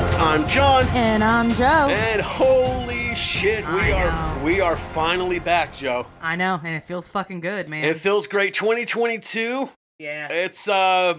Dreadheads? 0.00 0.20
I'm 0.20 0.48
John. 0.48 0.86
And 0.94 1.22
I'm 1.22 1.50
Joe. 1.52 1.88
And 1.90 2.20
holy 2.22 3.14
shit, 3.14 3.66
we 3.66 3.80
I 3.80 3.92
are 3.92 4.36
know. 4.38 4.44
we 4.44 4.60
are 4.60 4.76
finally 4.76 5.38
back, 5.38 5.72
Joe. 5.74 6.06
I 6.22 6.36
know, 6.36 6.58
and 6.64 6.74
it 6.74 6.84
feels 6.84 7.08
fucking 7.08 7.40
good, 7.40 7.68
man. 7.68 7.84
It 7.84 7.98
feels 7.98 8.26
great. 8.26 8.54
2022. 8.54 9.68
yes. 9.98 10.30
It's 10.32 10.68
uh 10.68 11.18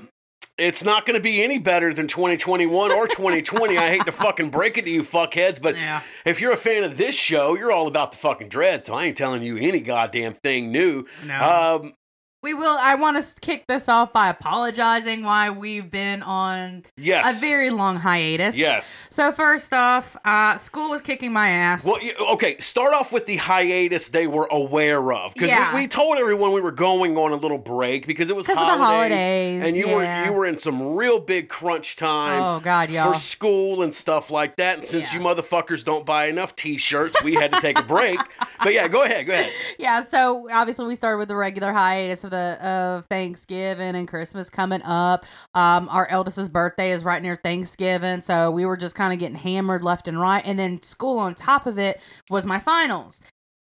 it's 0.58 0.84
not 0.84 1.06
going 1.08 1.16
to 1.18 1.24
be 1.24 1.42
any 1.42 1.58
better 1.58 1.92
than 1.92 2.08
2021 2.08 2.92
or 2.92 3.08
2020. 3.08 3.78
I 3.78 3.90
hate 3.90 4.06
to 4.06 4.12
fucking 4.12 4.50
break 4.52 4.78
it 4.78 4.86
to 4.86 4.92
you 4.92 5.02
fuckheads, 5.02 5.60
but 5.60 5.76
Yeah. 5.76 6.02
if 6.24 6.40
you're 6.40 6.54
a 6.54 6.58
fan 6.58 6.84
of 6.84 6.98
this 6.98 7.16
show, 7.16 7.56
you're 7.56 7.72
all 7.72 7.88
about 7.88 8.12
the 8.12 8.18
fucking 8.20 8.50
dread, 8.50 8.86
so 8.86 8.94
I 8.94 9.06
ain't 9.06 9.18
telling 9.18 9.42
you 9.42 9.58
any 9.58 9.80
goddamn 9.80 10.34
thing 10.34 10.72
new. 10.72 11.06
No. 11.26 11.82
Um 11.84 11.94
we 12.42 12.54
will. 12.54 12.76
I 12.80 12.96
want 12.96 13.22
to 13.24 13.40
kick 13.42 13.68
this 13.68 13.88
off 13.88 14.12
by 14.14 14.30
apologizing 14.30 15.24
why 15.24 15.50
we've 15.52 15.90
been 15.92 16.24
on 16.24 16.84
yes. 16.98 17.38
a 17.38 17.40
very 17.46 17.70
long 17.70 17.98
hiatus. 17.98 18.58
yes. 18.58 19.08
So 19.12 19.32
first 19.32 19.74
off, 19.74 20.18
uh, 20.26 20.56
school 20.58 20.90
was 20.90 21.02
kicking 21.02 21.32
my 21.32 21.50
ass. 21.50 21.86
Well, 21.86 21.98
okay, 22.34 22.58
start 22.58 22.94
off 22.94 23.14
with 23.14 23.26
the 23.28 23.36
hiatus 23.38 24.10
they 24.10 24.28
were 24.28 24.48
aware 24.52 25.14
of. 25.14 25.34
Because 25.34 25.50
Yeah. 25.50 25.74
we, 25.76 25.82
we 25.82 25.88
told 25.88 26.18
everyone 26.18 26.52
we 26.52 26.62
were 26.62 26.72
going 26.72 27.18
on 27.18 27.32
a 27.32 27.36
little 27.36 27.58
break 27.60 28.08
because 28.08 28.30
it 28.30 28.36
was 28.36 28.48
'Cause 28.48 28.58
of 28.58 28.66
the 28.66 28.84
holidays, 28.84 29.12
holidays, 29.12 29.68
and 29.68 29.76
you 29.76 29.88
yeah. 29.88 29.96
were 29.96 30.26
you 30.26 30.34
were 30.34 30.46
in 30.46 30.58
some 30.60 30.96
real 30.96 31.20
big 31.20 31.48
crunch 31.50 31.96
time 31.96 32.42
oh 32.42 32.60
God, 32.60 32.90
y'all. 32.90 33.14
for 33.14 33.20
school 33.20 33.84
and 33.84 33.94
stuff 33.94 34.32
like 34.32 34.56
that. 34.56 34.78
And 34.78 34.86
since 34.86 35.14
Yeah. 35.14 35.20
you 35.20 35.26
motherfuckers 35.26 35.84
don't 35.86 36.06
buy 36.06 36.26
enough 36.26 36.56
T-shirts, 36.56 37.22
we 37.24 37.36
had 37.36 37.52
to 37.52 37.62
take 37.62 37.78
a 37.78 37.84
break. 37.84 38.20
But 38.64 38.74
yeah, 38.74 38.88
go 38.88 39.02
ahead, 39.04 39.26
go 39.26 39.34
ahead. 39.34 39.52
yeah. 39.80 40.04
So 40.04 40.48
obviously 40.52 40.86
we 40.86 40.96
started 40.96 41.18
with 41.18 41.30
the 41.30 41.36
regular 41.36 41.74
hiatus 41.74 42.24
the 42.32 42.58
of 42.66 43.06
Thanksgiving 43.06 43.96
and 43.96 44.08
Christmas 44.08 44.50
coming 44.50 44.82
up. 44.82 45.26
Um, 45.54 45.88
our 45.90 46.08
eldest's 46.08 46.50
birthday 46.50 46.92
is 46.92 47.04
right 47.04 47.22
near 47.22 47.36
Thanksgiving, 47.36 48.22
so 48.22 48.50
we 48.50 48.66
were 48.66 48.78
just 48.78 48.96
kind 48.96 49.14
of 49.14 49.20
getting 49.20 49.36
hammered 49.36 49.84
left 49.84 50.08
and 50.08 50.20
right. 50.20 50.42
And 50.44 50.58
then 50.58 50.82
school 50.82 51.20
on 51.20 51.36
top 51.36 51.68
of 51.68 51.78
it 51.78 52.02
was 52.30 52.46
my 52.48 52.58
finals. 52.60 53.22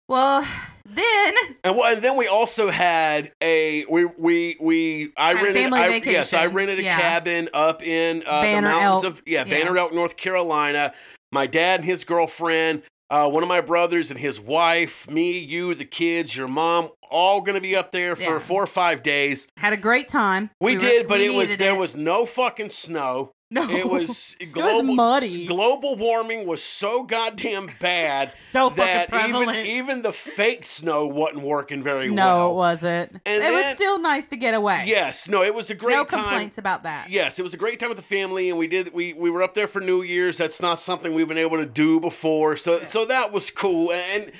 Well, 0.08 0.42
then 0.84 1.34
And, 1.64 1.77
well, 1.77 1.92
and 1.94 2.03
then 2.03 2.16
we 2.16 2.27
also 2.27 2.69
had 2.70 3.33
a 3.42 3.84
we 3.88 4.05
we 4.06 4.56
we 4.61 5.12
I 5.16 5.34
rented 5.34 5.72
I, 5.72 5.88
vacation. 5.88 6.12
yes 6.12 6.34
I 6.34 6.47
rented 6.47 6.78
a 6.78 6.83
Yeah. 6.83 6.98
cabin 7.00 7.48
up 7.55 7.83
in 7.83 8.22
uh, 8.27 8.42
the 8.42 8.61
mountains 8.61 9.05
Elk. 9.05 9.12
of 9.14 9.22
yeah 9.27 9.44
Yeah. 9.47 9.58
Banner 9.64 9.77
Elk 9.78 9.92
North 9.94 10.16
Carolina. 10.16 10.92
My 11.33 11.47
dad 11.47 11.81
and 11.81 11.84
his 11.88 12.03
girlfriend, 12.03 12.83
uh, 13.08 13.31
one 13.31 13.44
of 13.44 13.48
my 13.48 13.61
brothers 13.61 14.11
and 14.11 14.19
his 14.19 14.41
wife, 14.41 15.08
me, 15.08 15.38
you, 15.38 15.75
the 15.75 15.84
kids, 15.84 16.36
your 16.36 16.48
mom, 16.48 16.91
all 17.11 17.41
gonna 17.41 17.61
be 17.61 17.75
up 17.77 17.92
there 17.92 18.16
for 18.16 18.22
Yeah. 18.22 18.39
four 18.39 18.62
or 18.62 18.66
five 18.66 19.03
days. 19.03 19.48
had 19.56 19.72
a 19.72 19.77
great 19.77 20.08
time. 20.08 20.50
We, 20.61 20.75
were- 20.75 20.80
did, 20.80 21.08
but 21.08 21.19
we 21.19 21.27
it 21.27 21.34
was 21.34 21.56
there 21.56 21.75
it. 21.75 21.78
was 21.78 21.97
no 21.97 22.27
fucking 22.27 22.70
snow. 22.70 23.33
no. 23.53 23.69
It 23.69 23.89
was 23.89 24.36
global. 24.53 24.70
it 24.78 24.86
was 24.86 24.97
muddy. 24.97 25.47
Global 25.47 25.97
warming 25.97 26.47
was 26.47 26.62
so 26.62 27.03
goddamn 27.03 27.69
bad 27.81 28.33
so 28.38 28.70
fucking 28.70 28.84
that 28.84 29.08
even 29.08 29.31
prevalent. 29.33 29.66
even 29.66 30.03
the 30.03 30.12
fake 30.12 30.64
snow 30.64 31.06
wasn't 31.08 31.42
working 31.42 31.83
very 31.83 32.08
no, 32.08 32.14
well. 32.25 32.38
No, 32.38 32.50
it 32.50 32.55
wasn't. 32.55 33.12
And 33.27 33.42
it 33.42 33.53
was 33.53 33.66
still 33.75 33.98
nice 33.98 34.28
to 34.28 34.36
get 34.36 34.55
away. 34.55 34.84
Yes, 34.86 35.28
no, 35.28 35.42
it 35.42 35.53
was 35.53 35.69
a 35.70 35.75
great 35.75 35.94
no 35.97 36.05
time. 36.05 36.20
No 36.20 36.28
complaints 36.28 36.58
about 36.58 36.84
that. 36.84 37.11
Yes, 37.11 37.38
it 37.41 37.42
was 37.42 37.53
a 37.55 37.56
great 37.58 37.81
time 37.81 37.88
with 37.88 37.98
the 37.98 38.05
family, 38.05 38.48
and 38.50 38.56
we 38.58 38.69
did 38.69 38.94
we 38.94 39.14
we 39.14 39.31
were 39.31 39.42
up 39.42 39.55
there 39.55 39.66
for 39.69 39.81
New 39.81 40.03
Year's. 40.03 40.38
That's 40.38 40.62
not 40.62 40.78
something 40.78 41.12
we've 41.15 41.26
been 41.28 41.37
able 41.38 41.56
to 41.56 41.66
do 41.66 41.99
before, 41.99 42.56
so 42.56 42.78
so 42.78 43.04
that 43.06 43.32
was 43.32 43.50
cool, 43.50 43.91
and 43.93 44.31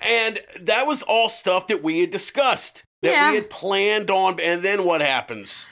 and 0.00 0.40
that 0.60 0.86
was 0.86 1.02
all 1.02 1.28
stuff 1.28 1.66
that 1.68 1.82
we 1.82 2.00
had 2.00 2.10
discussed 2.10 2.84
that 3.02 3.12
Yeah. 3.12 3.30
we 3.30 3.36
had 3.36 3.50
planned 3.50 4.10
on. 4.10 4.38
And 4.40 4.62
then 4.62 4.84
what 4.84 5.00
happens? 5.00 5.66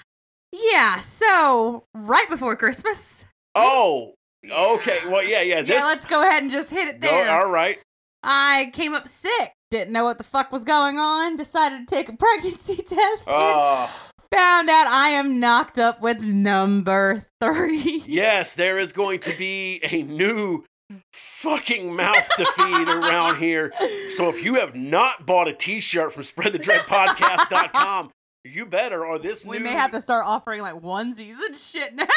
Yeah, 0.52 1.00
so 1.00 1.84
right 1.94 2.28
before 2.28 2.56
Christmas. 2.56 3.24
Oh, 3.54 4.14
okay, 4.50 4.98
well, 5.06 5.24
yeah, 5.24 5.42
yeah. 5.42 5.62
This 5.62 5.70
yeah, 5.78 5.84
let's 5.84 6.06
go 6.06 6.26
ahead 6.26 6.42
and 6.42 6.50
just 6.52 6.70
hit 6.70 6.88
it 6.88 7.00
there. 7.00 7.30
All 7.30 7.50
right. 7.50 7.78
I 8.22 8.70
came 8.74 8.94
up 8.94 9.08
sick. 9.08 9.52
Didn't 9.70 9.92
know 9.92 10.04
what 10.04 10.18
the 10.18 10.24
fuck 10.24 10.50
was 10.50 10.64
going 10.64 10.98
on. 10.98 11.36
Decided 11.36 11.86
to 11.86 11.94
take 11.94 12.08
a 12.08 12.12
pregnancy 12.16 12.76
test. 12.76 13.28
Uh, 13.28 13.86
found 14.32 14.68
out 14.68 14.86
I 14.88 15.10
am 15.10 15.38
knocked 15.40 15.78
up 15.78 16.00
with 16.02 16.20
number 16.20 17.24
three. 17.40 18.02
yes, 18.06 18.54
there 18.54 18.78
is 18.78 18.92
going 18.92 19.20
to 19.20 19.36
be 19.38 19.80
a 19.84 20.02
new 20.02 20.64
fucking 21.12 21.94
mouth 21.94 22.28
to 22.36 22.44
feed 22.44 22.88
around 22.88 23.36
here. 23.38 23.72
So 24.16 24.28
if 24.28 24.44
you 24.44 24.56
have 24.56 24.74
not 24.74 25.26
bought 25.26 25.48
a 25.48 25.52
T-shirt 25.52 26.12
from 26.12 26.22
SpreadTheDreadPodcast.com, 26.22 28.10
you 28.50 28.66
better, 28.66 29.04
or 29.04 29.18
this 29.18 29.44
We 29.44 29.58
new 29.58 29.64
may 29.64 29.72
have 29.72 29.92
to 29.92 30.00
start 30.00 30.26
offering 30.26 30.62
like 30.62 30.74
onesies 30.74 31.36
and 31.46 31.56
shit 31.56 31.94
now. 31.94 32.06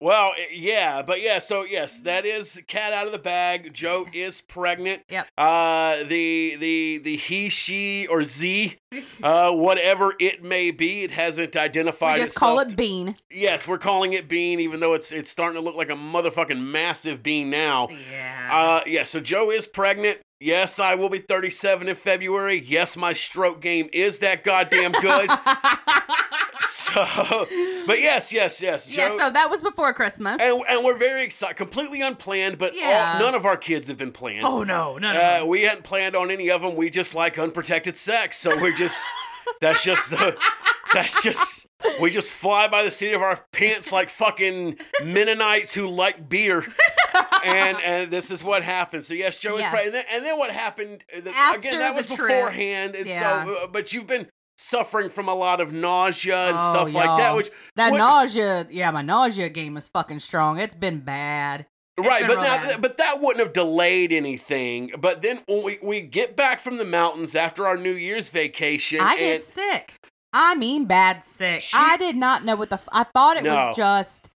Well, 0.00 0.32
yeah, 0.52 1.00
but 1.00 1.22
yeah, 1.22 1.38
so 1.38 1.64
yes, 1.64 2.00
that 2.00 2.26
is 2.26 2.62
cat 2.66 2.92
out 2.92 3.06
of 3.06 3.12
the 3.12 3.18
bag. 3.18 3.72
Joe 3.72 4.04
is 4.12 4.42
pregnant. 4.42 5.02
Yep. 5.08 5.28
Uh 5.38 6.02
the 6.04 6.56
the 6.56 6.98
the 6.98 7.16
he, 7.16 7.48
she, 7.48 8.06
or 8.08 8.22
Z, 8.22 8.76
uh, 9.22 9.52
whatever 9.52 10.12
it 10.20 10.44
may 10.44 10.72
be, 10.72 11.04
it 11.04 11.10
hasn't 11.12 11.56
identified 11.56 12.18
we 12.18 12.26
just 12.26 12.36
call 12.36 12.58
it 12.58 12.76
Bean. 12.76 13.16
yes, 13.30 13.66
we're 13.66 13.78
calling 13.78 14.12
it 14.12 14.28
bean, 14.28 14.60
even 14.60 14.80
though 14.80 14.92
it's 14.92 15.10
it's 15.10 15.30
starting 15.30 15.58
to 15.58 15.64
look 15.64 15.76
like 15.76 15.90
a 15.90 15.94
motherfucking 15.94 16.60
massive 16.60 17.22
bean 17.22 17.48
now. 17.48 17.88
Yeah. 18.12 18.48
Uh 18.52 18.80
yeah, 18.86 19.04
so 19.04 19.20
Joe 19.20 19.50
is 19.50 19.66
pregnant. 19.66 20.18
Yes, 20.40 20.78
I 20.78 20.94
will 20.94 21.08
be 21.08 21.18
37 21.18 21.88
in 21.88 21.94
February. 21.94 22.58
Yes, 22.58 22.96
my 22.96 23.12
stroke 23.12 23.60
game 23.60 23.88
is 23.92 24.18
that 24.18 24.44
goddamn 24.44 24.92
good. 24.92 25.30
so, 26.60 27.46
but 27.86 28.00
yes, 28.00 28.32
yes, 28.32 28.60
yes. 28.60 28.86
Joe, 28.86 29.02
yeah, 29.02 29.18
so 29.18 29.30
that 29.30 29.48
was 29.50 29.62
before 29.62 29.92
Christmas. 29.94 30.40
and, 30.40 30.62
and 30.68 30.84
we're 30.84 30.96
very 30.96 31.22
excited, 31.24 31.56
completely 31.56 32.00
unplanned, 32.02 32.58
but 32.58 32.74
all- 32.74 33.18
none 33.20 33.34
of 33.34 33.46
our 33.46 33.56
kids 33.56 33.88
have 33.88 33.96
been 33.98 34.12
planned. 34.12 34.44
oh 34.44 34.62
no, 34.64 34.98
no, 34.98 35.12
no. 35.12 35.42
Uh, 35.42 35.46
we 35.46 35.62
hadn't 35.62 35.84
planned 35.84 36.14
on 36.16 36.30
any 36.30 36.50
of 36.50 36.62
them. 36.62 36.76
We 36.76 36.90
just 36.90 37.14
like 37.14 37.38
unprotected 37.38 37.96
sex, 37.96 38.36
so 38.36 38.56
we're 38.60 38.74
just 38.76 39.02
that's 39.60 39.84
just 39.84 40.10
the 40.10 40.36
that's 40.92 41.22
just 41.22 41.66
we 42.00 42.10
just 42.10 42.32
fly 42.32 42.68
by 42.68 42.82
the 42.82 42.90
seat 42.90 43.12
of 43.12 43.22
our 43.22 43.44
pants 43.52 43.92
like 43.92 44.08
fucking 44.10 44.78
Mennonites 45.04 45.74
who 45.74 45.86
like 45.86 46.28
beer, 46.28 46.64
and 47.44 47.78
and 47.84 48.10
this 48.10 48.30
is 48.30 48.42
what 48.44 48.62
happened. 48.62 49.04
So 49.04 49.14
yes, 49.14 49.38
Joe 49.38 49.54
is 49.54 49.60
Yeah. 49.60 49.70
pregnant, 49.70 49.94
and 49.94 49.94
then, 49.94 50.04
and 50.16 50.24
then 50.24 50.38
what 50.38 50.50
happened? 50.50 51.04
uh, 51.14 51.28
After 51.34 51.58
again, 51.60 51.78
that 51.78 51.94
was 51.94 52.06
trip. 52.06 52.18
beforehand, 52.18 52.94
and 52.96 53.06
Yeah. 53.06 53.44
so 53.44 53.54
uh, 53.64 53.66
but 53.66 53.92
you've 53.92 54.06
been 54.06 54.28
suffering 54.56 55.10
from 55.10 55.28
a 55.28 55.34
lot 55.34 55.60
of 55.60 55.72
nausea 55.72 56.48
and 56.48 56.56
Oh, 56.60 56.70
stuff 56.72 56.92
like 56.94 57.18
that, 57.18 57.34
which 57.36 57.50
that 57.76 57.90
what- 57.92 57.98
nausea, 57.98 58.66
yeah, 58.70 58.90
my 58.90 59.02
nausea 59.02 59.48
game 59.48 59.76
is 59.76 59.88
fucking 59.88 60.20
strong. 60.20 60.58
It's 60.58 60.74
been 60.76 61.00
bad. 61.00 61.66
It's 61.96 62.06
right 62.08 62.26
been 62.26 62.36
but 62.36 62.42
now 62.42 62.56
bad. 62.56 62.82
but 62.82 62.96
that 62.96 63.20
wouldn't 63.20 63.44
have 63.44 63.52
delayed 63.52 64.10
anything 64.12 64.90
but 64.98 65.22
then 65.22 65.40
when 65.46 65.62
we, 65.62 65.78
we 65.80 66.00
get 66.00 66.34
back 66.34 66.58
from 66.58 66.76
the 66.76 66.84
mountains 66.84 67.36
after 67.36 67.64
our 67.68 67.76
new 67.76 67.92
year's 67.92 68.30
vacation 68.30 69.00
I 69.00 69.16
get 69.16 69.44
sick. 69.44 69.94
I 70.32 70.56
mean, 70.56 70.86
bad 70.86 71.22
sick. 71.22 71.60
She- 71.60 71.76
I 71.78 71.96
did 71.96 72.16
not 72.16 72.44
know 72.44 72.56
what 72.56 72.68
the. 72.70 72.74
F- 72.74 72.88
I 72.90 73.04
thought 73.04 73.36
it 73.36 73.44
No. 73.44 73.54
was 73.54 73.76
just. 73.76 74.28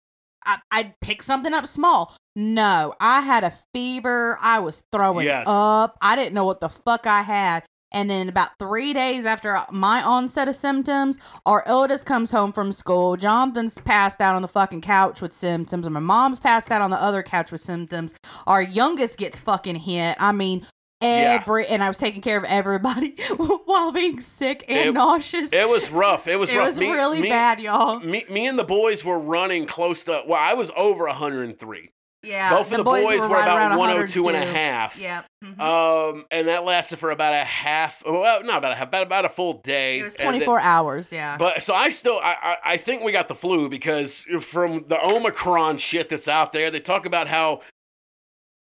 I, 0.46 0.60
I'd 0.72 0.94
pick 1.02 1.24
something 1.24 1.52
up 1.52 1.66
small. 1.66 2.16
No, 2.40 2.94
I 3.00 3.22
had 3.22 3.44
a 3.44 3.52
fever. 3.74 4.38
I 4.40 4.60
was 4.60 4.84
throwing 4.92 5.26
Yes. 5.26 5.48
up. 5.50 5.98
I 6.02 6.16
didn't 6.16 6.36
know 6.36 6.46
what 6.46 6.60
the 6.60 6.70
fuck 6.70 7.08
I 7.08 7.24
had. 7.24 7.64
And 7.92 8.10
then 8.12 8.30
about 8.30 8.52
three 8.60 8.94
days 8.94 9.26
after 9.26 9.60
my 9.72 10.04
onset 10.04 10.48
of 10.48 10.56
symptoms, 10.56 11.20
our 11.48 11.64
eldest 11.66 12.06
comes 12.06 12.30
home 12.30 12.52
from 12.52 12.72
school. 12.72 13.16
Jonathan's 13.18 13.80
passed 13.80 14.22
out 14.22 14.36
on 14.36 14.44
the 14.44 14.48
fucking 14.48 14.82
couch 14.82 15.20
with 15.20 15.34
symptoms, 15.34 15.88
and 15.88 15.94
my 15.96 16.00
mom's 16.00 16.40
passed 16.40 16.70
out 16.70 16.82
on 16.82 16.92
the 16.92 17.02
other 17.02 17.24
couch 17.24 17.52
with 17.52 17.62
symptoms. 17.62 18.14
Our 18.46 18.62
youngest 18.62 19.18
gets 19.18 19.40
fucking 19.40 19.78
hit. 19.78 20.16
I 20.20 20.32
mean, 20.32 20.68
Yeah. 21.02 21.40
every 21.42 21.66
and 21.66 21.82
I 21.84 21.88
was 21.88 21.98
taking 21.98 22.22
care 22.22 22.38
of 22.38 22.44
everybody 22.44 23.16
while 23.66 23.92
being 23.92 24.20
sick 24.20 24.64
and 24.68 24.90
It- 24.90 24.94
nauseous. 24.94 25.54
it 25.54 25.68
was 25.70 25.90
rough 25.92 26.28
it 26.28 26.38
was 26.40 26.50
It 26.54 26.58
rough 26.58 26.68
was 26.68 26.80
Me- 26.80 26.92
really 26.92 27.22
me- 27.22 27.30
bad, 27.30 27.60
y'all. 27.62 28.00
me, 28.00 28.26
me 28.30 28.46
and 28.48 28.60
the 28.60 28.64
boys 28.64 29.04
were 29.06 29.20
running 29.20 29.66
close 29.68 30.04
to 30.06 30.24
well 30.28 30.40
i 30.42 30.56
was 30.56 30.72
over 30.76 31.06
103 31.06 31.90
Yeah, 32.28 32.50
both 32.50 32.72
of 32.72 32.78
the 32.78 32.84
boys, 32.84 33.06
were, 33.22 33.28
right 33.30 33.44
about 33.44 33.58
around 33.58 33.78
102 33.78 34.28
and 34.28 34.38
a 34.38 34.46
half 34.46 35.00
Yeah, 35.00 35.24
mhm. 35.44 35.60
um 35.62 36.26
and 36.30 36.48
that 36.48 36.64
lasted 36.64 37.00
for 37.00 37.12
about 37.12 37.34
a 37.34 37.44
half 37.46 38.04
well 38.06 38.44
not 38.44 38.58
about 38.60 38.74
a 38.74 38.76
half 38.76 38.88
about, 38.90 39.04
about 39.08 39.26
a 39.26 39.30
full 39.30 39.54
day 39.62 40.00
it 40.00 40.04
was 40.04 40.16
and 40.18 40.26
then- 40.28 40.34
24 40.42 40.60
hours. 40.60 41.12
Yeah, 41.14 41.38
But 41.38 41.64
so 41.64 41.74
I 41.74 41.90
still 41.90 42.20
I, 42.22 42.36
I 42.42 42.74
I 42.74 42.78
think 42.78 43.04
we 43.04 43.12
got 43.12 43.28
the 43.28 43.36
flu 43.36 43.70
because 43.70 44.22
from 44.42 44.86
the 44.88 45.00
Omicron 45.04 45.78
shit 45.78 46.10
that's 46.10 46.28
out 46.28 46.54
there, 46.54 46.70
they 46.70 46.80
talk 46.80 47.06
about 47.06 47.28
how 47.28 47.62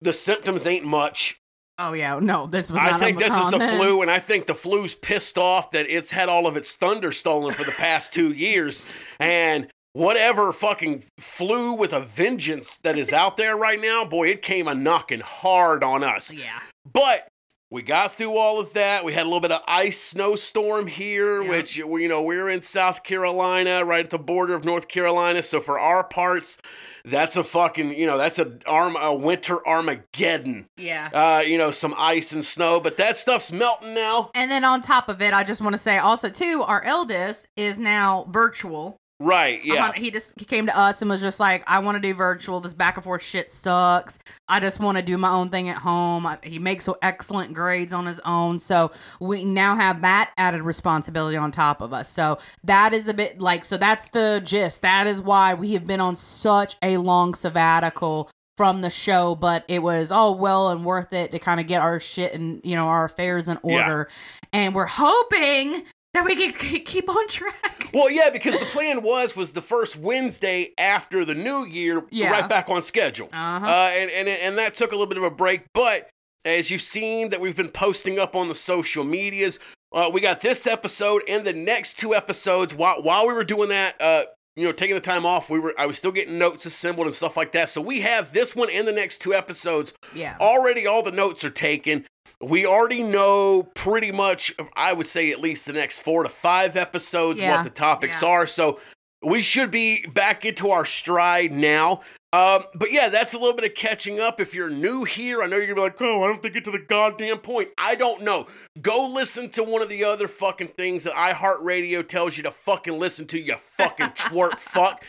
the 0.01 0.13
symptoms 0.13 0.67
ain't 0.67 0.85
much. 0.85 1.39
oh 1.79 1.93
yeah, 1.93 2.19
no, 2.21 2.47
this 2.47 2.71
was. 2.71 2.81
I 2.81 2.99
think 2.99 3.19
this 3.19 3.37
is 3.37 3.51
the 3.51 3.59
then. 3.59 3.79
flu, 3.79 4.01
and 4.03 4.11
I 4.11 4.19
think 4.19 4.47
the 4.47 4.55
flu's 4.55 4.95
pissed 4.95 5.39
off 5.39 5.71
that 5.73 5.87
it's 5.89 6.11
had 6.11 6.29
all 6.29 6.47
of 6.47 6.57
its 6.57 6.75
thunder 6.75 7.13
stolen 7.13 7.55
for 7.55 7.65
the 7.65 7.73
past 7.73 8.13
two 8.13 8.33
years, 8.33 8.85
and 9.19 9.69
whatever 9.97 10.53
fucking 10.53 11.03
flu 11.19 11.73
with 11.73 11.93
a 11.95 12.01
vengeance 12.01 12.77
that 12.79 12.99
is 12.99 13.13
out 13.13 13.37
there 13.39 13.57
right 13.57 13.81
now, 13.81 14.05
boy, 14.05 14.29
it 14.29 14.43
came 14.43 14.69
a 14.69 14.75
knocking 14.75 15.21
hard 15.21 15.83
on 15.83 16.05
us. 16.05 16.33
Yeah, 16.33 16.61
But 16.93 17.29
We 17.69 17.83
got 17.83 18.15
through 18.15 18.37
all 18.37 18.61
of 18.61 18.75
that. 18.75 19.05
We 19.05 19.13
had 19.13 19.23
a 19.23 19.25
little 19.25 19.41
bit 19.41 19.51
of 19.51 19.61
ice 19.67 20.01
snowstorm 20.01 20.87
here, 20.87 21.43
Yeah. 21.43 21.51
which 21.51 21.77
we- 21.85 22.05
you 22.05 22.09
know 22.09 22.23
we're 22.23 22.49
in 22.49 22.63
South 22.63 23.03
Carolina, 23.03 23.85
right 23.85 24.05
at 24.05 24.11
the 24.11 24.21
border 24.21 24.55
of 24.55 24.65
North 24.65 24.87
Carolina. 24.87 25.43
So 25.43 25.61
for 25.61 25.77
our 25.77 26.05
parts, 26.05 26.59
that's 27.05 27.37
a 27.37 27.43
fucking 27.43 27.91
you 27.99 28.07
know 28.07 28.17
that's 28.19 28.39
a 28.39 28.53
arm 28.67 28.95
a 28.97 29.13
winter 29.13 29.59
Armageddon. 29.67 30.67
Yeah. 30.77 31.09
Uh, 31.13 31.41
you 31.45 31.59
know 31.59 31.73
some 31.73 31.93
ice 31.99 32.31
and 32.31 32.45
snow, 32.45 32.79
but 32.79 32.99
that 32.99 33.17
stuff's 33.17 33.51
melting 33.51 33.95
now. 33.95 34.31
And 34.35 34.49
then 34.49 34.63
on 34.65 34.81
top 34.81 35.09
of 35.09 35.21
it, 35.21 35.35
I 35.35 35.43
just 35.43 35.61
want 35.61 35.73
to 35.75 35.79
say 35.79 35.99
also 35.99 36.29
too, 36.29 36.63
our 36.65 36.83
eldest 36.85 37.49
is 37.57 37.81
now 37.81 38.27
virtual. 38.31 38.97
Right? 39.19 39.65
Yeah. 39.65 39.93
He 39.97 40.11
just 40.11 40.35
he 40.39 40.45
came 40.45 40.67
to 40.67 40.79
us 40.79 41.01
and 41.01 41.11
was 41.11 41.23
just 41.23 41.41
like, 41.41 41.65
I 41.67 41.79
want 41.79 41.97
to 41.97 42.01
do 42.07 42.13
virtual. 42.13 42.61
This 42.61 42.75
back 42.75 42.97
and 42.97 43.05
forth 43.05 43.23
shit 43.23 43.51
sucks. 43.51 44.19
I 44.47 44.61
just 44.61 44.79
want 44.79 44.99
to 44.99 45.03
do 45.03 45.17
my 45.17 45.31
own 45.31 45.49
thing 45.49 45.71
at 45.71 45.79
home. 45.79 46.27
I, 46.27 46.37
he 46.43 46.59
makes 46.59 46.85
so 46.85 46.99
excellent 47.01 47.55
grades 47.55 47.95
on 47.95 48.05
his 48.05 48.21
own, 48.27 48.59
so 48.59 48.93
we 49.19 49.43
now 49.43 49.75
have 49.75 50.03
that 50.03 50.33
added 50.37 50.61
responsibility 50.63 51.39
on 51.39 51.51
top 51.51 51.81
of 51.81 51.95
us. 51.95 52.11
So 52.11 52.39
that 52.65 52.93
is 52.93 53.07
the 53.07 53.15
bit 53.15 53.41
like 53.41 53.65
so 53.65 53.79
that's 53.79 54.09
the 54.09 54.43
gist. 54.45 54.83
That 54.83 55.07
is 55.07 55.23
why 55.23 55.55
we 55.55 55.73
have 55.73 55.87
been 55.87 56.01
on 56.01 56.15
such 56.15 56.77
a 56.83 56.99
long 56.99 57.33
sabbatical 57.33 58.29
from 58.59 58.83
the 58.83 58.91
show, 58.91 59.35
but 59.35 59.65
it 59.69 59.83
was 59.83 60.13
all 60.13 60.35
well 60.37 60.69
and 60.71 60.85
worth 60.85 61.13
it 61.15 61.31
to 61.33 61.39
kind 61.39 61.61
of 61.61 61.67
get 61.67 61.81
our 61.81 62.01
shit 62.01 62.35
and 62.35 62.61
you 62.65 62.77
know 62.77 62.87
our 62.89 63.07
affairs 63.07 63.49
in 63.49 63.59
Yeah. 63.65 63.81
order. 63.83 64.09
And 64.53 64.75
we're 64.75 64.87
hoping 64.87 65.85
that 66.17 66.25
we 66.25 66.35
can 66.35 66.53
keep 66.85 67.09
on 67.09 67.29
track. 67.29 67.91
Well, 67.93 68.11
yeah, 68.11 68.31
because 68.31 68.59
the 68.59 68.67
plan 68.67 69.03
was 69.03 69.37
was 69.37 69.53
the 69.53 69.63
first 69.63 69.97
Wednesday 69.97 70.73
after 70.79 71.25
the 71.25 71.35
New 71.35 71.65
Year, 71.65 72.05
Yeah. 72.11 72.31
right 72.31 72.49
back 72.49 72.69
on 72.69 72.83
schedule. 72.83 73.29
Uh-huh. 73.33 73.65
Uh, 73.67 73.91
and, 73.95 74.11
and 74.11 74.29
and 74.29 74.59
that 74.59 74.75
took 74.75 74.91
a 74.93 74.95
little 74.95 75.07
bit 75.07 75.19
of 75.19 75.25
a 75.25 75.31
break, 75.31 75.65
but 75.73 76.09
as 76.45 76.71
you've 76.71 76.83
seen 76.83 77.31
that 77.31 77.41
we've 77.41 77.57
been 77.57 77.69
posting 77.69 78.19
up 78.19 78.35
on 78.37 78.49
the 78.49 78.55
social 78.55 79.05
medias, 79.05 79.59
uh, 79.93 80.11
we 80.13 80.21
got 80.21 80.41
this 80.41 80.67
episode 80.67 81.23
and 81.29 81.45
the 81.45 81.53
next 81.53 81.99
two 81.99 82.15
episodes. 82.15 82.75
While 82.75 83.03
while 83.03 83.27
we 83.27 83.35
were 83.35 83.45
doing 83.45 83.69
that, 83.69 83.95
uh, 84.01 84.25
you 84.57 84.65
know, 84.65 84.73
taking 84.73 84.95
the 84.95 85.01
time 85.01 85.27
off, 85.27 85.51
we 85.51 85.59
were 85.59 85.75
I 85.79 85.87
was 85.87 85.99
still 85.99 86.13
getting 86.13 86.39
notes 86.39 86.67
assembled 86.67 87.07
and 87.07 87.15
stuff 87.15 87.37
like 87.37 87.53
that. 87.53 87.69
So 87.69 87.81
we 87.81 88.01
have 88.01 88.33
this 88.33 88.57
one 88.57 88.69
and 88.73 88.87
the 88.87 88.93
next 88.93 89.19
two 89.19 89.35
episodes 89.35 89.93
yeah. 90.15 90.37
already. 90.41 90.87
All 90.87 91.03
the 91.03 91.13
notes 91.13 91.45
are 91.45 91.51
taken. 91.51 92.07
We 92.43 92.67
already 92.67 93.03
know 93.03 93.63
pretty 93.75 94.13
much. 94.13 94.55
I 94.77 94.93
would 94.93 95.07
say 95.07 95.31
at 95.33 95.41
least 95.41 95.67
the 95.67 95.73
next 95.73 96.01
four 96.01 96.23
to 96.23 96.29
five 96.29 96.77
episodes 96.77 97.41
Yeah. 97.41 97.57
what 97.57 97.65
the 97.65 97.71
topics 97.71 98.23
Yeah. 98.23 98.29
are. 98.29 98.47
So 98.47 98.79
we 99.23 99.41
should 99.43 99.71
be 99.71 100.07
back 100.07 100.45
into 100.45 100.69
our 100.71 100.85
stride 100.85 101.53
now. 101.53 102.03
Um, 102.33 102.65
but 102.75 102.93
yeah, 102.93 103.09
that's 103.09 103.33
a 103.33 103.39
little 103.39 103.55
bit 103.55 103.65
of 103.65 103.75
catching 103.75 104.21
up. 104.21 104.41
If 104.41 104.53
you're 104.55 104.69
new 104.69 105.05
here, 105.05 105.43
I 105.43 105.47
know 105.47 105.57
you're 105.57 105.67
gonna 105.69 105.77
be 105.77 105.81
like, 105.81 106.03
oh, 106.03 106.23
I 106.23 106.27
don't 106.27 106.43
think 106.43 106.53
get 106.53 106.65
to 106.65 106.71
the 106.71 106.79
goddamn 106.81 107.39
point. 107.39 107.71
I 107.79 107.95
don't 107.95 108.21
know. 108.21 108.47
Go 108.83 109.07
listen 109.07 109.49
to 109.51 109.63
one 109.63 109.81
of 109.81 109.89
the 109.89 110.05
other 110.05 110.29
fucking 110.29 110.69
things 110.77 111.05
that 111.05 111.15
iHeartRadio 111.15 112.07
tells 112.07 112.37
you 112.37 112.43
to 112.43 112.51
fucking 112.51 112.99
listen 112.99 113.27
to, 113.29 113.41
you 113.41 113.57
fucking 113.57 114.07
twerp 114.17 114.59
fuck. 114.59 115.03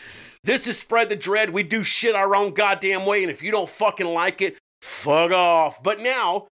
This 0.44 0.66
is 0.66 0.78
Spread 0.78 1.10
the 1.10 1.16
Dread. 1.16 1.50
We 1.50 1.64
do 1.64 1.82
shit 1.82 2.14
our 2.14 2.34
own 2.34 2.54
goddamn 2.54 3.04
way, 3.04 3.22
and 3.22 3.30
if 3.30 3.42
you 3.42 3.50
don't 3.50 3.68
fucking 3.68 4.06
like 4.06 4.40
it, 4.40 4.56
fuck 4.80 5.30
off. 5.32 5.82
But 5.82 6.00
now, 6.00 6.46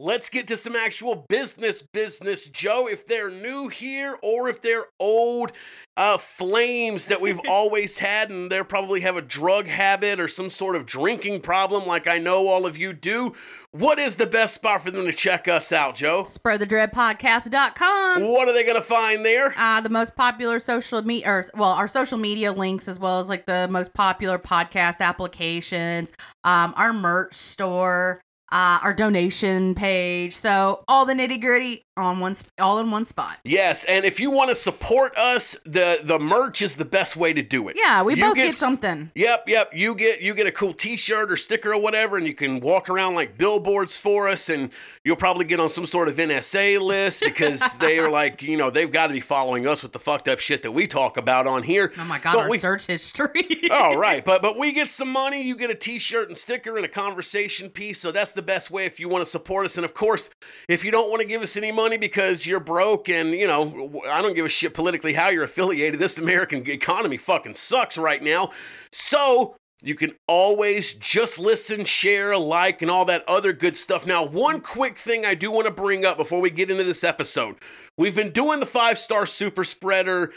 let's 0.00 0.28
get 0.28 0.46
to 0.48 0.56
some 0.56 0.76
actual 0.76 1.26
business 1.28 1.82
business 1.82 2.48
joe. 2.48 2.88
If 2.88 3.06
they're 3.06 3.30
new 3.30 3.68
here 3.68 4.16
or 4.22 4.48
if 4.48 4.62
they're 4.62 4.86
old 5.00 5.52
uh, 5.96 6.16
flames 6.16 7.08
that 7.08 7.20
we've 7.20 7.40
always 7.48 7.98
had 7.98 8.30
and 8.30 8.50
they 8.50 8.62
probably 8.62 9.00
have 9.00 9.16
a 9.16 9.22
drug 9.22 9.66
habit 9.66 10.20
or 10.20 10.28
some 10.28 10.50
sort 10.50 10.76
of 10.76 10.86
drinking 10.86 11.40
problem 11.40 11.86
like 11.86 12.06
i 12.06 12.18
know 12.18 12.46
all 12.46 12.66
of 12.66 12.78
you 12.78 12.92
do 12.92 13.34
what 13.72 13.98
is 13.98 14.16
the 14.16 14.26
best 14.26 14.54
spot 14.54 14.82
for 14.82 14.90
them 14.90 15.04
to 15.04 15.12
check 15.12 15.46
us 15.46 15.72
out 15.72 15.94
joe? 15.94 16.22
Spreadthedreadpodcast.com. 16.22 18.22
what 18.22 18.48
are 18.48 18.54
they 18.54 18.64
gonna 18.64 18.80
find 18.80 19.26
there? 19.26 19.52
Uh, 19.58 19.82
the 19.82 19.90
most 19.90 20.16
popular 20.16 20.58
social 20.58 21.02
media, 21.02 21.28
or 21.28 21.44
well, 21.54 21.72
our 21.72 21.86
social 21.86 22.16
media 22.16 22.50
links, 22.50 22.88
as 22.88 22.98
well 22.98 23.20
as 23.20 23.28
like 23.28 23.44
the 23.44 23.68
most 23.68 23.92
popular 23.92 24.38
podcast 24.38 25.00
applications, 25.00 26.14
um, 26.44 26.72
our 26.78 26.94
merch 26.94 27.34
store, 27.34 28.22
uh, 28.50 28.80
our 28.82 28.94
donation 28.94 29.74
page. 29.74 30.32
So 30.32 30.84
all 30.88 31.04
the 31.04 31.12
nitty 31.14 31.40
gritty 31.40 31.86
on 32.02 32.20
one, 32.20 32.34
sp- 32.34 32.48
all 32.58 32.78
in 32.78 32.90
one 32.90 33.04
spot. 33.04 33.38
yes 33.44 33.84
and 33.84 34.04
if 34.04 34.20
you 34.20 34.30
want 34.30 34.48
to 34.50 34.54
support 34.54 35.16
us 35.16 35.56
the 35.64 35.98
the 36.04 36.18
merch 36.18 36.62
is 36.62 36.76
the 36.76 36.84
best 36.84 37.16
way 37.16 37.32
to 37.32 37.42
do 37.42 37.68
it 37.68 37.76
Yeah, 37.76 38.02
we 38.02 38.14
You 38.14 38.22
both 38.24 38.36
get, 38.36 38.48
s- 38.48 38.56
something. 38.56 39.10
Yep, 39.14 39.44
yep. 39.48 39.70
You 39.74 39.94
get 39.94 40.20
you 40.20 40.34
get 40.34 40.46
a 40.46 40.52
cool 40.52 40.72
T-shirt 40.72 41.30
or 41.32 41.36
sticker 41.36 41.72
or 41.72 41.80
whatever, 41.80 42.16
and 42.16 42.26
you 42.26 42.34
can 42.34 42.60
walk 42.60 42.88
around 42.88 43.14
like 43.14 43.36
billboards 43.38 43.96
for 43.96 44.28
us, 44.28 44.48
and 44.48 44.70
you'll 45.04 45.16
probably 45.16 45.44
get 45.44 45.60
on 45.60 45.68
some 45.68 45.86
sort 45.86 46.08
of 46.08 46.14
NSA 46.16 46.80
list 46.80 47.22
because 47.24 47.60
they 47.80 47.98
are 47.98 48.10
like, 48.10 48.42
you 48.42 48.56
know, 48.56 48.70
they've 48.70 48.90
got 48.92 49.06
to 49.08 49.12
be 49.12 49.20
following 49.20 49.66
us 49.66 49.82
with 49.82 49.92
the 49.92 49.98
fucked 49.98 50.28
up 50.28 50.38
shit 50.38 50.62
that 50.62 50.72
we 50.72 50.86
talk 50.86 51.16
about 51.16 51.46
on 51.46 51.62
here. 51.62 51.92
Oh 51.98 52.04
my 52.04 52.18
god, 52.18 52.34
But 52.34 52.42
our 52.44 52.50
we- 52.50 52.58
search 52.58 52.86
history. 52.86 53.46
oh 53.70 53.96
right, 53.96 54.24
but 54.30 54.42
but 54.42 54.58
we 54.58 54.72
get 54.72 54.90
some 54.90 55.08
money. 55.12 55.42
You 55.42 55.56
get 55.56 55.70
a 55.70 55.74
T-shirt 55.74 56.28
and 56.28 56.36
sticker 56.36 56.76
and 56.76 56.84
a 56.84 56.88
conversation 56.88 57.70
piece. 57.70 58.00
So 58.00 58.12
that's 58.12 58.32
the 58.32 58.42
best 58.42 58.70
way 58.70 58.84
if 58.84 59.00
you 59.00 59.08
want 59.08 59.24
to 59.24 59.30
support 59.30 59.64
us. 59.66 59.76
And 59.76 59.84
of 59.84 59.94
course, 59.94 60.30
if 60.68 60.84
you 60.84 60.90
don't 60.90 61.08
want 61.10 61.22
to 61.22 61.26
give 61.28 61.42
us 61.42 61.56
any 61.56 61.72
money 61.72 61.87
because 61.96 62.46
you're 62.46 62.60
broke 62.60 63.08
and 63.08 63.30
you 63.30 63.46
know 63.46 64.02
I 64.08 64.22
don't 64.22 64.34
give 64.34 64.46
a 64.46 64.48
shit 64.48 64.74
politically 64.74 65.14
how 65.14 65.30
you're 65.30 65.44
affiliated. 65.44 65.98
This 66.00 66.18
American 66.18 66.68
economy 66.68 67.16
fucking 67.16 67.54
sucks 67.54 67.98
right 67.98 68.22
now. 68.22 68.50
So. 68.92 69.56
You 69.80 69.94
can 69.94 70.10
always 70.26 70.94
just 70.94 71.38
listen, 71.38 71.84
share, 71.84 72.36
like, 72.36 72.82
and 72.82 72.90
all 72.90 73.04
that 73.04 73.22
other 73.28 73.52
good 73.52 73.76
stuff. 73.76 74.08
Now, 74.08 74.26
one 74.26 74.60
quick 74.60 74.98
thing 74.98 75.24
I 75.24 75.34
do 75.34 75.52
want 75.52 75.68
to 75.68 75.72
bring 75.72 76.04
up 76.04 76.16
before 76.16 76.40
we 76.40 76.50
get 76.50 76.68
into 76.68 76.82
this 76.82 77.04
episode. 77.04 77.54
We've 77.96 78.16
been 78.16 78.32
doing 78.32 78.58
the 78.58 78.66
five 78.66 78.98
star 78.98 79.24
super 79.24 79.62
spreader 79.62 80.32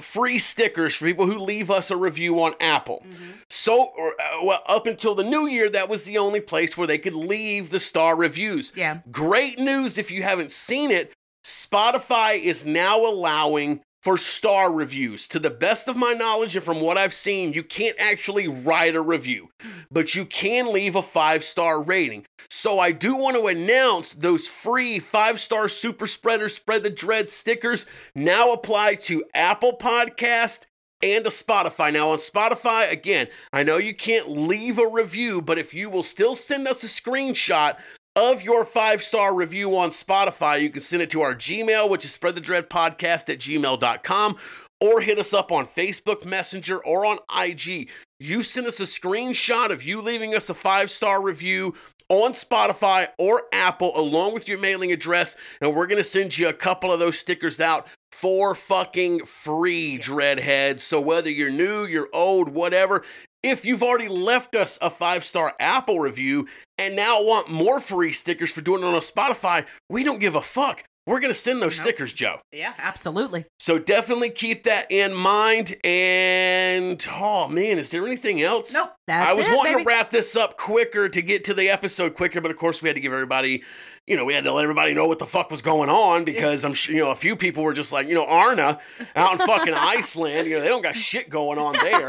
free 0.00 0.38
stickers 0.38 0.94
for 0.94 1.06
people 1.06 1.26
who 1.26 1.38
leave 1.38 1.70
us 1.70 1.90
a 1.90 1.96
review 1.96 2.40
on 2.40 2.54
Apple. 2.60 3.04
So, 3.48 3.92
or, 3.96 4.14
uh, 4.20 4.44
well, 4.44 4.62
up 4.66 4.86
until 4.86 5.14
the 5.14 5.24
new 5.24 5.46
year, 5.46 5.70
that 5.70 5.88
was 5.88 6.04
the 6.04 6.18
only 6.18 6.40
place 6.40 6.76
where 6.76 6.86
they 6.86 6.98
could 6.98 7.14
leave 7.14 7.70
the 7.70 7.80
star 7.80 8.16
reviews. 8.16 8.72
Yeah. 8.76 9.00
Great 9.10 9.58
news 9.58 9.98
if 9.98 10.10
you 10.10 10.22
haven't 10.22 10.50
seen 10.50 10.90
it. 10.90 11.12
Spotify 11.44 12.40
is 12.42 12.66
now 12.66 13.06
allowing 13.06 13.80
for 14.06 14.16
star 14.16 14.72
reviews. 14.72 15.26
To 15.26 15.40
the 15.40 15.50
best 15.50 15.88
of 15.88 15.96
my 15.96 16.12
knowledge 16.12 16.54
and 16.54 16.64
from 16.64 16.80
what 16.80 16.96
I've 16.96 17.12
seen, 17.12 17.54
you 17.54 17.64
can't 17.64 17.96
actually 17.98 18.46
write 18.46 18.94
a 18.94 19.00
review, 19.00 19.48
but 19.90 20.14
you 20.14 20.24
can 20.24 20.72
leave 20.72 20.94
a 20.94 21.02
five 21.02 21.42
star 21.42 21.82
rating. 21.82 22.24
So 22.48 22.78
I 22.78 22.92
do 22.92 23.16
want 23.16 23.36
to 23.36 23.48
announce 23.48 24.12
those 24.12 24.46
free 24.46 25.00
five 25.00 25.40
star 25.40 25.68
super 25.68 26.06
spreader 26.06 26.48
spread 26.48 26.84
the 26.84 26.90
dread 26.90 27.28
stickers 27.28 27.84
now 28.14 28.52
apply 28.52 28.94
to 29.06 29.24
Apple 29.34 29.76
Podcast 29.76 30.66
and 31.02 31.24
to 31.24 31.30
Spotify. 31.30 31.92
Now, 31.92 32.10
on 32.10 32.18
Spotify, 32.18 32.90
again, 32.90 33.26
I 33.52 33.64
know 33.64 33.76
you 33.76 33.92
can't 33.94 34.28
leave 34.28 34.78
a 34.78 34.88
review, 34.88 35.42
but 35.42 35.58
if 35.58 35.74
you 35.74 35.90
will 35.90 36.04
still 36.04 36.36
send 36.36 36.68
us 36.68 36.84
a 36.84 36.86
screenshot 36.86 37.76
of 38.16 38.42
your 38.42 38.64
five 38.64 39.02
star 39.02 39.34
review 39.34 39.76
on 39.76 39.90
Spotify, 39.90 40.62
you 40.62 40.70
can 40.70 40.80
send 40.80 41.02
it 41.02 41.10
to 41.10 41.20
our 41.20 41.34
Gmail, 41.34 41.88
which 41.90 42.04
is 42.04 42.16
spreadthedreadpodcast 42.16 43.28
at 43.28 43.38
gmail.com, 43.38 44.36
or 44.80 45.00
hit 45.02 45.18
us 45.18 45.34
up 45.34 45.52
on 45.52 45.66
Facebook 45.66 46.24
Messenger 46.24 46.82
or 46.84 47.04
on 47.04 47.18
IG. 47.38 47.90
You 48.18 48.42
send 48.42 48.66
us 48.66 48.80
a 48.80 48.84
screenshot 48.84 49.70
of 49.70 49.82
you 49.82 50.00
leaving 50.00 50.34
us 50.34 50.48
a 50.48 50.54
five 50.54 50.90
star 50.90 51.22
review 51.22 51.74
on 52.08 52.32
Spotify 52.32 53.08
or 53.18 53.42
Apple 53.52 53.92
along 53.94 54.32
with 54.32 54.48
your 54.48 54.58
mailing 54.58 54.92
address, 54.92 55.36
and 55.60 55.74
we're 55.74 55.86
going 55.86 55.98
to 55.98 56.04
send 56.04 56.38
you 56.38 56.48
a 56.48 56.54
couple 56.54 56.90
of 56.90 56.98
those 56.98 57.18
stickers 57.18 57.60
out 57.60 57.86
for 58.12 58.54
fucking 58.54 59.26
free, 59.26 59.98
Dreadheads. 59.98 60.80
So 60.80 61.00
whether 61.00 61.28
you're 61.28 61.50
new, 61.50 61.84
you're 61.84 62.08
old, 62.14 62.48
whatever, 62.48 63.04
if 63.46 63.64
you've 63.64 63.82
already 63.82 64.08
left 64.08 64.54
us 64.56 64.78
a 64.82 64.90
five 64.90 65.24
star 65.24 65.54
Apple 65.60 66.00
review 66.00 66.46
and 66.78 66.96
now 66.96 67.22
want 67.22 67.48
more 67.50 67.80
free 67.80 68.12
stickers 68.12 68.50
for 68.50 68.60
doing 68.60 68.82
it 68.82 68.86
on 68.86 68.94
a 68.94 68.98
Spotify, 68.98 69.64
we 69.88 70.02
don't 70.04 70.18
give 70.20 70.34
a 70.34 70.42
fuck. 70.42 70.84
We're 71.06 71.20
going 71.20 71.32
to 71.32 71.38
send 71.38 71.62
those 71.62 71.78
Nope. 71.78 71.86
stickers, 71.86 72.12
Joe. 72.12 72.40
Yeah, 72.50 72.74
absolutely. 72.78 73.44
So 73.60 73.78
definitely 73.78 74.30
keep 74.30 74.64
that 74.64 74.90
in 74.90 75.14
mind. 75.14 75.76
And 75.84 77.06
oh 77.12 77.46
man, 77.48 77.78
is 77.78 77.90
there 77.90 78.04
anything 78.04 78.42
else? 78.42 78.74
Nope. 78.74 78.90
That's 79.06 79.30
I 79.30 79.34
was 79.34 79.46
it, 79.46 79.54
wanting 79.54 79.74
baby. 79.74 79.84
to 79.84 79.88
wrap 79.88 80.10
this 80.10 80.34
up 80.34 80.56
quicker 80.56 81.08
to 81.08 81.22
get 81.22 81.44
to 81.44 81.54
the 81.54 81.68
episode 81.70 82.14
quicker, 82.14 82.40
but 82.40 82.50
of 82.50 82.56
course 82.56 82.82
we 82.82 82.88
had 82.88 82.96
to 82.96 83.00
give 83.00 83.12
everybody, 83.12 83.62
you 84.06 84.16
know, 84.16 84.24
we 84.24 84.34
had 84.34 84.44
to 84.44 84.52
let 84.52 84.62
everybody 84.62 84.94
know 84.94 85.08
what 85.08 85.18
the 85.18 85.26
fuck 85.26 85.50
was 85.50 85.62
going 85.62 85.90
on 85.90 86.24
because 86.24 86.64
I'm 86.64 86.74
sure, 86.74 86.94
you 86.94 87.00
know, 87.02 87.10
a 87.10 87.16
few 87.16 87.34
people 87.34 87.64
were 87.64 87.74
just 87.74 87.92
like, 87.92 88.06
you 88.06 88.14
know, 88.14 88.24
Arna 88.24 88.78
out 89.16 89.32
in 89.32 89.46
fucking 89.46 89.74
Iceland, 89.76 90.48
you 90.48 90.54
know, 90.54 90.60
they 90.60 90.68
don't 90.68 90.82
got 90.82 90.94
shit 90.94 91.28
going 91.28 91.58
on 91.58 91.74
there. 91.82 92.08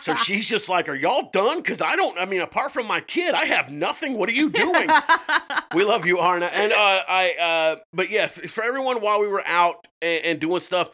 So 0.00 0.14
she's 0.24 0.48
just 0.48 0.70
like, 0.70 0.88
are 0.88 0.94
y'all 0.94 1.28
done? 1.32 1.58
Because 1.58 1.82
I 1.82 1.96
don't, 1.96 2.18
I 2.18 2.24
mean, 2.24 2.40
apart 2.40 2.72
from 2.72 2.86
my 2.86 3.00
kid, 3.00 3.34
I 3.34 3.44
have 3.44 3.70
nothing. 3.70 4.16
What 4.16 4.30
are 4.30 4.32
you 4.32 4.48
doing? 4.48 4.88
we 5.74 5.84
love 5.84 6.06
you, 6.06 6.18
Arna. 6.18 6.46
And 6.46 6.72
uh, 6.72 6.76
I, 6.76 7.74
uh, 7.76 7.80
but 7.92 8.08
yeah, 8.08 8.26
for 8.26 8.64
everyone 8.64 9.02
while 9.02 9.20
we 9.20 9.28
were 9.28 9.44
out 9.46 9.86
and, 10.00 10.24
and 10.24 10.40
doing 10.40 10.60
stuff, 10.60 10.92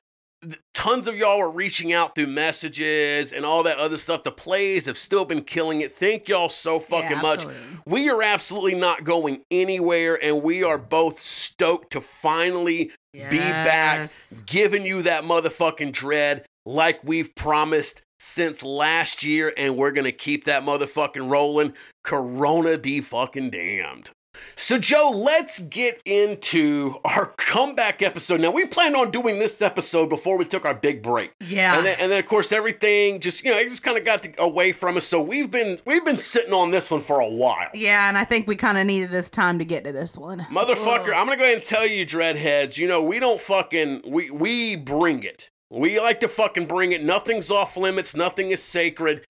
tons 0.74 1.06
of 1.06 1.16
y'all 1.16 1.40
are 1.40 1.52
reaching 1.52 1.92
out 1.92 2.14
through 2.14 2.26
messages 2.26 3.32
and 3.32 3.44
all 3.44 3.62
that 3.64 3.78
other 3.78 3.96
stuff. 3.98 4.22
The 4.22 4.30
plays 4.32 4.86
have 4.86 4.96
still 4.96 5.24
been 5.24 5.42
killing 5.42 5.80
it. 5.82 5.92
Thank 5.92 6.28
y'all 6.28 6.48
so 6.48 6.78
fucking 6.78 7.10
Yeah, 7.10 7.22
much. 7.22 7.44
We 7.86 8.08
are 8.08 8.22
absolutely 8.22 8.76
not 8.76 9.04
going 9.04 9.42
anywhere, 9.50 10.18
and 10.22 10.42
we 10.42 10.64
are 10.64 10.78
both 10.78 11.20
stoked 11.20 11.92
to 11.92 12.00
finally 12.00 12.90
be 13.12 13.38
back, 13.38 14.08
giving 14.46 14.86
you 14.86 15.02
that 15.02 15.24
motherfucking 15.24 15.92
dread 15.92 16.46
like 16.64 17.02
we've 17.04 17.34
promised 17.34 18.02
since 18.18 18.62
last 18.62 19.22
year, 19.24 19.52
and 19.56 19.76
we're 19.76 19.92
gonna 19.92 20.12
keep 20.12 20.44
that 20.44 20.62
motherfucking 20.62 21.30
rolling. 21.30 21.74
Corona 22.04 22.78
be 22.78 23.00
fucking 23.00 23.50
damned. 23.50 24.10
So, 24.56 24.78
Joe, 24.78 25.10
let's 25.14 25.60
get 25.60 26.00
into 26.04 26.96
our 27.04 27.26
comeback 27.36 28.02
episode. 28.02 28.40
Now, 28.40 28.50
we 28.50 28.66
planned 28.66 28.96
on 28.96 29.10
doing 29.10 29.38
this 29.38 29.62
episode 29.62 30.08
before 30.08 30.36
we 30.36 30.44
took 30.44 30.64
our 30.64 30.74
big 30.74 31.02
break. 31.02 31.32
Yeah. 31.40 31.76
And 31.76 31.86
then, 31.86 31.96
and 32.00 32.10
then, 32.10 32.20
of 32.20 32.26
course, 32.26 32.52
everything 32.52 33.20
just 33.20 33.44
you 33.44 33.50
know 33.50 33.56
it 33.56 33.68
just 33.68 33.82
kind 33.82 33.96
of 33.96 34.04
got 34.04 34.22
to, 34.24 34.42
away 34.42 34.72
from 34.72 34.96
us. 34.96 35.04
So 35.04 35.22
we've 35.22 35.50
been 35.50 35.78
we've 35.84 36.04
been 36.04 36.16
sitting 36.16 36.52
on 36.52 36.70
this 36.70 36.90
one 36.90 37.00
for 37.00 37.20
a 37.20 37.28
while. 37.28 37.68
yeah, 37.74 38.08
and 38.08 38.18
I 38.18 38.24
think 38.24 38.46
we 38.46 38.56
kind 38.56 38.78
of 38.78 38.86
needed 38.86 39.10
this 39.10 39.30
time 39.30 39.58
to 39.58 39.64
get 39.64 39.84
to 39.84 39.92
this 39.92 40.16
one. 40.16 40.40
Motherfucker, 40.50 41.12
I'm 41.14 41.26
gonna 41.26 41.36
go 41.36 41.44
ahead 41.44 41.56
and 41.56 41.64
tell 41.64 41.86
you, 41.86 42.06
dreadheads. 42.06 42.78
You 42.78 42.88
know 42.88 43.02
we 43.02 43.18
don't 43.18 43.40
fucking 43.40 44.02
we 44.06 44.30
we 44.30 44.76
bring 44.76 45.22
it. 45.22 45.50
We 45.70 46.00
like 46.00 46.20
to 46.20 46.28
fucking 46.28 46.66
bring 46.66 46.92
it. 46.92 47.02
Nothing's 47.04 47.50
off 47.50 47.76
limits. 47.76 48.16
Nothing 48.16 48.50
is 48.50 48.62
sacred. 48.62 49.24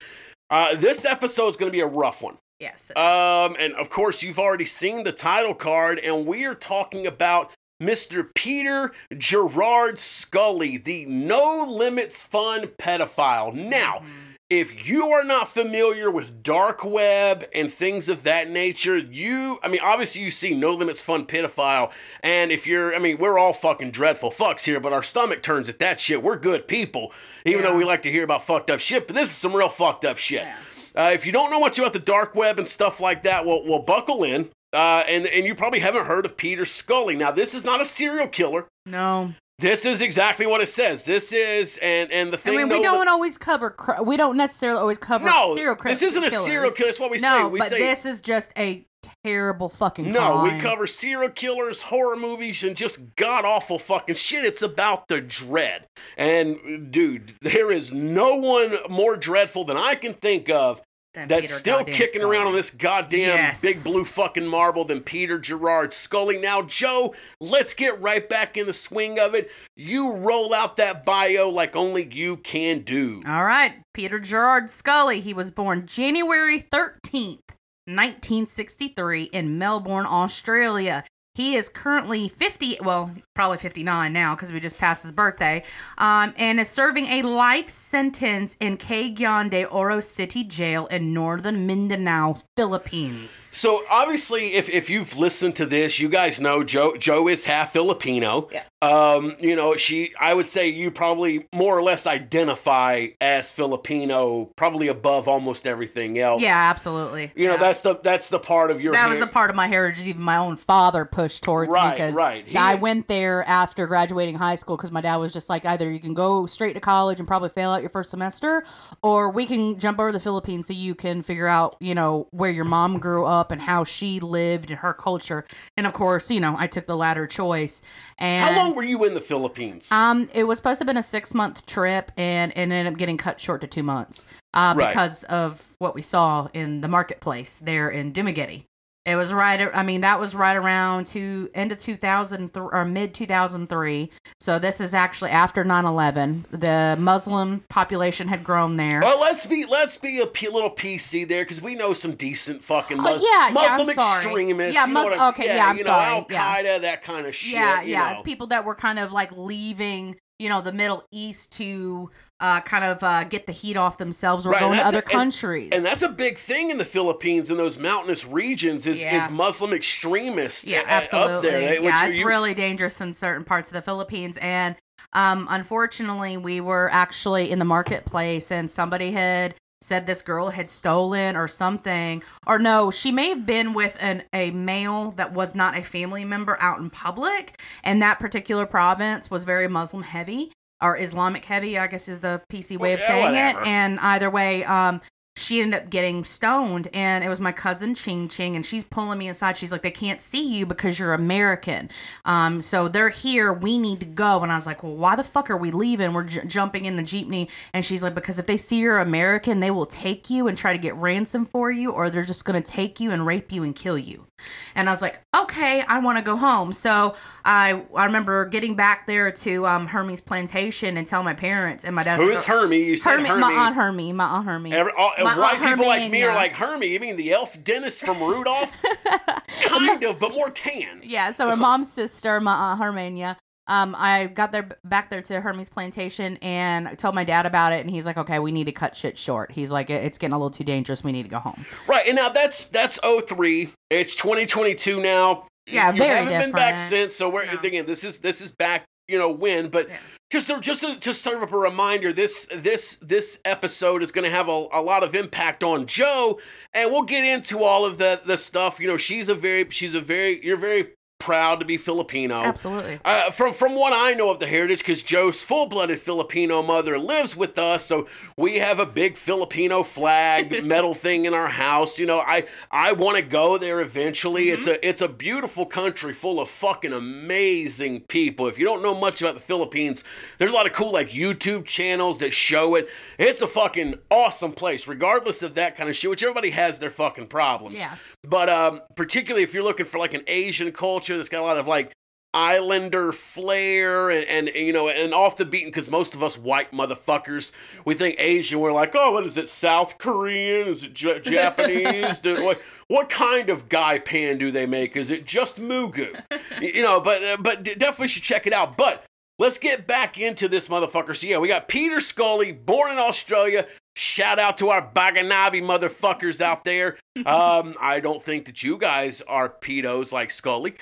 Uh, 0.49 0.75
this 0.75 1.05
is 1.05 1.55
gonna 1.55 1.71
be 1.71 1.79
a 1.79 1.87
rough 1.87 2.21
one. 2.21 2.37
Yes. 2.61 2.91
Um, 2.95 3.55
and 3.59 3.73
of 3.73 3.89
course, 3.89 4.21
you've 4.21 4.37
already 4.37 4.65
seen 4.65 5.03
the 5.03 5.11
title 5.11 5.55
card, 5.55 5.97
and 5.97 6.27
we 6.27 6.45
are 6.45 6.53
talking 6.53 7.07
about 7.07 7.51
Mr. 7.81 8.29
Peter 8.35 8.91
Gerard 9.17 9.97
Scully, 9.97 10.77
the 10.77 11.05
No 11.07 11.65
Limits 11.67 12.21
Fun 12.21 12.67
pedophile. 12.67 13.51
Now, 13.55 14.03
if 14.51 14.87
you 14.87 15.07
are 15.11 15.23
not 15.23 15.49
familiar 15.49 16.11
with 16.11 16.43
dark 16.43 16.85
web 16.85 17.45
and 17.55 17.71
things 17.71 18.09
of 18.09 18.21
that 18.23 18.49
nature, 18.51 18.95
you, 18.97 19.57
I 19.63 19.67
mean, 19.67 19.79
obviously 19.83 20.21
you 20.21 20.29
see 20.29 20.53
No 20.53 20.69
Limits 20.69 21.01
Fun 21.01 21.25
pedophile, 21.25 21.89
and 22.21 22.51
if 22.51 22.67
you're, 22.67 22.93
I 22.93 22.99
mean, 22.99 23.17
we're 23.17 23.39
all 23.39 23.53
fucking 23.53 23.89
dreadful 23.89 24.29
fucks 24.29 24.65
here, 24.65 24.79
but 24.79 24.93
our 24.93 25.01
stomach 25.01 25.41
turns 25.41 25.67
at 25.67 25.79
that 25.79 25.99
shit. 25.99 26.21
We're 26.21 26.37
good 26.37 26.67
people, 26.67 27.11
even 27.43 27.63
Yeah. 27.63 27.69
though 27.71 27.77
we 27.77 27.85
like 27.85 28.03
to 28.03 28.11
hear 28.11 28.23
about 28.23 28.45
fucked 28.45 28.69
up 28.69 28.79
shit, 28.81 29.07
but 29.07 29.15
this 29.15 29.29
is 29.29 29.35
some 29.35 29.55
real 29.55 29.69
fucked 29.69 30.05
up 30.05 30.19
shit. 30.19 30.43
Yeah. 30.43 30.55
Uh, 30.95 31.11
if 31.13 31.25
you 31.25 31.31
don't 31.31 31.51
know 31.51 31.59
much 31.59 31.79
about 31.79 31.93
the 31.93 31.99
dark 31.99 32.35
web 32.35 32.57
and 32.59 32.67
stuff 32.67 32.99
like 32.99 33.23
that, 33.23 33.45
well, 33.45 33.63
well 33.65 33.79
buckle 33.79 34.23
in. 34.23 34.49
Uh, 34.73 35.03
and 35.07 35.25
and 35.27 35.45
you 35.45 35.53
probably 35.53 35.79
haven't 35.79 36.05
heard 36.05 36.25
of 36.25 36.37
Peter 36.37 36.65
Scully. 36.65 37.15
Now, 37.15 37.31
this 37.31 37.53
is 37.53 37.65
not 37.65 37.81
a 37.81 37.85
serial 37.85 38.27
killer. 38.27 38.67
no. 38.85 39.33
This 39.61 39.85
is 39.85 40.01
exactly 40.01 40.47
what 40.47 40.59
it 40.61 40.69
says. 40.69 41.03
This 41.03 41.31
is 41.31 41.77
and 41.81 42.11
and 42.11 42.33
the 42.33 42.37
thing. 42.37 42.55
I 42.55 42.57
mean, 42.57 42.69
we 42.69 42.75
though, 42.77 42.81
don't 42.81 43.07
always 43.07 43.37
cover. 43.37 43.75
We 44.03 44.17
don't 44.17 44.35
necessarily 44.35 44.79
always 44.79 44.97
cover 44.97 45.25
no, 45.25 45.55
serial 45.55 45.75
cri- 45.75 45.91
this 45.91 46.01
isn't 46.01 46.23
a 46.23 46.29
killers. 46.29 46.45
serial 46.45 46.71
killer. 46.71 46.89
It's 46.89 46.99
what 46.99 47.11
we 47.11 47.19
no, 47.19 47.37
say. 47.37 47.43
We 47.45 47.59
but 47.59 47.69
say 47.69 47.79
this 47.79 48.05
is 48.05 48.21
just 48.21 48.51
a 48.57 48.85
terrible 49.23 49.69
fucking. 49.69 50.11
no. 50.11 50.43
We 50.43 50.59
cover 50.59 50.87
serial 50.87 51.29
killers, 51.29 51.83
horror 51.83 52.15
movies, 52.15 52.63
and 52.63 52.75
just 52.75 53.15
god 53.15 53.45
awful 53.45 53.77
fucking 53.79 54.15
shit. 54.15 54.45
It's 54.45 54.61
about 54.63 55.07
the 55.07 55.21
dread. 55.21 55.85
And 56.17 56.91
dude, 56.91 57.35
there 57.41 57.71
is 57.71 57.91
no 57.91 58.35
one 58.35 58.75
more 58.89 59.15
dreadful 59.15 59.63
than 59.63 59.77
I 59.77 59.95
can 59.95 60.13
think 60.13 60.49
of 60.49 60.81
Than 61.13 61.27
that's 61.27 61.41
Peter 61.41 61.53
still 61.55 61.83
kicking 61.83 62.21
around 62.21 62.47
on 62.47 62.53
this 62.53 62.71
goddamn 62.71 63.19
Yes. 63.37 63.61
big 63.61 63.83
blue 63.83 64.05
fucking 64.05 64.47
marble 64.47 64.85
than 64.85 65.01
Peter 65.01 65.37
Gerard 65.37 65.93
Scully. 65.93 66.39
Now, 66.39 66.61
Joe, 66.61 67.13
let's 67.41 67.73
get 67.73 67.99
right 67.99 68.27
back 68.29 68.55
in 68.55 68.65
the 68.65 68.71
swing 68.71 69.19
of 69.19 69.35
it. 69.35 69.51
You 69.75 70.13
roll 70.13 70.53
out 70.53 70.77
that 70.77 71.03
bio 71.05 71.49
like 71.49 71.75
only 71.75 72.07
you 72.13 72.37
can 72.37 72.79
do. 72.83 73.21
All 73.27 73.43
right, 73.43 73.81
Peter 73.93 74.19
Gerard 74.19 74.69
Scully. 74.69 75.19
He 75.19 75.33
was 75.33 75.51
born 75.51 75.85
January 75.85 76.61
13th, 76.61 77.41
1963, 77.87 79.23
in 79.23 79.57
Melbourne, 79.57 80.05
Australia. 80.05 81.03
He 81.33 81.55
is 81.55 81.69
currently 81.69 82.27
50, 82.27 82.79
well, 82.81 83.09
probably 83.33 83.57
59 83.57 84.11
now 84.11 84.35
because 84.35 84.51
we 84.51 84.59
just 84.59 84.77
passed 84.77 85.03
his 85.03 85.13
birthday, 85.13 85.63
um, 85.97 86.33
and 86.37 86.59
is 86.59 86.69
serving 86.69 87.05
a 87.05 87.21
life 87.21 87.69
sentence 87.69 88.57
in 88.59 88.75
Cagayan 88.77 89.49
de 89.49 89.63
Oro 89.63 90.01
City 90.01 90.43
Jail 90.43 90.87
in 90.87 91.13
northern 91.13 91.65
Mindanao, 91.65 92.35
Philippines. 92.57 93.31
So 93.31 93.83
obviously, 93.89 94.55
if, 94.55 94.67
if 94.69 94.89
you've 94.89 95.17
listened 95.17 95.55
to 95.55 95.65
this, 95.65 96.01
you 96.01 96.09
guys 96.09 96.41
know 96.41 96.65
Joe 96.65 96.97
Joe 96.97 97.29
is 97.29 97.45
half 97.45 97.71
Filipino. 97.71 98.49
Yeah. 98.51 98.63
Um, 98.81 99.35
you 99.39 99.55
know, 99.55 99.75
she 99.75 100.11
I 100.19 100.33
would 100.33 100.49
say 100.49 100.69
you 100.69 100.89
probably 100.89 101.47
more 101.53 101.77
or 101.77 101.83
less 101.83 102.07
identify 102.07 103.07
as 103.21 103.51
Filipino, 103.51 104.45
probably 104.55 104.87
above 104.87 105.27
almost 105.27 105.67
everything 105.67 106.17
else. 106.17 106.41
Yeah, 106.41 106.69
absolutely. 106.69 107.31
You 107.35 107.47
know, 107.47 107.57
that's 107.57 107.81
the 107.81 107.99
that's 108.01 108.29
the 108.29 108.39
part 108.39 108.71
of 108.71 108.81
your 108.81 108.93
that 108.93 109.07
was 109.07 109.19
hair- 109.19 109.27
a 109.27 109.31
part 109.31 109.49
of 109.51 109.55
my 109.55 109.67
heritage 109.67 110.07
even 110.07 110.23
my 110.23 110.37
own 110.37 110.55
father 110.55 111.05
pushed 111.05 111.43
towards 111.43 111.71
Right, 111.71 111.89
me 111.89 111.91
because 111.95 112.15
right. 112.15 112.43
He- 112.47 112.57
I 112.57 112.75
went 112.75 113.07
there 113.07 113.47
after 113.47 113.85
graduating 113.85 114.35
high 114.35 114.55
school 114.55 114.77
because 114.77 114.91
my 114.91 115.01
dad 115.01 115.17
was 115.17 115.31
just 115.31 115.47
like 115.49 115.65
either 115.65 115.89
you 115.91 115.99
can 115.99 116.13
go 116.13 116.45
straight 116.47 116.73
to 116.73 116.79
college 116.79 117.19
and 117.19 117.27
probably 117.27 117.49
fail 117.49 117.71
out 117.71 117.81
your 117.81 117.89
first 117.91 118.09
semester 118.09 118.63
or 119.03 119.29
we 119.29 119.45
can 119.45 119.77
jump 119.77 119.99
over 119.99 120.11
to 120.11 120.17
the 120.17 120.23
Philippines 120.23 120.65
so 120.67 120.73
you 120.73 120.95
can 120.95 121.21
figure 121.21 121.47
out 121.47 121.75
you 121.79 121.93
know 121.93 122.27
where 122.31 122.49
your 122.51 122.65
mom 122.65 122.97
grew 122.99 123.25
up 123.25 123.51
and 123.51 123.61
how 123.61 123.83
she 123.83 124.19
lived 124.19 124.71
and 124.71 124.79
her 124.79 124.93
culture 124.93 125.45
and 125.77 125.85
of 125.85 125.93
course 125.93 126.31
you 126.31 126.39
know 126.39 126.55
I 126.57 126.67
took 126.67 126.87
the 126.87 126.97
latter 126.97 127.27
choice 127.27 127.81
and 128.21 128.45
How 128.55 128.55
long 128.55 128.75
were 128.75 128.83
you 128.83 129.03
in 129.03 129.13
the 129.15 129.19
Philippines? 129.21 129.91
um, 129.91 130.29
it 130.33 130.45
was 130.45 130.57
supposed 130.59 130.77
to 130.79 130.83
have 130.83 130.87
been 130.87 130.97
a 130.97 131.03
six 131.03 131.33
month 131.33 131.65
trip, 131.65 132.11
and 132.15 132.51
it 132.51 132.57
ended 132.57 132.87
up 132.87 132.97
getting 132.97 133.17
cut 133.17 133.39
short 133.39 133.59
to 133.61 133.67
two 133.67 133.83
months 133.83 134.25
uh, 134.53 134.73
Right. 134.77 134.89
because 134.89 135.23
of 135.25 135.73
what 135.79 135.95
we 135.95 136.01
saw 136.01 136.47
in 136.53 136.81
the 136.81 136.87
marketplace 136.87 137.59
there 137.59 137.89
in 137.89 138.13
Dumaguete. 138.13 138.65
It 139.03 139.15
was 139.15 139.33
right. 139.33 139.67
I 139.73 139.81
mean, 139.81 140.01
that 140.01 140.19
was 140.19 140.35
right 140.35 140.55
around 140.55 141.07
to 141.07 141.49
end 141.55 141.71
of 141.71 141.79
2003 141.79 142.61
or 142.71 142.85
mid 142.85 143.15
2003. 143.15 144.11
So 144.39 144.59
this 144.59 144.79
is 144.79 144.93
actually 144.93 145.31
after 145.31 145.63
9/11. 145.63 146.45
The 146.51 146.95
Muslim 147.01 147.61
population 147.67 148.27
had 148.27 148.43
grown 148.43 148.77
there. 148.77 148.99
Well, 149.01 149.19
let's 149.19 149.47
be 149.47 149.65
let's 149.65 149.97
be 149.97 150.19
a 150.19 150.27
p- 150.27 150.49
little 150.49 150.69
PC 150.69 151.27
there 151.27 151.43
because 151.43 151.61
we 151.61 151.73
know 151.73 151.93
some 151.93 152.13
decent 152.13 152.63
fucking 152.63 152.99
Oh, 152.99 153.03
Mus- 153.03 153.23
yeah, 153.23 153.47
yeah, 153.47 153.53
Muslim 153.53 153.89
I'm 153.89 154.17
extremists. 154.17 154.73
Yeah, 154.75 154.85
you 154.85 154.93
know 154.93 155.29
okay, 155.29 155.45
yeah, 155.55 155.67
I'm 155.69 155.77
you 155.77 155.83
know, 155.83 155.89
sorry, 155.89 156.05
Al 156.05 156.27
yeah. 156.29 156.61
Qaeda, 156.77 156.81
that 156.81 157.01
kind 157.03 157.25
of 157.25 157.33
shit. 157.35 157.53
yeah, 157.53 157.81
yeah. 157.81 158.13
know. 158.13 158.21
People 158.23 158.47
that 158.47 158.65
were 158.65 158.75
kind 158.75 158.99
of 158.99 159.11
like 159.11 159.31
leaving, 159.35 160.17
you 160.37 160.47
know, 160.49 160.61
the 160.61 160.71
Middle 160.71 161.03
East 161.11 161.51
to 161.53 162.11
uh, 162.41 162.59
kind 162.61 162.83
of 162.83 163.01
uh, 163.03 163.23
get 163.23 163.45
the 163.45 163.53
heat 163.53 163.77
off 163.77 163.97
themselves 163.97 164.45
or 164.45 164.49
Right, 164.49 164.59
going 164.59 164.79
to 164.79 164.85
other 164.85 164.97
a- 164.97 165.01
countries. 165.03 165.69
And 165.71 165.85
that's 165.85 166.01
a 166.01 166.09
big 166.09 166.37
thing 166.39 166.69
in 166.71 166.77
the 166.77 166.83
Philippines 166.85 167.49
in 167.51 167.57
those 167.57 167.77
mountainous 167.77 168.25
regions 168.25 168.85
is, 168.87 169.01
Yeah. 169.03 169.23
is 169.25 169.31
Muslim 169.31 169.71
extremists 169.73 170.65
Yeah, 170.65 170.83
absolutely. 170.87 171.33
up 171.35 171.41
there. 171.43 171.59
They- 171.61 171.79
which 171.79 171.93
yeah, 171.93 172.07
it's 172.07 172.17
you- 172.17 172.25
really 172.27 172.53
dangerous 172.53 172.99
in 172.99 173.13
certain 173.13 173.43
parts 173.45 173.69
of 173.69 173.73
the 173.75 173.81
Philippines. 173.81 174.37
And 174.41 174.75
um, 175.13 175.47
unfortunately, 175.49 176.37
we 176.37 176.59
were 176.61 176.89
actually 176.91 177.51
in 177.51 177.59
the 177.59 177.65
marketplace 177.65 178.51
and 178.51 178.69
somebody 178.69 179.11
had 179.11 179.55
said 179.83 180.05
this 180.05 180.21
girl 180.21 180.49
had 180.49 180.69
stolen 180.69 181.35
or 181.35 181.47
something. 181.47 182.21
Or 182.45 182.59
no, 182.59 182.91
she 182.91 183.11
may 183.11 183.29
have 183.29 183.45
been 183.47 183.73
with 183.73 183.97
an 183.99 184.23
a 184.33 184.51
male 184.51 185.11
that 185.17 185.33
was 185.33 185.55
not 185.55 185.75
a 185.75 185.81
family 185.81 186.23
member 186.23 186.55
out 186.61 186.77
in 186.79 186.89
public. 186.91 187.59
And 187.83 187.99
that 188.01 188.19
particular 188.19 188.65
province 188.67 189.31
was 189.31 189.43
very 189.43 189.67
Muslim 189.67 190.03
heavy 190.03 190.51
or 190.81 190.97
Islamic 190.97 191.45
heavy, 191.45 191.77
I 191.77 191.87
guess 191.87 192.07
is 192.07 192.19
the 192.21 192.41
PC 192.51 192.77
way 192.77 192.89
Well, 192.89 192.93
of 192.95 192.99
yeah, 192.99 193.07
saying 193.07 193.25
whatever. 193.25 193.61
it. 193.61 193.67
And 193.67 193.99
either 193.99 194.29
way, 194.29 194.63
um, 194.63 195.01
she 195.37 195.61
ended 195.61 195.81
up 195.83 195.89
getting 195.89 196.25
stoned 196.25 196.89
and 196.93 197.23
it 197.23 197.29
was 197.29 197.39
my 197.39 197.53
cousin 197.53 197.95
ching 197.95 198.27
ching 198.27 198.53
and 198.57 198.65
she's 198.65 198.83
pulling 198.83 199.17
me 199.17 199.29
aside 199.29 199.55
she's 199.55 199.71
like 199.71 199.81
they 199.81 199.89
can't 199.89 200.19
see 200.19 200.57
you 200.57 200.65
because 200.65 200.99
you're 200.99 201.13
american. 201.13 201.89
Um 202.25 202.61
so 202.61 202.89
they're 202.89 203.09
here. 203.09 203.53
We 203.53 203.79
need 203.79 204.01
to 204.01 204.05
go. 204.05 204.43
And 204.43 204.51
i 204.51 204.55
was 204.55 204.65
like 204.65 204.83
well 204.83 204.93
why 204.93 205.15
the 205.15 205.23
fuck 205.23 205.49
are 205.49 205.55
we 205.55 205.71
leaving? 205.71 206.11
We're 206.11 206.25
j- 206.25 206.45
jumping 206.45 206.83
in 206.83 206.97
the 206.97 207.01
jeepney. 207.01 207.49
And 207.73 207.85
she's 207.85 208.03
like 208.03 208.13
because 208.13 208.39
if 208.39 208.45
they 208.45 208.57
see 208.57 208.79
you're 208.79 208.97
american 208.97 209.61
they 209.61 209.71
will 209.71 209.85
take 209.85 210.29
you 210.29 210.47
and 210.49 210.57
try 210.57 210.73
to 210.73 210.77
get 210.77 210.95
ransom 210.95 211.45
for 211.45 211.71
you 211.71 211.91
or 211.91 212.09
they're 212.09 212.23
just 212.25 212.43
going 212.43 212.61
to 212.61 212.71
take 212.71 212.99
you 212.99 213.11
and 213.11 213.25
rape 213.25 213.53
you 213.53 213.63
and 213.63 213.73
kill 213.73 213.97
you 213.97 214.27
and 214.75 214.89
i 214.89 214.91
was 214.91 215.01
like 215.01 215.21
okay 215.35 215.81
i 215.87 215.99
want 215.99 216.17
to 216.17 216.21
go 216.21 216.35
home 216.35 216.73
so 216.73 217.15
i 217.45 217.81
i 217.95 218.05
remember 218.05 218.45
getting 218.45 218.75
back 218.75 219.07
there 219.07 219.31
to 219.31 219.65
um 219.65 219.87
Hermie's 219.87 220.21
plantation 220.21 220.97
and 220.97 221.05
tell 221.05 221.23
my 221.23 221.33
parents 221.33 221.85
and 221.85 221.95
my 221.95 222.03
dad's 222.03 222.21
Who 222.21 222.29
is 222.29 222.45
Hermie? 222.45 222.83
You 222.83 222.97
said 222.97 223.17
Hermie, 223.17 223.29
Hermie. 223.29 223.41
my 223.41 223.53
aunt 223.53 223.75
Hermie, 223.75 224.13
my 224.13 224.25
aunt 224.25 224.45
Hermie. 224.45 224.73
Every, 224.73 224.91
all, 224.97 225.11
My 225.19 225.37
white 225.37 225.59
people 225.59 225.85
like 225.85 226.11
me 226.11 226.23
are 226.23 226.35
like 226.35 226.53
Hermie. 226.53 226.87
You 226.87 226.99
mean 226.99 227.15
the 227.15 227.31
elf 227.33 227.61
dentist 227.63 228.03
from 228.05 228.21
Rudolph? 228.21 228.73
kind 229.61 230.03
of, 230.03 230.19
but 230.19 230.33
more 230.33 230.49
tan. 230.49 231.01
Yeah, 231.03 231.31
so 231.31 231.47
my 231.47 231.55
mom's 231.67 231.91
sister, 231.91 232.39
my 232.39 232.53
aunt 232.53 232.81
Hermania, 232.81 233.37
um, 233.67 233.95
I 233.97 234.27
got 234.27 234.51
there 234.51 234.69
back 234.83 235.09
there 235.09 235.21
to 235.21 235.39
Hermie's 235.41 235.69
Plantation 235.69 236.37
and 236.41 236.87
I 236.87 236.95
told 236.95 237.15
my 237.15 237.23
dad 237.23 237.45
about 237.45 237.73
it, 237.73 237.81
and 237.81 237.89
he's 237.89 238.05
like, 238.05 238.17
"Okay, 238.17 238.39
we 238.39 238.51
need 238.51 238.65
to 238.65 238.71
cut 238.71 238.95
shit 238.95 239.17
short." 239.17 239.51
He's 239.51 239.71
like, 239.71 239.89
"It's 239.89 240.17
getting 240.17 240.33
a 240.33 240.37
little 240.37 240.49
too 240.51 240.63
dangerous. 240.63 241.03
We 241.03 241.11
need 241.11 241.23
to 241.23 241.29
go 241.29 241.39
home." 241.39 241.65
Right, 241.87 242.05
and 242.07 242.15
now 242.15 242.29
that's 242.29 242.65
that's 242.65 242.99
03. 243.03 243.69
It's 243.89 244.15
2022 244.15 245.01
now. 245.01 245.47
Yeah, 245.67 245.91
you 245.91 245.99
very 245.99 246.15
haven't 246.15 246.39
been 246.39 246.51
back 246.51 246.77
since. 246.77 247.15
So 247.15 247.29
we're 247.29 247.45
No. 247.45 247.59
again, 247.59 247.85
this 247.85 248.03
is 248.03 248.19
this 248.19 248.41
is 248.41 248.51
back. 248.51 248.83
You 249.07 249.17
know 249.19 249.31
when, 249.31 249.67
but 249.67 249.89
Yeah. 249.89 249.97
just 250.31 250.47
to, 250.47 250.59
just 250.61 250.81
to, 250.81 250.97
to 250.97 251.13
serve 251.13 251.43
up 251.43 251.51
a 251.51 251.57
reminder, 251.57 252.13
this 252.13 252.47
this 252.53 252.95
this 253.01 253.41
episode 253.43 254.01
is 254.03 254.11
going 254.11 254.23
to 254.23 254.31
have 254.31 254.47
a, 254.47 254.67
a 254.71 254.81
lot 254.81 255.03
of 255.03 255.15
impact 255.15 255.63
on 255.63 255.85
Joe, 255.85 256.39
and 256.73 256.89
we'll 256.91 257.03
get 257.03 257.25
into 257.25 257.61
all 257.63 257.85
of 257.85 257.97
the 257.97 258.21
the 258.23 258.37
stuff. 258.37 258.79
You 258.79 258.87
know, 258.87 258.97
she's 258.97 259.27
a 259.27 259.35
very 259.35 259.69
she's 259.69 259.95
a 259.95 260.01
very 260.01 260.43
you're 260.45 260.55
very 260.57 260.93
proud 261.21 261.59
to 261.59 261.65
be 261.65 261.77
Filipino. 261.77 262.35
Absolutely. 262.35 262.99
Uh, 263.05 263.29
from 263.29 263.53
from 263.53 263.75
what 263.75 263.93
I 263.95 264.13
know 264.13 264.31
of 264.31 264.39
the 264.39 264.47
heritage, 264.47 264.79
because 264.79 265.03
Joe's 265.03 265.43
full 265.43 265.67
blooded 265.67 265.99
Filipino 265.99 266.63
mother 266.63 266.97
lives 266.97 267.37
with 267.37 267.57
us, 267.59 267.85
so 267.85 268.07
we 268.35 268.55
have 268.57 268.79
a 268.79 268.85
big 268.85 269.17
Filipino 269.17 269.83
flag 269.83 270.63
metal 270.65 270.93
thing 270.95 271.25
in 271.25 271.33
our 271.33 271.47
house. 271.47 271.99
You 271.99 272.07
know, 272.07 272.19
I 272.19 272.45
I 272.71 272.93
want 272.93 273.17
to 273.17 273.23
go 273.23 273.57
there 273.57 273.81
eventually. 273.81 274.49
It's 274.49 274.65
a 274.67 274.85
it's 274.85 275.01
a 275.01 275.07
beautiful 275.07 275.65
country 275.65 276.13
full 276.13 276.39
of 276.39 276.49
fucking 276.49 276.91
amazing 276.91 278.01
people. 278.01 278.47
If 278.47 278.57
you 278.57 278.65
don't 278.65 278.81
know 278.81 278.99
much 278.99 279.21
about 279.21 279.35
the 279.35 279.41
Philippines, 279.41 280.03
there's 280.39 280.51
a 280.51 280.55
lot 280.55 280.65
of 280.65 280.73
cool 280.73 280.91
like 280.91 281.09
YouTube 281.09 281.65
channels 281.65 282.17
that 282.17 282.33
show 282.33 282.75
it. 282.75 282.89
It's 283.19 283.41
a 283.41 283.47
fucking 283.47 283.99
awesome 284.09 284.53
place, 284.53 284.87
regardless 284.87 285.43
of 285.43 285.53
that 285.53 285.77
kind 285.77 285.89
of 285.89 285.95
shit. 285.95 286.09
Which 286.09 286.23
everybody 286.23 286.49
has 286.49 286.79
their 286.79 286.89
fucking 286.91 287.27
problems. 287.27 287.75
Yeah. 287.75 287.95
But 288.23 288.49
um, 288.49 288.81
particularly 288.95 289.43
if 289.43 289.53
you're 289.53 289.63
looking 289.63 289.85
for 289.85 289.97
like 289.97 290.13
an 290.13 290.23
Asian 290.27 290.71
culture 290.71 291.17
that's 291.17 291.29
got 291.29 291.41
a 291.41 291.43
lot 291.43 291.57
of 291.57 291.67
like 291.67 291.93
islander 292.33 293.11
flair 293.11 294.09
and, 294.09 294.47
and 294.47 294.55
you 294.55 294.71
know 294.71 294.87
and 294.87 295.13
off 295.13 295.35
the 295.35 295.43
beaten 295.43 295.67
because 295.67 295.91
most 295.91 296.15
of 296.15 296.23
us 296.23 296.37
white 296.37 296.71
motherfuckers 296.71 297.51
we 297.83 297.93
think 297.93 298.15
Asian 298.19 298.61
we're 298.61 298.71
like 298.71 298.95
oh 298.95 299.11
what 299.11 299.25
is 299.25 299.37
it 299.37 299.49
South 299.49 299.97
Korean? 299.97 300.67
Is 300.67 300.83
it 300.83 300.93
J- 300.93 301.19
Japanese? 301.23 302.19
Do, 302.19 302.43
what, 302.43 302.61
what 302.87 303.09
kind 303.09 303.49
of 303.49 303.67
guy 303.67 303.99
pan 303.99 304.37
do 304.37 304.49
they 304.49 304.65
make? 304.65 304.95
Is 304.95 305.11
it 305.11 305.25
just 305.25 305.59
mugu? 305.59 306.21
You 306.61 306.83
know 306.83 307.01
but 307.01 307.23
uh, 307.23 307.37
but 307.39 307.63
definitely 307.63 308.07
should 308.07 308.23
check 308.23 308.45
it 308.45 308.53
out. 308.53 308.77
But 308.77 309.03
let's 309.39 309.57
get 309.57 309.87
back 309.87 310.19
into 310.19 310.47
this 310.47 310.67
motherfucker. 310.67 311.15
So 311.15 311.27
yeah 311.27 311.39
we 311.39 311.47
got 311.47 311.67
Peter 311.67 311.99
Scully 311.99 312.51
born 312.51 312.91
in 312.91 312.97
Australia 312.97 313.65
Shout 313.95 314.39
out 314.39 314.57
to 314.59 314.69
our 314.69 314.81
Baganabi 314.81 315.61
motherfuckers 315.61 316.41
out 316.41 316.63
there. 316.63 316.97
Um, 317.25 317.75
I 317.81 317.99
don't 317.99 318.23
think 318.23 318.45
that 318.45 318.63
you 318.63 318.77
guys 318.77 319.21
are 319.23 319.49
pedos 319.49 320.13
like 320.13 320.31
Scully. 320.31 320.75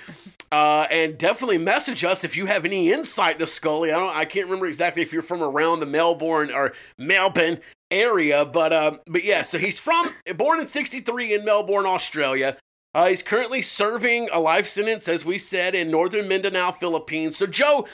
Uh, 0.51 0.85
and 0.91 1.17
definitely 1.17 1.57
message 1.57 2.05
us 2.05 2.23
if 2.23 2.37
you 2.37 2.45
have 2.45 2.65
any 2.65 2.91
insight 2.91 3.39
to 3.39 3.47
Scully. 3.47 3.91
I 3.91 3.97
don't 3.97 4.15
I 4.15 4.25
can't 4.25 4.45
remember 4.45 4.67
exactly 4.67 5.01
if 5.01 5.11
you're 5.11 5.23
from 5.23 5.41
around 5.41 5.79
the 5.79 5.87
Melbourne 5.87 6.51
or 6.53 6.73
Melbourne 6.99 7.59
area, 7.89 8.45
but 8.45 8.71
um, 8.71 8.99
but 9.07 9.23
yeah, 9.23 9.41
so 9.41 9.57
he's 9.57 9.79
from 9.79 10.13
born 10.37 10.59
in 10.59 10.67
63 10.67 11.33
in 11.33 11.43
Melbourne, 11.43 11.87
Australia. 11.87 12.55
Uh, 12.93 13.07
he's 13.07 13.23
currently 13.23 13.61
serving 13.61 14.29
a 14.31 14.39
life 14.39 14.67
sentence, 14.67 15.07
as 15.07 15.23
we 15.23 15.37
said, 15.37 15.75
in 15.75 15.91
northern 15.91 16.27
Mindanao, 16.27 16.71
Philippines. 16.71 17.37
So, 17.37 17.45
Joe, 17.45 17.87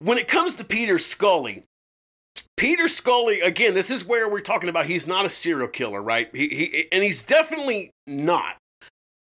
when 0.00 0.18
it 0.18 0.28
comes 0.28 0.54
to 0.54 0.64
Peter 0.64 0.98
Scully, 0.98 1.64
Peter 2.56 2.88
Scully, 2.88 3.40
again, 3.40 3.74
this 3.74 3.90
is 3.90 4.06
where 4.06 4.30
we're 4.30 4.40
talking 4.40 4.70
about 4.70 4.86
he's 4.86 5.06
not 5.06 5.26
a 5.26 5.30
serial 5.30 5.68
killer, 5.68 6.02
right? 6.02 6.34
He, 6.34 6.48
he 6.48 6.88
and 6.90 7.04
he's 7.04 7.22
definitely 7.22 7.90
not. 8.06 8.56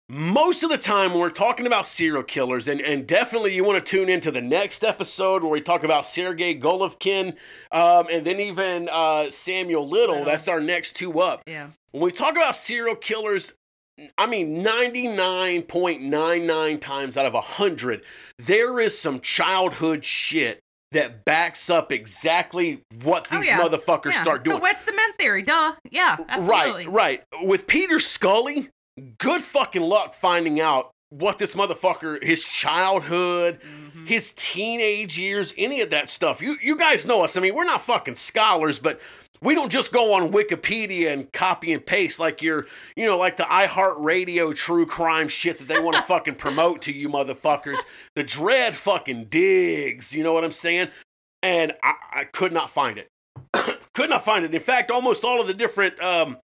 Most 0.10 0.64
of 0.64 0.70
the 0.70 0.78
time, 0.78 1.12
when 1.12 1.22
we're 1.22 1.30
talking 1.30 1.66
about 1.66 1.86
serial 1.86 2.24
killers, 2.24 2.68
and, 2.68 2.82
and 2.82 3.08
definitely 3.08 3.56
you 3.56 3.64
want 3.64 3.86
to 3.86 3.90
tune 3.90 4.10
into 4.10 4.30
the 4.30 4.42
next 4.42 4.84
episode 4.84 5.42
where 5.42 5.52
we 5.52 5.62
talk 5.62 5.86
about 5.86 6.06
Sergei 6.06 6.60
Golovkin 6.60 7.38
um, 7.72 8.08
and 8.12 8.26
then 8.26 8.42
even 8.42 8.90
uh, 8.92 9.30
Samuel 9.30 9.88
Little. 9.88 10.26
That's 10.26 10.50
our 10.50 10.60
next 10.60 10.98
two 10.98 11.22
up. 11.22 11.44
Yeah. 11.48 11.70
When 11.92 12.04
we 12.04 12.12
talk 12.12 12.32
about 12.32 12.58
serial 12.58 12.96
killers, 12.96 13.54
I 14.18 14.26
mean, 14.26 14.66
99.99 14.66 16.82
times 16.82 17.16
out 17.16 17.26
of 17.26 17.34
100, 17.34 18.04
there 18.38 18.82
is 18.82 19.00
some 19.00 19.22
childhood 19.22 20.04
shit 20.04 20.60
that 20.92 21.24
backs 21.26 21.70
up 21.70 21.92
exactly 21.92 22.82
what 23.04 23.28
Oh, 23.32 23.38
these 23.38 23.48
yeah. 23.48 23.60
motherfuckers 23.62 24.12
yeah. 24.12 24.22
start 24.22 24.44
doing. 24.44 24.58
The 24.58 24.62
wet 24.62 24.80
cement 24.80 25.16
theory, 25.18 25.42
duh. 25.44 25.74
Yeah, 25.90 26.18
absolutely. 26.28 26.88
Right, 26.88 27.22
right. 27.32 27.48
With 27.48 27.68
Peter 27.68 28.00
Scully, 28.00 28.70
good 29.18 29.42
fucking 29.42 29.82
luck 29.82 30.14
finding 30.14 30.60
out 30.60 30.92
what 31.10 31.38
this 31.40 31.56
motherfucker, 31.56 32.22
his 32.24 32.44
childhood, 32.44 33.60
Mm-hmm. 33.62 34.06
his 34.06 34.32
teenage 34.34 35.20
years, 35.20 35.54
any 35.58 35.82
of 35.82 35.90
that 35.92 36.10
stuff. 36.10 36.42
You 36.42 36.56
you 36.62 36.78
guys 36.78 37.06
know 37.06 37.24
us. 37.24 37.36
I 37.36 37.42
mean, 37.42 37.54
we're 37.54 37.66
not 37.66 37.82
fucking 37.82 38.16
scholars, 38.16 38.80
but 38.80 39.00
we 39.44 39.56
don't 39.56 39.72
just 39.72 39.92
go 39.92 40.14
on 40.14 40.32
Wikipedia 40.32 41.12
and 41.12 41.32
copy 41.34 41.74
and 41.74 41.84
paste 41.84 42.20
like 42.20 42.42
you're, 42.42 42.68
you 42.96 43.06
know, 43.08 43.18
like 43.18 43.38
the 43.38 43.44
iHeartRadio 43.44 44.56
true 44.56 44.86
crime 44.86 45.28
shit 45.28 45.58
that 45.58 45.68
they 45.68 45.80
want 45.80 45.96
to 45.96 46.02
fucking 46.08 46.36
promote 46.36 46.84
to 46.84 46.94
you 46.94 47.10
motherfuckers. 47.10 47.80
The 48.16 48.24
dread 48.24 48.76
fucking 48.76 49.26
digs, 49.26 50.14
you 50.14 50.24
know 50.24 50.34
what 50.34 50.44
I'm 50.44 50.52
saying? 50.52 50.90
And 51.42 51.74
I, 51.82 51.96
I 52.12 52.24
could 52.26 52.54
not 52.54 52.70
find 52.70 53.00
it. 53.00 53.08
could 53.94 54.10
not 54.10 54.24
find 54.24 54.46
it. 54.46 54.54
In 54.54 54.62
fact, 54.62 54.92
almost 54.92 55.24
all 55.24 55.42
of 55.42 55.48
the 55.48 55.54
different 55.54 56.02
um 56.02 56.38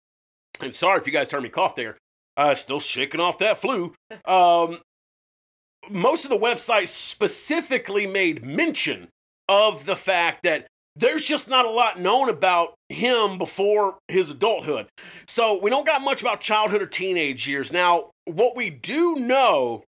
and 0.59 0.73
sorry 0.73 0.99
if 0.99 1.05
you 1.05 1.13
guys 1.13 1.31
heard 1.31 1.43
me 1.43 1.49
cough 1.49 1.75
there. 1.75 1.97
Uh 2.35 2.55
still 2.55 2.79
shaking 2.79 3.19
off 3.19 3.37
that 3.39 3.59
flu. 3.59 3.93
Um 4.25 4.79
most 5.89 6.25
of 6.25 6.31
the 6.31 6.37
websites 6.37 6.89
specifically 6.89 8.07
made 8.07 8.43
mention 8.43 9.07
of 9.47 9.85
the 9.85 9.95
fact 9.95 10.43
that 10.43 10.67
there's 10.95 11.25
just 11.25 11.47
not 11.47 11.65
a 11.65 11.69
lot 11.69 11.99
known 11.99 12.27
about 12.27 12.73
him 12.89 13.37
before 13.37 13.97
his 14.07 14.29
adulthood. 14.29 14.87
So 15.27 15.59
we 15.61 15.69
don't 15.69 15.85
got 15.85 16.01
much 16.01 16.21
about 16.21 16.41
childhood 16.41 16.81
or 16.81 16.85
teenage 16.87 17.47
years. 17.47 17.71
Now, 17.71 18.11
what 18.25 18.55
we 18.55 18.69
do 18.69 19.15
know 19.15 19.83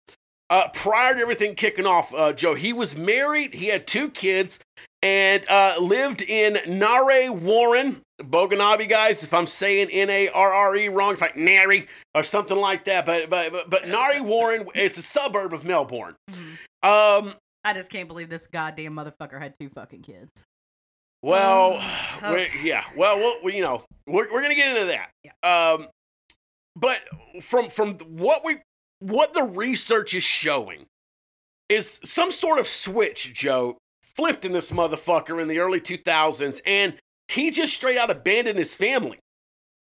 uh, 0.49 0.69
prior 0.73 1.15
to 1.15 1.21
everything 1.21 1.55
kicking 1.55 1.87
off, 1.87 2.15
uh, 2.15 2.33
Joe, 2.33 2.55
he 2.55 2.73
was 2.73 2.97
married, 2.97 3.55
he 3.55 3.67
had 3.67 3.87
two 3.87 4.11
kids, 4.11 4.61
and 5.03 5.45
uh, 5.49 5.75
lived 5.81 6.23
in 6.23 6.57
Narre 6.67 7.31
Warren, 7.33 8.01
Boganabi 8.21 8.89
guys. 8.89 9.23
If 9.23 9.35
I'm 9.35 9.47
saying 9.47 9.89
N 9.93 10.09
A 10.09 10.29
R 10.29 10.53
R 10.53 10.77
E 10.77 10.89
wrong, 10.89 11.13
it's 11.13 11.21
like 11.21 11.37
Nary 11.37 11.87
or 12.15 12.23
something 12.23 12.57
like 12.57 12.85
that. 12.85 13.05
But 13.05 13.29
but 13.29 13.53
but, 13.53 13.71
but 13.71 13.89
Narre 13.89 14.23
Warren, 14.23 14.67
it's 14.75 14.97
a 14.97 15.03
suburb 15.03 15.53
of 15.53 15.65
Melbourne. 15.65 16.15
Mhm. 16.31 16.57
Um, 16.83 17.35
I 17.65 17.75
just 17.75 17.91
can't 17.91 18.09
believe 18.09 18.31
this 18.31 18.47
goddamn 18.47 18.95
motherfucker 18.95 19.41
had 19.41 19.55
two 19.61 19.69
fucking 19.69 20.03
kids. 20.03 20.31
Well, 21.27 21.79
Oh. 22.23 22.33
we 22.33 22.49
yeah. 22.62 22.85
Well, 22.97 23.17
we'll 23.17 23.43
we, 23.43 23.57
you 23.57 23.62
know, 23.62 23.85
we're, 24.07 24.31
we're 24.33 24.43
gonna 24.43 24.55
get 24.55 24.77
into 24.77 24.87
that. 24.87 25.11
Um, 25.43 25.89
but 26.77 27.01
from 27.43 27.69
from 27.69 27.95
what 27.99 28.45
we 28.45 28.59
what 29.01 29.33
the 29.33 29.43
research 29.43 30.15
is 30.15 30.23
showing 30.23 30.87
is 31.69 32.01
some 32.05 32.31
sort 32.31 32.61
of 32.61 32.67
switch, 32.67 33.35
Joe, 33.35 33.77
flipped 34.03 34.45
in 34.45 34.53
this 34.53 34.71
motherfucker 34.71 35.43
in 35.43 35.49
the 35.49 35.59
early 35.59 35.81
2000s, 35.81 36.61
and 36.65 36.95
he 37.29 37.51
just 37.51 37.75
straight 37.75 37.99
out 37.99 38.09
abandoned 38.09 38.57
his 38.57 38.77
family 38.77 39.19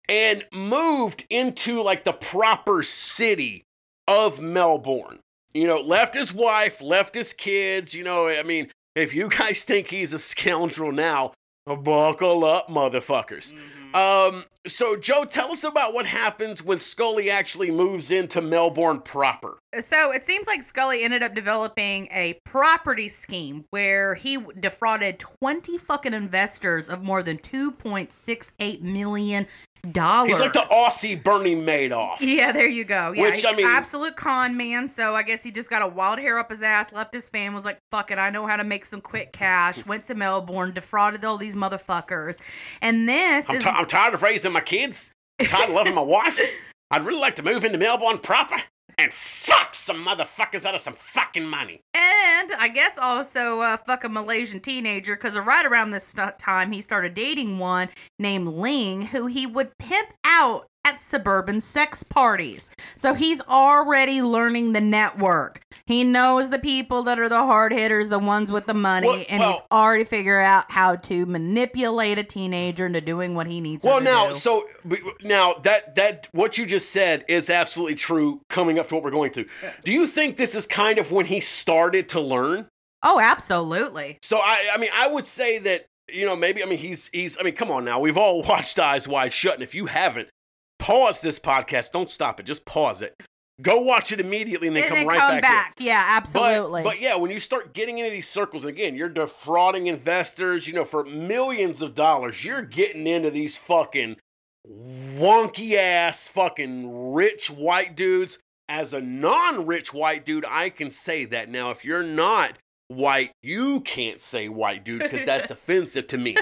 and 0.09 0.45
moved 0.51 1.25
into 1.29 1.81
like 1.81 2.03
the 2.03 2.13
proper 2.13 2.83
city 2.83 3.63
of 4.07 4.41
Melbourne. 4.41 5.19
You 5.53 5.67
know, 5.67 5.79
left 5.79 6.13
his 6.13 6.33
wife, 6.33 6.81
left 6.81 7.15
his 7.15 7.31
kids. 7.33 7.93
You 7.95 8.03
know, 8.03 8.27
I 8.27 8.43
mean, 8.43 8.69
if 8.95 9.13
you 9.13 9.29
guys 9.29 9.63
think 9.63 9.87
he's 9.87 10.13
a 10.13 10.19
scoundrel 10.19 10.91
now, 10.91 11.33
buckle 11.65 12.43
up, 12.43 12.67
motherfuckers. 12.67 13.53
Mm-hmm. 13.53 13.80
Um, 13.93 14.45
so 14.67 14.95
Joe, 14.95 15.25
tell 15.25 15.51
us 15.51 15.63
about 15.63 15.93
what 15.93 16.05
happens 16.05 16.63
when 16.63 16.79
Scully 16.79 17.29
actually 17.29 17.71
moves 17.71 18.11
into 18.11 18.41
Melbourne 18.41 18.99
proper. 19.01 19.57
So 19.79 20.11
it 20.11 20.23
seems 20.23 20.47
like 20.47 20.61
Scully 20.61 21.03
ended 21.03 21.23
up 21.23 21.33
developing 21.33 22.07
a 22.11 22.39
property 22.45 23.07
scheme 23.07 23.65
where 23.71 24.15
he 24.15 24.37
defrauded 24.59 25.19
20 25.19 25.77
fucking 25.77 26.13
investors 26.13 26.89
of 26.89 27.01
more 27.03 27.23
than 27.23 27.37
2.68 27.37 28.81
million 28.81 29.47
dollars. 29.91 30.29
He's 30.29 30.39
like 30.39 30.53
the 30.53 30.59
Aussie 30.59 31.21
Bernie 31.21 31.55
Madoff. 31.55 32.17
Yeah, 32.19 32.51
there 32.51 32.69
you 32.69 32.83
go. 32.83 33.13
Yeah, 33.13 33.23
Which, 33.23 33.43
I 33.43 33.53
mean- 33.55 33.65
absolute 33.65 34.15
con 34.15 34.55
man. 34.55 34.87
So 34.87 35.15
I 35.15 35.23
guess 35.23 35.41
he 35.41 35.49
just 35.51 35.71
got 35.71 35.81
a 35.81 35.87
wild 35.87 36.19
hair 36.19 36.37
up 36.37 36.51
his 36.51 36.61
ass, 36.61 36.93
left 36.93 37.13
his 37.15 37.29
fam, 37.29 37.55
was 37.55 37.65
like, 37.65 37.79
"Fuck 37.89 38.11
it, 38.11 38.19
I 38.19 38.29
know 38.29 38.45
how 38.45 38.57
to 38.57 38.63
make 38.63 38.85
some 38.85 39.01
quick 39.01 39.33
cash." 39.33 39.83
Went 39.87 40.03
to 40.03 40.13
Melbourne, 40.13 40.71
defrauded 40.73 41.25
all 41.25 41.37
these 41.37 41.55
motherfuckers, 41.55 42.41
and 42.81 43.09
this 43.09 43.49
I'm, 43.49 43.55
is 43.55 43.63
ti- 43.63 43.71
I'm 43.81 43.87
tired 43.87 44.13
of 44.13 44.21
raising 44.21 44.51
my 44.51 44.61
kids. 44.61 45.11
I'm 45.39 45.47
tired 45.47 45.69
of 45.69 45.73
loving 45.73 45.95
my 45.95 46.03
wife. 46.03 46.39
I'd 46.91 47.03
really 47.03 47.19
like 47.19 47.35
to 47.37 47.43
move 47.43 47.65
into 47.65 47.79
Melbourne 47.79 48.19
proper 48.19 48.57
and 48.99 49.11
fuck 49.11 49.73
some 49.73 50.05
motherfuckers 50.05 50.65
out 50.65 50.75
of 50.75 50.81
some 50.81 50.93
fucking 50.93 51.45
money. 51.45 51.81
And 51.95 52.51
I 52.59 52.67
guess 52.67 52.99
also 52.99 53.59
uh, 53.61 53.77
fuck 53.77 54.03
a 54.03 54.09
Malaysian 54.09 54.59
teenager 54.59 55.15
because 55.15 55.35
right 55.35 55.65
around 55.65 55.89
this 55.89 56.13
time 56.37 56.71
he 56.71 56.79
started 56.83 57.15
dating 57.15 57.57
one 57.57 57.89
named 58.19 58.49
Ling 58.49 59.07
who 59.07 59.25
he 59.25 59.47
would 59.47 59.75
pimp 59.79 60.13
out 60.23 60.67
at 60.85 60.99
suburban 60.99 61.59
sex 61.59 62.03
parties. 62.03 62.69
So 62.93 63.15
he's 63.15 63.41
already 63.41 64.21
learning 64.21 64.73
the 64.73 64.81
network. 64.81 65.61
He 65.91 66.03
knows 66.03 66.49
the 66.49 66.59
people 66.59 67.03
that 67.03 67.19
are 67.19 67.29
the 67.29 67.37
hard 67.37 67.71
hitters, 67.71 68.09
the 68.09 68.19
ones 68.19 68.51
with 68.51 68.65
the 68.65 68.73
money, 68.73 69.07
Well- 69.07 69.25
and 69.29 69.43
he's 69.43 69.61
already 69.71 70.03
figured 70.03 70.43
out 70.43 70.71
how 70.71 70.95
to 70.95 71.25
manipulate 71.25 72.17
a 72.17 72.23
teenager 72.23 72.85
into 72.85 73.01
doing 73.01 73.35
what 73.35 73.47
he 73.47 73.59
needs 73.61 73.83
Well, 73.85 73.99
to 73.99 74.03
now, 74.03 74.27
do. 74.29 74.33
so 74.35 74.67
now 75.23 75.53
that 75.63 75.95
that 75.95 76.27
what 76.31 76.57
you 76.57 76.65
just 76.65 76.91
said 76.91 77.25
is 77.27 77.49
absolutely 77.49 77.95
true. 77.95 78.41
Coming 78.49 78.79
up 78.79 78.87
to 78.89 78.95
what 78.95 79.03
we're 79.03 79.11
going 79.11 79.31
to, 79.33 79.45
do 79.83 79.91
you 79.91 80.07
think 80.07 80.37
this 80.37 80.55
is 80.55 80.67
kind 80.67 80.97
of 80.97 81.11
when 81.11 81.25
he 81.25 81.39
started 81.39 82.09
to 82.09 82.19
learn? 82.21 82.67
Oh, 83.03 83.19
absolutely. 83.19 84.17
So 84.21 84.37
I, 84.37 84.69
I 84.73 84.77
mean, 84.77 84.91
I 84.93 85.07
would 85.07 85.25
say 85.25 85.57
that 85.59 85.85
you 86.11 86.25
know 86.25 86.35
maybe 86.35 86.61
I 86.63 86.65
mean 86.67 86.77
he's 86.79 87.09
he's 87.13 87.37
I 87.39 87.43
mean 87.43 87.55
come 87.55 87.71
on 87.71 87.85
now 87.85 87.99
we've 87.99 88.17
all 88.17 88.43
watched 88.47 88.77
Eyes 88.79 89.07
Wide 89.07 89.33
Shut 89.33 89.55
and 89.55 89.63
if 89.63 89.73
you 89.73 89.85
haven't, 89.87 90.29
pause 90.79 91.21
this 91.21 91.39
podcast. 91.39 91.91
Don't 91.91 92.09
stop 92.09 92.39
it. 92.39 92.45
Just 92.45 92.65
pause 92.65 93.01
it. 93.01 93.13
Go 93.61 93.81
watch 93.81 94.11
it 94.11 94.19
immediately 94.19 94.67
and 94.67 94.75
then 94.75 94.83
And 94.83 94.89
come 94.89 94.97
then 94.99 95.07
right 95.07 95.19
come 95.19 95.29
back. 95.35 95.41
back. 95.41 95.73
Yeah, 95.79 96.03
absolutely. 96.07 96.83
but 96.83 96.99
yeah, 97.01 97.15
when 97.15 97.31
you 97.31 97.39
start 97.39 97.73
getting 97.73 97.97
into 97.99 98.09
these 98.11 98.27
circles, 98.27 98.63
and 98.63 98.69
again, 98.69 98.95
you're 98.95 99.09
defrauding 99.09 99.87
investors, 99.87 100.67
you 100.67 100.73
know, 100.73 100.85
for 100.85 101.03
millions 101.03 101.81
of 101.81 101.93
dollars, 101.95 102.43
you're 102.45 102.61
getting 102.61 103.07
into 103.07 103.29
these 103.29 103.57
fucking 103.57 104.17
wonky 104.67 105.75
ass 105.75 106.27
fucking 106.27 107.13
rich 107.13 107.49
white 107.49 107.95
dudes. 107.95 108.39
As 108.69 108.93
a 108.93 109.01
non 109.01 109.65
rich 109.65 109.93
white 109.93 110.25
dude, 110.25 110.45
I 110.47 110.69
can 110.69 110.89
say 110.89 111.25
that. 111.25 111.49
Now, 111.49 111.71
if 111.71 111.83
you're 111.83 112.03
not 112.03 112.57
white, 112.87 113.31
you 113.43 113.81
can't 113.81 114.21
say 114.21 114.47
white 114.47 114.85
dude 114.85 114.99
because 114.99 115.25
that's 115.25 115.51
offensive 115.51 116.07
to 116.07 116.17
me. 116.17 116.37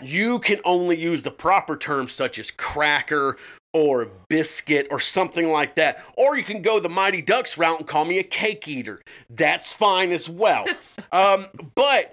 You 0.00 0.38
can 0.38 0.58
only 0.64 0.96
use 1.00 1.24
the 1.24 1.32
proper 1.32 1.76
terms 1.76 2.12
such 2.12 2.38
as 2.38 2.52
cracker 2.52 3.36
or 3.72 4.10
biscuit 4.28 4.86
or 4.90 5.00
something 5.00 5.50
like 5.50 5.76
that. 5.76 6.02
Or 6.16 6.36
you 6.36 6.44
can 6.44 6.62
go 6.62 6.80
the 6.80 6.88
Mighty 6.88 7.22
Ducks 7.22 7.56
route 7.56 7.78
and 7.78 7.86
call 7.86 8.04
me 8.04 8.18
a 8.18 8.22
cake 8.22 8.68
eater. 8.68 9.00
That's 9.30 9.72
fine 9.72 10.12
as 10.12 10.28
well. 10.28 10.66
um, 11.12 11.46
but 11.74 12.12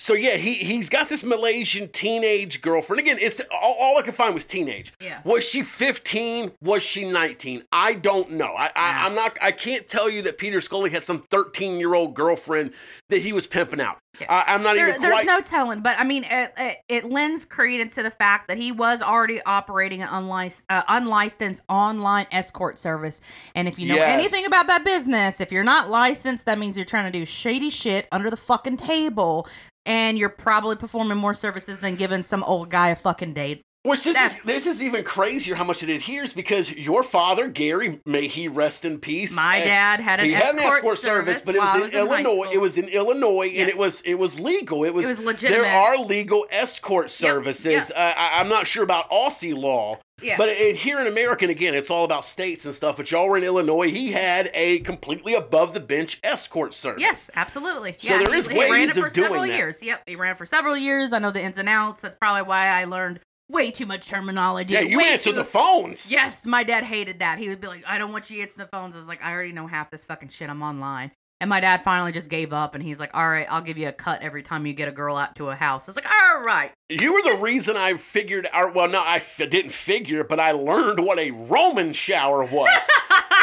so 0.00 0.14
yeah, 0.14 0.36
he 0.36 0.54
he's 0.54 0.88
got 0.88 1.10
this 1.10 1.22
Malaysian 1.22 1.88
teenage 1.88 2.62
girlfriend. 2.62 3.00
Again, 3.00 3.18
it's 3.20 3.40
all, 3.52 3.76
all 3.78 3.98
I 3.98 4.02
could 4.02 4.14
find 4.14 4.32
was 4.32 4.46
teenage. 4.46 4.94
Yeah. 4.98 5.20
Was 5.24 5.46
she 5.46 5.62
15? 5.62 6.52
Was 6.62 6.82
she 6.82 7.10
19? 7.10 7.64
I 7.70 7.92
don't 7.94 8.30
know. 8.30 8.54
I. 8.56 8.70
I 8.74 9.06
I'm 9.06 9.14
not. 9.14 9.36
I 9.42 9.50
can't 9.52 9.86
tell 9.86 10.10
you 10.10 10.22
that 10.22 10.38
Peter 10.38 10.62
Scully 10.62 10.88
had 10.90 11.04
some 11.04 11.18
13 11.30 11.78
year 11.78 11.94
old 11.94 12.14
girlfriend 12.14 12.72
that 13.10 13.18
he 13.18 13.32
was 13.34 13.46
pimping 13.46 13.80
out. 13.80 13.98
Yeah. 14.20 14.26
I, 14.28 14.54
I'm 14.54 14.62
not 14.62 14.74
There- 14.74 14.88
even 14.88 15.02
there's 15.02 15.12
quite. 15.14 15.26
no 15.26 15.40
telling, 15.40 15.80
but 15.82 15.98
I 15.98 16.04
mean, 16.04 16.24
it, 16.24 16.52
it, 16.56 16.76
it 16.88 17.04
lends 17.04 17.44
credence 17.44 17.94
to 17.96 18.02
the 18.02 18.10
fact 18.10 18.48
that 18.48 18.56
he 18.58 18.70
was 18.72 19.02
already 19.02 19.40
operating 19.42 20.02
an 20.02 20.08
unlicensed, 20.10 20.64
uh, 20.68 20.82
unlicensed 20.88 21.62
online 21.68 22.26
escort 22.32 22.78
service. 22.78 23.20
And 23.54 23.66
if 23.68 23.78
you 23.78 23.86
know 23.88 23.94
Yes. 23.96 24.12
anything 24.18 24.46
about 24.46 24.66
that 24.68 24.84
business, 24.84 25.40
if 25.40 25.50
you're 25.52 25.64
not 25.64 25.90
licensed, 25.90 26.46
that 26.46 26.58
means 26.58 26.76
you're 26.76 26.84
trying 26.86 27.10
to 27.10 27.18
do 27.18 27.24
shady 27.24 27.70
shit 27.70 28.08
under 28.12 28.30
the 28.30 28.36
fucking 28.36 28.76
table. 28.78 29.46
And 29.86 30.18
you're 30.18 30.28
probably 30.28 30.76
performing 30.76 31.18
more 31.18 31.34
services 31.34 31.80
than 31.80 31.96
giving 31.96 32.22
some 32.22 32.44
old 32.44 32.70
guy 32.70 32.88
a 32.88 32.96
fucking 32.96 33.34
date. 33.34 33.62
Which 33.82 34.04
this 34.04 34.14
That's- 34.14 34.40
is 34.40 34.44
this 34.44 34.66
is 34.66 34.82
even 34.82 35.04
crazier 35.04 35.54
how 35.54 35.64
much 35.64 35.82
it 35.82 35.88
adheres 35.88 36.34
because 36.34 36.70
your 36.70 37.02
father 37.02 37.48
Gary, 37.48 37.98
may 38.04 38.26
he 38.26 38.46
rest 38.46 38.84
in 38.84 38.98
peace. 38.98 39.34
My 39.34 39.60
dad 39.60 40.00
had 40.00 40.20
an, 40.20 40.26
he 40.26 40.34
escort, 40.34 40.54
had 40.54 40.66
an 40.66 40.72
escort 40.72 40.98
service, 40.98 41.46
but 41.46 41.54
it 41.54 41.62
I 41.62 41.78
was 41.78 41.94
in 41.94 42.00
in 42.00 42.06
Illinois. 42.06 42.50
It 42.52 42.60
was 42.60 42.76
in 42.76 42.88
Illinois, 42.90 43.46
and 43.56 43.70
it 43.70 43.78
was 43.78 44.02
it 44.02 44.16
was 44.16 44.38
legal. 44.38 44.84
It 44.84 44.92
was, 44.92 45.06
was 45.06 45.18
legitimate. 45.20 45.62
There 45.62 45.72
are 45.72 45.96
legal 45.96 46.44
escort 46.50 47.10
services. 47.10 47.90
Uh, 47.90 48.12
I, 48.14 48.40
I'm 48.40 48.50
not 48.50 48.66
sure 48.66 48.84
about 48.84 49.10
Aussie 49.10 49.56
law, 49.56 49.98
yeah. 50.22 50.36
but 50.36 50.48
it, 50.48 50.76
here 50.76 51.00
in 51.00 51.06
America, 51.06 51.44
and 51.44 51.50
again, 51.50 51.74
it's 51.74 51.90
all 51.90 52.04
about 52.04 52.24
states 52.24 52.64
and 52.64 52.74
stuff. 52.74 52.96
But 52.96 53.10
y'all 53.10 53.28
were 53.28 53.36
in 53.36 53.44
Illinois. 53.44 53.90
He 53.90 54.12
had 54.12 54.50
a 54.54 54.80
completely 54.80 55.34
above 55.34 55.74
the 55.74 55.80
bench 55.80 56.20
escort 56.22 56.74
service. 56.74 57.00
Yes, 57.00 57.30
absolutely. 57.34 57.94
So 57.98 58.12
yeah, 58.12 58.18
there 58.18 58.32
he, 58.32 58.38
is 58.38 58.48
he 58.48 58.58
ran 58.58 58.88
it 58.88 58.92
for 58.92 59.08
several 59.08 59.42
that. 59.42 59.56
years. 59.56 59.82
Yep, 59.82 60.02
he 60.06 60.16
ran 60.16 60.32
it 60.32 60.38
for 60.38 60.46
several 60.46 60.76
years. 60.76 61.12
I 61.12 61.18
know 61.18 61.30
the 61.30 61.42
ins 61.42 61.58
and 61.58 61.68
outs. 61.68 62.00
That's 62.00 62.16
probably 62.16 62.42
why 62.42 62.68
I 62.68 62.84
learned 62.84 63.20
way 63.48 63.70
too 63.70 63.86
much 63.86 64.08
terminology. 64.08 64.74
Yeah, 64.74 64.80
you 64.80 65.00
answer 65.00 65.30
too- 65.30 65.36
the 65.36 65.44
phones. 65.44 66.10
Yes, 66.10 66.46
my 66.46 66.62
dad 66.62 66.84
hated 66.84 67.18
that. 67.18 67.38
He 67.38 67.48
would 67.48 67.60
be 67.60 67.66
like, 67.66 67.84
"I 67.86 67.98
don't 67.98 68.12
want 68.12 68.30
you 68.30 68.42
answering 68.42 68.66
the 68.66 68.70
phones." 68.70 68.94
I 68.94 68.98
was 68.98 69.08
like, 69.08 69.22
"I 69.22 69.32
already 69.32 69.52
know 69.52 69.66
half 69.66 69.90
this 69.90 70.04
fucking 70.04 70.28
shit. 70.28 70.48
I'm 70.48 70.62
online." 70.62 71.10
And 71.40 71.48
my 71.48 71.60
dad 71.60 71.82
finally 71.82 72.12
just 72.12 72.28
gave 72.28 72.52
up, 72.52 72.74
and 72.74 72.84
he's 72.84 73.00
like, 73.00 73.10
"All 73.14 73.26
right, 73.28 73.46
I'll 73.48 73.62
give 73.62 73.78
you 73.78 73.88
a 73.88 73.92
cut 73.92 74.20
every 74.20 74.42
time 74.42 74.66
you 74.66 74.74
get 74.74 74.88
a 74.88 74.92
girl 74.92 75.16
out 75.16 75.36
to 75.36 75.48
a 75.48 75.54
house." 75.54 75.88
It's 75.88 75.96
like, 75.96 76.04
"All 76.06 76.42
right." 76.42 76.72
You 76.90 77.14
were 77.14 77.22
the 77.22 77.36
reason 77.40 77.76
I 77.78 77.94
figured 77.94 78.46
out. 78.52 78.74
Well, 78.74 78.88
no, 78.88 79.02
I 79.02 79.16
f- 79.16 79.38
didn't 79.48 79.72
figure, 79.72 80.22
but 80.22 80.38
I 80.38 80.52
learned 80.52 81.00
what 81.00 81.18
a 81.18 81.30
Roman 81.30 81.92
shower 81.94 82.44
was, 82.44 82.90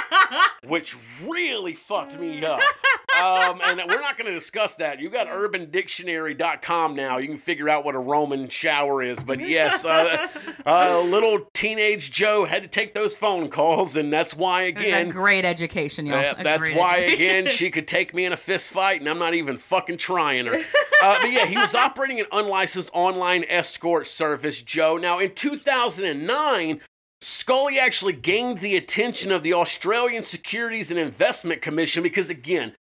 which 0.68 0.96
really 1.24 1.74
fucked 1.74 2.20
me 2.20 2.46
up. 2.46 2.60
Um, 3.18 3.62
and 3.64 3.82
we're 3.90 4.02
not 4.02 4.18
going 4.18 4.28
to 4.28 4.34
discuss 4.34 4.76
that. 4.76 5.00
You've 5.00 5.14
got 5.14 5.28
UrbanDictionary.com 5.28 6.96
now. 6.96 7.18
You 7.18 7.28
can 7.28 7.38
figure 7.38 7.70
out 7.70 7.86
what 7.86 7.96
a 7.96 8.00
Roman 8.00 8.48
shower 8.50 9.02
is. 9.02 9.24
But 9.24 9.40
yes, 9.40 9.86
uh, 9.86 10.28
uh, 10.66 11.02
little 11.02 11.50
teenage 11.54 12.12
Joe 12.12 12.46
had 12.46 12.64
to 12.64 12.70
take 12.70 12.94
those 12.94 13.16
phone 13.16 13.50
calls, 13.50 13.96
and 13.96 14.12
that's 14.12 14.36
why 14.36 14.64
again. 14.64 15.10
great 15.10 15.46
education, 15.46 16.06
y'all. 16.06 16.18
Uh, 16.18 16.44
that's 16.44 16.70
why 16.70 17.00
education. 17.00 17.26
again 17.26 17.48
she 17.48 17.70
could 17.70 17.88
take 17.88 18.14
me 18.14 18.26
in 18.26 18.34
a 18.34 18.38
fist 18.38 18.72
fight, 18.72 19.00
and 19.00 19.10
I'm 19.10 19.20
not 19.20 19.34
even 19.34 19.58
fucking 19.58 19.98
trying 19.98 20.46
her. 20.46 20.64
Uh, 21.00 21.16
but 21.22 21.32
yeah, 21.32 21.46
he 21.46 21.56
was 21.56 21.76
operating 21.76 22.20
an 22.20 22.26
unlicensed 22.32 22.90
online 22.92 23.46
escort 23.50 24.08
service, 24.08 24.64
Joe. 24.64 24.98
Now 24.98 25.20
in 25.20 25.32
2009, 25.36 26.82
Scully 27.22 27.80
actually 27.80 28.14
gained 28.14 28.60
the 28.60 28.76
attention 28.76 29.32
of 29.32 29.44
the 29.44 29.54
Australian 29.54 30.24
Securities 30.24 30.90
and 30.90 31.00
Investment 31.00 31.62
Commission 31.62 32.02
because 32.02 32.32
again. 32.32 32.74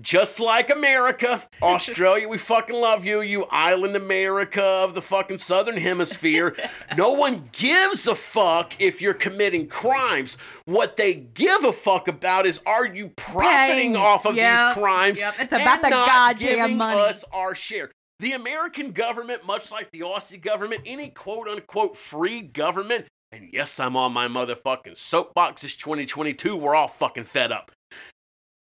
Just 0.00 0.38
like 0.38 0.70
America, 0.70 1.42
Australia, 1.60 2.28
we 2.28 2.38
fucking 2.38 2.76
love 2.76 3.04
you, 3.04 3.22
you 3.22 3.44
island 3.50 3.96
America 3.96 4.62
of 4.62 4.94
the 4.94 5.02
fucking 5.02 5.38
southern 5.38 5.76
hemisphere. 5.76 6.56
No 6.96 7.12
one 7.12 7.48
gives 7.52 8.08
a 8.08 8.14
fuck 8.16 8.80
if 8.80 9.00
you're 9.00 9.14
committing 9.14 9.68
crimes. 9.68 10.36
What 10.64 10.96
they 10.96 11.14
give 11.14 11.64
a 11.64 11.72
fuck 11.72 12.08
about 12.08 12.46
is 12.46 12.60
are 12.66 12.86
you 12.86 13.08
profiting 13.10 13.92
Paying. 13.92 13.96
off 13.96 14.26
of 14.26 14.34
Yep, 14.36 14.66
these 14.66 14.74
crimes? 14.82 15.20
yep. 15.20 15.34
It's 15.38 15.52
about 15.52 15.76
and 15.76 15.84
the 15.84 15.90
not 15.90 16.06
goddamn 16.06 16.56
giving 16.56 16.76
money. 16.76 16.98
us 17.00 17.24
our 17.32 17.54
share. 17.54 17.90
The 18.18 18.32
American 18.32 18.90
government, 18.92 19.46
much 19.46 19.70
like 19.70 19.90
the 19.92 20.00
Aussie 20.00 20.40
government, 20.40 20.82
any 20.84 21.08
quote 21.08 21.46
unquote 21.48 21.96
free 21.96 22.40
government, 22.40 23.06
and 23.32 23.48
yes, 23.52 23.78
I'm 23.78 23.96
on 23.96 24.12
my 24.12 24.26
motherfucking 24.28 24.96
soapbox. 24.96 25.62
It's 25.64 25.76
2022. 25.76 26.56
We're 26.56 26.74
all 26.74 26.88
fucking 26.88 27.24
fed 27.24 27.52
up. 27.52 27.70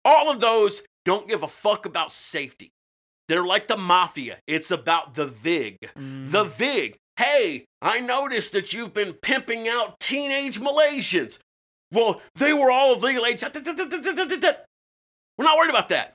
All 0.03 0.29
of 0.31 0.41
those 0.41 0.83
don't 1.07 1.29
give 1.29 1.41
a 1.41 1.47
fuck 1.47 1.85
about 1.85 2.11
safety. 2.11 2.69
They're 3.29 3.45
like 3.45 3.69
the 3.69 3.77
mafia. 3.77 4.39
It's 4.45 4.71
about 4.71 5.13
the 5.13 5.25
VIG. 5.25 5.77
Mm. 5.97 6.31
The 6.31 6.43
VIG. 6.43 6.97
Hey, 7.15 7.63
I 7.81 8.01
noticed 8.01 8.51
that 8.51 8.73
you've 8.73 8.93
been 8.93 9.13
pimping 9.13 9.69
out 9.69 10.01
teenage 10.01 10.59
Malaysians. 10.59 11.39
Well, 11.93 12.21
they 12.35 12.51
were 12.51 12.69
all 12.69 12.93
of 12.93 13.03
legal 13.03 13.25
age. 13.25 13.41
We're 13.41 13.53
not 15.45 15.57
worried 15.57 15.69
about 15.69 15.87
that. 15.89 16.13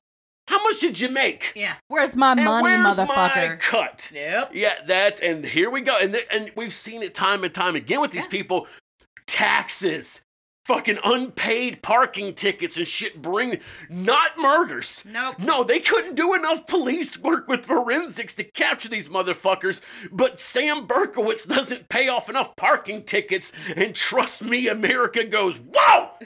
How 0.48 0.62
much 0.62 0.80
did 0.80 1.00
you 1.00 1.08
make? 1.08 1.52
yeah. 1.56 1.76
Where's 1.88 2.14
my 2.16 2.32
And 2.32 2.44
money, 2.44 2.64
where's 2.64 2.98
my 2.98 3.06
motherfucker? 3.06 3.58
cut? 3.60 4.10
Yep. 4.12 4.50
Yeah, 4.52 4.74
that's 4.86 5.20
and 5.20 5.46
here 5.46 5.70
we 5.70 5.80
go. 5.80 5.96
And 6.00 6.12
th- 6.12 6.26
and 6.30 6.52
we've 6.56 6.72
seen 6.74 7.02
it 7.02 7.14
time 7.14 7.44
and 7.44 7.54
time 7.54 7.76
again 7.76 8.02
with 8.02 8.10
these 8.10 8.24
Yeah. 8.24 8.30
people. 8.30 8.66
Taxes, 9.26 10.20
fucking 10.64 10.98
unpaid 11.04 11.82
parking 11.82 12.34
tickets 12.34 12.76
and 12.76 12.86
shit. 12.86 13.20
Bring 13.20 13.58
not 13.88 14.38
murders. 14.38 15.02
Nope. 15.06 15.36
No, 15.40 15.64
they 15.64 15.80
couldn't 15.80 16.14
do 16.14 16.34
enough 16.34 16.66
police 16.66 17.18
work 17.18 17.48
with 17.48 17.66
forensics 17.66 18.34
to 18.36 18.44
capture 18.44 18.88
these 18.88 19.08
motherfuckers. 19.08 19.80
But 20.10 20.38
Sam 20.38 20.86
Berkowitz 20.86 21.46
doesn't 21.46 21.88
pay 21.88 22.08
off 22.08 22.28
enough 22.28 22.54
parking 22.56 23.04
tickets, 23.04 23.52
and 23.76 23.94
trust 23.94 24.44
me, 24.44 24.68
America 24.68 25.24
goes, 25.24 25.58
whoa. 25.58 26.10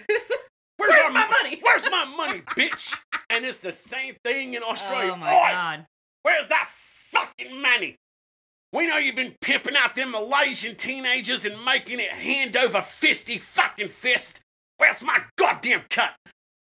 Where's, 0.76 0.90
Where's 0.92 1.12
my 1.12 1.26
money? 1.26 1.58
Where's 1.62 1.90
my 1.90 2.04
money, 2.16 2.42
bitch? 2.56 2.94
And 3.30 3.44
it's 3.44 3.58
the 3.58 3.72
same 3.72 4.14
thing 4.24 4.54
in 4.54 4.62
oh 4.66 4.70
Australia. 4.72 5.12
Oh 5.14 5.16
my 5.16 5.28
Oi! 5.32 5.50
god. 5.52 5.86
Where's 6.22 6.48
that 6.48 6.68
fucking 6.68 7.60
money? 7.60 7.96
We 8.76 8.86
know 8.86 8.98
you've 8.98 9.16
been 9.16 9.34
pimping 9.40 9.74
out 9.74 9.96
them 9.96 10.10
Malaysian 10.10 10.76
teenagers 10.76 11.46
and 11.46 11.54
making 11.64 11.98
it 11.98 12.10
hand 12.10 12.58
over 12.58 12.82
fisty 12.82 13.40
fucking 13.40 13.88
fist. 13.88 14.40
Where's 14.76 15.02
my 15.02 15.18
goddamn 15.38 15.84
cut? 15.88 16.12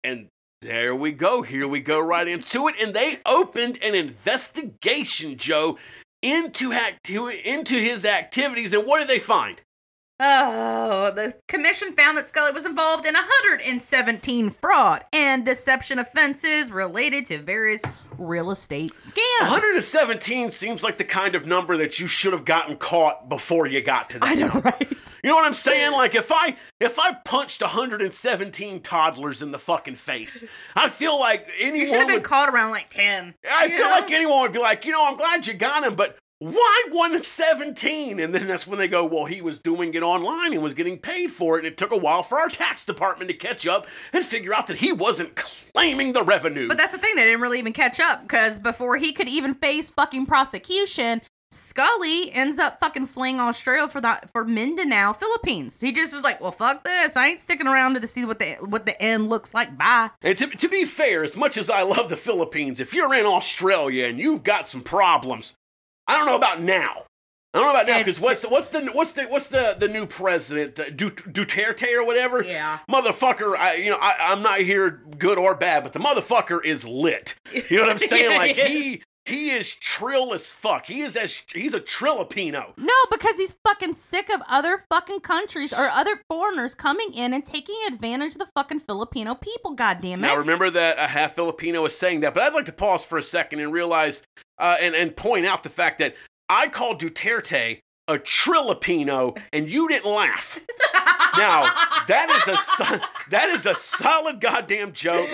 And 0.06 0.28
there 0.62 0.96
we 0.96 1.12
go. 1.12 1.42
Here 1.42 1.68
we 1.68 1.82
go 1.82 2.00
right 2.00 2.26
into 2.26 2.70
it. 2.70 2.76
And 2.82 2.94
they 2.94 3.20
opened 3.26 3.80
an 3.84 3.96
investigation, 3.96 5.36
Joe, 5.36 5.78
into 6.22 6.72
acti- 6.72 7.42
into 7.44 7.76
his 7.76 8.06
activities. 8.06 8.74
And 8.74 8.88
what 8.88 9.00
did 9.00 9.10
they 9.10 9.20
find? 9.20 9.62
Oh, 10.22 11.12
the 11.16 11.34
commission 11.48 11.94
found 11.94 12.18
that 12.18 12.28
Scully 12.28 12.52
was 12.52 12.66
involved 12.66 13.06
in 13.06 13.14
117 13.14 14.50
fraud 14.50 15.04
and 15.14 15.46
deception 15.46 15.98
offenses 15.98 16.72
related 16.72 17.26
to 17.28 17.38
various 17.38 17.84
real 18.18 18.52
estate 18.52 18.94
scams. 18.98 19.42
117 19.42 20.52
seems 20.52 20.84
like 20.84 20.98
the 20.98 21.06
kind 21.06 21.36
of 21.36 21.48
number 21.48 21.78
that 21.78 22.02
you 22.02 22.08
should 22.08 22.34
have 22.34 22.44
gotten 22.44 22.76
caught 22.76 23.30
before 23.30 23.66
you 23.66 23.82
got 23.82 24.10
to 24.10 24.20
that. 24.20 24.30
I 24.30 24.34
know, 24.34 24.50
right? 24.50 24.88
You 25.24 25.30
know 25.30 25.36
what 25.36 25.46
I'm 25.46 25.54
saying? 25.54 25.94
Like 25.94 26.16
if 26.16 26.32
I 26.34 26.58
if 26.82 27.00
I 27.00 27.14
punched 27.14 27.62
117 27.62 28.82
toddlers 28.82 29.42
in 29.42 29.52
the 29.52 29.60
fucking 29.60 29.96
face, 29.96 30.44
I 30.76 30.90
feel 30.90 31.18
like 31.18 31.50
anyone 31.60 31.80
You 31.80 31.88
should 31.88 32.00
have 32.00 32.08
been 32.08 32.16
would, 32.18 32.24
caught 32.24 32.50
around 32.50 32.72
like 32.72 32.90
10. 32.90 33.36
I 33.50 33.70
feel 33.70 33.80
know? 33.86 33.90
like 33.92 34.12
anyone 34.12 34.42
would 34.42 34.54
be 34.54 34.60
like, 34.60 34.86
you 34.86 34.92
know, 34.92 35.06
I'm 35.06 35.16
glad 35.18 35.48
you 35.48 35.54
got 35.54 35.86
him, 35.86 35.96
but 35.96 36.18
Why 36.40 36.86
117? 36.90 38.18
And 38.18 38.34
then 38.34 38.48
that's 38.48 38.66
when 38.66 38.80
they 38.80 38.88
go, 38.88 39.06
well, 39.06 39.26
he 39.26 39.42
was 39.42 39.60
doing 39.60 39.94
it 39.94 40.04
online 40.04 40.54
and 40.54 40.64
was 40.64 40.74
getting 40.74 40.98
paid 40.98 41.34
for 41.34 41.58
it. 41.58 41.60
And 41.60 41.68
it 41.68 41.78
took 41.78 41.92
a 41.92 41.98
while 41.98 42.24
for 42.24 42.40
our 42.40 42.48
tax 42.48 42.86
department 42.86 43.30
to 43.30 43.36
catch 43.36 43.68
up 43.68 43.88
and 44.14 44.24
figure 44.24 44.54
out 44.54 44.68
that 44.68 44.78
he 44.78 44.94
wasn't 44.94 45.36
claiming 45.36 46.14
the 46.14 46.24
revenue. 46.24 46.70
But 46.70 46.78
that's 46.78 46.94
the 46.94 46.98
thing, 46.98 47.18
they 47.18 47.26
didn't 47.26 47.42
really 47.42 47.60
even 47.60 47.74
catch 47.74 48.00
up 48.00 48.22
because 48.22 48.58
before 48.58 48.96
he 48.96 49.12
could 49.12 49.28
even 49.28 49.54
face 49.54 49.90
fucking 49.90 50.28
prosecution, 50.28 51.22
Scully 51.52 52.32
ends 52.32 52.60
up 52.60 52.80
fucking 52.80 53.08
fleeing 53.08 53.40
Australia 53.40 53.88
for 53.90 54.00
the 54.00 54.20
for 54.32 54.46
Mindanao, 54.46 55.14
Philippines. 55.14 55.82
He 55.82 55.92
just 55.92 56.14
was 56.14 56.24
like, 56.24 56.40
"Well, 56.40 56.52
fuck 56.52 56.84
this! 56.84 57.18
I 57.18 57.28
ain't 57.28 57.42
sticking 57.42 57.66
around 57.66 58.00
to 58.00 58.06
see 58.06 58.24
what 58.24 58.38
the 58.38 58.54
what 58.60 58.86
the 58.86 59.02
end 59.02 59.30
looks 59.30 59.52
like." 59.52 59.76
Bye. 59.76 60.12
And 60.22 60.38
to, 60.38 60.46
to 60.46 60.70
be 60.70 60.86
fair, 60.86 61.24
as 61.24 61.36
much 61.36 61.58
as 61.58 61.72
I 61.72 61.82
love 61.82 62.10
the 62.10 62.16
Philippines, 62.16 62.80
if 62.80 62.94
you're 62.94 63.16
in 63.16 63.26
Australia 63.26 64.06
and 64.06 64.20
you've 64.20 64.44
got 64.44 64.68
some 64.68 64.82
problems, 64.82 65.56
I 66.10 66.18
don't 66.18 66.26
know 66.26 66.36
about 66.36 66.62
now. 66.62 67.04
I 67.54 67.58
don't 67.58 67.68
know 67.68 67.72
about 67.72 67.88
now 67.88 68.00
because 68.00 68.20
what's 68.20 68.48
what's 68.48 68.70
the 68.70 68.86
what's 68.94 69.14
the 69.14 69.24
what's 69.24 69.48
the 69.48 69.76
the 69.80 69.88
new 69.88 70.06
president 70.06 70.76
Duterte 70.76 71.96
or 71.96 72.06
whatever? 72.06 72.44
Yeah, 72.44 72.80
motherfucker. 72.90 73.56
I 73.56 73.76
you 73.76 73.90
know 73.90 73.98
I, 74.00 74.16
I'm 74.20 74.44
not 74.44 74.60
here 74.60 75.02
good 75.18 75.38
or 75.38 75.56
bad, 75.56 75.84
but 75.84 75.94
the 75.94 76.00
motherfucker 76.00 76.64
is 76.64 76.86
lit. 76.86 77.36
You 77.52 77.78
know 77.78 77.84
what 77.84 77.92
I'm 77.92 77.98
saying? 78.00 78.38
Like 78.38 78.56
he 78.56 79.02
he 79.30 79.52
is 79.52 79.74
trill 79.74 80.34
as 80.34 80.52
fuck. 80.52 80.86
He 80.88 81.02
is 81.02 81.16
as 81.16 81.44
he's 81.54 81.74
a 81.74 81.80
trillipino. 81.80 82.74
No, 82.78 82.94
because 83.12 83.38
he's 83.38 83.56
fucking 83.66 83.94
sick 83.94 84.30
of 84.30 84.42
other 84.48 84.84
fucking 84.90 85.22
countries 85.22 85.72
or 85.72 85.88
other 85.88 86.22
foreigners 86.28 86.76
coming 86.76 87.14
in 87.14 87.34
and 87.34 87.44
taking 87.44 87.76
advantage 87.88 88.34
of 88.34 88.40
the 88.40 88.50
fucking 88.56 88.82
Filipino 88.82 89.36
people. 89.36 89.74
God 89.76 90.00
damn 90.02 90.20
it! 90.20 90.22
Now 90.22 90.36
remember 90.36 90.70
that 90.70 90.98
a 90.98 91.08
half 91.08 91.36
Filipino 91.36 91.86
is 91.86 91.98
saying 91.98 92.22
that, 92.22 92.34
but 92.34 92.44
I'd 92.44 92.54
like 92.54 92.66
to 92.66 92.74
pause 92.74 93.06
for 93.06 93.18
a 93.18 93.24
second 93.24 93.60
and 93.60 93.72
realize 93.72 94.24
uh, 94.58 94.78
and 94.82 94.96
and 94.96 95.16
point 95.16 95.46
out 95.46 95.64
the 95.64 95.70
fact 95.70 96.00
that 96.00 96.16
I 96.50 96.68
called 96.68 97.00
Duterte 97.00 97.80
a 98.08 98.18
trillipino 98.18 99.40
and 99.54 99.70
you 99.70 99.88
didn't 99.88 100.12
laugh. 100.12 100.60
now 101.38 101.62
that 102.08 102.30
is 102.30 102.48
a 102.48 103.02
that 103.30 103.50
is 103.50 103.66
a 103.66 103.76
solid 103.76 104.42
goddamn 104.42 104.94
joke. 104.94 105.30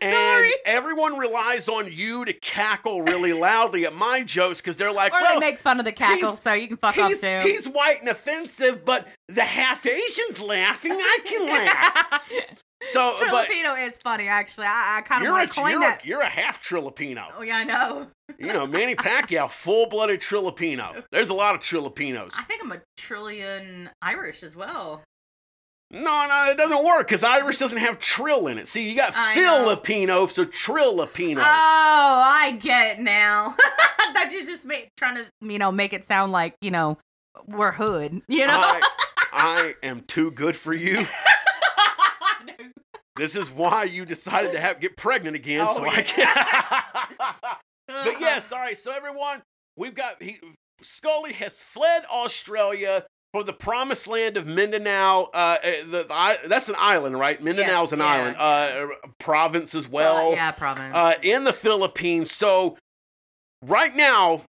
And 0.00 0.52
everyone 0.64 1.18
relies 1.18 1.68
on 1.68 1.92
you 1.92 2.24
to 2.24 2.32
cackle 2.32 3.02
really 3.02 3.32
loudly 3.32 3.86
at 3.86 3.94
my 3.94 4.22
jokes 4.22 4.60
because 4.60 4.76
they're 4.76 4.92
like, 4.92 5.12
or 5.12 5.20
well, 5.20 5.40
they 5.40 5.46
make 5.46 5.60
fun 5.60 5.78
of 5.78 5.84
the 5.84 5.92
cackle, 5.92 6.32
so 6.32 6.52
you 6.52 6.68
can 6.68 6.76
fuck 6.76 6.96
off 6.98 7.20
too. 7.20 7.40
He's 7.42 7.68
white 7.68 8.00
and 8.00 8.08
offensive, 8.08 8.84
but 8.84 9.06
the 9.28 9.42
half 9.42 9.86
Asian's 9.86 10.40
laughing. 10.40 10.92
I 10.92 11.18
can 11.24 11.46
laugh. 11.48 12.60
So, 12.82 13.12
Trilipino 13.20 13.86
is 13.86 13.98
funny, 13.98 14.28
actually. 14.28 14.66
I, 14.66 14.98
I 14.98 15.02
kind 15.02 15.24
of 15.24 15.30
want 15.30 15.50
to 15.50 15.60
coin 15.60 15.70
you're 15.72 15.80
that. 15.80 16.04
A, 16.04 16.06
you're 16.06 16.20
a 16.20 16.26
half 16.28 16.62
Trilipino. 16.62 17.26
Oh 17.36 17.42
yeah, 17.42 17.56
I 17.58 17.64
know. 17.64 18.08
you 18.38 18.52
know, 18.52 18.66
Manny 18.66 18.94
Pacquiao, 18.94 19.48
full-blooded 19.48 20.20
Trilipino. 20.20 21.02
There's 21.10 21.30
a 21.30 21.34
lot 21.34 21.54
of 21.54 21.60
Trilipinos. 21.60 22.34
I 22.38 22.44
think 22.44 22.62
I'm 22.62 22.72
a 22.72 22.80
trillion 22.96 23.90
Irish 24.02 24.42
as 24.42 24.56
well. 24.56 25.02
No, 25.94 26.26
no, 26.28 26.50
it 26.50 26.56
doesn't 26.56 26.84
work 26.84 27.06
because 27.06 27.22
Irish 27.22 27.58
doesn't 27.58 27.78
have 27.78 28.00
trill 28.00 28.48
in 28.48 28.58
it. 28.58 28.66
See, 28.66 28.90
you 28.90 28.96
got 28.96 29.12
I 29.14 29.34
Filipino, 29.34 30.14
know. 30.14 30.26
so 30.26 30.44
Trilipino. 30.44 31.38
Oh, 31.38 31.42
I 31.42 32.58
get 32.60 32.98
it 32.98 33.02
now. 33.02 33.54
I 33.98 34.12
thought 34.12 34.32
you 34.32 34.44
just 34.44 34.66
made, 34.66 34.88
trying 34.96 35.14
to, 35.14 35.26
you 35.40 35.58
know, 35.60 35.70
make 35.70 35.92
it 35.92 36.04
sound 36.04 36.32
like, 36.32 36.56
you 36.60 36.72
know, 36.72 36.98
we're 37.46 37.70
hood. 37.70 38.22
You 38.26 38.46
know, 38.46 38.58
I, 38.58 38.80
I 39.32 39.74
am 39.84 40.00
too 40.00 40.32
good 40.32 40.56
for 40.56 40.74
you. 40.74 41.06
This 43.16 43.36
is 43.36 43.48
why 43.48 43.84
you 43.84 44.04
decided 44.04 44.50
to 44.52 44.60
have 44.60 44.80
get 44.80 44.96
pregnant 44.96 45.36
again, 45.36 45.68
oh, 45.70 45.76
so 45.76 45.84
yeah. 45.84 45.90
I 45.92 46.02
can. 46.02 47.56
but 47.86 48.20
yes, 48.20 48.50
all 48.50 48.58
right. 48.58 48.76
So 48.76 48.92
everyone, 48.92 49.40
we've 49.76 49.94
got 49.94 50.20
he, 50.20 50.40
Scully 50.82 51.32
has 51.34 51.62
fled 51.62 52.04
Australia 52.12 53.04
for 53.34 53.42
the 53.42 53.52
promised 53.52 54.06
land 54.06 54.36
of 54.36 54.46
Mindanao. 54.46 55.28
Uh, 55.34 55.56
eh, 55.60 55.82
the, 55.82 56.04
the, 56.04 56.38
that's 56.48 56.68
an 56.68 56.76
island, 56.78 57.18
right? 57.18 57.40
Mindanao's 57.40 57.90
yes, 57.90 57.92
an 57.92 57.98
yeah, 57.98 58.06
island, 58.06 58.36
yeah. 58.38 58.44
Uh, 58.44 59.08
province 59.18 59.74
as 59.74 59.88
well. 59.88 60.28
Uh, 60.28 60.34
yeah, 60.36 60.52
province. 60.52 60.94
Uh, 60.94 61.14
in 61.20 61.42
the 61.42 61.52
Philippines. 61.52 62.30
So 62.30 62.78
right 63.60 63.94
now, 63.96 64.42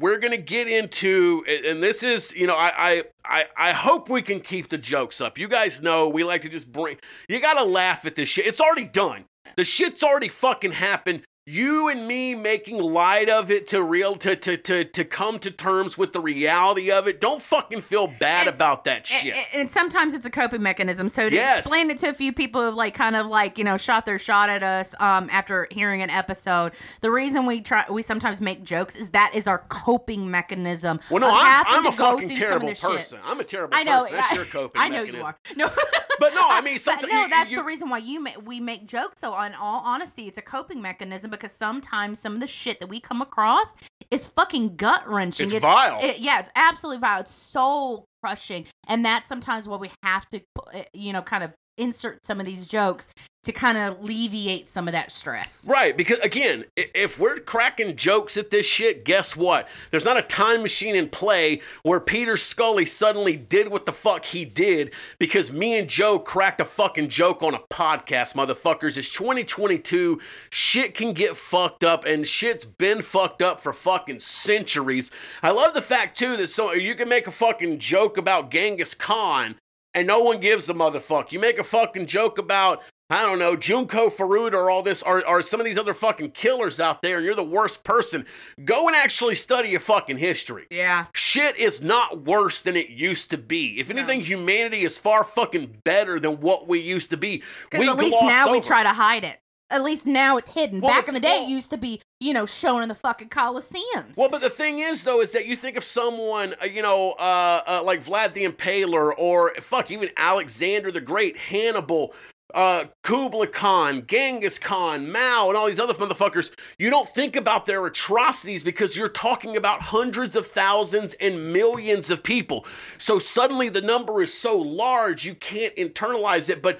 we're 0.00 0.18
gonna 0.18 0.36
get 0.36 0.66
into 0.66 1.44
and 1.46 1.80
this 1.80 2.02
is 2.02 2.34
you 2.34 2.48
know 2.48 2.56
I, 2.56 3.04
I 3.24 3.46
i 3.56 3.72
hope 3.72 4.08
we 4.08 4.20
can 4.20 4.40
keep 4.40 4.68
the 4.68 4.78
jokes 4.78 5.20
up 5.20 5.38
you 5.38 5.46
guys 5.46 5.80
know 5.80 6.08
we 6.08 6.24
like 6.24 6.42
to 6.42 6.48
just 6.48 6.72
bring 6.72 6.96
you 7.28 7.38
gotta 7.38 7.62
laugh 7.62 8.04
at 8.04 8.16
this 8.16 8.28
shit 8.28 8.46
it's 8.46 8.60
already 8.60 8.86
done 8.86 9.26
the 9.56 9.62
shit's 9.62 10.02
already 10.02 10.26
fucking 10.26 10.72
happened 10.72 11.22
you 11.44 11.88
and 11.88 12.06
me 12.06 12.36
making 12.36 12.78
light 12.78 13.28
of 13.28 13.50
it 13.50 13.66
to 13.66 13.82
real 13.82 14.14
to 14.14 14.36
to 14.36 14.56
to 14.56 14.84
to 14.84 15.04
come 15.04 15.40
to 15.40 15.50
terms 15.50 15.98
with 15.98 16.12
the 16.12 16.20
reality 16.20 16.92
of 16.92 17.08
it. 17.08 17.20
Don't 17.20 17.42
fucking 17.42 17.80
feel 17.80 18.06
bad 18.06 18.46
it's, 18.46 18.58
about 18.58 18.84
that 18.84 19.08
shit. 19.08 19.34
And, 19.34 19.46
and, 19.52 19.70
sometimes 19.70 20.14
it's 20.14 20.24
a 20.24 20.30
coping 20.30 20.62
mechanism. 20.62 21.08
So 21.08 21.28
to 21.28 21.34
yes. 21.34 21.58
explain 21.58 21.90
it 21.90 21.98
to 21.98 22.10
a 22.10 22.14
few 22.14 22.32
people 22.32 22.70
who 22.70 22.76
like 22.76 22.94
kind 22.94 23.16
of 23.16 23.26
like 23.26 23.58
you 23.58 23.64
know 23.64 23.76
shot 23.76 24.06
their 24.06 24.20
shot 24.20 24.50
at 24.50 24.62
us 24.62 24.94
um, 25.00 25.28
after 25.32 25.66
hearing 25.72 26.00
an 26.00 26.10
episode, 26.10 26.72
the 27.00 27.10
reason 27.10 27.44
we 27.44 27.60
try 27.60 27.86
we 27.90 28.02
sometimes 28.02 28.40
make 28.40 28.62
jokes 28.62 28.94
is 28.94 29.10
that 29.10 29.32
is 29.34 29.48
our 29.48 29.64
coping 29.68 30.30
mechanism. 30.30 31.00
Well, 31.10 31.22
no, 31.22 31.30
I'm, 31.32 31.64
I'm 31.66 31.86
a 31.86 31.92
fucking 31.92 32.36
terrible 32.36 32.68
person. 32.68 33.18
Shit. 33.18 33.20
I'm 33.24 33.40
a 33.40 33.44
terrible 33.44 33.74
I 33.74 33.82
know, 33.82 34.02
person. 34.02 34.16
That's 34.16 34.32
I, 34.32 34.34
your 34.36 34.44
coping. 34.44 34.80
I 34.80 34.88
know 34.88 35.04
mechanism. 35.04 35.20
you 35.20 35.26
are. 35.26 35.36
No, 35.56 35.70
but 36.20 36.34
no, 36.34 36.42
I 36.44 36.60
mean 36.64 36.78
sometimes 36.78 37.12
no, 37.12 37.26
that's 37.28 37.50
you, 37.50 37.56
the 37.56 37.64
reason 37.64 37.90
why 37.90 37.98
you 37.98 38.22
ma- 38.22 38.30
we 38.44 38.60
make 38.60 38.86
jokes. 38.86 39.20
So, 39.20 39.36
in 39.42 39.54
all 39.54 39.82
honesty, 39.84 40.28
it's 40.28 40.38
a 40.38 40.42
coping 40.42 40.80
mechanism 40.80 41.32
because 41.42 41.52
sometimes 41.52 42.20
some 42.20 42.34
of 42.34 42.40
the 42.40 42.46
shit 42.46 42.78
that 42.78 42.86
we 42.86 43.00
come 43.00 43.20
across 43.20 43.74
is 44.12 44.28
fucking 44.28 44.76
gut 44.76 45.02
wrenching. 45.08 45.44
It's, 45.44 45.54
it's, 45.54 45.62
vile. 45.62 45.98
It, 46.00 46.20
yeah, 46.20 46.38
it's 46.38 46.50
absolutely 46.54 47.00
vile. 47.00 47.20
It's 47.20 47.32
soul 47.32 48.06
crushing, 48.22 48.66
and 48.86 49.04
that's 49.04 49.26
sometimes 49.26 49.66
what 49.66 49.80
we 49.80 49.90
have 50.04 50.28
to, 50.30 50.40
eh, 50.72 50.84
you 50.94 51.12
know, 51.12 51.20
kind 51.20 51.42
of 51.42 51.50
insert 51.76 52.24
some 52.24 52.40
of 52.40 52.46
these 52.46 52.66
jokes 52.66 53.08
to 53.44 53.52
kind 53.52 53.76
of 53.76 53.98
alleviate 53.98 54.68
some 54.68 54.86
of 54.86 54.92
that 54.92 55.10
stress. 55.10 55.66
Right, 55.68 55.96
because 55.96 56.20
again, 56.20 56.64
if 56.76 57.18
we're 57.18 57.38
cracking 57.38 57.96
jokes 57.96 58.36
at 58.36 58.50
this 58.50 58.66
shit, 58.66 59.04
guess 59.04 59.36
what? 59.36 59.68
There's 59.90 60.04
not 60.04 60.16
a 60.16 60.22
time 60.22 60.62
machine 60.62 60.94
in 60.94 61.08
play 61.08 61.60
where 61.82 61.98
Peter 61.98 62.36
Scully 62.36 62.84
suddenly 62.84 63.36
did 63.36 63.68
what 63.68 63.84
the 63.84 63.92
fuck 63.92 64.26
he 64.26 64.44
did 64.44 64.94
because 65.18 65.50
me 65.50 65.76
and 65.76 65.88
Joe 65.88 66.20
cracked 66.20 66.60
a 66.60 66.64
fucking 66.64 67.08
joke 67.08 67.42
on 67.42 67.54
a 67.54 67.58
podcast, 67.58 68.34
motherfuckers. 68.34 68.96
It's 68.96 69.12
2022. 69.12 70.20
Shit 70.50 70.94
can 70.94 71.12
get 71.12 71.36
fucked 71.36 71.82
up 71.82 72.04
and 72.04 72.26
shit's 72.26 72.64
been 72.64 73.02
fucked 73.02 73.42
up 73.42 73.60
for 73.60 73.72
fucking 73.72 74.20
centuries. 74.20 75.10
I 75.42 75.50
love 75.50 75.74
the 75.74 75.82
fact 75.82 76.16
too 76.16 76.36
that 76.36 76.48
so 76.48 76.72
you 76.74 76.94
can 76.94 77.08
make 77.08 77.26
a 77.26 77.32
fucking 77.32 77.80
joke 77.80 78.16
about 78.16 78.52
Genghis 78.52 78.94
Khan 78.94 79.56
and 79.94 80.06
no 80.06 80.20
one 80.20 80.40
gives 80.40 80.68
a 80.68 80.74
motherfucker. 80.74 81.32
You 81.32 81.40
make 81.40 81.58
a 81.58 81.64
fucking 81.64 82.06
joke 82.06 82.38
about 82.38 82.82
I 83.12 83.26
don't 83.26 83.38
know, 83.38 83.56
Junko 83.56 84.08
Furuta 84.08 84.54
or 84.54 84.70
all 84.70 84.82
this, 84.82 85.02
or, 85.02 85.26
or 85.28 85.42
some 85.42 85.60
of 85.60 85.66
these 85.66 85.76
other 85.76 85.92
fucking 85.92 86.30
killers 86.30 86.80
out 86.80 87.02
there, 87.02 87.18
and 87.18 87.26
you're 87.26 87.34
the 87.34 87.44
worst 87.44 87.84
person. 87.84 88.24
Go 88.64 88.86
and 88.86 88.96
actually 88.96 89.34
study 89.34 89.68
your 89.68 89.80
fucking 89.80 90.16
history. 90.16 90.66
Yeah. 90.70 91.04
Shit 91.12 91.58
is 91.58 91.82
not 91.82 92.24
worse 92.24 92.62
than 92.62 92.74
it 92.74 92.88
used 92.88 93.28
to 93.32 93.36
be. 93.36 93.78
If 93.78 93.90
anything, 93.90 94.20
no. 94.20 94.24
humanity 94.24 94.78
is 94.78 94.96
far 94.96 95.24
fucking 95.24 95.82
better 95.84 96.18
than 96.18 96.40
what 96.40 96.68
we 96.68 96.80
used 96.80 97.10
to 97.10 97.18
be. 97.18 97.42
We 97.70 97.86
at 97.86 97.98
least 97.98 98.16
now 98.22 98.46
over. 98.46 98.52
we 98.52 98.62
try 98.62 98.82
to 98.82 98.94
hide 98.94 99.24
it 99.24 99.41
at 99.72 99.82
least 99.82 100.06
now 100.06 100.36
it's 100.36 100.50
hidden. 100.50 100.80
Well, 100.80 100.92
Back 100.92 101.08
in 101.08 101.14
the 101.14 101.20
day, 101.20 101.38
well, 101.40 101.46
it 101.46 101.50
used 101.50 101.70
to 101.70 101.78
be, 101.78 102.00
you 102.20 102.32
know, 102.32 102.46
shown 102.46 102.82
in 102.82 102.88
the 102.88 102.94
fucking 102.94 103.30
coliseums. 103.30 104.16
Well, 104.16 104.28
but 104.28 104.42
the 104.42 104.50
thing 104.50 104.80
is, 104.80 105.02
though, 105.02 105.20
is 105.20 105.32
that 105.32 105.46
you 105.46 105.56
think 105.56 105.76
of 105.76 105.84
someone, 105.84 106.54
uh, 106.62 106.66
you 106.66 106.82
know, 106.82 107.12
uh, 107.12 107.62
uh, 107.66 107.82
like 107.84 108.04
Vlad 108.04 108.34
the 108.34 108.44
Impaler, 108.44 109.12
or 109.16 109.54
fuck, 109.56 109.90
even 109.90 110.10
Alexander 110.16 110.90
the 110.90 111.00
Great, 111.00 111.36
Hannibal, 111.36 112.14
uh, 112.54 112.84
Kublai 113.02 113.46
Khan, 113.46 114.06
Genghis 114.06 114.58
Khan, 114.58 115.10
Mao, 115.10 115.46
and 115.48 115.56
all 115.56 115.66
these 115.66 115.80
other 115.80 115.94
motherfuckers, 115.94 116.52
you 116.78 116.90
don't 116.90 117.08
think 117.08 117.34
about 117.34 117.66
their 117.66 117.84
atrocities 117.86 118.62
because 118.62 118.96
you're 118.96 119.08
talking 119.08 119.56
about 119.56 119.80
hundreds 119.80 120.36
of 120.36 120.46
thousands 120.46 121.14
and 121.14 121.52
millions 121.52 122.10
of 122.10 122.22
people. 122.22 122.66
So 122.98 123.18
suddenly 123.18 123.68
the 123.68 123.80
number 123.80 124.22
is 124.22 124.34
so 124.34 124.58
large, 124.58 125.24
you 125.24 125.34
can't 125.34 125.74
internalize 125.76 126.50
it. 126.50 126.62
But 126.62 126.78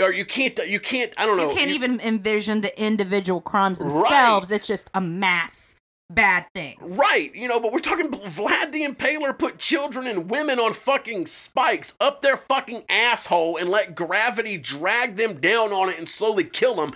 or 0.00 0.12
you 0.12 0.24
can't 0.24 0.58
you 0.66 0.80
can't 0.80 1.12
I 1.18 1.26
don't 1.26 1.36
know. 1.36 1.50
You 1.50 1.56
can't 1.56 1.70
you, 1.70 1.76
even 1.76 2.00
envision 2.00 2.60
the 2.60 2.82
individual 2.82 3.40
crimes 3.40 3.78
themselves. 3.78 4.50
Right. 4.50 4.56
It's 4.56 4.66
just 4.66 4.90
a 4.94 5.00
mass 5.00 5.76
bad 6.10 6.46
thing. 6.52 6.76
Right. 6.80 7.34
You 7.34 7.48
know, 7.48 7.60
but 7.60 7.72
we're 7.72 7.78
talking 7.78 8.10
Vlad 8.10 8.72
the 8.72 8.82
Impaler 8.82 9.38
put 9.38 9.58
children 9.58 10.06
and 10.06 10.30
women 10.30 10.58
on 10.58 10.74
fucking 10.74 11.26
spikes 11.26 11.96
up 12.00 12.20
their 12.20 12.36
fucking 12.36 12.82
asshole 12.88 13.56
and 13.56 13.68
let 13.68 13.94
gravity 13.94 14.58
drag 14.58 15.16
them 15.16 15.40
down 15.40 15.72
on 15.72 15.88
it 15.88 15.98
and 15.98 16.08
slowly 16.08 16.44
kill 16.44 16.74
them 16.74 16.92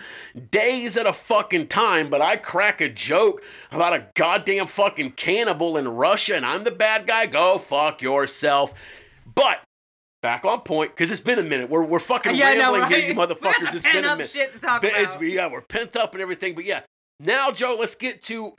days 0.50 0.96
at 0.96 1.06
a 1.06 1.12
fucking 1.12 1.68
time. 1.68 2.10
But 2.10 2.20
I 2.20 2.36
crack 2.36 2.80
a 2.80 2.88
joke 2.88 3.42
about 3.70 3.94
a 3.94 4.08
goddamn 4.14 4.66
fucking 4.66 5.12
cannibal 5.12 5.76
in 5.76 5.88
Russia 5.88 6.36
and 6.36 6.44
I'm 6.44 6.64
the 6.64 6.70
bad 6.70 7.06
guy. 7.06 7.26
Go 7.26 7.58
fuck 7.58 8.02
yourself. 8.02 8.74
But 9.34 9.63
back 10.24 10.46
on 10.46 10.62
point 10.62 10.90
because 10.90 11.12
it's 11.12 11.20
been 11.20 11.38
a 11.38 11.42
minute. 11.42 11.68
We're 11.68 11.84
we're 11.84 11.98
fucking 11.98 12.34
yeah, 12.34 12.54
rambling 12.54 12.80
no, 12.80 12.86
right? 12.86 12.96
here, 12.96 13.08
you 13.10 13.14
motherfuckers. 13.14 13.74
It's 13.74 13.84
been 13.84 14.06
a 14.06 14.16
minute. 14.16 14.30
Shit 14.30 14.54
to 14.54 14.58
talk 14.58 14.82
about. 14.82 15.22
yeah, 15.22 15.52
we're 15.52 15.60
pent 15.60 15.96
up 15.96 16.14
and 16.14 16.22
everything. 16.22 16.54
But 16.54 16.64
yeah, 16.64 16.80
now 17.20 17.50
Joe, 17.50 17.76
let's 17.78 17.94
get 17.94 18.22
to 18.22 18.54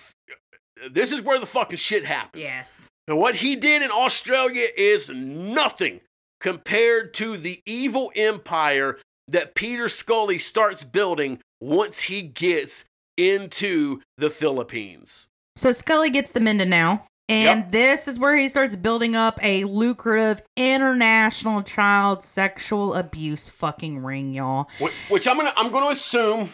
this 0.92 1.12
is 1.12 1.24
where 1.24 1.40
the 1.40 1.48
fucking 1.48 1.78
shit 1.78 2.06
happens. 2.06 2.44
Yes. 2.44 2.88
And 3.08 3.18
what 3.18 3.36
he 3.36 3.56
did 3.56 3.82
in 3.82 3.90
Australia 3.90 4.68
is 4.78 5.10
nothing 5.10 6.02
compared 6.40 7.16
to 7.16 7.36
the 7.36 7.62
evil 7.66 8.12
empire 8.16 9.00
that 9.28 9.56
Peter 9.56 9.90
Scully 9.90 10.38
starts 10.38 10.84
building 10.84 11.40
once 11.60 12.02
he 12.02 12.22
gets 12.22 12.86
into 13.18 14.02
the 14.18 14.30
Philippines. 14.30 15.28
So 15.56 15.72
Scully 15.72 16.12
gets 16.12 16.32
the 16.32 16.40
Mindanao, 16.40 17.02
and 17.30 17.62
Yep. 17.62 17.72
this 17.72 18.08
is 18.08 18.20
where 18.20 18.36
he 18.38 18.48
starts 18.48 18.76
building 18.76 19.16
up 19.16 19.40
a 19.44 19.64
lucrative 19.64 20.42
international 20.58 21.64
child 21.64 22.22
sexual 22.22 22.94
abuse 22.94 23.50
fucking 23.50 24.04
ring, 24.04 24.34
y'all. 24.34 24.70
Wh- 24.82 25.12
Which 25.12 25.28
I'm 25.28 25.38
gonna 25.38 25.54
I'm 25.56 25.72
gonna 25.72 25.90
assume 25.90 26.50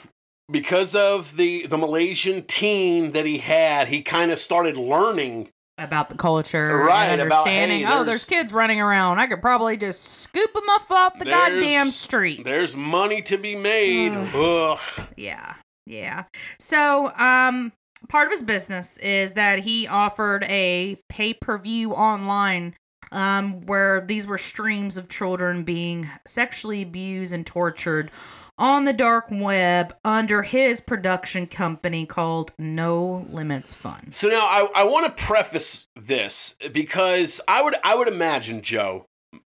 because 0.52 0.96
of 0.96 1.36
the 1.38 1.66
the 1.68 1.78
Malaysian 1.78 2.44
teen 2.44 3.12
that 3.12 3.26
he 3.26 3.38
had, 3.40 3.88
he 3.88 4.02
kind 4.02 4.32
of 4.32 4.40
started 4.40 4.78
learning. 4.78 5.50
About 5.78 6.10
the 6.10 6.16
culture, 6.16 6.78
Right, 6.78 7.06
and 7.08 7.22
about, 7.22 7.40
understanding. 7.48 7.80
hey, 7.80 7.86
oh, 7.92 8.04
there's- 8.04 8.26
kids 8.28 8.54
running 8.54 8.80
around. 8.80 9.18
I 9.20 9.26
could 9.26 9.42
probably 9.42 9.78
just 9.78 10.04
scoop 10.22 10.54
them 10.54 10.64
off 10.70 10.92
off 10.92 11.18
the 11.18 11.26
goddamn 11.26 11.88
street. 11.88 12.44
There's 12.46 12.76
money 12.76 13.24
to 13.24 13.38
be 13.38 13.56
made. 13.56 14.12
Ugh. 14.14 14.80
Yeah, 15.18 15.56
yeah. 15.88 16.26
So, 16.60 17.12
um, 17.16 17.72
part 18.10 18.28
of 18.28 18.32
his 18.32 18.44
business 18.44 18.98
is 18.98 19.34
that 19.34 19.60
he 19.60 19.88
offered 19.88 20.44
a 20.46 21.00
pay 21.10 21.34
per 21.34 21.58
view 21.58 21.94
online, 21.94 22.76
um, 23.12 23.66
where 23.66 24.02
these 24.02 24.28
were 24.28 24.38
streams 24.38 24.98
of 24.98 25.10
children 25.10 25.64
being 25.64 26.10
sexually 26.26 26.82
abused 26.82 27.34
and 27.34 27.46
tortured 27.46 28.12
on 28.58 28.86
the 28.86 28.94
dark 28.94 29.26
web 29.32 29.94
under 30.06 30.44
his 30.44 30.82
production 30.82 31.48
company 31.48 32.06
called 32.06 32.54
No 32.60 33.26
Limits 33.30 33.74
Fun. 33.74 34.12
So 34.12 34.30
now 34.30 34.36
I, 34.36 34.70
I 34.76 34.84
want 34.84 35.06
to 35.06 35.24
preface 35.24 35.88
this 35.96 36.56
because 36.72 37.42
I 37.48 37.64
would 37.64 37.76
I 37.84 37.96
would 37.96 38.08
imagine 38.08 38.62
Joe, 38.62 39.06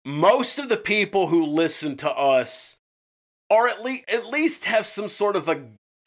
most 0.05 0.59
of 0.59 0.69
the 0.69 0.77
people 0.77 1.29
who 1.29 1.45
listen 1.45 1.97
to 1.99 2.11
us 2.11 2.79
are 3.51 3.69
at 3.69 3.85
least 3.85 4.05
at 4.11 4.27
least 4.27 4.65
have 4.65 4.87
some 4.87 5.09
sort 5.09 5.37
of 5.37 5.49
a 5.49 5.63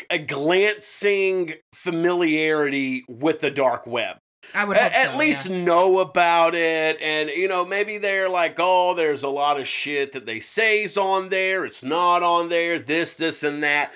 a 0.10 0.20
glancing 0.20 1.54
familiarity 1.74 3.06
with 3.08 3.40
the 3.40 3.52
dark 3.52 3.88
web. 3.88 4.18
I 4.54 4.66
would 4.66 4.78
at 4.78 5.12
so, 5.12 5.18
least 5.18 5.46
yeah. 5.46 5.64
know 5.64 6.00
about 6.00 6.56
it 6.56 7.00
and 7.02 7.30
you 7.30 7.48
know 7.48 7.66
maybe 7.66 7.98
they're 7.98 8.30
like 8.30 8.56
oh 8.58 8.96
there's 8.96 9.22
a 9.22 9.30
lot 9.30 9.60
of 9.60 9.68
shit 9.68 10.14
that 10.14 10.26
they 10.26 10.40
say's 10.40 10.98
on 10.98 11.30
there 11.30 11.66
it's 11.66 11.84
not 11.84 12.24
on 12.24 12.50
there 12.50 12.80
this 12.80 13.16
this 13.16 13.44
and 13.44 13.62
that 13.62 13.92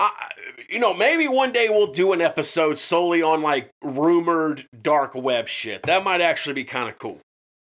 I, 0.00 0.10
you 0.68 0.80
know 0.80 0.92
maybe 0.92 1.28
one 1.28 1.52
day 1.52 1.68
we'll 1.68 1.92
do 1.92 2.12
an 2.12 2.20
episode 2.20 2.78
solely 2.78 3.22
on 3.22 3.42
like 3.42 3.70
rumored 3.82 4.66
dark 4.80 5.14
web 5.14 5.46
shit 5.46 5.84
that 5.84 6.02
might 6.02 6.20
actually 6.20 6.54
be 6.54 6.64
kind 6.64 6.88
of 6.88 6.98
cool 6.98 7.20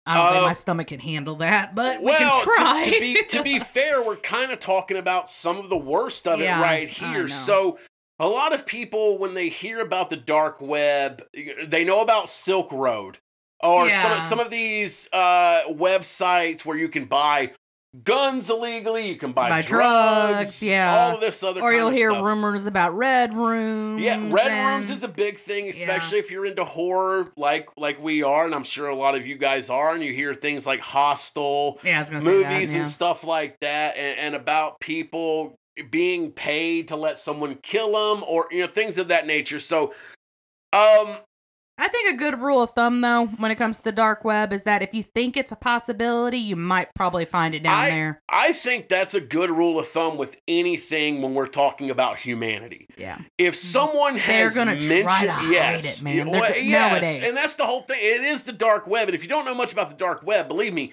I 0.06 0.14
don't 0.16 0.32
think 0.34 0.44
uh, 0.44 0.48
my 0.48 0.54
stomach 0.54 0.88
can 0.88 1.00
handle 1.00 1.36
that, 1.38 1.74
but 1.74 2.02
we 2.02 2.12
can 2.14 2.44
try. 2.44 2.84
To, 2.86 3.00
be 3.00 3.24
to 3.30 3.44
be 3.44 3.60
fair 3.76 4.06
we're 4.06 4.18
kind 4.18 4.52
of 4.52 4.60
talking 4.60 4.98
about 4.98 5.30
some 5.30 5.58
of 5.58 5.70
the 5.70 5.78
worst 5.78 6.28
of 6.28 6.40
Yeah, 6.40 6.60
it 6.60 6.62
right 6.62 6.88
here 6.88 7.28
so 7.28 7.80
a 8.20 8.28
lot 8.28 8.54
of 8.54 8.66
people 8.66 9.18
when 9.18 9.34
they 9.34 9.50
hear 9.50 9.80
about 9.82 10.10
the 10.10 10.16
dark 10.16 10.62
web 10.62 11.24
they 11.66 11.84
know 11.84 12.02
about 12.02 12.30
silk 12.30 12.72
road 12.72 13.18
or 13.64 13.90
some, 13.90 14.12
Yeah. 14.12 14.18
of 14.18 14.24
some 14.24 14.40
of 14.40 14.50
these 14.52 15.10
uh, 15.12 15.64
websites 15.70 16.66
where 16.66 16.78
you 16.78 16.88
can 16.90 17.06
buy 17.06 17.52
guns 18.04 18.50
illegally 18.50 19.08
you 19.08 19.16
can 19.16 19.32
buy, 19.32 19.50
Buy 19.50 19.62
drugs, 19.62 20.34
drugs, 20.34 20.64
yeah. 20.64 20.96
all 20.96 21.16
of 21.16 21.22
this 21.22 21.42
other 21.44 21.62
or 21.62 21.72
you'll 21.74 21.90
hear 21.92 22.12
stuff. 22.12 22.24
rumors 22.24 22.66
about 22.66 22.96
red 22.98 23.34
rooms. 23.34 24.02
yeah 24.02 24.16
red 24.32 24.48
and- 24.48 24.70
rooms 24.70 24.90
is 24.90 25.04
a 25.04 25.08
big 25.08 25.38
thing 25.38 25.70
especially 25.70 26.18
if 26.20 26.32
you're 26.32 26.46
into 26.46 26.66
horror 26.66 27.32
like 27.38 27.70
like 27.78 28.02
we 28.02 28.24
are 28.24 28.46
and 28.46 28.54
i'm 28.56 28.64
sure 28.64 28.90
a 28.90 28.96
lot 28.96 29.16
of 29.16 29.26
you 29.26 29.36
guys 29.38 29.70
are 29.70 29.94
and 29.94 30.04
you 30.04 30.12
hear 30.14 30.34
things 30.34 30.66
like 30.66 30.80
hostel 30.82 31.80
yeah, 31.84 31.96
I 31.98 32.00
was 32.00 32.10
gonna 32.10 32.22
say 32.22 32.32
movies 32.32 32.72
that, 32.72 32.76
yeah. 32.76 32.82
and 32.84 32.90
stuff 32.90 33.24
like 33.24 33.60
that 33.62 33.96
and, 33.98 34.20
and 34.20 34.36
about 34.36 34.80
people 34.80 35.56
being 35.92 36.32
paid 36.32 36.88
to 36.90 36.96
let 36.96 37.18
someone 37.18 37.56
kill 37.62 37.92
them 37.92 38.24
or 38.28 38.48
you 38.52 38.62
know 38.62 38.68
things 38.68 38.98
of 38.98 39.10
that 39.10 39.28
nature 39.28 39.60
so 39.60 39.94
um 40.74 41.18
I 41.78 41.90
think 41.90 42.14
a 42.14 42.18
good 42.18 42.40
rule 42.40 42.62
of 42.64 42.72
thumb, 42.72 43.02
though, 43.02 43.26
when 43.26 43.52
it 43.52 43.56
comes 43.56 43.78
to 43.80 43.84
the 43.84 43.92
dark 43.92 44.24
web, 44.24 44.54
is 44.54 44.64
that 44.64 44.82
if 44.82 44.94
you 44.94 45.04
think 45.04 45.36
it's 45.36 45.52
a 45.52 45.58
possibility, 45.58 46.38
you 46.40 46.56
might 46.56 46.88
probably 46.96 47.26
find 47.26 47.54
it 47.54 47.64
down 47.64 47.74
I- 47.74 47.90
there. 47.90 48.22
i 48.30 48.52
think 48.54 48.88
that's 48.90 49.14
a 49.14 49.20
good 49.22 49.50
rule 49.50 49.78
of 49.80 49.88
thumb 49.88 50.18
with 50.18 50.40
anything 50.48 51.22
when 51.22 51.34
we're 51.34 51.48
talking 51.48 51.90
about 51.90 52.18
humanity 52.20 52.88
Yeah. 52.98 53.18
if 53.38 53.56
someone 53.56 54.16
Mm-hmm. 54.16 54.28
They're 54.28 54.44
has 54.46 54.56
gonna 54.56 54.80
try 54.80 54.88
mentioned 54.88 55.20
to 55.28 55.32
hide 55.32 55.52
yes 55.52 56.00
it, 56.02 56.04
man. 56.04 56.28
well, 56.30 56.42
go- 56.50 56.56
yes, 56.56 56.92
nowadays. 56.92 57.28
and 57.28 57.36
that's 57.38 57.56
the 57.56 57.66
whole 57.66 57.82
thing 57.82 57.98
it 58.00 58.24
is 58.24 58.44
the 58.44 58.54
dark 58.54 58.88
web 58.88 59.08
and 59.10 59.16
if 59.16 59.24
you 59.24 59.30
don't 59.30 59.46
know 59.46 59.56
much 59.56 59.74
about 59.74 59.90
the 59.90 59.96
dark 59.96 60.24
web 60.24 60.48
believe 60.48 60.74
me 60.74 60.92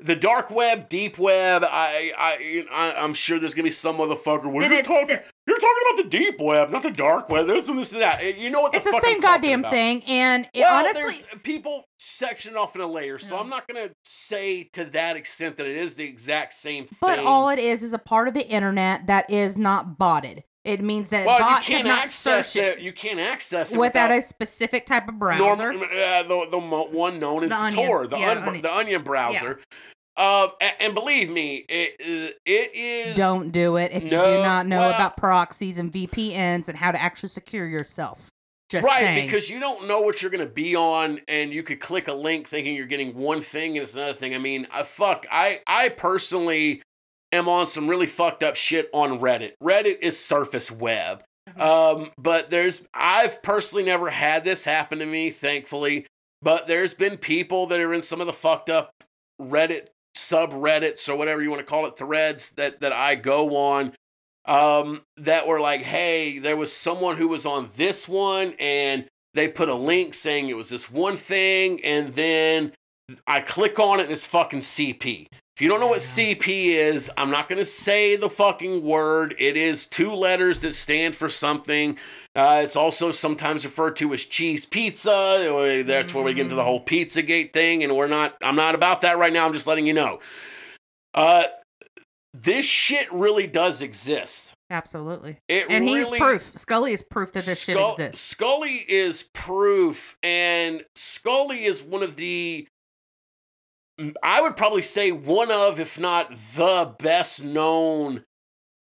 the 0.00 0.16
dark 0.16 0.50
web, 0.50 0.88
deep 0.88 1.18
web. 1.18 1.62
I, 1.64 2.12
I, 2.18 2.66
I 2.70 2.94
I'm 3.02 3.14
sure 3.14 3.38
there's 3.38 3.54
gonna 3.54 3.62
be 3.62 3.70
some 3.70 3.96
motherfucker. 3.96 4.46
What 4.50 4.70
are 4.70 4.74
you 4.74 4.82
talking? 4.82 5.16
You're 5.46 5.58
talking 5.58 5.82
about 5.92 6.04
the 6.04 6.08
deep 6.18 6.40
web, 6.40 6.70
not 6.70 6.82
the 6.82 6.90
dark 6.90 7.28
web. 7.28 7.46
This 7.46 7.68
and 7.68 7.78
this 7.78 7.92
and 7.92 8.00
that. 8.00 8.38
You 8.38 8.48
know 8.48 8.62
what? 8.62 8.72
The 8.72 8.78
It's 8.78 8.86
the 8.90 8.98
same 9.00 9.16
I'm 9.16 9.20
goddamn 9.20 9.64
thing, 9.64 10.02
and 10.04 10.48
it, 10.54 10.60
Well, 10.60 10.74
honestly, 10.84 11.02
there's 11.02 11.26
people 11.42 11.84
section 11.98 12.56
off 12.56 12.74
in 12.74 12.80
a 12.80 12.86
layer, 12.86 13.18
so 13.18 13.34
Yeah. 13.34 13.40
I'm 13.42 13.48
not 13.50 13.68
gonna 13.68 13.90
say 14.04 14.64
to 14.72 14.84
that 14.86 15.16
extent 15.16 15.56
that 15.58 15.66
it 15.66 15.76
is 15.76 15.94
the 15.96 16.04
exact 16.04 16.54
same 16.54 16.86
thing. 16.86 16.96
but 17.00 17.18
all 17.18 17.50
it 17.50 17.58
is 17.58 17.82
is 17.82 17.92
a 17.92 17.98
part 17.98 18.26
of 18.28 18.32
the 18.34 18.46
internet 18.48 19.06
that 19.06 19.28
is 19.30 19.58
not 19.58 19.98
botted. 19.98 20.44
It 20.64 20.80
means 20.80 21.10
that 21.10 21.26
well, 21.26 21.36
you 21.38 21.44
bots 21.44 21.66
have 21.68 21.76
can't 21.84 21.88
access 21.88 22.50
searched 22.52 22.78
it. 22.78 22.80
You 22.82 22.94
can't 22.94 23.20
access 23.20 23.74
it 23.74 23.78
without, 23.78 24.08
without 24.08 24.18
a 24.18 24.22
specific 24.22 24.86
type 24.86 25.08
of 25.08 25.16
norm- 25.16 25.38
browser. 25.38 25.72
uh, 25.72 26.22
the 26.22 26.48
the 26.50 26.58
one 26.58 27.20
known 27.20 27.44
as 27.44 27.50
The 27.50 27.56
the 27.56 27.62
Onion. 27.62 27.86
Tor, 27.86 28.06
the, 28.06 28.16
Yeah, 28.16 28.30
un- 28.30 28.38
Onion. 28.44 28.62
the 28.62 28.74
Onion 28.74 29.02
browser. 29.02 29.60
Um, 30.16 30.50
a- 30.60 30.80
and, 30.82 30.94
believe 30.94 31.28
me, 31.28 31.64
it 31.68 31.94
uh, 32.00 32.32
it 32.46 32.70
is 32.74 33.16
Don't 33.16 33.50
do 33.50 33.76
it 33.76 33.90
if 33.92 34.04
you 34.04 34.10
No, 34.10 34.24
do 34.36 34.42
not 34.42 34.66
know 34.66 34.78
well- 34.80 34.90
about 34.94 35.16
proxies 35.16 35.78
and 35.78 35.92
VPNs 35.92 36.68
and 36.68 36.78
how 36.78 36.92
to 36.92 37.00
actually 37.02 37.30
secure 37.30 37.66
yourself. 37.66 38.30
Just 38.70 38.86
right 38.86 39.00
saying. 39.00 39.26
because 39.26 39.50
you 39.50 39.60
don't 39.60 39.86
know 39.88 40.00
what 40.00 40.22
you're 40.22 40.30
going 40.30 40.44
to 40.46 40.50
be 40.52 40.74
on 40.74 41.20
and 41.28 41.52
you 41.52 41.62
could 41.62 41.80
click 41.80 42.08
a 42.08 42.14
link 42.14 42.48
thinking 42.48 42.74
you're 42.74 42.86
getting 42.86 43.14
one 43.14 43.40
thing 43.42 43.72
and 43.76 43.82
it's 43.82 43.94
another 43.94 44.14
thing 44.14 44.34
i 44.34 44.38
mean 44.38 44.66
uh, 44.72 44.82
fuck 44.82 45.26
i 45.30 45.60
i 45.66 45.90
personally 45.90 46.80
am 47.30 47.46
on 47.46 47.66
some 47.66 47.86
really 47.88 48.06
fucked 48.06 48.42
up 48.42 48.56
shit 48.56 48.88
on 48.94 49.20
reddit 49.20 49.52
reddit 49.62 49.98
is 50.00 50.18
surface 50.18 50.70
web 50.72 51.22
Mm-hmm. 51.50 51.60
um 51.60 52.10
but 52.16 52.48
there's 52.48 52.88
i've 52.94 53.42
personally 53.42 53.84
never 53.84 54.08
had 54.08 54.44
this 54.44 54.64
happen 54.64 54.98
to 55.00 55.06
me 55.06 55.28
thankfully 55.28 56.06
but 56.40 56.66
there's 56.66 56.94
been 56.94 57.18
people 57.18 57.66
that 57.66 57.78
are 57.80 57.92
in 57.92 58.00
some 58.00 58.22
of 58.22 58.26
the 58.26 58.32
fucked 58.32 58.70
up 58.70 58.90
reddit 59.40 59.88
subreddits 60.16 61.08
or 61.08 61.16
whatever 61.16 61.42
you 61.42 61.50
want 61.50 61.60
to 61.60 61.66
call 61.66 61.86
it 61.86 61.98
threads 61.98 62.50
that 62.50 62.80
that 62.80 62.92
i 62.92 63.14
go 63.14 63.56
on 63.56 63.92
um, 64.46 65.02
that 65.16 65.46
were 65.46 65.60
like, 65.60 65.82
hey, 65.82 66.38
there 66.38 66.56
was 66.56 66.72
someone 66.72 67.16
who 67.16 67.28
was 67.28 67.46
on 67.46 67.70
this 67.76 68.08
one, 68.08 68.54
and 68.58 69.06
they 69.32 69.48
put 69.48 69.68
a 69.68 69.74
link 69.74 70.14
saying 70.14 70.48
it 70.48 70.56
was 70.56 70.68
this 70.68 70.90
one 70.90 71.16
thing, 71.16 71.82
and 71.84 72.14
then 72.14 72.72
I 73.26 73.40
click 73.40 73.78
on 73.78 74.00
it 74.00 74.04
and 74.04 74.12
it's 74.12 74.26
fucking 74.26 74.60
CP. 74.60 75.26
If 75.56 75.62
you 75.62 75.68
don't 75.68 75.78
know 75.78 75.86
what 75.86 76.00
CP 76.00 76.46
is, 76.46 77.08
I'm 77.16 77.30
not 77.30 77.48
going 77.48 77.60
to 77.60 77.64
say 77.64 78.16
the 78.16 78.28
fucking 78.28 78.82
word. 78.82 79.36
It 79.38 79.56
is 79.56 79.86
two 79.86 80.12
letters 80.12 80.62
that 80.62 80.74
stand 80.74 81.14
for 81.14 81.28
something. 81.28 81.96
Uh, 82.34 82.62
it's 82.64 82.74
also 82.74 83.12
sometimes 83.12 83.64
referred 83.64 83.94
to 83.96 84.12
as 84.12 84.24
cheese 84.24 84.66
pizza. 84.66 85.84
That's 85.86 86.12
where 86.12 86.24
we 86.24 86.34
get 86.34 86.42
into 86.42 86.56
the 86.56 86.64
whole 86.64 86.84
Pizzagate 86.84 87.52
thing, 87.52 87.84
and 87.84 87.96
we're 87.96 88.08
not. 88.08 88.36
I'm 88.42 88.56
not 88.56 88.74
about 88.74 89.02
that 89.02 89.16
right 89.16 89.32
now. 89.32 89.46
I'm 89.46 89.52
just 89.52 89.68
letting 89.68 89.86
you 89.86 89.92
know. 89.92 90.18
Uh, 91.14 91.44
this 92.32 92.66
shit 92.66 93.12
really 93.12 93.46
does 93.46 93.80
exist. 93.80 94.54
Absolutely. 94.70 95.38
It 95.48 95.66
And 95.70 95.84
he's 95.84 96.06
really, 96.06 96.18
proof. 96.18 96.50
Scully 96.56 96.92
is 96.92 97.02
proof 97.02 97.32
that 97.32 97.44
this 97.44 97.62
shit 97.62 97.76
exists. 97.76 98.20
Scully 98.20 98.84
is 98.88 99.22
proof, 99.32 100.16
and 100.20 100.84
Scully 100.96 101.64
is 101.64 101.80
one 101.80 102.02
of 102.02 102.16
the, 102.16 102.66
I 104.22 104.40
would 104.40 104.56
probably 104.56 104.82
say 104.82 105.12
one 105.12 105.50
of, 105.50 105.78
if 105.78 105.98
not 105.98 106.34
the 106.54 106.94
best 106.98 107.44
known 107.44 108.24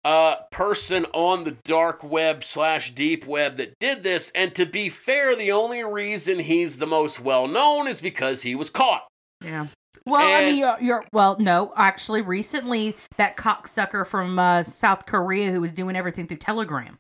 uh, 0.04 0.36
person 0.50 1.06
on 1.12 1.44
the 1.44 1.56
dark 1.64 2.02
web 2.02 2.42
slash 2.42 2.94
deep 2.94 3.26
web 3.26 3.56
that 3.56 3.78
did 3.78 4.02
this. 4.02 4.30
And 4.34 4.54
to 4.54 4.66
be 4.66 4.88
fair, 4.88 5.36
the 5.36 5.52
only 5.52 5.84
reason 5.84 6.40
he's 6.40 6.78
the 6.78 6.86
most 6.86 7.20
well 7.20 7.46
known 7.46 7.86
is 7.86 8.00
because 8.00 8.42
he 8.42 8.54
was 8.54 8.70
caught. 8.70 9.06
Yeah. 9.44 9.68
Well, 10.06 10.20
I 10.20 10.50
mean, 10.50 10.56
you're, 10.56 10.80
you're 10.80 11.04
well. 11.12 11.36
No, 11.38 11.72
actually, 11.76 12.22
recently 12.22 12.96
that 13.18 13.36
cocksucker 13.36 14.06
from 14.06 14.38
uh, 14.38 14.62
South 14.64 15.06
Korea 15.06 15.52
who 15.52 15.60
was 15.60 15.72
doing 15.72 15.94
everything 15.94 16.26
through 16.26 16.38
Telegram. 16.38 16.98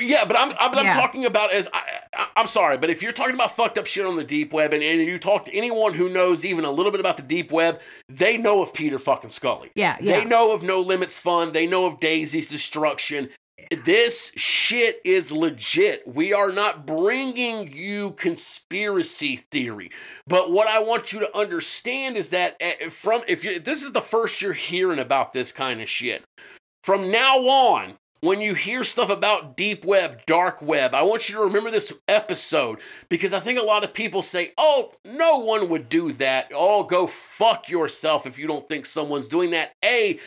Yeah, 0.00 0.24
but 0.24 0.36
I'm 0.38 0.52
I'm, 0.58 0.76
I'm 0.78 0.94
talking 0.94 1.26
about 1.26 1.52
as 1.52 1.68
I, 1.72 2.30
I'm 2.36 2.46
sorry, 2.46 2.78
but 2.78 2.90
if 2.90 3.02
you're 3.02 3.12
talking 3.12 3.34
about 3.34 3.56
fucked 3.56 3.78
up 3.78 3.86
shit 3.86 4.06
on 4.06 4.16
the 4.16 4.24
deep 4.24 4.52
web, 4.52 4.72
and, 4.72 4.82
and 4.82 5.00
you 5.00 5.18
talk 5.18 5.44
to 5.46 5.54
anyone 5.54 5.94
who 5.94 6.08
knows 6.08 6.44
even 6.44 6.64
a 6.64 6.70
little 6.70 6.90
bit 6.90 7.00
about 7.00 7.16
the 7.16 7.22
deep 7.22 7.52
web, 7.52 7.80
they 8.08 8.36
know 8.36 8.62
of 8.62 8.74
Peter 8.74 8.98
fucking 8.98 9.30
Scully. 9.30 9.70
Yeah, 9.74 9.96
yeah. 10.00 10.20
They 10.20 10.24
know 10.24 10.52
of 10.52 10.62
No 10.62 10.80
Limits 10.80 11.18
Fun. 11.18 11.52
They 11.52 11.66
know 11.66 11.86
of 11.86 12.00
Daisy's 12.00 12.48
destruction. 12.48 13.30
This 13.84 14.32
shit 14.36 15.00
is 15.04 15.30
legit. 15.30 16.02
We 16.06 16.32
are 16.32 16.50
not 16.50 16.86
bringing 16.86 17.70
you 17.70 18.12
conspiracy 18.12 19.36
theory. 19.36 19.90
But 20.26 20.50
what 20.50 20.68
I 20.68 20.82
want 20.82 21.12
you 21.12 21.20
to 21.20 21.36
understand 21.36 22.16
is 22.16 22.30
that 22.30 22.56
eh, 22.60 22.88
from 22.88 23.22
if 23.28 23.44
you 23.44 23.60
this 23.60 23.82
is 23.82 23.92
the 23.92 24.00
first 24.00 24.40
you're 24.40 24.52
hearing 24.52 24.98
about 24.98 25.32
this 25.32 25.52
kind 25.52 25.80
of 25.80 25.88
shit. 25.88 26.24
From 26.82 27.10
now 27.10 27.36
on, 27.38 27.94
when 28.20 28.40
you 28.40 28.54
hear 28.54 28.84
stuff 28.84 29.08
about 29.08 29.56
deep 29.56 29.84
web, 29.84 30.24
dark 30.26 30.60
web, 30.60 30.94
I 30.94 31.02
want 31.02 31.28
you 31.28 31.36
to 31.36 31.42
remember 31.42 31.70
this 31.70 31.92
episode 32.06 32.80
because 33.08 33.32
I 33.32 33.40
think 33.40 33.58
a 33.58 33.64
lot 33.64 33.82
of 33.82 33.94
people 33.94 34.22
say, 34.22 34.52
oh, 34.58 34.92
no 35.04 35.38
one 35.38 35.68
would 35.70 35.88
do 35.88 36.12
that. 36.12 36.52
Oh, 36.54 36.82
go 36.82 37.06
fuck 37.06 37.68
yourself 37.68 38.26
if 38.26 38.38
you 38.38 38.46
don't 38.46 38.68
think 38.68 38.84
someone's 38.84 39.28
doing 39.28 39.52
that. 39.52 39.72
A, 39.84 40.18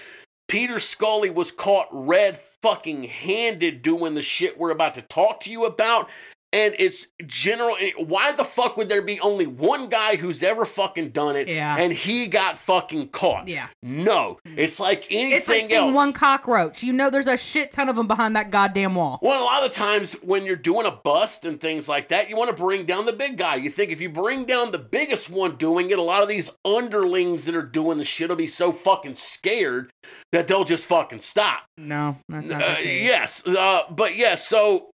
Peter 0.47 0.79
Scully 0.79 1.29
was 1.29 1.51
caught 1.51 1.87
red 1.91 2.37
fucking 2.61 3.03
handed 3.03 3.81
doing 3.81 4.15
the 4.15 4.21
shit 4.21 4.57
we're 4.57 4.71
about 4.71 4.95
to 4.95 5.01
talk 5.03 5.39
to 5.41 5.51
you 5.51 5.65
about 5.65 6.09
and 6.53 6.75
it's 6.79 7.07
general. 7.25 7.75
Why 7.97 8.31
the 8.31 8.45
fuck 8.45 8.77
would 8.77 8.87
there 8.87 9.01
be 9.01 9.19
only 9.19 9.47
one 9.47 9.89
guy 9.89 10.15
who's 10.15 10.41
ever 10.43 10.63
fucking 10.63 11.09
done 11.09 11.35
it? 11.35 11.47
Yeah. 11.49 11.75
And 11.77 11.91
he 11.91 12.27
got 12.27 12.57
fucking 12.57 13.09
caught. 13.09 13.47
Yeah. 13.49 13.67
No, 13.81 14.37
it's 14.45 14.79
like 14.79 15.07
anything 15.11 15.37
It's 15.37 15.47
like 15.49 15.61
seeing 15.63 15.87
else. 15.87 15.95
one 15.95 16.13
cockroach. 16.13 16.83
You 16.83 16.93
know, 16.93 17.09
there's 17.09 17.27
a 17.27 17.35
shit 17.37 17.71
ton 17.71 17.89
of 17.89 17.95
them 17.95 18.07
behind 18.07 18.35
that 18.35 18.51
goddamn 18.51 18.95
wall. 18.95 19.19
well, 19.21 19.41
a 19.41 19.43
lot 19.43 19.65
of 19.65 19.73
times 19.73 20.13
when 20.21 20.45
you're 20.45 20.55
doing 20.55 20.85
a 20.85 20.91
bust 20.91 21.43
and 21.43 21.59
things 21.59 21.89
like 21.89 22.09
that, 22.09 22.29
you 22.29 22.35
want 22.37 22.49
to 22.49 22.55
bring 22.55 22.85
down 22.85 23.05
the 23.05 23.13
big 23.13 23.37
guy. 23.37 23.55
You 23.55 23.69
think 23.69 23.91
if 23.91 23.99
you 23.99 24.09
bring 24.09 24.45
down 24.45 24.71
the 24.71 24.77
biggest 24.77 25.29
one 25.29 25.55
doing 25.55 25.89
it, 25.89 25.97
a 25.97 26.01
lot 26.01 26.21
of 26.23 26.29
these 26.29 26.49
underlings 26.63 27.45
that 27.45 27.55
are 27.55 27.63
doing 27.63 27.97
the 27.97 28.03
shit 28.03 28.29
will 28.29 28.35
be 28.35 28.47
so 28.47 28.71
fucking 28.71 29.15
scared 29.15 29.91
that 30.31 30.47
they'll 30.47 30.63
just 30.63 30.85
fucking 30.85 31.19
stop. 31.19 31.63
No, 31.77 32.17
that's 32.29 32.49
not 32.49 32.61
Uh, 32.61 32.75
yes, 32.81 33.45
uh, 33.47 33.81
but 33.89 34.15
yes. 34.15 34.47
So 34.47 34.91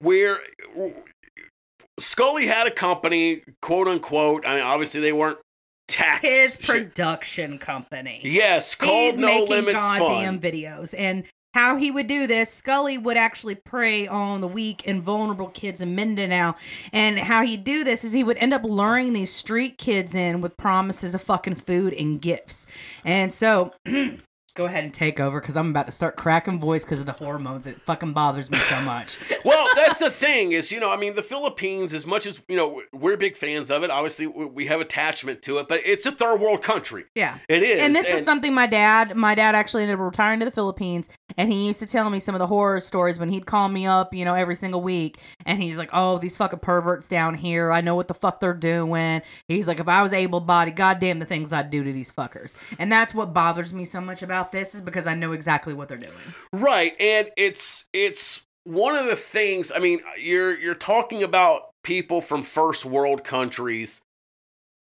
we're 0.00 0.38
Scully 1.98 2.46
had 2.46 2.66
a 2.66 2.70
company, 2.70 3.42
quote 3.62 3.88
unquote. 3.88 4.46
I 4.46 4.54
mean, 4.54 4.64
obviously 4.64 5.00
they 5.00 5.12
weren't 5.12 5.38
tax. 5.88 6.28
His 6.28 6.58
shit. 6.60 6.66
production 6.66 7.58
company. 7.58 8.20
Yes, 8.22 8.74
called 8.74 9.12
He's 9.12 9.18
No 9.18 9.28
making 9.28 9.48
Limits 9.48 9.74
goddamn 9.74 10.38
videos. 10.38 10.94
And 10.96 11.24
how 11.54 11.76
he 11.76 11.90
would 11.90 12.06
do 12.06 12.26
this, 12.26 12.52
Scully 12.52 12.98
would 12.98 13.16
actually 13.16 13.54
prey 13.54 14.06
on 14.06 14.42
the 14.42 14.48
weak 14.48 14.86
and 14.86 15.02
vulnerable 15.02 15.48
kids 15.48 15.80
in 15.80 15.94
Mindanao. 15.94 16.54
And 16.92 17.18
how 17.18 17.46
he'd 17.46 17.64
do 17.64 17.82
this 17.82 18.04
is 18.04 18.12
he 18.12 18.22
would 18.22 18.36
end 18.36 18.52
up 18.52 18.62
luring 18.62 19.14
these 19.14 19.32
street 19.32 19.78
kids 19.78 20.14
in 20.14 20.42
with 20.42 20.58
promises 20.58 21.14
of 21.14 21.22
fucking 21.22 21.54
food 21.54 21.94
and 21.94 22.20
gifts. 22.20 22.66
And 23.04 23.32
so. 23.32 23.72
Go 24.56 24.64
ahead 24.64 24.84
and 24.84 24.94
take 24.94 25.20
over 25.20 25.38
because 25.38 25.54
I'm 25.54 25.68
about 25.68 25.84
to 25.84 25.92
start 25.92 26.16
cracking 26.16 26.58
voice 26.58 26.82
because 26.82 26.98
of 26.98 27.04
the 27.04 27.12
hormones. 27.12 27.66
It 27.66 27.78
fucking 27.82 28.14
bothers 28.14 28.50
me 28.50 28.56
so 28.56 28.80
much. 28.80 29.18
well, 29.44 29.68
that's 29.76 29.98
the 29.98 30.10
thing 30.10 30.52
is, 30.52 30.72
you 30.72 30.80
know, 30.80 30.90
I 30.90 30.96
mean, 30.96 31.14
the 31.14 31.22
Philippines, 31.22 31.92
as 31.92 32.06
much 32.06 32.24
as 32.24 32.42
you 32.48 32.56
know, 32.56 32.82
we're 32.90 33.18
big 33.18 33.36
fans 33.36 33.70
of 33.70 33.82
it. 33.82 33.90
Obviously, 33.90 34.26
we 34.26 34.46
we 34.46 34.66
have 34.66 34.80
attachment 34.80 35.42
to 35.42 35.58
it, 35.58 35.68
but 35.68 35.82
it's 35.84 36.06
a 36.06 36.10
third 36.10 36.40
world 36.40 36.62
country. 36.62 37.04
Yeah. 37.14 37.36
It 37.50 37.62
is, 37.62 37.80
And 37.80 37.94
this 37.94 38.10
is 38.10 38.24
something 38.24 38.54
my 38.54 38.66
dad, 38.66 39.14
my 39.14 39.34
dad 39.34 39.54
actually 39.54 39.82
ended 39.82 39.98
up 39.98 40.00
retiring 40.00 40.38
to 40.40 40.46
the 40.46 40.50
Philippines, 40.50 41.10
and 41.36 41.52
he 41.52 41.66
used 41.66 41.80
to 41.80 41.86
tell 41.86 42.10
me 42.10 42.20
some 42.20 42.34
of 42.34 42.38
the 42.38 42.46
horror 42.46 42.80
stories 42.80 43.18
when 43.18 43.28
he'd 43.28 43.46
call 43.46 43.68
me 43.68 43.86
up, 43.86 44.14
you 44.14 44.24
know, 44.24 44.34
every 44.34 44.54
single 44.54 44.80
week, 44.80 45.18
and 45.44 45.62
he's 45.62 45.78
like, 45.78 45.90
"Oh, 45.92 46.18
these 46.18 46.36
fucking 46.36 46.60
perverts 46.60 47.08
down 47.08 47.34
here, 47.34 47.72
I 47.72 47.80
know 47.80 47.94
what 47.94 48.08
the 48.08 48.14
fuck 48.14 48.40
they're 48.40 48.54
doing." 48.54 49.22
He's 49.48 49.68
like, 49.68 49.80
"If 49.80 49.88
I 49.88 50.02
was 50.02 50.12
able-bodied, 50.12 50.76
goddamn 50.76 51.18
the 51.18 51.26
things 51.26 51.52
I'd 51.52 51.70
do 51.70 51.84
to 51.84 51.92
these 51.92 52.10
fuckers," 52.12 52.54
and 52.78 52.90
that's 52.90 53.14
what 53.14 53.34
bothers 53.34 53.72
me 53.72 53.84
so 53.84 54.00
much 54.00 54.22
about 54.22 54.52
this 54.52 54.74
is 54.74 54.80
because 54.80 55.06
I 55.06 55.14
know 55.14 55.32
exactly 55.32 55.74
what 55.74 55.88
they're 55.88 55.98
doing. 55.98 56.12
Right, 56.52 56.94
and 57.00 57.30
it's 57.36 57.84
it's 57.92 58.46
one 58.64 58.96
of 58.96 59.06
the 59.06 59.16
things. 59.16 59.72
I 59.74 59.78
mean, 59.78 60.00
you're 60.18 60.58
you're 60.58 60.74
talking 60.74 61.22
about 61.22 61.70
people 61.82 62.20
from 62.20 62.42
first 62.42 62.84
world 62.84 63.22
countries 63.22 64.02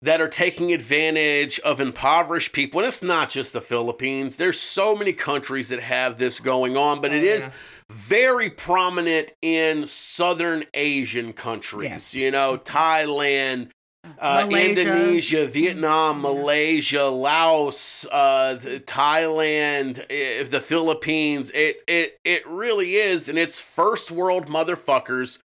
that 0.03 0.21
are 0.21 0.29
taking 0.29 0.73
advantage 0.73 1.61
of 1.61 1.81
impoverished 1.81 2.53
people, 2.53 2.81
and 2.81 2.89
it's 2.89 3.03
not 3.03 3.29
just 3.31 3.53
the 3.53 3.61
Philippines. 3.61 4.37
There's 4.37 4.59
so 4.59 4.97
many 4.97 5.13
countries 5.13 5.69
that 5.69 5.81
have 5.81 6.19
this 6.19 6.41
going 6.41 6.77
on, 6.77 7.01
but 7.01 7.13
it 7.13 7.23
Oh, 7.23 7.27
is 7.27 7.51
very 7.91 8.49
prominent 8.49 9.33
in 9.43 9.87
southern 9.87 10.65
Asian 10.75 11.33
countries. 11.33 11.91
Yes. 11.91 12.15
You 12.15 12.31
know, 12.31 12.57
Thailand. 12.57 13.71
Uh, 14.19 14.49
Indonesia, 14.51 15.47
Vietnam, 15.47 16.23
Malaysia, 16.23 17.05
Laos, 17.05 18.07
uh, 18.11 18.59
Thailand, 18.61 20.05
eh, 20.11 20.43
the 20.43 20.61
Philippines. 20.61 21.51
It 21.55 21.83
it 21.87 22.19
it 22.25 22.43
really 22.47 22.95
is, 22.95 23.29
and 23.29 23.39
it's 23.39 23.61
first 23.61 24.11
world 24.11 24.47
motherfuckers 24.47 25.39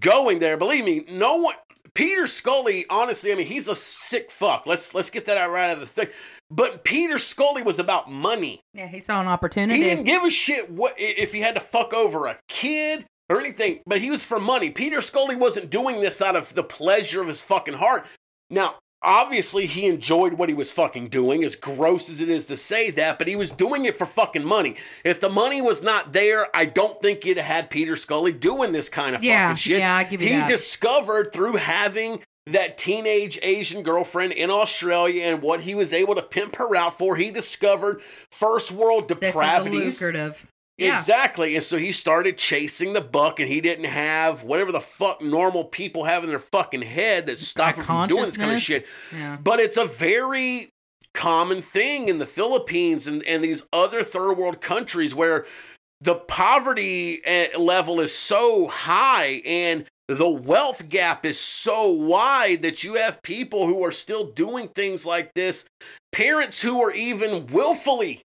going 0.00 0.40
there. 0.40 0.56
Believe 0.56 0.84
me, 0.84 1.04
no 1.08 1.36
one. 1.36 1.54
Peter 1.96 2.26
Scully, 2.26 2.84
honestly, 2.90 3.32
I 3.32 3.34
mean, 3.34 3.46
he's 3.46 3.68
a 3.68 3.74
sick 3.74 4.30
fuck. 4.30 4.66
Let's 4.66 4.94
let's 4.94 5.10
get 5.10 5.26
that 5.26 5.38
out 5.38 5.50
right 5.50 5.70
out 5.70 5.78
of 5.78 5.80
the 5.80 5.86
thing. 5.86 6.08
But 6.50 6.84
Peter 6.84 7.18
Scully 7.18 7.62
was 7.62 7.78
about 7.78 8.10
money. 8.10 8.60
Yeah, 8.74 8.86
he 8.86 9.00
saw 9.00 9.20
an 9.20 9.26
opportunity. 9.26 9.82
He 9.82 9.84
didn't 9.84 10.04
give 10.04 10.22
a 10.22 10.30
shit 10.30 10.70
what 10.70 10.94
if 10.96 11.32
he 11.32 11.40
had 11.40 11.56
to 11.56 11.60
fuck 11.60 11.92
over 11.92 12.26
a 12.26 12.38
kid 12.48 13.04
or 13.28 13.40
anything, 13.40 13.80
but 13.86 13.98
he 13.98 14.10
was 14.10 14.24
for 14.24 14.38
money. 14.38 14.70
Peter 14.70 15.00
Scully 15.00 15.34
wasn't 15.34 15.70
doing 15.70 16.00
this 16.00 16.22
out 16.22 16.36
of 16.36 16.54
the 16.54 16.62
pleasure 16.62 17.20
of 17.20 17.26
his 17.26 17.42
fucking 17.42 17.74
heart. 17.74 18.06
Now, 18.50 18.76
obviously, 19.02 19.66
he 19.66 19.86
enjoyed 19.86 20.34
what 20.34 20.48
he 20.48 20.54
was 20.54 20.70
fucking 20.72 21.08
doing, 21.08 21.44
as 21.44 21.56
gross 21.56 22.08
as 22.08 22.20
it 22.20 22.28
is 22.28 22.46
to 22.46 22.56
say 22.56 22.90
that, 22.92 23.18
but 23.18 23.28
he 23.28 23.36
was 23.36 23.50
doing 23.50 23.84
it 23.84 23.96
for 23.96 24.06
fucking 24.06 24.44
money. 24.44 24.76
If 25.04 25.20
the 25.20 25.28
money 25.30 25.60
was 25.62 25.82
not 25.82 26.12
there, 26.12 26.46
I 26.54 26.64
don't 26.64 27.00
think 27.00 27.24
you'd 27.24 27.36
have 27.36 27.46
had 27.46 27.70
Peter 27.70 27.96
Scully 27.96 28.32
doing 28.32 28.72
this 28.72 28.88
kind 28.88 29.14
of 29.14 29.22
Yeah, 29.22 29.48
fucking 29.48 29.56
shit. 29.56 29.78
yeah, 29.78 29.96
I 29.96 30.04
give 30.04 30.20
you 30.22 30.28
he 30.28 30.34
that. 30.34 30.48
discovered 30.48 31.32
through 31.32 31.56
having 31.56 32.22
that 32.46 32.78
teenage 32.78 33.38
Asian 33.42 33.82
girlfriend 33.82 34.32
in 34.32 34.50
Australia 34.50 35.24
and 35.24 35.42
what 35.42 35.62
he 35.62 35.74
was 35.74 35.92
able 35.92 36.14
to 36.14 36.22
pimp 36.22 36.54
her 36.56 36.76
out 36.76 36.96
for. 36.96 37.16
He 37.16 37.30
discovered 37.32 38.00
first 38.30 38.70
world 38.70 39.08
this 39.08 39.18
is 39.18 39.34
depravities. 39.34 40.00
lucrative. 40.00 40.46
Yeah. 40.78 40.94
Exactly. 40.94 41.54
And 41.54 41.64
so 41.64 41.78
he 41.78 41.90
started 41.90 42.36
chasing 42.36 42.92
the 42.92 43.00
buck, 43.00 43.40
and 43.40 43.48
he 43.48 43.60
didn't 43.60 43.86
have 43.86 44.42
whatever 44.42 44.72
the 44.72 44.80
fuck 44.80 45.22
normal 45.22 45.64
people 45.64 46.04
have 46.04 46.22
in 46.22 46.28
their 46.28 46.38
fucking 46.38 46.82
head 46.82 47.26
that 47.26 47.38
stop 47.38 47.76
That 47.76 47.80
him 47.80 47.84
from 47.84 48.08
doing 48.08 48.22
this 48.22 48.36
kind 48.36 48.52
of 48.52 48.60
shit. 48.60 48.84
Yeah. 49.14 49.38
But 49.42 49.60
it's 49.60 49.78
a 49.78 49.86
very 49.86 50.70
common 51.14 51.62
thing 51.62 52.08
in 52.08 52.18
the 52.18 52.26
Philippines 52.26 53.06
and, 53.06 53.22
and 53.24 53.42
these 53.42 53.66
other 53.72 54.02
third 54.02 54.34
world 54.34 54.60
countries 54.60 55.14
where 55.14 55.46
the 56.02 56.14
poverty 56.14 57.22
eh, 57.24 57.48
level 57.58 58.00
is 58.00 58.14
so 58.14 58.68
high 58.68 59.40
and 59.46 59.86
the 60.08 60.28
wealth 60.28 60.88
gap 60.88 61.24
is 61.24 61.40
so 61.40 61.90
wide 61.90 62.62
that 62.62 62.84
you 62.84 62.94
have 62.94 63.22
people 63.22 63.66
who 63.66 63.82
are 63.82 63.92
still 63.92 64.24
doing 64.24 64.68
things 64.68 65.04
like 65.04 65.32
this, 65.34 65.64
parents 66.12 66.62
who 66.62 66.80
are 66.80 66.92
even 66.92 67.46
willfully 67.46 68.20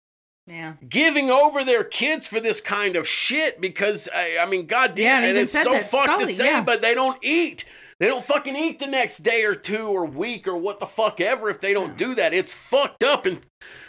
Yeah. 0.50 0.74
giving 0.88 1.30
over 1.30 1.64
their 1.64 1.84
kids 1.84 2.28
for 2.28 2.40
this 2.40 2.60
kind 2.62 2.96
of 2.96 3.08
shit 3.08 3.62
because 3.62 4.10
I, 4.14 4.40
I 4.42 4.46
mean, 4.50 4.66
goddamn, 4.66 5.06
Yeah, 5.06 5.18
and 5.18 5.26
and 5.26 5.38
it's 5.38 5.52
so 5.52 5.80
fucked 5.80 6.20
to 6.22 6.28
say, 6.28 6.48
yeah. 6.48 6.62
but 6.62 6.82
they 6.82 6.94
don't 6.96 7.18
eat. 7.22 7.66
They 8.00 8.08
don't 8.08 8.24
fucking 8.24 8.56
eat 8.56 8.80
the 8.80 8.88
next 8.88 9.20
day 9.20 9.44
or 9.44 9.56
two 9.56 9.88
or 9.88 10.06
week 10.06 10.48
or 10.48 10.58
what 10.58 10.80
the 10.80 10.86
fuck 10.86 11.20
ever 11.20 11.50
if 11.50 11.60
they 11.60 11.74
don't 11.74 11.98
do 11.98 12.16
that. 12.16 12.34
It's 12.34 12.54
fucked 12.54 13.04
up 13.04 13.26
and 13.26 13.42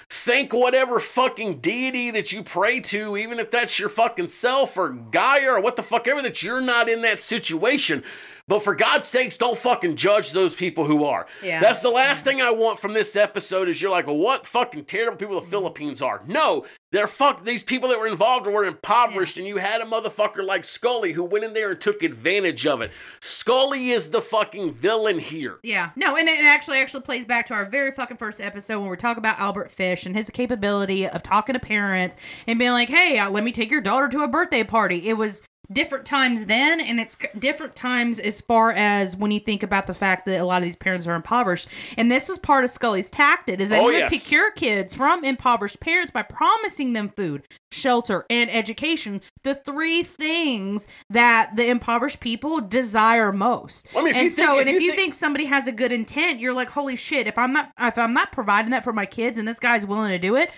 thank 0.09 0.53
whatever 0.53 0.99
fucking 0.99 1.61
deity 1.61 2.11
that 2.11 2.33
you 2.33 2.43
pray 2.43 2.81
to, 2.81 3.17
even 3.17 3.39
if 3.39 3.53
that's 3.53 3.79
your 3.79 3.89
fucking 3.89 4.27
self 4.27 4.77
or 4.77 4.91
Gaia 4.91 5.53
or 5.53 5.61
what 5.61 5.77
the 5.77 5.85
fuck 5.85 6.09
ever, 6.09 6.21
that 6.23 6.43
you're 6.43 6.61
not 6.61 6.89
in 6.89 7.03
that 7.03 7.21
situation. 7.21 8.03
But 8.51 8.65
for 8.65 8.75
God's 8.75 9.07
sakes, 9.07 9.39
don't 9.39 9.57
fucking 9.57 9.95
judge 9.95 10.33
those 10.33 10.57
people 10.57 10.85
who 10.85 11.05
are. 11.05 11.29
Yeah. 11.41 11.61
That's 11.61 11.83
the 11.83 11.89
last 11.89 12.25
thing 12.25 12.43
I 12.43 12.51
want 12.51 12.81
from 12.81 12.95
this 12.95 13.15
episode 13.15 13.69
is 13.69 13.81
you're 13.81 13.93
like, 13.93 14.09
well, 14.09 14.19
what 14.19 14.45
fucking 14.45 14.87
terrible 14.87 15.17
people 15.17 15.41
the 15.41 15.47
Philippines 15.47 16.03
are. 16.03 16.21
No, 16.27 16.67
they're 16.91 17.07
fuck 17.07 17.45
these 17.45 17.63
people 17.63 17.91
that 17.91 18.01
were 18.01 18.09
involved 18.09 18.49
were 18.49 18.65
impoverished, 18.65 19.39
and 19.39 19.47
you 19.47 19.59
had 19.59 19.81
a 19.81 19.85
motherfucker 19.85 20.45
like 20.45 20.65
Scully 20.65 21.13
who 21.13 21.25
went 21.25 21.45
in 21.45 21.53
there 21.53 21.71
and 21.71 21.81
took 21.81 22.03
advantage 22.03 22.67
of 22.67 22.83
it. 22.83 22.91
Scully 23.21 23.91
is 23.91 24.11
the 24.11 24.21
fucking 24.21 24.73
villain 24.73 25.21
here. 25.21 25.61
Yeah, 25.63 25.91
no, 25.95 26.17
and 26.17 26.29
it 26.29 26.45
actually 26.45 26.79
actually 26.79 27.03
plays 27.03 27.27
back 27.27 27.47
to 27.47 27.55
our 27.55 27.67
very 27.67 27.93
fucking 27.93 28.17
first 28.17 28.41
episode 28.41 28.81
when 28.81 28.91
we 28.91 28.97
talk 28.97 29.17
about 29.17 29.39
Albert 29.39 29.71
Fish 29.71 30.07
and 30.07 30.17
his 30.17 30.29
capability 30.29 31.07
of 31.07 31.23
talking 31.23 31.53
to 31.53 31.61
parents 31.61 32.17
and 32.49 32.59
being 32.59 32.73
like, 32.73 32.89
"Hey, 32.89 33.17
uh, 33.17 33.31
let 33.31 33.45
me 33.45 33.53
take 33.53 33.71
your 33.71 33.81
daughter 33.81 34.09
to 34.09 34.23
a 34.23 34.29
birthday 34.29 34.65
party." 34.65 35.09
It 35.09 35.15
was 35.15 35.45
different 35.73 36.05
times 36.05 36.47
then, 36.47 36.81
and 36.81 36.99
it's 37.01 37.16
different 37.39 37.75
times 37.75 38.18
as 38.18 38.41
far 38.41 38.73
as 38.73 39.16
when 39.16 39.31
you 39.31 39.41
think 39.41 39.62
about 39.62 39.87
the 39.87 39.95
fact 39.95 40.27
that 40.27 40.41
a 40.41 40.45
lot 40.45 40.59
of 40.59 40.64
these 40.64 40.77
parents 40.77 41.07
are 41.07 41.14
impoverished. 41.14 41.68
And 41.97 42.11
this 42.11 42.29
was 42.29 42.39
part 42.39 42.64
of 42.64 42.71
Scully's 42.71 43.11
tactic: 43.11 43.61
is 43.61 43.68
that 43.71 43.79
Oh, 43.81 43.89
he 43.89 43.95
would 43.95 43.99
yes. 43.99 44.11
procure 44.11 44.51
kids 44.53 44.95
from 44.95 45.25
impoverished 45.25 45.81
parents 45.81 46.11
by 46.11 46.23
promising 46.23 46.93
them 46.93 47.09
food, 47.09 47.45
shelter, 47.73 48.27
and 48.31 48.51
education. 48.51 49.21
The 49.43 49.55
three 49.55 50.03
things 50.03 50.87
that 51.09 51.57
the 51.57 51.66
impoverished 51.68 52.21
people 52.21 52.61
desire 52.61 53.33
most. 53.33 53.87
I 53.97 53.99
mean, 54.03 54.09
if 54.09 54.16
and 54.16 54.31
so, 54.31 54.43
think- 54.47 54.55
if 54.62 54.66
and 54.66 54.68
if 54.68 54.75
you 54.75 54.81
you 54.87 54.91
think- 54.93 55.01
think 55.01 55.14
somebody 55.14 55.45
has 55.47 55.66
a 55.66 55.73
good 55.73 55.93
intent, 55.93 56.41
you're 56.41 56.53
like, 56.53 56.68
holy 56.71 56.97
shit! 56.97 57.27
If 57.27 57.39
I'm 57.39 57.53
not, 57.53 57.71
if 57.79 57.97
I'm 57.97 58.12
not 58.12 58.33
providing 58.33 58.73
that 58.73 58.85
for 58.85 58.93
my 58.93 59.07
kids, 59.07 59.39
and 59.39 59.47
this 59.47 59.61
guy's 59.61 59.87
willing 59.87 60.11
to 60.11 60.18
do 60.18 60.37
it, 60.37 60.51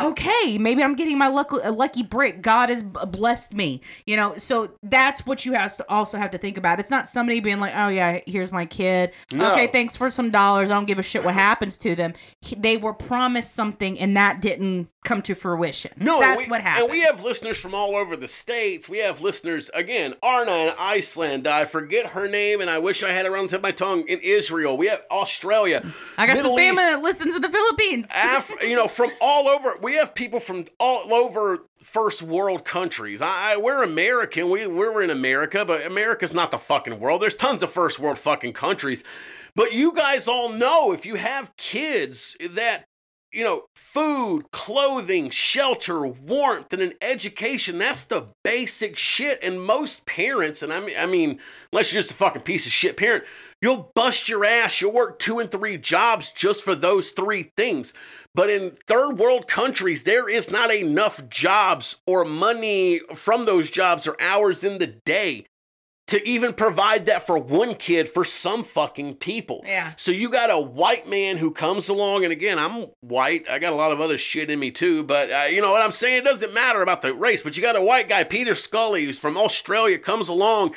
okay, 0.00 0.58
maybe 0.58 0.82
I'm 0.82 0.94
getting 0.94 1.18
my 1.18 1.28
lucky, 1.28 1.56
lucky 1.68 2.02
brick. 2.02 2.42
God 2.42 2.68
has 2.70 2.82
blessed 2.82 3.54
me, 3.54 3.82
you 4.06 4.16
know. 4.16 4.34
So 4.36 4.72
that's 4.82 5.26
what 5.26 5.44
you 5.44 5.52
have 5.52 5.76
to 5.76 5.90
also 5.90 6.18
have 6.18 6.30
to 6.32 6.38
think 6.38 6.56
about. 6.56 6.80
It's 6.80 6.90
not 6.90 7.06
somebody 7.06 7.40
being 7.40 7.60
like, 7.60 7.74
oh 7.76 7.88
yeah, 7.88 8.20
here's 8.26 8.52
my 8.52 8.66
kid. 8.66 9.12
No. 9.32 9.52
Okay, 9.52 9.66
thanks 9.66 9.96
for 9.96 10.10
some 10.10 10.30
dollars. 10.30 10.70
I 10.70 10.74
don't 10.74 10.86
give 10.86 10.98
a 10.98 11.02
shit 11.02 11.24
what 11.24 11.34
happens 11.34 11.76
to 11.78 11.94
them. 11.94 12.14
He- 12.40 12.56
They 12.56 12.76
were 12.76 12.94
promised 12.94 13.54
something 13.54 13.98
and 13.98 14.16
that 14.16 14.40
didn't 14.40 14.88
come 15.04 15.20
to 15.20 15.34
fruition. 15.34 15.90
No, 15.98 16.20
that's 16.20 16.44
we, 16.46 16.50
what 16.50 16.60
happened. 16.60 16.84
And 16.84 16.92
we 16.92 17.00
have 17.00 17.24
listeners 17.24 17.60
from 17.60 17.74
all 17.74 17.96
over 17.96 18.16
the 18.16 18.28
states. 18.28 18.88
We 18.88 18.98
have 18.98 19.20
listeners 19.20 19.68
again, 19.74 20.14
Arna 20.22 20.52
in 20.52 20.72
Iceland. 20.78 21.46
I 21.48 21.64
forget 21.64 22.06
her 22.06 22.28
name, 22.28 22.60
and 22.60 22.70
I 22.70 22.78
wish 22.78 23.02
I 23.02 23.10
had 23.10 23.26
it 23.26 23.32
around 23.32 23.46
the 23.46 23.50
tip 23.50 23.58
of 23.58 23.62
my 23.62 23.72
tongue. 23.72 24.04
In 24.08 24.20
Israel, 24.20 24.76
we 24.76 24.86
have 24.86 25.02
Australia. 25.10 25.84
I 26.16 26.28
got 26.28 26.36
Middle 26.36 26.52
some 26.52 26.58
family 26.58 26.82
East, 26.84 26.90
that 26.90 27.02
listens 27.02 27.34
to 27.34 27.40
the 27.40 27.48
Philippines. 27.48 28.10
Af- 28.14 28.52
you 28.62 28.76
know, 28.76 28.86
from 28.86 29.10
all 29.20 29.48
over. 29.48 29.74
We 29.82 29.94
have 29.96 30.14
people 30.14 30.38
from 30.38 30.66
all 30.78 31.12
over 31.12 31.66
first 31.80 32.22
world 32.22 32.64
countries. 32.64 33.20
I, 33.20 33.56
we're 33.56 33.82
American. 33.82 34.48
We 34.48 34.64
we're 34.68 35.02
in 35.02 35.10
America, 35.10 35.64
but 35.64 35.84
America's 35.84 36.32
not 36.32 36.52
the 36.52 36.58
fucking 36.58 37.00
world. 37.00 37.20
There's 37.20 37.34
tons 37.34 37.64
of 37.64 37.72
first 37.72 37.98
world 37.98 38.20
fucking 38.20 38.52
countries. 38.52 39.02
But 39.56 39.72
you 39.72 39.92
guys 39.92 40.28
all 40.28 40.50
know 40.52 40.92
if 40.92 41.04
you 41.04 41.16
have 41.16 41.56
kids 41.56 42.36
that 42.50 42.84
you 43.32 43.42
know, 43.42 43.62
food, 43.74 44.50
clothing, 44.52 45.30
shelter, 45.30 46.06
warmth, 46.06 46.72
and 46.72 46.82
an 46.82 46.92
education. 47.00 47.78
That's 47.78 48.04
the 48.04 48.26
basic 48.44 48.98
shit. 48.98 49.42
And 49.42 49.60
most 49.60 50.06
parents, 50.06 50.62
and 50.62 50.72
I 50.72 50.80
mean, 50.80 50.96
I 50.98 51.06
mean, 51.06 51.40
unless 51.72 51.92
you're 51.92 52.02
just 52.02 52.12
a 52.12 52.16
fucking 52.16 52.42
piece 52.42 52.66
of 52.66 52.72
shit 52.72 52.96
parent, 52.96 53.24
you'll 53.62 53.90
bust 53.94 54.28
your 54.28 54.44
ass. 54.44 54.80
You'll 54.80 54.92
work 54.92 55.18
two 55.18 55.38
and 55.38 55.50
three 55.50 55.78
jobs 55.78 56.32
just 56.32 56.62
for 56.62 56.74
those 56.74 57.12
three 57.12 57.52
things. 57.56 57.94
But 58.34 58.50
in 58.50 58.72
third 58.86 59.18
world 59.18 59.46
countries, 59.46 60.02
there 60.02 60.28
is 60.28 60.50
not 60.50 60.74
enough 60.74 61.28
jobs 61.30 61.96
or 62.06 62.24
money 62.24 63.00
from 63.14 63.46
those 63.46 63.70
jobs 63.70 64.06
or 64.06 64.16
hours 64.20 64.64
in 64.64 64.78
the 64.78 64.86
day 64.86 65.46
to 66.08 66.28
even 66.28 66.52
provide 66.52 67.06
that 67.06 67.26
for 67.26 67.38
one 67.38 67.74
kid 67.74 68.08
for 68.08 68.24
some 68.24 68.64
fucking 68.64 69.14
people. 69.14 69.62
Yeah. 69.64 69.92
So 69.96 70.12
you 70.12 70.28
got 70.28 70.50
a 70.50 70.60
white 70.60 71.08
man 71.08 71.36
who 71.38 71.52
comes 71.52 71.88
along, 71.88 72.24
and 72.24 72.32
again, 72.32 72.58
I'm 72.58 72.88
white. 73.00 73.48
I 73.48 73.58
got 73.58 73.72
a 73.72 73.76
lot 73.76 73.92
of 73.92 74.00
other 74.00 74.18
shit 74.18 74.50
in 74.50 74.58
me 74.58 74.70
too, 74.70 75.04
but 75.04 75.30
uh, 75.30 75.44
you 75.50 75.62
know 75.62 75.70
what 75.70 75.80
I'm 75.80 75.92
saying? 75.92 76.18
It 76.18 76.24
doesn't 76.24 76.52
matter 76.52 76.82
about 76.82 77.02
the 77.02 77.14
race, 77.14 77.42
but 77.42 77.56
you 77.56 77.62
got 77.62 77.76
a 77.76 77.80
white 77.80 78.08
guy, 78.08 78.24
Peter 78.24 78.54
Scully, 78.54 79.04
who's 79.04 79.18
from 79.18 79.38
Australia, 79.38 79.98
comes 79.98 80.28
along. 80.28 80.74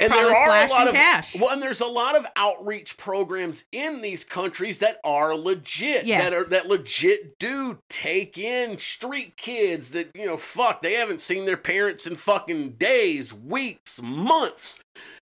And 0.00 0.10
Probably 0.10 0.28
there 0.28 0.36
are 0.36 0.66
a 0.66 0.68
lot 0.68 0.88
of 0.88 0.94
cash. 0.94 1.38
well, 1.38 1.50
and 1.50 1.62
there's 1.62 1.80
a 1.80 1.86
lot 1.86 2.16
of 2.16 2.26
outreach 2.34 2.96
programs 2.96 3.64
in 3.70 4.02
these 4.02 4.24
countries 4.24 4.80
that 4.80 4.98
are 5.04 5.36
legit. 5.36 6.04
Yes. 6.04 6.30
That 6.30 6.36
are 6.36 6.48
that 6.50 6.66
legit 6.66 7.38
do 7.38 7.78
take 7.88 8.36
in 8.36 8.78
street 8.78 9.36
kids 9.36 9.92
that, 9.92 10.10
you 10.14 10.26
know, 10.26 10.36
fuck, 10.36 10.82
they 10.82 10.94
haven't 10.94 11.20
seen 11.20 11.46
their 11.46 11.56
parents 11.56 12.06
in 12.08 12.16
fucking 12.16 12.70
days, 12.72 13.32
weeks, 13.32 14.02
months. 14.02 14.80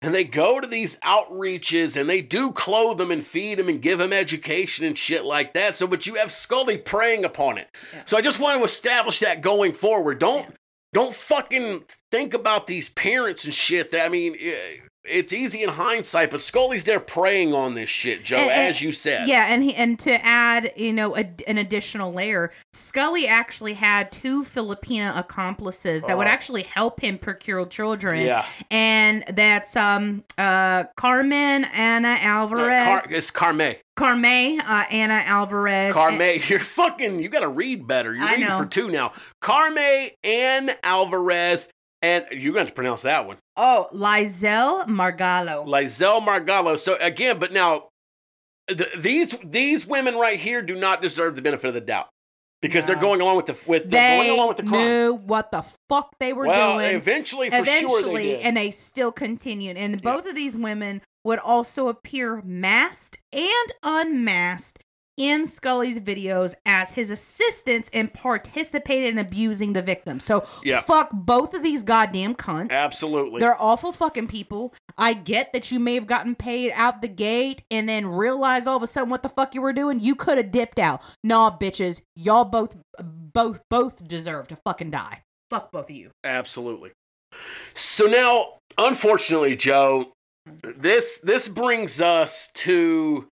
And 0.04 0.16
they 0.16 0.24
go 0.24 0.60
to 0.60 0.68
these 0.68 1.00
outreaches 1.00 2.00
and 2.00 2.10
they 2.10 2.22
do 2.22 2.52
clothe 2.52 2.98
them 2.98 3.12
and 3.12 3.26
feed 3.26 3.60
them 3.60 3.70
and 3.70 3.82
give 3.82 4.00
them 4.00 4.12
education 4.12 4.84
and 4.86 4.98
shit 4.98 5.24
like 5.24 5.54
that. 5.54 5.76
So, 5.76 5.86
but 5.86 6.08
you 6.08 6.16
have 6.16 6.32
Scully 6.32 6.78
preying 6.78 7.24
upon 7.24 7.60
it. 7.60 7.68
Yeah. 7.94 8.04
So 8.06 8.18
I 8.18 8.22
just 8.22 8.40
want 8.40 8.60
to 8.60 8.66
establish 8.66 9.20
that 9.20 9.42
going 9.42 9.74
forward. 9.74 10.18
Don't 10.18 10.56
don't 10.94 11.16
fucking 11.16 11.86
think 12.12 12.34
about 12.34 12.68
these 12.68 12.90
parents 12.90 13.46
and 13.46 13.54
shit. 13.54 13.92
That 13.92 14.06
I 14.06 14.10
mean, 14.10 14.36
eh, 14.40 14.78
it's 15.04 15.34
easy 15.34 15.64
in 15.64 15.70
hindsight, 15.70 16.30
but 16.30 16.42
Scully's 16.42 16.84
there 16.84 17.00
preying 17.00 17.54
on 17.56 17.74
this 17.74 17.90
shit, 17.90 18.24
Joe, 18.24 18.38
And- 18.38 18.52
and- 18.52 18.62
as 18.70 18.82
you 18.82 18.92
said. 18.92 19.28
Yeah, 19.28 19.48
and 19.52 19.64
he, 19.64 19.74
and 19.74 19.98
to 20.02 20.24
add, 20.26 20.72
you 20.78 20.94
know, 20.94 21.16
a, 21.18 21.26
an 21.48 21.58
additional 21.58 22.14
layer, 22.14 22.52
Scully 22.74 23.26
actually 23.28 23.74
had 23.74 24.12
two 24.12 24.44
Filipina 24.44 25.18
accomplices 25.18 26.04
that 26.04 26.18
would 26.18 26.28
Oh. 26.28 26.30
actually 26.30 26.64
help 26.64 27.02
him 27.02 27.18
procure 27.18 27.66
children. 27.66 28.26
Yeah. 28.26 28.46
and 28.70 29.24
that's 29.34 29.76
um 29.76 30.24
uh 30.38 30.84
Carmen 30.98 31.66
Uh, 31.66 32.18
Alvarez, 32.20 33.02
Car- 33.02 33.12
it's 33.18 33.32
Carme. 33.32 33.76
Carme 33.96 34.60
uh, 34.66 34.86
Ana 34.92 35.22
Alvarez, 35.26 35.94
Carme, 35.94 36.22
and- 36.22 36.50
you're 36.50 36.60
fucking. 36.60 37.20
You 37.22 37.30
got 37.30 37.42
to 37.42 37.50
read 37.50 37.88
better. 37.88 38.14
You're 38.14 38.24
I 38.26 38.32
reading 38.32 38.48
know. 38.48 38.58
for 38.60 38.66
two 38.66 38.88
now. 38.88 39.12
Carme 39.42 40.10
Ann 40.24 40.72
Alvarez, 40.84 41.70
and 42.02 42.26
you're 42.32 42.54
going 42.54 42.68
to 42.68 42.74
pronounce 42.74 43.04
that 43.04 43.28
one. 43.28 43.38
oh 43.58 43.88
Lizelle 43.94 44.86
Margallo. 44.88 45.66
Lizelle 45.66 46.26
Margallo. 46.26 46.78
So 46.78 46.98
again, 47.00 47.40
but 47.40 47.52
now 47.54 47.90
th- 48.68 48.90
these 48.98 49.36
these 49.44 49.86
women 49.88 50.16
right 50.16 50.40
here 50.40 50.62
do 50.62 50.76
not 50.76 51.02
deserve 51.02 51.36
the 51.36 51.42
benefit 51.42 51.68
of 51.68 51.74
the 51.74 51.82
doubt 51.82 52.08
because 52.62 52.86
they're 52.86 52.96
going 52.96 53.22
along 53.22 53.38
with 53.38 53.48
the 53.48 53.58
with 53.68 53.90
they're 53.90 54.18
going 54.18 54.30
along 54.30 54.48
with 54.48 54.58
the 54.58 54.64
crime. 54.64 54.86
knew 54.86 55.14
what 55.14 55.52
the 55.52 55.64
fuck 55.90 56.16
they 56.20 56.34
were 56.34 56.46
well, 56.46 56.78
doing. 56.78 56.96
eventually, 56.96 57.50
for 57.50 57.58
eventually 57.58 58.02
sure 58.02 58.14
they 58.14 58.24
did. 58.24 58.42
and 58.42 58.58
they 58.58 58.72
still 58.72 59.12
continued 59.12 59.78
and 59.78 60.02
both 60.02 60.28
of 60.28 60.36
these 60.36 60.56
women 60.58 61.02
would 61.24 61.40
also 61.40 61.88
appear 61.88 62.42
masked 62.44 63.20
and 63.34 63.74
unmasked 63.84 64.80
in 65.18 65.46
Scully's 65.46 66.00
videos 66.00 66.54
as 66.66 66.94
his 66.94 67.10
assistants 67.10 67.90
and 67.94 68.14
participated 68.14 69.10
in 69.10 69.18
abusing 69.20 69.74
the 69.74 69.82
victim. 69.82 70.20
So 70.20 70.46
Yeah. 70.64 70.82
fuck 70.82 71.10
both 71.14 71.54
of 71.54 71.64
these 71.64 71.84
goddamn 71.84 72.36
cunts. 72.36 72.72
Absolutely. 72.72 73.40
They're 73.40 73.62
awful 73.62 73.92
fucking 73.92 74.28
people. 74.28 74.74
I 74.98 75.14
get 75.14 75.54
that 75.54 75.72
you 75.72 75.80
may 75.80 75.96
have 75.96 76.08
gotten 76.08 76.36
paid 76.36 76.72
out 76.76 77.02
the 77.02 77.08
gate 77.08 77.64
and 77.70 77.88
then 77.88 78.06
realize 78.08 78.68
all 78.68 78.78
of 78.78 78.84
a 78.84 78.88
sudden 78.88 79.10
what 79.10 79.24
the 79.24 79.30
fuck 79.30 79.54
you 79.56 79.62
were 79.62 79.74
doing. 79.74 80.00
You 80.00 80.16
could 80.16 80.38
have 80.38 80.52
dipped 80.52 80.80
out. 80.80 81.02
Nah, 81.24 81.56
bitches. 81.58 82.02
Y'all 82.16 82.46
both 82.46 82.76
both 83.00 83.62
both 83.70 84.08
deserve 84.08 84.48
to 84.50 84.56
fucking 84.56 84.92
die. 84.92 85.24
Fuck 85.50 85.72
both 85.72 85.90
of 85.90 85.96
you. 85.96 86.12
Absolutely. 86.24 86.92
So 87.74 88.06
now, 88.06 88.58
unfortunately, 88.78 89.56
Joe, 89.56 90.12
this 90.64 91.20
this 91.20 91.48
brings 91.48 92.02
us 92.02 92.50
to 92.56 93.28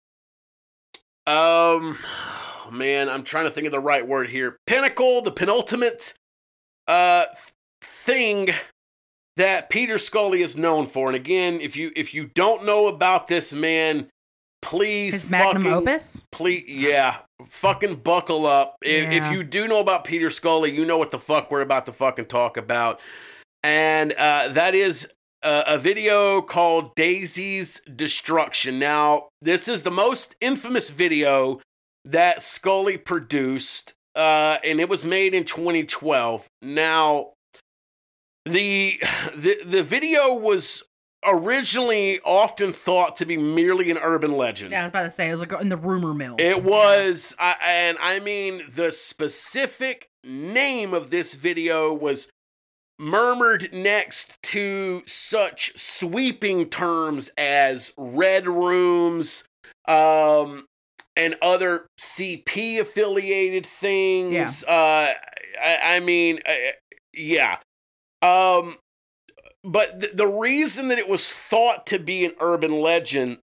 um 1.27 1.99
oh, 2.05 2.71
man, 2.73 3.09
I'm 3.09 3.25
trying 3.25 3.45
to 3.45 3.51
think 3.51 3.67
of 3.67 3.73
the 3.73 3.81
right 3.81 4.07
word 4.07 4.29
here. 4.29 4.57
Pinnacle, 4.67 5.23
the 5.23 5.33
penultimate 5.33 6.15
uh 6.87 7.25
thing 7.81 8.51
that 9.37 9.71
Peter 9.71 9.99
Scully 9.99 10.43
is 10.43 10.57
known 10.57 10.87
for. 10.87 11.09
And 11.09 11.17
again, 11.17 11.61
if 11.61 11.77
you 11.77 11.93
if 11.97 12.15
you 12.15 12.27
don't 12.35 12.65
know 12.65 12.87
about 12.89 13.27
this 13.27 13.53
man, 13.53 14.09
please 14.65 15.23
His 15.23 15.31
magnum 15.31 15.65
fucking 15.65 15.79
opus. 15.79 16.27
please 16.33 16.65
yeah 16.67 17.19
fucking 17.49 17.97
buckle 17.97 18.47
up 18.47 18.77
if, 18.83 19.11
if 19.13 19.31
you 19.31 19.45
do 19.45 19.69
know 19.69 19.79
about 19.79 20.05
peter 20.05 20.31
scully 20.31 20.75
you 20.75 20.87
know 20.87 20.97
what 20.97 21.11
the 21.11 21.19
fuck 21.19 21.51
we're 21.51 21.61
about 21.61 21.85
to 21.85 21.93
fucking 21.93 22.25
talk 22.25 22.57
about 22.57 22.99
and 23.63 24.15
uh, 24.15 24.49
that 24.49 24.75
is 24.75 25.07
a, 25.45 25.75
a 25.75 25.79
video 25.79 26.43
called 26.43 26.95
daisy's 26.95 27.81
destruction. 27.83 28.79
Now 28.79 29.29
this 29.41 29.69
is 29.69 29.83
the 29.83 29.91
most 29.91 30.35
infamous 30.41 30.91
video 30.91 31.61
that 32.05 32.43
scully 32.43 32.99
produced 32.99 33.93
uh, 34.17 34.59
and 34.65 34.81
it 34.81 34.89
was 34.89 35.05
made 35.05 35.35
in 35.35 35.45
2012 35.45 36.47
now 36.63 37.33
the 38.45 39.01
the 39.37 39.59
the 39.65 39.83
video 39.83 40.35
was 40.35 40.83
originally 41.27 42.21
often 42.25 42.73
thought 42.73 43.17
to 43.17 43.25
be 43.25 43.37
merely 43.37 43.91
an 43.91 43.99
urban 43.99 44.33
legend. 44.33 44.71
Yeah, 44.71 44.81
I 44.81 44.85
was 44.85 44.89
about 44.91 45.03
to 45.05 45.11
say 45.11 45.29
it 45.29 45.33
was 45.33 45.41
like 45.41 45.61
in 45.61 45.69
the 45.69 45.77
rumor 45.77 46.15
mill. 46.15 46.37
it 46.39 46.63
was, 46.63 47.35
I, 47.39 47.57
and 47.63 47.97
I 48.01 48.21
mean, 48.21 48.63
the 48.75 48.93
specific 48.93 50.11
name 50.23 50.95
of 50.95 51.11
this 51.11 51.35
video 51.35 51.93
was 51.93 52.29
murmured 52.99 53.73
next 53.73 54.35
to 54.45 55.03
such 55.07 55.77
sweeping 55.77 56.69
terms 56.69 57.31
as 57.37 57.93
red 57.97 58.47
rooms, 58.47 59.45
um, 59.87 60.67
and 61.17 61.37
other 61.43 61.87
CP 62.01 62.81
affiliated 62.81 63.67
things. 63.67 64.65
Uh, 64.65 65.13
I, 65.63 65.79
I 65.97 66.01
mean, 66.01 66.41
uh, 66.47 66.53
yeah. 67.13 67.59
Um, 68.23 68.77
but 69.63 70.01
th- 70.01 70.13
the 70.15 70.27
reason 70.27 70.89
that 70.89 70.99
it 70.99 71.09
was 71.09 71.33
thought 71.33 71.87
to 71.87 71.99
be 71.99 72.25
an 72.25 72.33
urban 72.41 72.73
legend 72.73 73.39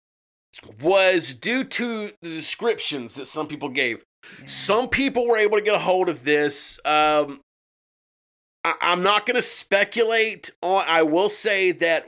was 0.81 1.33
due 1.33 1.63
to 1.63 2.11
the 2.21 2.29
descriptions 2.29 3.15
that 3.15 3.27
some 3.27 3.47
people 3.47 3.69
gave. 3.69 4.03
Some 4.45 4.89
people 4.89 5.27
were 5.27 5.37
able 5.37 5.57
to 5.57 5.63
get 5.63 5.75
a 5.75 5.79
hold 5.79 6.09
of 6.09 6.23
this. 6.23 6.79
Um, 6.85 7.39
I- 8.63 8.75
I'm 8.81 9.01
not 9.03 9.25
going 9.25 9.35
to 9.35 9.41
speculate 9.41 10.51
on. 10.61 10.83
I 10.87 11.01
will 11.03 11.29
say 11.29 11.71
that 11.71 12.05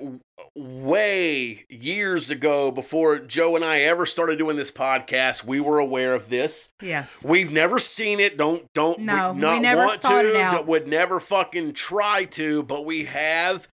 way 0.56 1.66
years 1.70 2.30
ago, 2.30 2.70
before 2.72 3.18
Joe 3.20 3.56
and 3.56 3.66
I 3.66 3.82
ever 3.82 4.06
started 4.06 4.38
doing 4.38 4.56
this 4.56 4.70
podcast, 4.70 5.44
we 5.46 5.60
were 5.60 5.80
aware 5.80 6.14
of 6.14 6.30
this. 6.30 6.70
Yes. 6.82 7.26
We've 7.26 7.52
never 7.52 7.80
seen 7.80 8.20
it. 8.20 8.38
Don't 8.38 8.66
don't 8.76 9.00
No, 9.00 9.34
we 9.34 9.42
not 9.42 9.62
never 9.62 9.86
want 9.86 10.00
sought 10.00 10.22
to. 10.22 10.30
it 10.30 10.36
out. 10.36 10.68
Would 10.68 10.88
never 10.88 11.20
fucking 11.20 11.74
try 11.74 12.26
to. 12.32 12.62
But 12.64 12.86
we 12.86 13.06
have 13.06 13.68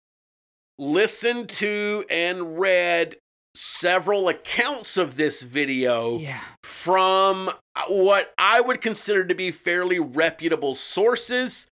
listened 0.79 1.49
to 1.49 2.05
and 2.09 2.61
read 2.61 3.17
several 3.57 4.29
accounts 4.29 4.97
of 4.97 5.17
this 5.17 5.43
video 5.43 6.19
Yeah. 6.19 6.39
from 6.63 7.49
uh, 7.75 7.83
what 7.89 8.33
I 8.39 8.61
would 8.61 8.81
consider 8.81 9.25
to 9.25 9.35
be 9.35 9.51
fairly 9.51 9.99
reputable 9.99 10.77
sources. 10.77 11.67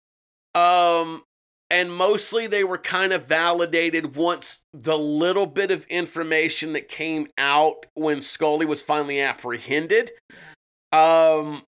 Um, 0.57 1.23
and 1.71 1.93
mostly 1.93 2.47
they 2.47 2.65
were 2.65 2.79
kind 2.79 3.13
of 3.13 3.27
validated 3.27 4.17
once 4.17 4.63
the 4.73 4.97
little 4.97 5.47
bit 5.47 5.71
of 5.71 5.85
information 5.87 6.73
that 6.73 6.89
came 6.89 7.27
out 7.39 7.87
when 7.95 8.21
Scully 8.21 8.67
was 8.67 8.83
finally 8.83 9.21
apprehended 9.21 10.13
um 10.93 11.63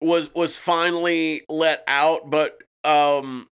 was 0.00 0.32
was 0.34 0.56
finally 0.56 1.42
let 1.48 1.82
out. 1.88 2.30
But 2.30 2.58
um 2.84 3.48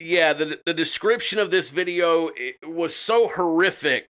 yeah 0.00 0.32
the 0.32 0.60
the 0.66 0.74
description 0.74 1.38
of 1.38 1.50
this 1.50 1.70
video 1.70 2.30
was 2.64 2.94
so 2.94 3.28
horrific 3.28 4.06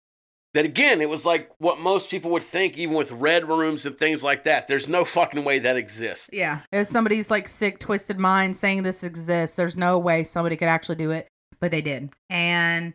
that 0.55 0.65
again 0.65 1.01
it 1.01 1.09
was 1.09 1.25
like 1.25 1.51
what 1.59 1.79
most 1.79 2.11
people 2.11 2.31
would 2.31 2.43
think 2.43 2.77
even 2.77 2.95
with 2.95 3.11
red 3.13 3.49
rooms 3.49 3.87
and 3.87 3.99
things 3.99 4.23
like 4.23 4.45
that 4.45 4.69
there's 4.69 4.89
no 4.89 5.05
fucking 5.05 5.45
way 5.45 5.59
that 5.59 5.77
exists 5.77 6.29
Yeah. 6.33 6.61
If 6.71 6.87
somebody's 6.87 7.31
like 7.31 7.49
sick, 7.49 7.79
twisted 7.79 8.19
mind 8.19 8.57
saying 8.57 8.83
this 8.83 9.03
exists, 9.05 9.57
there's 9.57 9.77
no 9.77 9.99
way 9.99 10.25
somebody 10.25 10.57
could 10.57 10.69
actually 10.69 10.97
do 10.97 11.11
it, 11.11 11.29
but 11.61 11.71
they 11.71 11.81
did. 11.81 12.11
And 12.29 12.95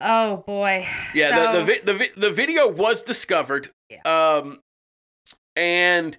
oh 0.00 0.38
boy. 0.46 0.86
Yeah, 1.14 1.52
the, 1.52 1.58
the, 1.60 1.64
vi- 1.64 1.80
the, 1.84 1.94
vi- 1.94 2.20
the 2.20 2.30
video 2.30 2.68
was 2.68 3.02
discovered. 3.02 3.70
Yeah. 3.88 4.02
Um, 4.04 4.60
and 5.56 6.16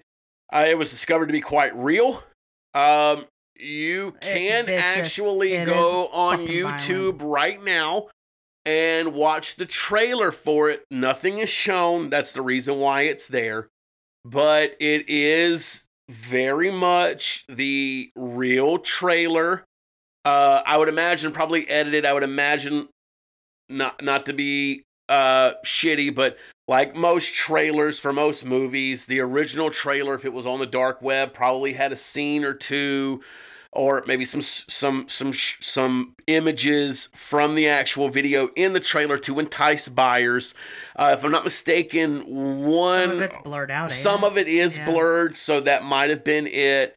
uh, 0.52 0.66
it 0.68 0.78
was 0.78 0.90
discovered 0.90 1.26
to 1.26 1.32
be 1.32 1.40
quite 1.40 1.74
real. 1.74 2.22
Um, 2.74 3.24
you 3.56 4.16
can 4.20 4.68
actually 4.68 5.52
It 5.52 5.66
go 5.66 6.08
on 6.12 6.46
YouTube 6.46 7.22
right 7.22 7.62
now 7.62 8.08
and 8.66 9.14
watch 9.14 9.56
the 9.56 9.66
trailer 9.66 10.32
for 10.32 10.70
it. 10.70 10.84
Nothing 10.90 11.38
is 11.38 11.48
shown. 11.48 12.10
That's 12.10 12.32
the 12.32 12.42
reason 12.42 12.78
why 12.78 13.02
it's 13.02 13.26
there. 13.26 13.68
But 14.24 14.76
it 14.80 15.04
is 15.08 15.86
very 16.08 16.70
much 16.70 17.44
the 17.48 18.10
real 18.16 18.78
trailer. 18.78 19.64
Uh, 20.24 20.62
I 20.66 20.78
would 20.78 20.88
imagine 20.88 21.32
probably 21.32 21.68
edited. 21.68 22.06
I 22.06 22.12
would 22.12 22.22
imagine 22.22 22.88
not 23.68 24.02
not 24.02 24.26
to 24.26 24.32
be 24.32 24.82
uh 25.08 25.52
shitty, 25.64 26.14
but 26.14 26.38
like 26.66 26.96
most 26.96 27.34
trailers 27.34 28.00
for 28.00 28.12
most 28.12 28.44
movies, 28.44 29.06
the 29.06 29.20
original 29.20 29.70
trailer, 29.70 30.14
if 30.14 30.24
it 30.24 30.32
was 30.32 30.46
on 30.46 30.60
the 30.60 30.66
dark 30.66 31.02
web, 31.02 31.34
probably 31.34 31.74
had 31.74 31.92
a 31.92 31.96
scene 31.96 32.44
or 32.44 32.54
two, 32.54 33.22
or 33.74 34.02
maybe 34.06 34.24
some 34.24 34.40
some 34.40 35.08
some 35.08 35.32
some 35.32 36.14
images 36.26 37.08
from 37.14 37.54
the 37.54 37.66
actual 37.68 38.08
video 38.08 38.48
in 38.56 38.72
the 38.72 38.80
trailer 38.80 39.18
to 39.18 39.38
entice 39.38 39.88
buyers. 39.88 40.54
Uh, 40.96 41.14
if 41.18 41.24
I'm 41.24 41.30
not 41.32 41.44
mistaken, 41.44 42.20
one 42.64 43.08
Some 43.08 43.10
of 43.18 43.22
it's 43.22 43.38
blurred 43.38 43.70
out. 43.70 43.90
some 43.90 44.24
it? 44.24 44.26
of 44.26 44.38
it 44.38 44.48
is 44.48 44.78
Yeah. 44.78 44.84
blurred, 44.86 45.36
so 45.36 45.60
that 45.60 45.84
might 45.84 46.10
have 46.10 46.24
been 46.24 46.46
it. 46.46 46.94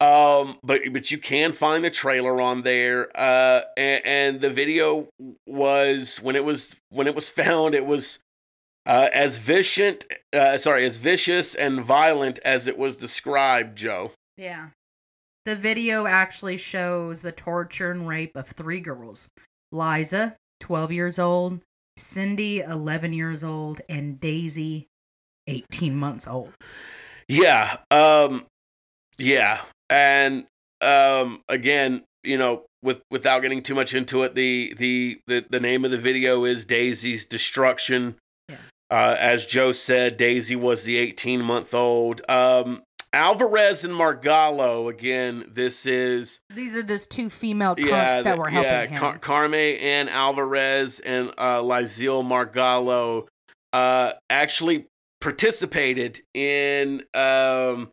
Um, 0.00 0.58
but 0.64 0.80
but 0.92 1.10
you 1.12 1.18
can 1.18 1.52
find 1.52 1.84
the 1.84 1.90
trailer 1.90 2.40
on 2.40 2.62
there. 2.62 3.08
Uh, 3.14 3.62
and, 3.76 4.02
and 4.04 4.40
the 4.40 4.50
video 4.50 5.08
was 5.46 6.18
when 6.18 6.34
it 6.34 6.44
was 6.44 6.76
when 6.90 7.06
it 7.06 7.14
was 7.14 7.30
found, 7.42 7.74
it 7.74 7.86
was 7.86 8.18
uh, 8.84 9.08
as 9.14 9.36
vicious, 9.38 9.98
uh, 10.32 10.58
sorry, 10.58 10.84
as 10.84 10.96
vicious 10.96 11.54
and 11.54 11.80
violent 11.82 12.40
as 12.44 12.66
it 12.66 12.76
was 12.76 12.96
described. 12.96 13.76
Joe. 13.78 14.10
Yeah. 14.36 14.68
The 15.44 15.56
video 15.56 16.06
actually 16.06 16.56
shows 16.56 17.22
the 17.22 17.32
torture 17.32 17.90
and 17.90 18.06
rape 18.06 18.36
of 18.36 18.46
three 18.46 18.80
girls 18.80 19.28
Liza, 19.72 20.36
12 20.60 20.92
years 20.92 21.18
old, 21.18 21.60
Cindy, 21.96 22.60
11 22.60 23.12
years 23.12 23.42
old, 23.42 23.80
and 23.88 24.20
Daisy, 24.20 24.86
18 25.48 25.96
months 25.96 26.28
old. 26.28 26.52
Yeah. 27.28 27.78
Um 27.90 28.46
yeah. 29.18 29.62
And 29.90 30.46
um 30.80 31.42
again, 31.48 32.04
you 32.22 32.38
know, 32.38 32.66
with 32.82 33.00
without 33.10 33.40
getting 33.40 33.62
too 33.62 33.74
much 33.74 33.94
into 33.94 34.22
it, 34.22 34.36
the 34.36 34.74
the 34.78 35.20
the, 35.26 35.44
the 35.50 35.60
name 35.60 35.84
of 35.84 35.90
the 35.90 35.98
video 35.98 36.44
is 36.44 36.64
Daisy's 36.64 37.26
Destruction. 37.26 38.16
Yeah. 38.48 38.56
Uh 38.90 39.16
as 39.18 39.44
Joe 39.44 39.72
said, 39.72 40.16
Daisy 40.16 40.54
was 40.54 40.84
the 40.84 40.96
18-month-old. 41.12 42.22
Um 42.28 42.82
Alvarez 43.14 43.84
and 43.84 43.92
Margallo, 43.94 44.88
again, 44.90 45.44
this 45.52 45.84
is 45.84 46.40
These 46.48 46.74
are 46.76 46.82
those 46.82 47.06
two 47.06 47.28
female 47.28 47.76
cunts 47.76 47.86
yeah, 47.88 48.22
that 48.22 48.38
were 48.38 48.48
helping 48.48 48.70
yeah, 48.70 48.86
him. 48.86 48.98
Car- 48.98 49.18
Carme 49.18 49.54
Ann 49.54 50.08
Alvarez 50.08 50.98
and 51.00 51.28
uh, 51.36 51.60
Lizelle 51.60 52.24
Margallo 52.24 53.26
uh, 53.74 54.12
actually 54.30 54.86
participated 55.20 56.20
in 56.34 57.02
um, 57.14 57.90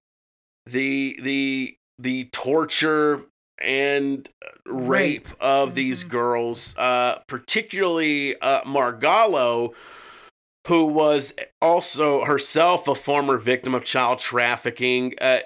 the 0.66 1.20
the 1.22 1.76
the 1.98 2.26
torture 2.32 3.22
and 3.62 4.30
rape, 4.66 5.28
Rape. 5.28 5.28
of 5.42 5.76
these 5.76 6.06
Mhm. 6.06 6.10
girls, 6.10 6.76
uh, 6.78 7.20
particularly 7.28 8.40
uh, 8.40 8.62
Margallo, 8.62 9.74
who 10.70 10.86
was 10.86 11.34
also 11.64 12.24
herself 12.26 12.88
a 12.88 12.94
former 12.94 13.38
victim 13.38 13.74
of 13.74 13.84
child 13.84 14.20
trafficking, 14.20 15.16
uh, 15.20 15.40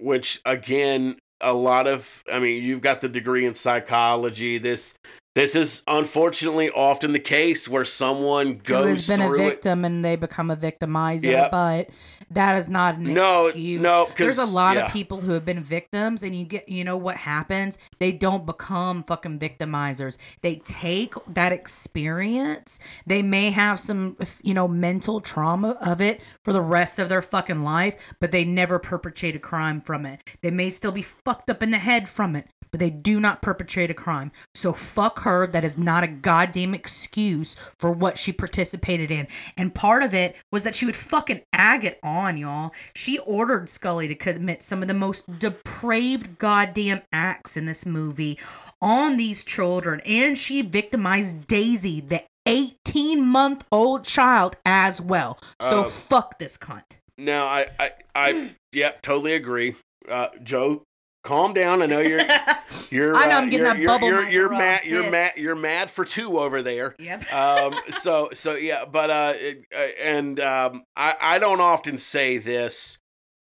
which 0.00 0.40
again, 0.44 1.16
a 1.40 1.54
lot 1.54 1.86
of, 1.86 2.20
I 2.30 2.40
mean, 2.40 2.64
you've 2.64 2.80
got 2.80 3.00
the 3.00 3.08
degree 3.08 3.46
in 3.46 3.54
psychology. 3.54 4.58
This 4.58 4.94
this 5.34 5.54
is 5.54 5.82
unfortunately 5.86 6.70
often 6.70 7.12
the 7.12 7.18
case 7.18 7.68
where 7.68 7.84
someone 7.84 8.52
goes 8.54 8.58
who 8.58 8.64
goes 8.64 8.86
has 8.88 9.08
been 9.08 9.20
a 9.20 9.28
through 9.28 9.46
it. 9.46 9.50
victim 9.50 9.84
and 9.84 10.04
they 10.04 10.16
become 10.16 10.50
a 10.50 10.56
victimizer, 10.56 11.24
Yep. 11.24 11.50
but 11.50 11.90
that 12.30 12.56
is 12.56 12.68
not 12.68 12.96
an 12.96 13.12
No, 13.14 13.46
excuse. 13.48 13.80
no, 13.80 14.08
there's 14.16 14.38
a 14.38 14.46
lot 14.46 14.76
yeah. 14.76 14.86
of 14.86 14.92
people 14.92 15.20
who 15.20 15.32
have 15.32 15.44
been 15.44 15.62
victims, 15.62 16.22
and 16.22 16.34
you 16.34 16.44
get, 16.44 16.68
you 16.68 16.82
know 16.84 16.96
what 16.96 17.16
happens? 17.18 17.78
They 17.98 18.12
don't 18.12 18.46
become 18.46 19.02
fucking 19.04 19.38
victimizers. 19.38 20.16
They 20.40 20.56
take 20.64 21.14
that 21.28 21.52
experience. 21.52 22.78
They 23.06 23.22
may 23.22 23.50
have 23.50 23.78
some, 23.78 24.16
you 24.42 24.54
know, 24.54 24.66
mental 24.68 25.20
trauma 25.20 25.76
of 25.84 26.00
it 26.00 26.20
for 26.42 26.52
the 26.52 26.62
rest 26.62 26.98
of 26.98 27.08
their 27.08 27.22
fucking 27.22 27.62
life, 27.62 27.96
but 28.20 28.32
they 28.32 28.44
never 28.44 28.78
perpetrate 28.78 29.36
a 29.36 29.38
crime 29.40 29.80
from 29.80 30.06
it. 30.06 30.20
They 30.42 30.50
may 30.50 30.70
still 30.70 30.92
be 30.92 31.02
fucked 31.02 31.50
up 31.50 31.62
in 31.62 31.70
the 31.70 31.78
head 31.78 32.08
from 32.08 32.34
it, 32.36 32.48
but 32.74 32.80
they 32.80 32.90
do 32.90 33.20
not 33.20 33.40
perpetrate 33.40 33.88
a 33.88 33.94
crime. 33.94 34.32
So 34.52 34.72
fuck 34.72 35.20
her. 35.20 35.46
That 35.46 35.62
is 35.62 35.78
not 35.78 36.02
a 36.02 36.08
goddamn 36.08 36.74
excuse 36.74 37.54
for 37.78 37.92
what 37.92 38.18
she 38.18 38.32
participated 38.32 39.12
in. 39.12 39.28
And 39.56 39.72
part 39.72 40.02
of 40.02 40.12
it 40.12 40.34
was 40.50 40.64
that 40.64 40.74
she 40.74 40.84
would 40.84 40.96
fucking 40.96 41.42
ag 41.52 41.84
it 41.84 42.00
on, 42.02 42.36
y'all. 42.36 42.72
She 42.92 43.20
ordered 43.20 43.70
Scully 43.70 44.08
to 44.08 44.16
commit 44.16 44.64
some 44.64 44.82
of 44.82 44.88
the 44.88 44.92
most 44.94 45.38
depraved 45.38 46.36
goddamn 46.38 47.02
acts 47.12 47.56
in 47.56 47.66
this 47.66 47.86
movie 47.86 48.40
on 48.82 49.18
these 49.18 49.44
children. 49.44 50.00
And 50.04 50.36
she 50.36 50.60
victimized 50.60 51.46
Daisy, 51.46 52.00
the 52.00 52.24
18 52.44 53.24
month 53.24 53.64
old 53.70 54.04
child, 54.04 54.56
as 54.66 55.00
well. 55.00 55.38
So 55.60 55.82
Uh, 55.82 55.84
fuck 55.84 56.40
this 56.40 56.58
cunt. 56.58 56.96
Now, 57.16 57.46
I, 57.46 57.68
I, 57.78 57.90
I, 58.16 58.50
yeah, 58.72 58.94
totally 59.00 59.34
agree. 59.34 59.76
Uh, 60.08 60.30
Joe, 60.42 60.82
calm 61.24 61.52
down. 61.54 61.82
I 61.82 61.86
know 61.86 62.00
you're, 62.00 62.20
you're. 62.90 63.16
I 63.16 63.26
know 63.26 63.36
uh, 63.36 63.40
I'm 63.40 63.50
getting 63.50 63.64
you're, 63.64 63.74
that 63.74 63.78
you're, 63.78 63.88
bubble 63.88 64.08
You're, 64.08 64.28
you're 64.28 64.50
mad. 64.50 64.84
You're 64.84 65.10
mad. 65.10 65.32
You're 65.36 65.56
mad 65.56 65.90
for 65.90 66.04
two 66.04 66.38
over 66.38 66.62
there. 66.62 66.94
Yep. 66.98 67.32
um 67.32 67.74
so 67.88 68.28
so 68.32 68.54
yeah 68.54 68.84
but 68.84 69.10
uh, 69.10 69.32
it, 69.36 69.64
uh 69.74 69.88
and 70.02 70.38
um 70.40 70.84
i 70.96 71.16
i 71.20 71.38
don't 71.38 71.60
often 71.60 71.98
say 71.98 72.38
this 72.38 72.98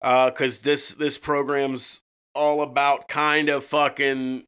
uh 0.03 0.31
because 0.31 0.61
this 0.61 0.95
this 0.95 1.18
program's 1.18 2.01
all 2.35 2.62
about 2.62 3.09
kind 3.09 3.49
of 3.49 3.64
fucking 3.64 4.45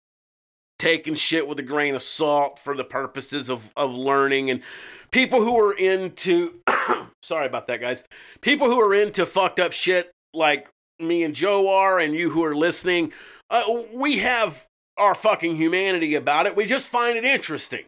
taking 0.78 1.14
shit 1.14 1.46
with 1.46 1.58
a 1.58 1.62
grain 1.62 1.94
of 1.94 2.02
salt 2.02 2.58
for 2.58 2.76
the 2.76 2.84
purposes 2.84 3.48
of 3.48 3.72
of 3.76 3.94
learning 3.94 4.50
and 4.50 4.62
people 5.10 5.40
who 5.40 5.56
are 5.56 5.74
into 5.76 6.60
sorry 7.22 7.46
about 7.46 7.66
that 7.68 7.80
guys 7.80 8.04
people 8.40 8.66
who 8.66 8.80
are 8.80 8.94
into 8.94 9.24
fucked 9.24 9.60
up 9.60 9.72
shit 9.72 10.10
like 10.34 10.68
me 11.02 11.22
and 11.22 11.34
joe 11.34 11.68
are 11.68 11.98
and 11.98 12.14
you 12.14 12.30
who 12.30 12.44
are 12.44 12.54
listening 12.54 13.12
uh, 13.50 13.64
we 13.92 14.18
have 14.18 14.66
our 14.98 15.14
fucking 15.14 15.56
humanity 15.56 16.14
about 16.14 16.46
it 16.46 16.56
we 16.56 16.64
just 16.64 16.88
find 16.88 17.16
it 17.16 17.24
interesting 17.24 17.84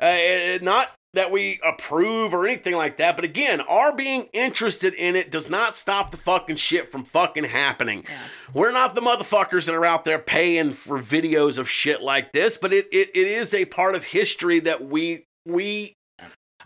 uh, 0.00 0.58
not 0.62 0.90
that 1.16 1.32
we 1.32 1.58
approve 1.64 2.32
or 2.32 2.46
anything 2.46 2.76
like 2.76 2.98
that, 2.98 3.16
but 3.16 3.24
again, 3.24 3.60
our 3.62 3.94
being 3.94 4.28
interested 4.32 4.94
in 4.94 5.16
it 5.16 5.30
does 5.30 5.50
not 5.50 5.74
stop 5.74 6.10
the 6.10 6.16
fucking 6.16 6.56
shit 6.56 6.92
from 6.92 7.04
fucking 7.04 7.44
happening. 7.44 8.04
Yeah. 8.08 8.18
We're 8.54 8.72
not 8.72 8.94
the 8.94 9.00
motherfuckers 9.00 9.66
that 9.66 9.74
are 9.74 9.84
out 9.84 10.04
there 10.04 10.18
paying 10.18 10.72
for 10.72 11.00
videos 11.00 11.58
of 11.58 11.68
shit 11.68 12.02
like 12.02 12.32
this, 12.32 12.58
but 12.58 12.72
it, 12.72 12.86
it, 12.92 13.10
it 13.14 13.26
is 13.26 13.52
a 13.52 13.64
part 13.64 13.94
of 13.94 14.04
history 14.04 14.60
that 14.60 14.84
we 14.84 15.24
we 15.46 15.94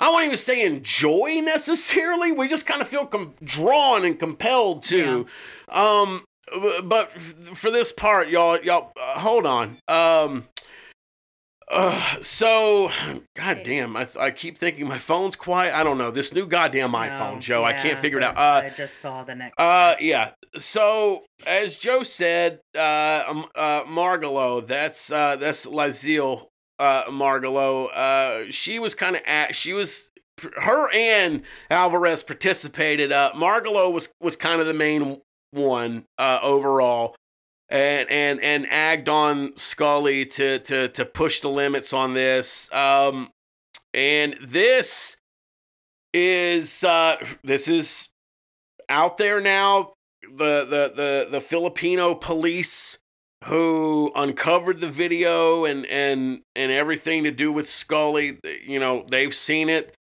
I 0.01 0.09
won't 0.11 0.25
even 0.25 0.37
say 0.37 0.65
enjoy 0.65 1.41
necessarily. 1.45 2.33
We 2.33 2.49
just 2.49 2.67
kind 2.67 2.81
of 2.83 2.89
feel 2.89 3.07
com- 3.07 3.35
drawn 3.45 4.05
and 4.05 4.19
compelled 4.19 4.83
to. 4.85 5.27
Um, 5.69 6.25
but 6.85 7.13
for 7.13 7.71
this 7.71 7.93
part, 7.93 8.29
y'all, 8.29 8.59
y'all, 8.61 8.91
uh, 9.01 9.19
hold 9.21 9.47
on. 9.47 9.79
Um, 9.89 10.49
Uh, 11.73 12.21
so, 12.21 12.91
goddamn, 13.37 13.97
I, 13.97 14.09
I 14.19 14.33
keep 14.33 14.59
thinking 14.59 14.89
my 14.89 14.99
phone's 14.99 15.37
quiet. 15.37 15.73
I 15.73 15.85
don't 15.85 15.99
know. 15.99 16.11
This 16.11 16.35
new 16.35 16.45
goddamn 16.45 16.91
iPhone, 16.95 17.35
No, 17.35 17.39
Joe. 17.41 17.63
I 17.63 17.75
can't 17.75 17.97
figure 18.01 18.19
it 18.19 18.25
out. 18.25 18.37
Uh, 18.37 18.63
I 18.65 18.71
just 18.77 18.99
saw 18.99 19.23
the 19.23 19.37
next. 19.37 19.55
uh, 19.57 19.95
one. 19.95 20.05
yeah. 20.05 20.33
So, 20.57 21.23
as 21.47 21.77
Joe 21.77 22.03
said, 22.03 22.59
uh, 22.77 23.23
um, 23.29 23.47
uh, 23.55 23.85
Margallo, 23.85 24.67
that's 24.67 25.13
uh, 25.13 25.37
that's 25.37 25.65
Lazille 25.65 26.47
uh, 26.81 27.05
Margallo. 27.11 27.89
Uh, 27.95 28.51
she 28.51 28.78
was 28.78 28.95
kind 28.95 29.14
of 29.14 29.22
at. 29.26 29.55
She 29.55 29.72
was 29.72 30.11
her 30.57 30.93
and 30.95 31.43
Alvarez 31.70 32.22
participated. 32.22 33.12
Uh, 33.12 33.33
Margallo 33.35 33.93
was 33.93 34.12
was 34.20 34.37
kind 34.37 34.61
of 34.61 34.66
the 34.66 34.74
main 34.74 35.20
one 35.53 36.05
uh, 36.18 36.41
overall. 36.43 37.14
And, 37.72 38.11
and 38.11 38.41
and 38.41 38.66
agged 38.68 39.09
on 39.09 39.57
Scully 39.57 40.26
to 40.26 40.59
to 40.59 40.89
to 40.89 41.05
push 41.05 41.41
the 41.41 41.49
limits 41.49 41.93
on 41.93 42.14
this. 42.14 42.72
Um, 42.72 43.31
and 43.95 44.37
this 44.43 45.18
is 46.12 46.83
uh, 46.83 47.24
this 47.45 47.68
is 47.68 48.09
out 48.89 49.18
there 49.18 49.41
now. 49.41 49.93
The 50.22 50.64
the 50.64 50.93
the 50.97 51.28
the 51.31 51.41
Filipino 51.41 52.16
police 52.16 52.99
who 53.47 54.12
uncovered 54.14 54.80
the 54.80 54.88
video 54.88 55.64
and 55.64 55.86
and 55.86 56.43
and 56.55 56.70
everything 56.72 57.24
to 57.24 57.30
do 57.30 57.51
with 57.53 57.68
Scully, 57.68 58.38
you 58.64 58.78
know, 58.78 59.05
they've 59.11 59.34
seen 59.34 59.68
it. 59.68 59.95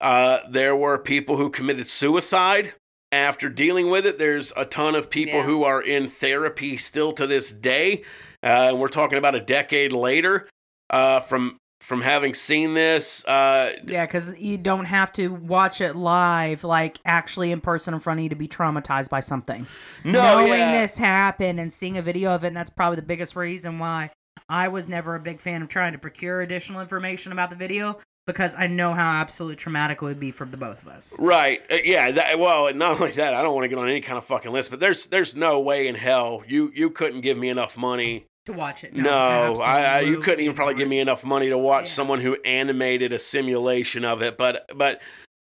Uh, 0.00 0.40
there 0.50 0.76
were 0.76 0.98
people 0.98 1.36
who 1.36 1.48
committed 1.50 1.86
suicide 1.88 2.74
after 3.10 3.48
dealing 3.48 3.88
with 3.90 4.04
it. 4.04 4.18
There's 4.18 4.52
a 4.56 4.64
ton 4.64 4.94
of 4.94 5.08
people 5.08 5.36
Yeah. 5.40 5.44
who 5.44 5.64
are 5.64 5.80
in 5.80 6.08
therapy 6.08 6.76
still 6.76 7.12
to 7.12 7.26
this 7.26 7.52
day. 7.52 8.02
Uh, 8.42 8.68
and 8.70 8.80
we're 8.80 8.88
talking 8.88 9.16
about 9.16 9.34
a 9.34 9.40
decade 9.40 9.92
later 9.92 10.48
uh, 10.90 11.20
from 11.20 11.56
from 11.84 12.00
having 12.00 12.32
seen 12.32 12.74
this. 12.74 13.24
Uh, 13.26 13.72
Yeah, 13.86 14.06
because 14.06 14.38
you 14.40 14.56
don't 14.56 14.86
have 14.86 15.12
to 15.14 15.28
watch 15.28 15.80
it 15.80 15.94
live, 15.94 16.64
like 16.64 16.98
actually 17.04 17.52
in 17.52 17.60
person 17.60 17.92
in 17.92 18.00
front 18.00 18.20
of 18.20 18.24
you 18.24 18.30
to 18.30 18.36
be 18.36 18.48
traumatized 18.48 19.10
by 19.10 19.20
something. 19.20 19.66
no, 20.02 20.12
Knowing 20.12 20.48
yeah. 20.48 20.80
this 20.80 20.96
happened 20.96 21.60
and 21.60 21.72
seeing 21.72 21.98
a 21.98 22.02
video 22.02 22.34
of 22.34 22.42
it, 22.42 22.48
and 22.48 22.56
that's 22.56 22.70
probably 22.70 22.96
the 22.96 23.06
biggest 23.06 23.36
reason 23.36 23.78
why 23.78 24.10
I 24.48 24.68
was 24.68 24.88
never 24.88 25.14
a 25.14 25.20
big 25.20 25.40
fan 25.40 25.62
of 25.62 25.68
trying 25.68 25.92
to 25.92 25.98
procure 25.98 26.40
additional 26.40 26.80
information 26.80 27.32
about 27.32 27.50
the 27.50 27.56
video 27.56 27.98
because 28.26 28.54
I 28.56 28.66
know 28.66 28.94
how 28.94 29.20
absolutely 29.20 29.56
traumatic 29.56 29.98
it 29.98 30.02
would 30.02 30.20
be 30.20 30.30
for 30.30 30.46
the 30.46 30.56
both 30.56 30.82
of 30.82 30.88
us. 30.88 31.18
Right. 31.20 31.60
Uh, 31.70 31.76
yeah. 31.84 32.10
That, 32.10 32.38
well, 32.38 32.72
not 32.72 32.98
only 33.00 33.12
that, 33.12 33.34
I 33.34 33.42
don't 33.42 33.54
want 33.54 33.64
to 33.64 33.68
get 33.68 33.78
on 33.78 33.88
any 33.88 34.00
kind 34.00 34.16
of 34.16 34.24
fucking 34.24 34.50
list, 34.50 34.70
but 34.70 34.80
there's 34.80 35.06
there's 35.06 35.36
no 35.36 35.60
way 35.60 35.86
in 35.86 35.94
hell 35.94 36.42
you 36.46 36.72
you 36.74 36.90
couldn't 36.90 37.20
give 37.20 37.36
me 37.36 37.48
enough 37.50 37.76
money. 37.76 38.26
To 38.46 38.52
watch 38.52 38.84
it. 38.84 38.94
No, 38.94 39.54
I, 39.60 39.82
I 39.84 40.00
you 40.00 40.20
couldn't 40.20 40.40
even 40.40 40.54
probably 40.54 40.74
give 40.74 40.88
me 40.88 40.98
enough 41.00 41.24
money 41.24 41.48
to 41.48 41.56
watch 41.58 41.86
Yeah. 41.86 41.92
someone 41.92 42.20
who 42.20 42.36
animated 42.44 43.12
a 43.12 43.18
simulation 43.18 44.04
of 44.04 44.20
it. 44.22 44.36
But 44.36 44.66
but 44.76 45.00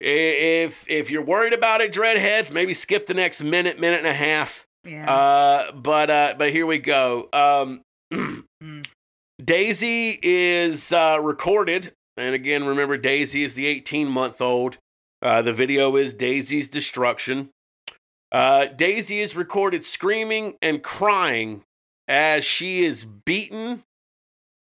if 0.02 0.90
if 0.90 1.10
you're 1.10 1.24
worried 1.24 1.54
about 1.54 1.80
it, 1.82 1.94
dreadheads, 1.94 2.52
maybe 2.52 2.74
skip 2.74 3.08
the 3.08 3.14
next 3.14 3.44
minute, 3.44 3.80
minute 3.80 4.00
and 4.00 4.08
a 4.08 4.14
half. 4.14 4.66
Yeah. 4.84 5.10
Uh, 5.10 5.72
but 5.72 6.10
uh, 6.10 6.36
but 6.38 6.52
here 6.52 6.66
we 6.66 6.78
go. 6.80 7.30
Um, 7.34 7.82
Mm. 8.12 8.44
Daisy 9.44 10.20
is 10.22 10.92
uh, 10.92 11.18
recorded, 11.22 11.94
and 12.18 12.36
again, 12.36 12.66
remember 12.66 12.98
Daisy 12.98 13.44
is 13.44 13.56
the 13.56 13.66
18 13.68 14.08
month 14.10 14.42
old. 14.42 14.78
Uh, 15.22 15.42
the 15.42 15.54
video 15.54 15.96
is 15.96 16.14
Daisy's 16.14 16.68
destruction. 16.68 17.50
Uh, 18.32 18.66
Daisy 18.68 19.20
is 19.20 19.36
recorded 19.36 19.86
screaming 19.86 20.54
and 20.62 20.84
crying 20.84 21.64
as 22.12 22.44
she 22.44 22.84
is 22.84 23.06
beaten 23.06 23.84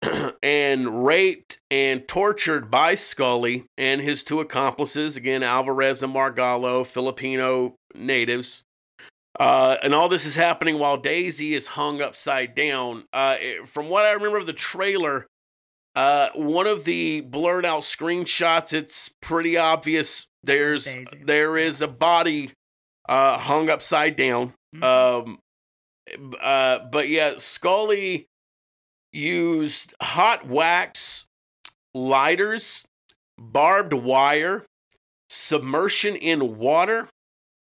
and 0.42 1.04
raped 1.06 1.58
and 1.70 2.06
tortured 2.08 2.70
by 2.70 2.94
Scully 2.94 3.64
and 3.76 4.00
his 4.00 4.24
two 4.24 4.40
accomplices, 4.40 5.16
again, 5.16 5.42
Alvarez 5.42 6.02
and 6.02 6.12
Margallo, 6.14 6.84
Filipino 6.86 7.74
natives. 7.94 8.64
Uh, 9.38 9.76
and 9.82 9.94
all 9.94 10.08
this 10.08 10.24
is 10.26 10.34
happening 10.34 10.78
while 10.78 10.96
Daisy 10.96 11.54
is 11.54 11.68
hung 11.68 12.00
upside 12.02 12.54
down. 12.54 13.04
Uh, 13.12 13.36
it- 13.40 13.68
from 13.68 13.88
what 13.88 14.04
I 14.04 14.12
remember 14.12 14.38
of 14.38 14.46
the 14.46 14.52
trailer, 14.52 15.26
uh, 15.94 16.28
one 16.34 16.66
of 16.66 16.84
the 16.84 17.20
blurred 17.20 17.64
out 17.64 17.82
screenshots, 17.82 18.72
it's 18.72 19.10
pretty 19.22 19.56
obvious. 19.56 20.26
There's 20.42 20.84
Daisy. 20.86 21.18
there 21.24 21.56
is 21.56 21.80
a 21.80 21.88
body 21.88 22.50
uh, 23.08 23.38
hung 23.38 23.70
upside 23.70 24.16
down. 24.16 24.52
Mhm. 24.74 24.82
Um, 24.84 25.38
uh, 26.40 26.80
but 26.90 27.08
yeah, 27.08 27.34
Scully 27.38 28.26
used 29.12 29.94
hot 30.00 30.46
wax, 30.46 31.26
lighters, 31.94 32.86
barbed 33.38 33.92
wire, 33.92 34.66
submersion 35.28 36.16
in 36.16 36.58
water, 36.58 37.08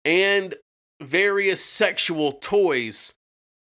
and 0.03 0.55
various 1.01 1.63
sexual 1.63 2.33
toys 2.33 3.13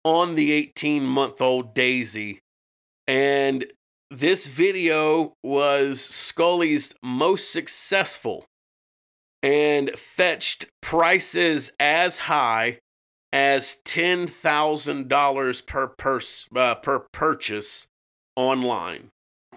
on 0.04 0.34
the 0.34 0.52
18 0.52 1.04
month 1.04 1.40
old 1.40 1.74
Daisy. 1.74 2.40
And 3.06 3.66
this 4.10 4.48
video 4.48 5.34
was 5.42 6.00
Scully's 6.00 6.94
most 7.02 7.52
successful 7.52 8.46
and 9.42 9.90
fetched 9.90 10.66
prices 10.80 11.72
as 11.78 12.20
high 12.20 12.78
as 13.32 13.78
$10,000 13.84 15.66
per, 15.66 15.88
pers- 15.88 16.48
uh, 16.54 16.74
per 16.76 16.98
purchase 17.12 17.86
online. 18.36 19.10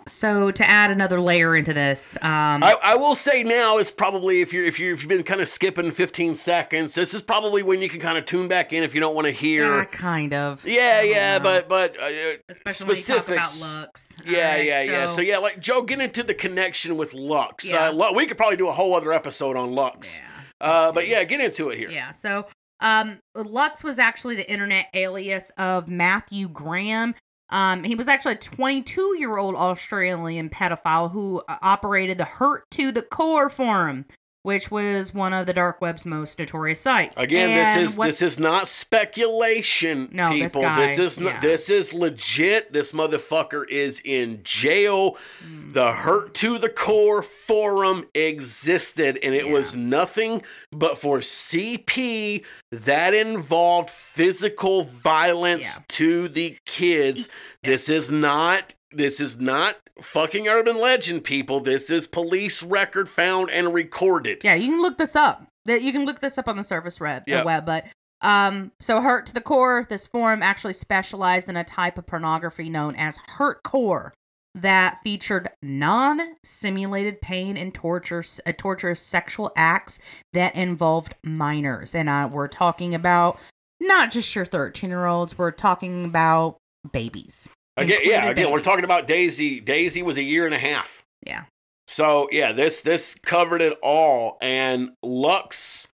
so 0.08 0.52
to 0.52 0.70
add 0.70 0.92
another 0.92 1.20
layer 1.22 1.56
into 1.56 1.74
this, 1.74 2.18
um, 2.18 2.62
I, 2.64 2.76
I 2.84 2.96
will 2.98 3.16
say 3.16 3.44
now 3.44 3.78
is 3.78 3.90
probably 3.90 4.42
if 4.42 4.52
you're 4.54 4.66
if 4.66 4.78
you've 4.78 5.08
been 5.08 5.24
kind 5.24 5.40
of 5.40 5.48
skipping 5.48 5.92
15 5.92 6.36
seconds, 6.36 6.94
this 6.94 7.14
is 7.14 7.22
probably 7.22 7.64
when 7.64 7.82
you 7.82 7.88
can 7.88 8.02
kind 8.02 8.18
of 8.18 8.26
tune 8.26 8.48
back 8.48 8.74
in 8.74 8.84
if 8.84 8.94
you 8.94 9.00
don't 9.00 9.16
want 9.16 9.26
to 9.28 9.32
hear. 9.32 9.78
yeah, 9.78 9.86
kind 9.86 10.34
of. 10.34 10.66
Yeah, 10.66 11.02
yeah, 11.02 11.38
know. 11.38 11.44
but 11.44 11.70
but 11.70 11.96
uh, 12.02 12.10
especially 12.50 12.96
specifics. 12.96 13.28
when 13.28 13.38
you 13.38 13.44
talk 13.44 13.62
about 13.62 13.82
Lux. 13.82 14.16
Yeah, 14.26 14.38
Alright, 14.38 14.66
yeah, 14.66 14.82
yeah. 14.84 15.08
So 15.08 15.22
yeah, 15.22 15.38
like 15.38 15.60
Joe, 15.60 15.84
get 15.84 16.02
into 16.02 16.22
the 16.24 16.34
connection 16.34 16.98
with 16.98 17.14
Lux. 17.14 17.72
Yeah. 17.72 17.90
Uh, 17.92 18.12
we 18.14 18.26
could 18.26 18.38
probably 18.38 18.58
do 18.58 18.68
a 18.68 18.74
whole 18.74 18.94
other 18.96 19.14
episode 19.14 19.56
on 19.56 19.72
Lux. 19.74 20.20
yeah. 20.20 20.26
Uh, 20.60 20.92
but 20.92 21.08
yeah, 21.08 21.24
get 21.24 21.40
into 21.42 21.70
it 21.70 21.78
here. 21.78 21.90
Yeah. 21.90 22.12
So, 22.12 22.46
um, 22.84 23.20
Lux 23.34 23.84
was 23.84 23.98
actually 23.98 24.36
the 24.36 24.50
internet 24.52 24.90
alias 24.94 25.52
of 25.58 25.88
Matthew 25.88 26.50
Graham. 26.50 27.16
Um, 27.50 27.84
he 27.84 27.96
was 27.96 28.08
actually 28.08 28.34
a 28.34 28.38
22 28.38 29.16
year 29.18 29.38
old 29.38 29.56
Australian 29.56 30.50
pedophile 30.50 31.12
who 31.12 31.42
uh, 31.48 31.58
operated 31.62 32.18
the 32.18 32.26
Hurt 32.26 32.70
to 32.72 32.92
the 32.92 33.02
Core 33.02 33.50
forum, 33.50 34.06
which 34.44 34.70
was 34.70 35.14
one 35.14 35.32
of 35.34 35.46
the 35.46 35.54
dark 35.54 35.80
web's 35.82 36.06
most 36.06 36.38
notorious 36.38 36.82
sites. 36.82 37.18
Again, 37.20 37.50
And 37.50 37.60
this 37.82 37.92
is 37.92 37.98
what- 37.98 38.08
this 38.08 38.22
is 38.22 38.38
not 38.38 38.68
speculation, 38.68 40.10
No, 40.12 40.30
people. 40.32 40.44
this 40.46 40.56
guy, 40.56 40.86
this 40.88 41.00
is 41.00 41.20
not, 41.20 41.34
yeah. 41.36 41.40
this 41.40 41.70
is 41.70 41.94
legit. 41.94 42.74
This 42.74 42.92
motherfucker 42.92 43.68
is 43.70 44.02
in 44.04 44.42
jail. 44.44 45.18
Mm. 45.44 45.74
The 45.74 45.92
Hurt 45.94 46.34
to 46.36 46.58
the 46.58 46.70
Core 46.70 47.24
forum 47.24 48.06
existed, 48.14 49.18
and 49.24 49.34
it 49.34 49.46
Yeah. 49.46 49.52
was 49.54 49.74
nothing 49.76 50.44
but 50.74 51.00
for 51.00 51.22
CP 51.22 52.44
that 52.72 53.14
involved 53.14 53.90
physical 53.90 54.84
violence 54.84 55.64
Yeah. 55.76 55.84
to 55.90 56.28
the 56.28 56.58
kids. 56.66 57.30
This 57.64 57.88
is 57.88 58.10
not. 58.12 58.74
This 58.96 59.20
is 59.20 59.40
not 59.40 59.78
fucking 60.02 60.48
urban 60.48 60.80
legend, 60.80 61.24
people. 61.24 61.60
This 61.60 61.90
is 61.90 62.08
police 62.08 62.64
record 62.64 63.10
found 63.10 63.50
and 63.50 63.74
recorded. 63.74 64.40
Yeah, 64.44 64.56
you 64.56 64.70
can 64.72 64.82
look 64.82 64.98
this 64.98 65.16
up. 65.16 65.48
That 65.66 65.82
you 65.82 65.92
can 65.92 66.06
look 66.06 66.20
this 66.20 66.38
up 66.38 66.48
on 66.48 66.58
the 66.58 66.64
surface 66.64 67.00
web, 67.00 67.24
Yep. 67.26 67.42
the 67.42 67.46
web. 67.46 67.66
But 67.66 67.86
um, 68.22 68.72
so 68.80 69.02
hurt 69.02 69.26
to 69.28 69.34
the 69.34 69.42
core. 69.42 69.86
This 69.90 70.08
forum 70.08 70.44
actually 70.44 70.74
specialized 70.74 71.48
in 71.50 71.56
a 71.58 71.64
type 71.64 71.98
of 71.98 72.06
pornography 72.06 72.70
known 72.70 72.96
as 72.96 73.18
hurt 73.28 73.64
core 73.64 74.14
that 74.56 75.00
featured 75.04 75.50
non-simulated 75.62 77.22
pain 77.22 77.58
and 77.58 77.74
torture, 77.74 78.24
uh, 78.46 78.52
torturous 78.58 79.02
sexual 79.02 79.52
acts 79.56 80.00
that 80.34 80.56
involved 80.56 81.16
minors, 81.24 81.96
and 81.96 82.08
uh, 82.10 82.30
we're 82.32 82.48
talking 82.48 82.94
about 82.94 83.40
not 83.80 84.12
just 84.12 84.36
your 84.36 84.46
thirteen-year-olds. 84.46 85.38
We're 85.38 85.52
talking 85.52 86.06
about 86.06 86.58
babies. 86.92 87.50
Again, 87.78 88.00
yeah, 88.04 88.30
again, 88.30 88.52
we're 88.52 88.62
talking 88.62 88.86
about 88.86 89.08
Daisy. 89.08 89.60
Daisy 89.60 90.04
was 90.04 90.18
a 90.18 90.24
year 90.24 90.46
and 90.46 90.54
a 90.54 90.60
half. 90.60 91.04
Yeah. 91.26 91.46
So 91.88 92.28
yeah, 92.32 92.52
this 92.52 92.82
this 92.82 93.16
covered 93.16 93.62
it 93.62 93.78
all, 93.82 94.38
and 94.42 94.92
Lux 95.02 95.88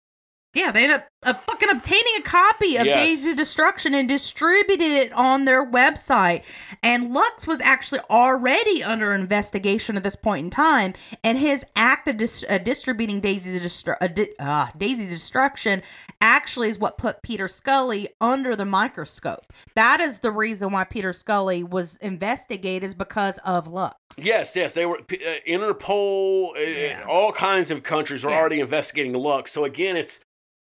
Yeah, 0.57 0.71
they 0.71 0.83
ended 0.85 0.97
up 1.01 1.07
uh, 1.23 1.33
fucking 1.33 1.69
obtaining 1.69 2.13
a 2.17 2.21
copy 2.21 2.77
of 2.77 2.85
Yes. 2.87 2.97
Daisy's 3.07 3.35
Destruction 3.35 3.93
and 3.93 4.07
distributed 4.09 4.81
it 4.91 5.13
on 5.13 5.45
their 5.45 5.63
website. 5.69 6.43
And 6.81 7.13
Lux 7.13 7.45
was 7.45 7.61
actually 7.61 7.99
already 8.09 8.83
under 8.83 9.13
investigation 9.13 9.97
at 9.97 10.03
this 10.03 10.15
point 10.15 10.45
in 10.45 10.49
time, 10.49 10.93
and 11.23 11.37
his 11.37 11.63
act 11.75 12.07
of 12.07 12.17
dis- 12.17 12.43
uh, 12.49 12.57
distributing 12.57 13.19
Daisy's 13.19 13.61
destru- 13.61 13.97
uh, 14.01 14.07
di- 14.07 14.33
uh, 14.39 14.67
Daisy's 14.75 15.09
Destruction 15.09 15.83
actually 16.21 16.69
is 16.69 16.79
what 16.79 16.97
put 16.97 17.21
Peter 17.21 17.47
Scully 17.47 18.09
under 18.19 18.55
the 18.55 18.65
microscope. 18.65 19.45
That 19.75 19.99
is 19.99 20.19
the 20.19 20.31
reason 20.31 20.71
why 20.71 20.85
Peter 20.85 21.13
Scully 21.13 21.63
was 21.63 21.97
investigated 21.97 22.83
is 22.83 22.95
because 22.95 23.37
of 23.39 23.67
Lux. 23.67 23.95
Yes, 24.17 24.55
yes, 24.55 24.73
they 24.73 24.87
were 24.87 24.97
uh, 24.99 25.03
Interpol, 25.47 26.55
uh, 26.55 26.59
Yeah. 26.61 27.05
all 27.07 27.31
kinds 27.31 27.69
of 27.69 27.83
countries 27.83 28.23
were 28.23 28.31
Yeah. 28.31 28.37
already 28.39 28.59
investigating 28.59 29.13
Lux. 29.13 29.51
So 29.51 29.63
again, 29.63 29.95
it's 29.95 30.19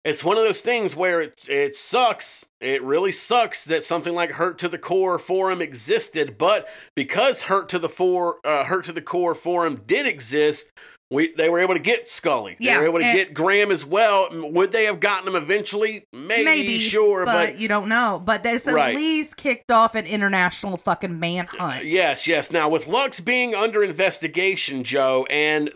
it's 0.07 0.23
one 0.25 0.37
of 0.37 0.45
those 0.45 0.61
things 0.61 0.95
where 0.95 1.21
it's 1.21 1.49
it 1.49 1.75
sucks. 1.75 2.47
It 2.61 2.83
really 2.83 3.13
sucks 3.13 3.65
that 3.65 3.85
something 3.85 4.15
like 4.15 4.31
Hurt 4.33 4.59
to 4.61 4.69
the 4.69 4.79
Core 4.79 5.19
forum 5.19 5.61
existed, 5.61 6.39
but 6.39 6.69
because 6.95 7.43
Hurt 7.43 7.69
to 7.71 7.79
the 7.79 7.89
for 7.89 8.37
uh, 8.45 8.65
Hurt 8.65 8.85
to 8.85 8.93
the 8.93 9.03
Core 9.03 9.35
forum 9.35 9.83
did 9.87 10.07
exist, 10.07 10.71
we 11.11 11.35
they 11.35 11.49
were 11.49 11.59
able 11.59 11.75
to 11.75 11.81
get 11.81 12.09
Scully. 12.09 12.57
They 12.61 12.67
Yeah, 12.67 12.79
were 12.79 12.87
able 12.87 12.99
to 13.01 13.05
get 13.05 13.35
Graham 13.35 13.71
as 13.71 13.85
well. 13.85 14.29
Would 14.31 14.73
they 14.73 14.85
have 14.85 15.01
gotten 15.01 15.29
him 15.29 15.35
eventually? 15.37 16.05
Maybe, 16.13 16.79
sure, 16.79 17.25
but, 17.25 17.33
but 17.51 17.59
you 17.59 17.67
don't 17.69 17.89
know. 17.89 18.23
But 18.25 18.43
this 18.43 18.67
Right. 18.67 18.91
at 18.91 18.97
least 18.97 19.37
kicked 19.37 19.71
off 19.71 19.95
an 19.97 20.07
international 20.07 20.77
fucking 20.77 21.19
manhunt. 21.19 21.85
Yes, 21.85 22.27
yes. 22.27 22.53
Now 22.53 22.69
with 22.69 22.87
Lux 22.87 23.21
being 23.21 23.55
under 23.55 23.83
investigation, 23.83 24.85
Joe, 24.85 25.27
and 25.31 25.71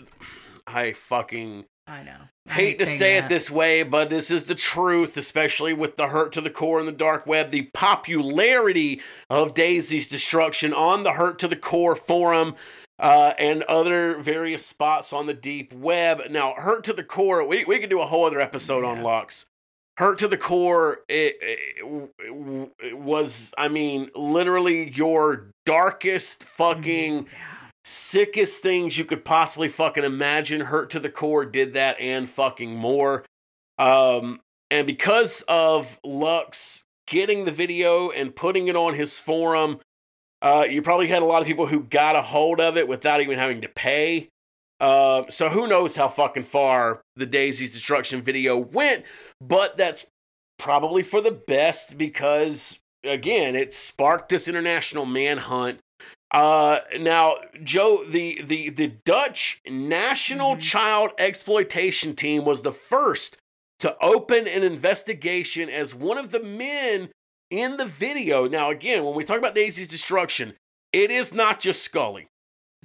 I 0.67 0.93
fucking 0.93 1.65
I 1.87 2.05
know. 2.05 2.29
Hate 2.51 2.79
to 2.79 2.87
say 2.87 3.17
it 3.17 3.29
this 3.29 3.51
way, 3.51 3.83
but 3.83 4.11
this 4.11 4.31
is 4.31 4.45
the 4.45 4.55
truth, 4.55 5.17
especially 5.17 5.73
with 5.73 5.97
the 5.97 6.09
hurt 6.09 6.33
to 6.33 6.41
the 6.41 6.51
core 6.51 6.81
in 6.81 6.87
the 6.87 6.93
dark 6.93 7.27
web. 7.27 7.51
The 7.51 7.71
popularity 7.73 9.01
of 9.29 9.55
Daisy's 9.55 10.09
destruction 10.09 10.73
on 10.73 11.03
the 11.03 11.13
hurt 11.13 11.39
to 11.41 11.49
the 11.49 11.57
core 11.57 11.97
forum. 11.97 12.57
Uh, 12.99 13.33
and 13.39 13.63
other 13.63 14.19
various 14.19 14.67
spots 14.67 15.11
on 15.11 15.25
the 15.25 15.33
deep 15.33 15.73
web. 15.73 16.21
Now, 16.29 16.53
hurt 16.53 16.85
to 16.85 16.93
the 16.93 17.03
core, 17.03 17.49
we, 17.49 17.65
we 17.65 17.79
could 17.79 17.89
do 17.89 18.03
a 18.03 18.05
whole 18.05 18.27
other 18.27 18.43
episode 18.43 18.85
on 18.85 18.99
Yeah. 18.99 19.05
Lux. 19.05 19.47
Hurt 19.97 20.19
to 20.19 20.29
the 20.29 20.37
core 20.37 20.99
it, 21.09 21.37
it, 21.41 22.11
it 22.79 22.99
was, 22.99 23.55
I 23.57 23.69
mean, 23.69 24.11
literally 24.15 24.91
your 24.91 25.51
darkest 25.65 26.45
fucking 26.45 27.27
sickest 27.85 28.63
things 28.63 28.99
you 28.99 29.05
could 29.05 29.25
possibly 29.25 29.69
fucking 29.69 30.05
imagine. 30.05 30.63
Hurt 30.63 30.91
to 30.91 31.01
the 31.01 31.11
core 31.11 31.47
did 31.47 31.75
that 31.75 31.99
and 32.01 32.29
fucking 32.29 32.75
more. 32.75 33.25
Um, 33.79 34.41
and 34.71 34.87
because 34.87 35.43
of 35.49 35.99
Lux 36.05 36.85
getting 37.07 37.45
the 37.45 37.53
video 37.53 38.11
and 38.11 38.37
putting 38.37 38.69
it 38.69 38.77
on 38.77 38.95
his 38.95 39.19
forum, 39.19 39.81
uh, 40.43 40.67
you 40.69 40.81
probably 40.83 41.09
had 41.09 41.23
a 41.23 41.27
lot 41.27 41.43
of 41.43 41.49
people 41.49 41.67
who 41.67 41.81
got 41.81 42.17
a 42.17 42.23
hold 42.23 42.61
of 42.61 42.77
it 42.77 42.89
without 42.89 43.21
even 43.21 43.39
having 43.39 43.61
to 43.61 43.69
pay. 43.69 44.29
Uh, 44.79 45.25
so 45.29 45.51
who 45.51 45.67
knows 45.67 45.97
how 45.97 46.09
fucking 46.09 46.45
far 46.45 47.03
the 47.17 47.27
Daisy's 47.27 47.75
Destruction 47.75 48.23
video 48.23 48.57
went, 48.57 49.05
but 49.41 49.77
that's 49.77 50.07
probably 50.59 51.03
for 51.03 51.21
the 51.21 51.33
best 51.33 51.99
because 51.99 52.81
again, 53.05 53.57
it 53.57 53.73
sparked 53.73 54.31
this 54.31 54.49
international 54.49 55.07
manhunt. 55.07 55.81
Uh, 56.31 56.81
now, 57.01 57.37
Joe, 57.63 58.05
the 58.05 58.41
the 58.43 58.71
the 58.71 58.87
Dutch 59.05 59.61
National 59.69 60.57
Mhm. 60.57 60.61
Child 60.63 61.11
Exploitation 61.19 62.15
Team 62.15 62.45
was 62.45 62.63
the 62.63 62.73
first 62.73 63.37
to 63.81 63.97
open 64.01 64.47
an 64.47 64.63
investigation 64.63 65.69
as 65.69 65.95
one 65.95 66.19
of 66.19 66.31
the 66.31 66.43
men 66.43 67.11
in 67.51 67.79
the 67.79 67.85
video. 67.87 68.47
Now, 68.47 68.71
again, 68.71 69.05
when 69.05 69.15
we 69.15 69.25
talk 69.25 69.39
about 69.39 69.55
Daisy's 69.55 69.89
destruction, 69.89 70.57
it 70.93 71.11
is 71.11 71.35
not 71.35 71.59
just 71.59 71.83
Scully. 71.83 72.29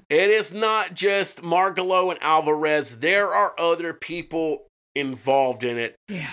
It 0.09 0.29
is 0.29 0.53
not 0.53 0.93
just 0.93 1.41
Margallo 1.41 2.11
and 2.11 2.21
Alvarez. 2.23 2.99
There 2.99 3.27
are 3.33 3.53
other 3.59 3.93
people 3.93 4.67
involved 4.95 5.63
in 5.63 5.77
it. 5.77 5.95
Yeah. 6.07 6.29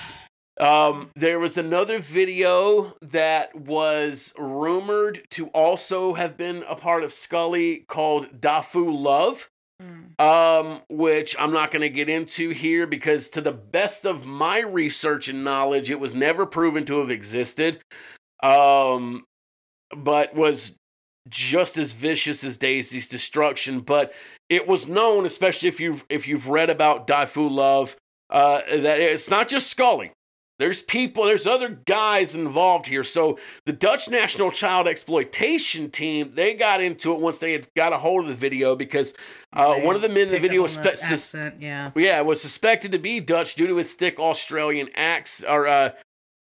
Um, 0.60 1.10
there 1.16 1.38
was 1.38 1.56
another 1.56 1.98
video 1.98 2.94
that 3.00 3.54
was 3.54 4.34
rumored 4.36 5.22
to 5.30 5.48
also 5.48 6.14
have 6.14 6.36
been 6.36 6.62
a 6.68 6.76
part 6.76 7.04
of 7.04 7.12
Scully 7.12 7.84
called 7.88 8.40
Dafu 8.40 8.92
Love, 8.94 9.48
Mm. 9.82 10.20
um, 10.20 10.80
which 10.88 11.34
I'm 11.40 11.52
not 11.52 11.72
going 11.72 11.82
to 11.82 11.88
get 11.88 12.08
into 12.08 12.50
here 12.50 12.86
because, 12.86 13.28
to 13.30 13.40
the 13.40 13.52
best 13.52 14.04
of 14.04 14.24
my 14.26 14.60
research 14.60 15.28
and 15.28 15.42
knowledge, 15.42 15.90
it 15.90 15.98
was 15.98 16.14
never 16.14 16.46
proven 16.46 16.84
to 16.84 17.00
have 17.00 17.10
existed, 17.10 17.80
um, 18.44 19.24
but 19.96 20.34
was 20.36 20.76
just 21.28 21.76
as 21.78 21.94
vicious 21.94 22.44
as 22.44 22.58
Daisy's 22.58 23.08
destruction. 23.08 23.80
But 23.80 24.12
it 24.48 24.68
was 24.68 24.86
known, 24.86 25.26
especially 25.26 25.68
if 25.68 25.80
you've 25.80 26.04
if 26.08 26.28
you've 26.28 26.48
read 26.48 26.70
about 26.70 27.08
Dafu 27.08 27.50
Love, 27.50 27.96
uh, 28.30 28.60
that 28.68 29.00
it's 29.00 29.30
not 29.30 29.48
just 29.48 29.68
Scully. 29.68 30.12
There's 30.62 30.80
people, 30.80 31.24
there's 31.24 31.48
other 31.48 31.70
guys 31.70 32.36
involved 32.36 32.86
here. 32.86 33.02
So 33.02 33.36
the 33.66 33.72
Dutch 33.72 34.08
National 34.08 34.52
Child 34.52 34.86
Exploitation 34.86 35.90
Team, 35.90 36.30
they 36.34 36.54
got 36.54 36.80
into 36.80 37.12
it 37.12 37.18
once 37.18 37.38
they 37.38 37.50
had 37.50 37.66
got 37.74 37.92
a 37.92 37.98
hold 37.98 38.22
of 38.22 38.28
the 38.28 38.36
video 38.36 38.76
because 38.76 39.12
uh, 39.54 39.74
one 39.80 39.96
of 39.96 40.02
the 40.02 40.08
men 40.08 40.28
in 40.28 40.32
the 40.32 40.38
video 40.38 40.62
was 40.62 40.74
spe- 40.74 40.86
accent, 40.86 41.56
yeah. 41.58 41.90
yeah, 41.96 42.20
was 42.20 42.40
suspected 42.40 42.92
to 42.92 43.00
be 43.00 43.18
Dutch 43.18 43.56
due 43.56 43.66
to 43.66 43.76
his 43.76 43.94
thick 43.94 44.20
Australian 44.20 44.88
accent, 44.94 45.50
or 45.50 45.66
uh, 45.66 45.90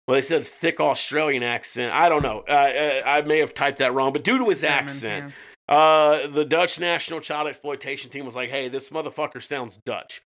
well, 0.07 0.13
they 0.13 0.21
said 0.21 0.45
thick 0.45 0.79
Australian 0.79 1.41
accent. 1.41 1.91
I 1.91 2.07
don't 2.07 2.21
know. 2.21 2.43
Uh, 2.47 2.51
uh, 2.51 3.01
I 3.03 3.21
may 3.23 3.39
have 3.39 3.55
typed 3.55 3.79
that 3.79 3.91
wrong, 3.91 4.13
but 4.13 4.23
due 4.23 4.37
to 4.37 4.45
his 4.49 4.61
German, 4.61 4.77
accent, 4.77 5.33
uh, 5.67 6.27
the 6.27 6.45
Dutch 6.45 6.79
National 6.79 7.21
Child 7.21 7.47
Exploitation 7.47 8.11
Team 8.11 8.25
was 8.25 8.35
like, 8.35 8.51
"Hey, 8.51 8.67
this 8.67 8.91
motherfucker 8.91 9.41
sounds 9.41 9.79
Dutch." 9.83 10.21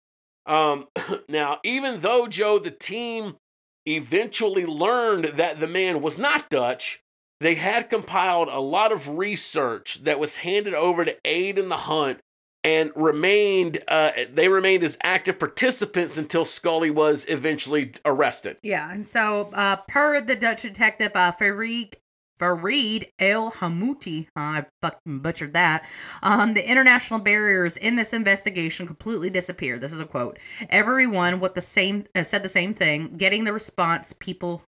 Um, 0.46 0.88
now, 1.30 1.60
even 1.64 2.02
though 2.02 2.28
Joe, 2.28 2.60
the 2.60 2.72
team 2.72 3.38
eventually 3.86 4.66
learned 4.66 5.26
that 5.36 5.60
the 5.60 5.68
man 5.68 6.02
was 6.02 6.18
not 6.18 6.50
Dutch, 6.50 7.02
they 7.40 7.56
had 7.56 7.90
compiled 7.90 8.48
a 8.48 8.60
lot 8.60 8.92
of 8.92 9.18
research 9.18 10.04
that 10.04 10.20
was 10.20 10.38
handed 10.38 10.74
over 10.74 11.06
to 11.06 11.18
aid 11.26 11.58
in 11.58 11.70
the 11.70 11.78
hunt 11.78 12.20
and 12.64 12.92
remained 12.96 13.84
uh, 13.88 14.12
they 14.34 14.48
remained 14.48 14.84
as 14.84 14.98
active 15.04 15.38
participants 15.38 16.18
until 16.18 16.46
Scully 16.46 16.90
was 16.90 17.26
eventually 17.30 17.94
arrested. 18.04 18.58
Yeah, 18.64 18.92
and 18.92 19.06
so 19.06 19.52
uh, 19.54 19.76
per 19.88 20.20
the 20.20 20.36
Dutch 20.36 20.64
detective 20.64 21.12
uh, 21.14 21.32
Farid 21.32 21.98
Farid 22.40 23.08
El 23.20 23.52
Hamouti, 23.52 24.28
I 24.36 24.66
fucking 24.82 25.20
butchered 25.20 25.54
that. 25.54 25.88
Um, 26.22 26.54
the 26.54 26.70
international 26.70 27.20
barriers 27.20 27.78
in 27.78 27.96
this 27.96 28.14
investigation 28.14 28.88
completely 28.88 29.30
disappeared. 29.30 29.82
This 29.82 29.94
is 29.94 30.00
a 30.00 30.06
quote. 30.06 30.40
Everyone 30.70 31.40
what 31.40 31.56
the 31.56 31.62
same 31.62 32.06
uh, 32.16 32.24
said 32.24 32.44
the 32.44 32.50
same 32.50 32.74
thing, 32.74 33.18
getting 33.18 33.44
the 33.44 33.54
response 33.54 34.14
people 34.14 34.64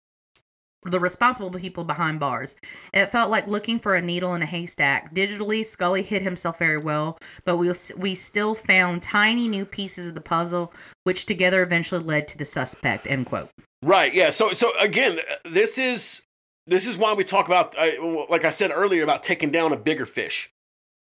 the 0.84 1.00
responsible 1.00 1.50
people 1.50 1.84
behind 1.84 2.20
bars. 2.20 2.56
It 2.92 3.10
felt 3.10 3.30
like 3.30 3.46
looking 3.46 3.78
for 3.78 3.94
a 3.94 4.02
needle 4.02 4.34
in 4.34 4.42
a 4.42 4.46
haystack. 4.46 5.14
Digitally, 5.14 5.64
Scully 5.64 6.02
hid 6.02 6.22
himself 6.22 6.58
very 6.58 6.78
well, 6.78 7.18
but 7.44 7.56
we 7.56 7.72
we 7.96 8.14
still 8.14 8.54
found 8.54 9.02
tiny 9.02 9.48
new 9.48 9.64
pieces 9.64 10.06
of 10.06 10.14
the 10.14 10.20
puzzle, 10.20 10.72
which 11.04 11.26
together 11.26 11.62
eventually 11.62 12.02
led 12.02 12.28
to 12.28 12.38
the 12.38 12.44
suspect. 12.44 13.06
End 13.06 13.26
quote. 13.26 13.48
Right. 13.82 14.12
Yeah. 14.14 14.30
So 14.30 14.48
so 14.48 14.70
again, 14.78 15.18
this 15.44 15.78
is 15.78 16.22
this 16.66 16.86
is 16.86 16.96
why 16.96 17.14
we 17.14 17.24
talk 17.24 17.46
about 17.46 17.76
uh, 17.78 18.26
like 18.28 18.44
I 18.44 18.50
said 18.50 18.70
earlier 18.74 19.02
about 19.02 19.22
taking 19.22 19.50
down 19.50 19.72
a 19.72 19.76
bigger 19.76 20.06
fish. 20.06 20.50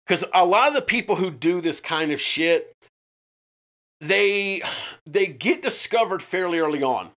Cuz 0.06 0.24
a 0.34 0.44
lot 0.44 0.68
of 0.68 0.74
the 0.74 0.82
people 0.82 1.16
who 1.16 1.30
do 1.30 1.60
this 1.60 1.80
kind 1.80 2.12
of 2.12 2.20
shit 2.20 2.74
they 4.00 4.62
they 5.06 5.26
get 5.26 5.62
discovered 5.62 6.22
fairly 6.22 6.58
early 6.58 6.82
on. 6.82 7.10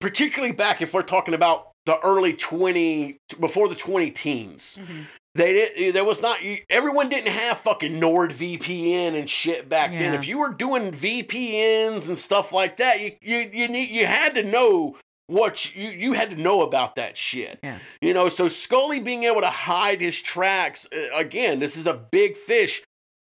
Particularly 0.00 0.52
back 0.52 0.80
if 0.80 0.94
we're 0.94 1.02
talking 1.02 1.34
about 1.34 1.72
the 1.86 1.98
early 2.00 2.34
20 2.34 3.16
before 3.40 3.68
the 3.68 3.74
20 3.74 4.10
teens. 4.12 4.78
They 5.34 5.52
did. 5.52 5.94
There 5.94 6.04
was 6.04 6.22
not. 6.22 6.38
Everyone 6.70 7.08
didn't 7.08 7.32
have 7.32 7.58
fucking 7.58 8.00
NordVPN 8.00 9.14
and 9.18 9.28
shit 9.28 9.68
back 9.68 9.90
then. 9.92 10.14
If 10.14 10.26
you 10.28 10.38
were 10.38 10.50
doing 10.50 10.92
VPNs 10.92 12.06
and 12.08 12.16
stuff 12.18 12.52
like 12.52 12.76
that, 12.78 13.00
you 13.00 13.12
you 13.20 13.50
you 13.52 13.68
need 13.68 13.90
you 13.90 14.06
had 14.06 14.34
to 14.34 14.42
know 14.44 14.96
what 15.28 15.76
you 15.76 15.90
you 15.90 16.12
had 16.14 16.30
to 16.30 16.36
know 16.36 16.62
about 16.62 16.96
that 16.96 17.16
shit. 17.16 17.60
Yeah. 17.62 17.78
You 18.00 18.12
know, 18.14 18.28
so 18.28 18.48
Scully 18.48 18.98
being 18.98 19.24
able 19.24 19.42
to 19.42 19.50
hide 19.50 20.00
his 20.00 20.20
tracks 20.20 20.88
uh, 20.92 21.16
again. 21.16 21.60
This 21.60 21.76
is 21.76 21.86
a 21.86 21.94
big 21.94 22.36
fish. 22.36 22.82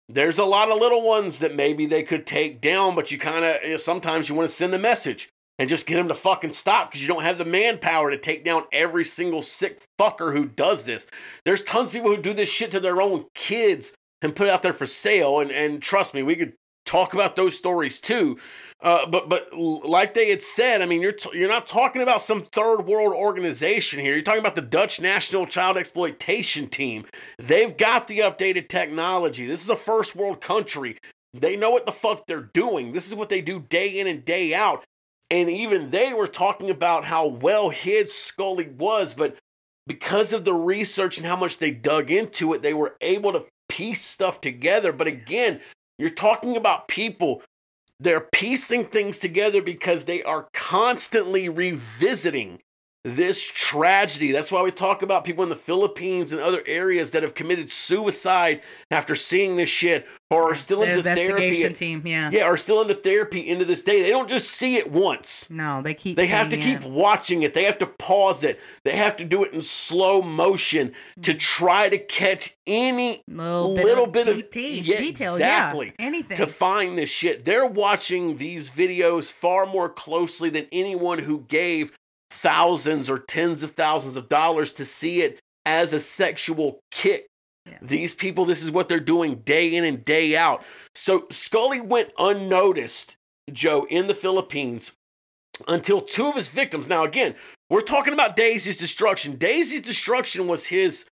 There's 0.08 0.38
a 0.38 0.44
lot 0.44 0.70
of 0.70 0.78
little 0.78 1.02
ones 1.02 1.38
that 1.38 1.56
maybe 1.56 1.86
they 1.86 2.02
could 2.02 2.26
take 2.26 2.60
down, 2.60 2.94
but 2.94 3.10
you 3.10 3.18
kind 3.18 3.44
of 3.44 3.56
you 3.64 3.70
know, 3.70 3.76
sometimes 3.78 4.28
you 4.28 4.34
want 4.34 4.48
to 4.48 4.54
send 4.54 4.74
a 4.74 4.78
message 4.78 5.30
and 5.58 5.68
just 5.68 5.86
get 5.86 5.96
them 5.96 6.08
to 6.08 6.14
fucking 6.14 6.52
stop 6.52 6.90
because 6.90 7.00
you 7.00 7.08
don't 7.08 7.22
have 7.22 7.38
the 7.38 7.44
manpower 7.44 8.10
to 8.10 8.18
take 8.18 8.44
down 8.44 8.64
every 8.70 9.04
single 9.04 9.40
sick 9.40 9.82
fucker 9.98 10.32
who 10.32 10.44
does 10.44 10.84
this. 10.84 11.06
There's 11.44 11.62
tons 11.62 11.88
of 11.88 11.94
people 11.94 12.14
who 12.14 12.20
do 12.20 12.34
this 12.34 12.50
shit 12.50 12.70
to 12.72 12.80
their 12.80 13.00
own 13.00 13.26
kids 13.34 13.94
and 14.20 14.36
put 14.36 14.46
it 14.46 14.52
out 14.52 14.62
there 14.62 14.72
for 14.74 14.86
sale. 14.86 15.40
And 15.40 15.50
and 15.50 15.80
trust 15.80 16.12
me, 16.12 16.22
we 16.22 16.36
could 16.36 16.52
talk 16.84 17.14
about 17.14 17.36
those 17.36 17.56
stories 17.56 18.00
too. 18.00 18.38
Uh, 18.80 19.06
but 19.06 19.28
but 19.28 19.52
like 19.56 20.14
they 20.14 20.28
had 20.28 20.42
said, 20.42 20.82
I 20.82 20.86
mean, 20.86 21.00
you're 21.00 21.12
t- 21.12 21.38
you're 21.38 21.48
not 21.48 21.66
talking 21.66 22.02
about 22.02 22.20
some 22.20 22.42
third 22.52 22.82
world 22.82 23.14
organization 23.14 24.00
here. 24.00 24.14
You're 24.14 24.22
talking 24.22 24.40
about 24.40 24.56
the 24.56 24.62
Dutch 24.62 25.00
National 25.00 25.46
Child 25.46 25.76
Exploitation 25.78 26.68
Team. 26.68 27.04
They've 27.38 27.74
got 27.76 28.08
the 28.08 28.18
updated 28.18 28.68
technology. 28.68 29.46
This 29.46 29.62
is 29.62 29.70
a 29.70 29.76
first 29.76 30.14
world 30.14 30.40
country. 30.40 30.98
They 31.32 31.56
know 31.56 31.70
what 31.70 31.86
the 31.86 31.92
fuck 31.92 32.26
they're 32.26 32.50
doing. 32.52 32.92
This 32.92 33.08
is 33.08 33.14
what 33.14 33.28
they 33.28 33.40
do 33.40 33.60
day 33.60 33.88
in 33.88 34.06
and 34.06 34.24
day 34.24 34.54
out. 34.54 34.84
And 35.30 35.48
even 35.50 35.90
they 35.90 36.12
were 36.12 36.28
talking 36.28 36.70
about 36.70 37.04
how 37.04 37.26
well 37.26 37.70
hid 37.70 38.10
Scully 38.10 38.68
was, 38.68 39.14
but 39.14 39.36
because 39.86 40.32
of 40.32 40.44
the 40.44 40.54
research 40.54 41.18
and 41.18 41.26
how 41.26 41.36
much 41.36 41.58
they 41.58 41.70
dug 41.70 42.10
into 42.10 42.52
it, 42.52 42.62
they 42.62 42.74
were 42.74 42.96
able 43.00 43.32
to 43.32 43.46
piece 43.68 44.02
stuff 44.02 44.40
together. 44.40 44.92
But 44.92 45.06
again, 45.06 45.60
you're 45.98 46.08
talking 46.08 46.56
about 46.56 46.88
people, 46.88 47.42
they're 48.00 48.28
piecing 48.32 48.84
things 48.84 49.18
together 49.18 49.62
because 49.62 50.04
they 50.04 50.22
are 50.22 50.48
constantly 50.52 51.48
revisiting 51.48 52.60
this 53.04 53.42
tragedy. 53.44 54.32
That's 54.32 54.50
why 54.50 54.62
we 54.62 54.70
talk 54.70 55.02
about 55.02 55.24
people 55.24 55.42
in 55.42 55.50
the 55.50 55.56
Philippines 55.56 56.32
and 56.32 56.40
other 56.40 56.62
areas 56.66 57.10
that 57.10 57.22
have 57.22 57.34
committed 57.34 57.70
suicide 57.70 58.62
after 58.90 59.14
seeing 59.14 59.56
this 59.56 59.68
shit 59.68 60.06
or 60.30 60.52
are 60.52 60.54
still 60.54 60.80
The 60.80 60.90
into 60.90 61.02
therapy. 61.02 61.68
team, 61.74 62.02
yeah. 62.06 62.30
Yeah, 62.32 62.44
are 62.44 62.56
still 62.56 62.80
into 62.80 62.94
therapy 62.94 63.40
into 63.40 63.66
this 63.66 63.82
day. 63.82 64.00
They 64.00 64.10
don't 64.10 64.28
just 64.28 64.50
see 64.50 64.76
it 64.76 64.90
once. 64.90 65.48
No, 65.50 65.82
they 65.82 65.92
keep. 65.92 66.16
They 66.16 66.26
have 66.26 66.48
to 66.48 66.56
keep 66.56 66.82
it. 66.82 66.90
watching 66.90 67.42
it. 67.42 67.52
They 67.52 67.64
have 67.64 67.78
to 67.78 67.86
pause 67.86 68.42
it. 68.42 68.58
They 68.84 68.96
have 68.96 69.16
to 69.18 69.24
do 69.24 69.44
it 69.44 69.52
in 69.52 69.60
slow 69.60 70.22
motion 70.22 70.92
to 71.22 71.34
mm. 71.34 71.38
try 71.38 71.90
to 71.90 71.98
catch 71.98 72.56
any 72.66 73.22
little 73.28 73.74
bit 73.76 73.98
of 73.98 74.12
bit 74.12 74.28
of 74.28 74.50
de- 74.50 74.80
yeah, 74.80 74.98
detail. 74.98 75.34
exactly 75.34 75.92
Yeah, 75.98 76.06
anything. 76.06 76.36
to 76.38 76.46
find 76.46 76.96
this 76.96 77.10
shit. 77.10 77.44
They're 77.44 77.66
watching 77.66 78.38
these 78.38 78.70
videos 78.70 79.30
far 79.30 79.66
more 79.66 79.90
closely 79.90 80.48
than 80.48 80.66
anyone 80.72 81.18
who 81.18 81.40
gave 81.48 81.92
thousands 82.44 83.08
or 83.08 83.18
tens 83.18 83.62
of 83.62 83.70
thousands 83.70 84.16
of 84.16 84.28
dollars 84.28 84.74
to 84.74 84.84
see 84.84 85.22
it 85.22 85.40
as 85.64 85.94
a 85.94 85.98
sexual 85.98 86.78
kick. 86.90 87.26
Yeah. 87.64 87.78
These 87.80 88.14
people, 88.14 88.44
this 88.44 88.62
is 88.62 88.70
what 88.70 88.90
they're 88.90 89.00
doing 89.00 89.36
day 89.36 89.74
in 89.74 89.84
and 89.84 90.04
day 90.04 90.36
out. 90.36 90.62
So 90.94 91.26
Scully 91.30 91.80
went 91.80 92.12
unnoticed, 92.18 93.16
Joe, 93.50 93.86
in 93.88 94.08
the 94.08 94.14
Philippines 94.14 94.92
until 95.66 96.02
two 96.02 96.26
of 96.28 96.36
his 96.36 96.50
victims. 96.50 96.86
Now, 96.86 97.04
again, 97.04 97.34
we're 97.70 97.80
talking 97.80 98.12
about 98.12 98.36
Daisy's 98.36 98.76
destruction. 98.76 99.36
Daisy's 99.36 99.80
destruction 99.80 100.46
was 100.46 100.66
his, 100.66 101.06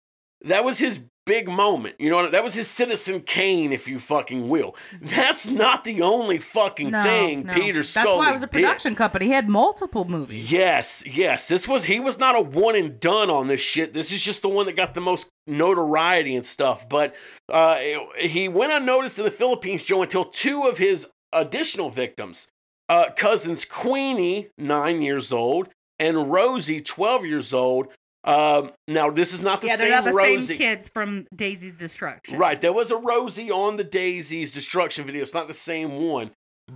that 0.43 0.63
was 0.63 0.79
his 0.79 1.03
big 1.25 1.47
moment. 1.47 1.95
You 1.99 2.09
know, 2.09 2.29
that 2.29 2.43
was 2.43 2.53
his 2.53 2.67
Citizen 2.67 3.21
Kane, 3.21 3.71
if 3.71 3.87
you 3.87 3.99
fucking 3.99 4.49
will. 4.49 4.75
That's 5.01 5.47
not 5.47 5.83
the 5.83 6.01
only 6.01 6.39
fucking 6.39 6.91
no, 6.91 7.03
thing 7.03 7.43
no. 7.43 7.53
Peter 7.53 7.83
Scully 7.83 8.05
That's 8.05 8.17
why 8.17 8.29
it 8.29 8.33
was 8.33 8.43
a 8.43 8.47
did. 8.47 8.53
production 8.53 8.95
company. 8.95 9.25
He 9.27 9.31
had 9.31 9.47
multiple 9.47 10.05
movies. 10.05 10.51
Yes, 10.51 11.03
yes. 11.05 11.47
This 11.47 11.67
was 11.67 11.85
he 11.85 11.99
was 11.99 12.17
not 12.17 12.37
a 12.37 12.41
one 12.41 12.75
and 12.75 12.99
done 12.99 13.29
on 13.29 13.47
this 13.47 13.61
shit. 13.61 13.93
This 13.93 14.11
is 14.11 14.23
just 14.23 14.41
the 14.41 14.49
one 14.49 14.65
that 14.65 14.75
got 14.75 14.93
the 14.93 15.01
most 15.01 15.29
notoriety 15.47 16.35
and 16.35 16.45
stuff. 16.45 16.89
But 16.89 17.15
uh, 17.49 17.79
he 18.17 18.47
went 18.47 18.71
unnoticed 18.71 19.19
in 19.19 19.25
the 19.25 19.31
Philippines, 19.31 19.83
Joe, 19.83 20.01
until 20.01 20.25
two 20.25 20.63
of 20.63 20.77
his 20.77 21.07
additional 21.31 21.89
victims, 21.89 22.47
uh, 22.89 23.09
cousins 23.15 23.65
Queenie, 23.65 24.49
nine 24.57 25.01
years 25.01 25.31
old, 25.31 25.69
and 25.99 26.31
Rosie, 26.31 26.81
twelve 26.81 27.25
years 27.25 27.53
old. 27.53 27.87
Um, 28.23 28.71
now 28.87 29.09
this 29.09 29.33
is 29.33 29.41
not 29.41 29.61
the 29.61 29.67
yeah, 29.67 29.77
they're 29.77 29.87
same 29.87 29.95
not 29.95 30.05
the 30.05 30.11
Rosie. 30.17 30.53
same 30.53 30.57
kids 30.57 30.87
from 30.89 31.25
Daisy's 31.35 31.77
Destruction. 31.79 32.37
Right. 32.37 32.59
There 32.61 32.73
was 32.73 32.91
a 32.91 32.97
Rosie 32.97 33.49
on 33.49 33.77
the 33.77 33.83
Daisy's 33.83 34.53
destruction 34.53 35.05
video. 35.05 35.21
It's 35.23 35.33
not 35.33 35.47
the 35.47 35.53
same 35.55 36.07
one. 36.07 36.31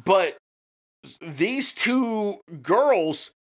But 0.05 0.37
these 1.21 1.71
two 1.73 2.39
girls 2.63 3.31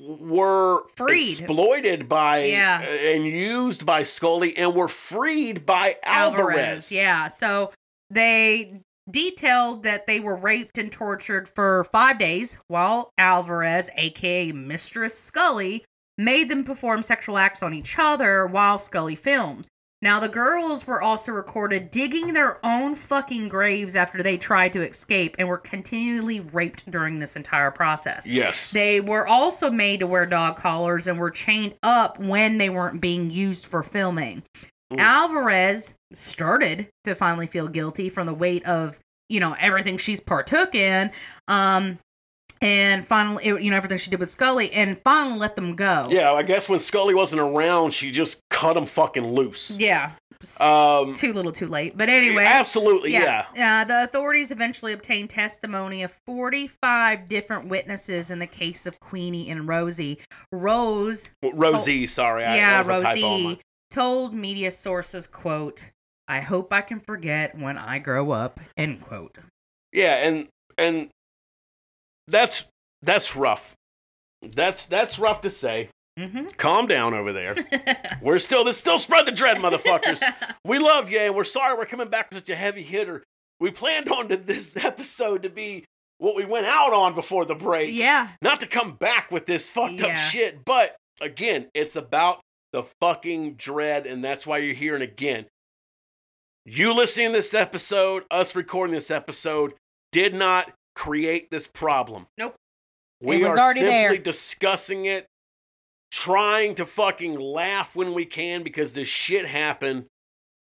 were 0.00 0.82
Freed. 0.96 1.38
exploited 1.38 2.08
by 2.08 2.44
Yeah. 2.44 2.80
and 2.82 3.24
used 3.24 3.86
by 3.86 4.02
Scully 4.02 4.56
and 4.56 4.74
were 4.74 4.88
freed 4.88 5.64
by 5.64 5.96
Alvarez. 6.02 6.90
Yeah. 6.90 7.28
So 7.28 7.72
they 8.10 8.80
detailed 9.08 9.84
that 9.84 10.06
they 10.06 10.18
were 10.18 10.36
raped 10.36 10.78
and 10.78 10.90
tortured 10.90 11.48
for 11.54 11.84
five 11.84 12.18
days 12.18 12.58
while 12.68 13.10
Alvarez, 13.18 13.90
aka 13.96 14.50
Mistress 14.52 15.16
Scully, 15.16 15.84
made 16.18 16.48
them 16.48 16.64
perform 16.64 17.02
sexual 17.02 17.38
acts 17.38 17.62
on 17.62 17.74
each 17.74 17.96
other 17.98 18.46
while 18.46 18.78
Scully 18.78 19.16
filmed. 19.16 19.66
Now, 20.04 20.20
the 20.20 20.28
girls 20.28 20.86
were 20.86 21.00
also 21.00 21.32
recorded 21.32 21.88
digging 21.90 22.34
their 22.34 22.58
own 22.62 22.94
fucking 22.94 23.48
graves 23.48 23.96
after 23.96 24.22
they 24.22 24.36
tried 24.36 24.74
to 24.74 24.86
escape 24.86 25.34
and 25.38 25.48
were 25.48 25.56
continually 25.56 26.40
raped 26.40 26.90
during 26.90 27.20
this 27.20 27.36
entire 27.36 27.70
process. 27.70 28.28
Yes. 28.28 28.70
They 28.70 29.00
were 29.00 29.26
also 29.26 29.70
made 29.70 30.00
to 30.00 30.06
wear 30.06 30.26
dog 30.26 30.56
collars 30.56 31.06
and 31.06 31.18
were 31.18 31.30
chained 31.30 31.76
up 31.82 32.18
when 32.18 32.58
they 32.58 32.68
weren't 32.68 33.00
being 33.00 33.30
used 33.30 33.64
for 33.64 33.82
filming. 33.82 34.42
Ooh. 34.92 34.96
Alvarez 34.98 35.94
started 36.12 36.88
to 37.04 37.14
finally 37.14 37.46
feel 37.46 37.68
guilty 37.68 38.10
from 38.10 38.26
the 38.26 38.34
weight 38.34 38.62
of, 38.66 39.00
you 39.30 39.40
know, 39.40 39.56
everything 39.58 39.96
she's 39.96 40.20
partook 40.20 40.74
in. 40.74 41.12
Um 41.48 41.98
and 42.64 43.04
finally 43.04 43.44
you 43.46 43.70
know 43.70 43.76
everything 43.76 43.98
she 43.98 44.10
did 44.10 44.18
with 44.18 44.30
Scully 44.30 44.72
and 44.72 44.98
finally 44.98 45.38
let 45.38 45.54
them 45.54 45.76
go. 45.76 46.06
yeah, 46.08 46.32
I 46.32 46.42
guess 46.42 46.68
when 46.68 46.80
Scully 46.80 47.14
wasn't 47.14 47.40
around, 47.40 47.92
she 47.92 48.10
just 48.10 48.40
cut 48.50 48.74
them 48.74 48.86
fucking 48.86 49.26
loose. 49.26 49.76
Yeah. 49.78 50.12
Um, 50.60 51.14
too 51.14 51.32
little 51.32 51.52
too 51.52 51.68
late. 51.68 51.96
But 51.96 52.10
anyway, 52.10 52.44
Absolutely, 52.46 53.12
yeah. 53.12 53.46
Uh, 53.58 53.84
the 53.84 54.04
authorities 54.04 54.50
eventually 54.50 54.92
obtained 54.92 55.30
testimony 55.30 56.02
of 56.02 56.12
45 56.26 57.28
different 57.28 57.68
witnesses 57.68 58.30
in 58.30 58.40
the 58.40 58.46
case 58.46 58.84
of 58.86 59.00
Queenie 59.00 59.48
and 59.48 59.66
Rosie. 59.66 60.20
Rose, 60.52 61.30
Rosie, 61.54 62.06
sorry. 62.06 62.44
I, 62.44 62.56
yeah, 62.56 62.82
that 62.82 62.92
was 62.94 63.02
a 63.02 63.14
typo 63.14 63.26
Rosie, 63.26 63.60
told 63.90 64.34
media 64.34 64.70
sources, 64.70 65.26
quote, 65.26 65.90
I 66.28 66.40
hope 66.40 66.72
I 66.72 66.82
can 66.82 67.00
forget 67.00 67.58
when 67.58 67.78
I 67.78 67.98
grow 67.98 68.30
up, 68.32 68.60
end 68.76 69.00
quote. 69.00 69.38
Yeah, 69.92 70.26
and 70.26 70.48
and 70.76 71.08
that's 72.28 72.64
that's 73.02 73.36
rough. 73.36 73.74
That's 74.42 74.84
that's 74.84 75.18
rough 75.18 75.40
to 75.42 75.50
say. 75.50 75.88
Mm-hmm. 76.18 76.50
Calm 76.56 76.86
down 76.86 77.12
over 77.12 77.32
there. 77.32 77.56
We're 78.22 78.38
still 78.38 78.64
this 78.64 78.78
still 78.78 78.98
spread 78.98 79.26
the 79.26 79.32
dread, 79.32 79.58
motherfuckers. 79.58 80.22
We 80.64 80.78
love 80.78 81.10
you, 81.10 81.18
and 81.18 81.34
we're 81.34 81.44
sorry 81.44 81.76
we're 81.76 81.84
coming 81.84 82.08
back 82.08 82.30
with 82.30 82.38
such 82.38 82.48
a 82.48 82.54
heavy 82.54 82.82
hitter. 82.82 83.22
We 83.60 83.70
planned 83.70 84.08
on 84.08 84.28
to 84.28 84.38
this 84.38 84.74
episode 84.82 85.42
to 85.42 85.50
be 85.50 85.84
what 86.16 86.36
we 86.36 86.46
went 86.46 86.64
out 86.64 86.94
on 86.94 87.14
before 87.14 87.44
the 87.44 87.54
break, 87.54 87.92
yeah. 87.92 88.30
not 88.40 88.60
to 88.60 88.66
come 88.66 88.92
back 88.92 89.30
with 89.30 89.44
this 89.44 89.68
fucked 89.68 90.00
up 90.00 90.16
shit. 90.16 90.64
But 90.64 90.96
again, 91.20 91.68
it's 91.74 91.96
about 91.96 92.40
the 92.72 92.84
fucking 92.98 93.56
dread, 93.56 94.06
and 94.06 94.24
that's 94.24 94.46
why 94.46 94.58
you're 94.58 94.74
here. 94.74 94.94
And 94.94 95.02
again, 95.02 95.44
you 96.64 96.94
listening 96.94 97.28
to 97.28 97.32
this 97.34 97.52
episode, 97.52 98.22
us 98.30 98.56
recording 98.56 98.94
this 98.94 99.10
episode, 99.10 99.74
did 100.12 100.34
not 100.34 100.72
create 100.94 101.50
this 101.50 101.66
problem. 101.66 102.26
Nope. 102.38 102.54
We 103.20 103.44
are 103.44 103.56
simply 103.74 103.82
there. 103.82 104.16
discussing 104.18 105.06
it, 105.06 105.26
trying 106.10 106.74
to 106.76 106.84
fucking 106.84 107.38
laugh 107.38 107.96
when 107.96 108.12
we 108.12 108.26
can 108.26 108.62
because 108.62 108.92
this 108.92 109.08
shit 109.08 109.46
happened, 109.46 110.06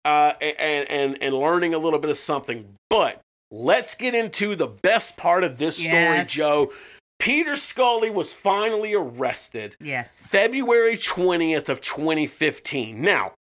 uh, 0.04 0.32
and 0.40 0.90
and 0.90 1.22
and 1.22 1.34
learning 1.34 1.74
a 1.74 1.78
little 1.78 1.98
bit 1.98 2.10
of 2.10 2.16
something. 2.16 2.74
But 2.88 3.20
let's 3.50 3.94
get 3.94 4.14
into 4.14 4.56
the 4.56 4.66
best 4.66 5.16
part 5.16 5.44
of 5.44 5.58
this 5.58 5.76
story, 5.82 6.22
Joe. 6.26 6.72
Peter 7.20 7.54
Scully 7.54 8.08
was 8.10 8.32
finally 8.32 8.94
arrested 8.94 9.76
Yes. 9.78 10.26
February 10.26 10.96
20th 10.96 11.68
of 11.68 11.82
2015. 11.82 12.98
Now, 13.00 13.34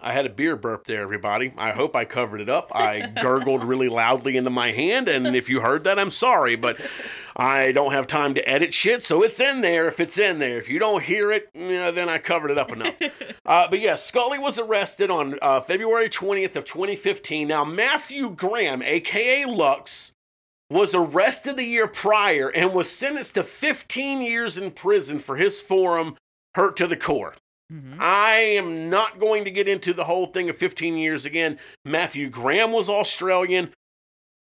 I 0.00 0.12
had 0.12 0.24
a 0.24 0.30
beer 0.30 0.56
burp 0.56 0.84
there, 0.84 1.02
everybody. 1.02 1.52
I 1.58 1.72
hope 1.72 1.96
I 1.96 2.04
covered 2.04 2.40
it 2.40 2.48
up. 2.48 2.70
I 2.74 3.12
gurgled 3.20 3.64
really 3.64 3.88
loudly 3.88 4.36
into 4.36 4.50
my 4.50 4.70
hand, 4.70 5.08
and 5.08 5.34
if 5.34 5.50
you 5.50 5.60
heard 5.60 5.84
that, 5.84 5.98
I'm 5.98 6.10
sorry, 6.10 6.54
but 6.54 6.80
I 7.36 7.72
don't 7.72 7.92
have 7.92 8.06
time 8.06 8.34
to 8.34 8.48
edit 8.48 8.72
shit, 8.72 9.02
so 9.02 9.22
it's 9.22 9.40
in 9.40 9.62
there 9.62 9.88
if 9.88 9.98
it's 9.98 10.18
in 10.18 10.38
there. 10.38 10.58
If 10.58 10.68
you 10.68 10.78
don't 10.78 11.02
hear 11.02 11.32
it, 11.32 11.50
you 11.54 11.72
know, 11.72 11.90
then 11.90 12.08
I 12.08 12.18
covered 12.18 12.50
it 12.50 12.58
up 12.58 12.72
enough. 12.72 12.94
Uh, 13.46 13.66
but 13.68 13.80
yeah, 13.80 13.96
Scully 13.96 14.38
was 14.38 14.60
arrested 14.60 15.10
on 15.10 15.36
uh, 15.42 15.60
February 15.60 16.08
20th 16.08 16.54
of 16.54 16.64
2015. 16.64 17.48
Now, 17.48 17.64
Matthew 17.64 18.30
Graham, 18.30 18.80
aka 18.80 19.44
Lux, 19.44 20.12
was 20.70 20.94
arrested 20.94 21.56
the 21.56 21.64
year 21.64 21.88
prior 21.88 22.48
and 22.48 22.72
was 22.72 22.88
sentenced 22.88 23.34
to 23.34 23.42
15 23.42 24.22
years 24.22 24.56
in 24.56 24.70
prison 24.70 25.18
for 25.18 25.34
his 25.34 25.60
forum 25.60 26.16
hurt 26.54 26.76
to 26.76 26.86
the 26.86 26.96
core. 26.96 27.34
Mhm. 27.70 27.96
I 28.00 28.32
am 28.56 28.90
not 28.90 29.20
going 29.20 29.44
to 29.44 29.50
get 29.50 29.68
into 29.68 29.92
the 29.92 30.04
whole 30.04 30.26
thing 30.26 30.50
of 30.50 30.56
15 30.56 30.96
years 30.96 31.24
again. 31.24 31.58
Matthew 31.84 32.28
Graham 32.28 32.72
was 32.72 32.88
Australian. 32.88 33.72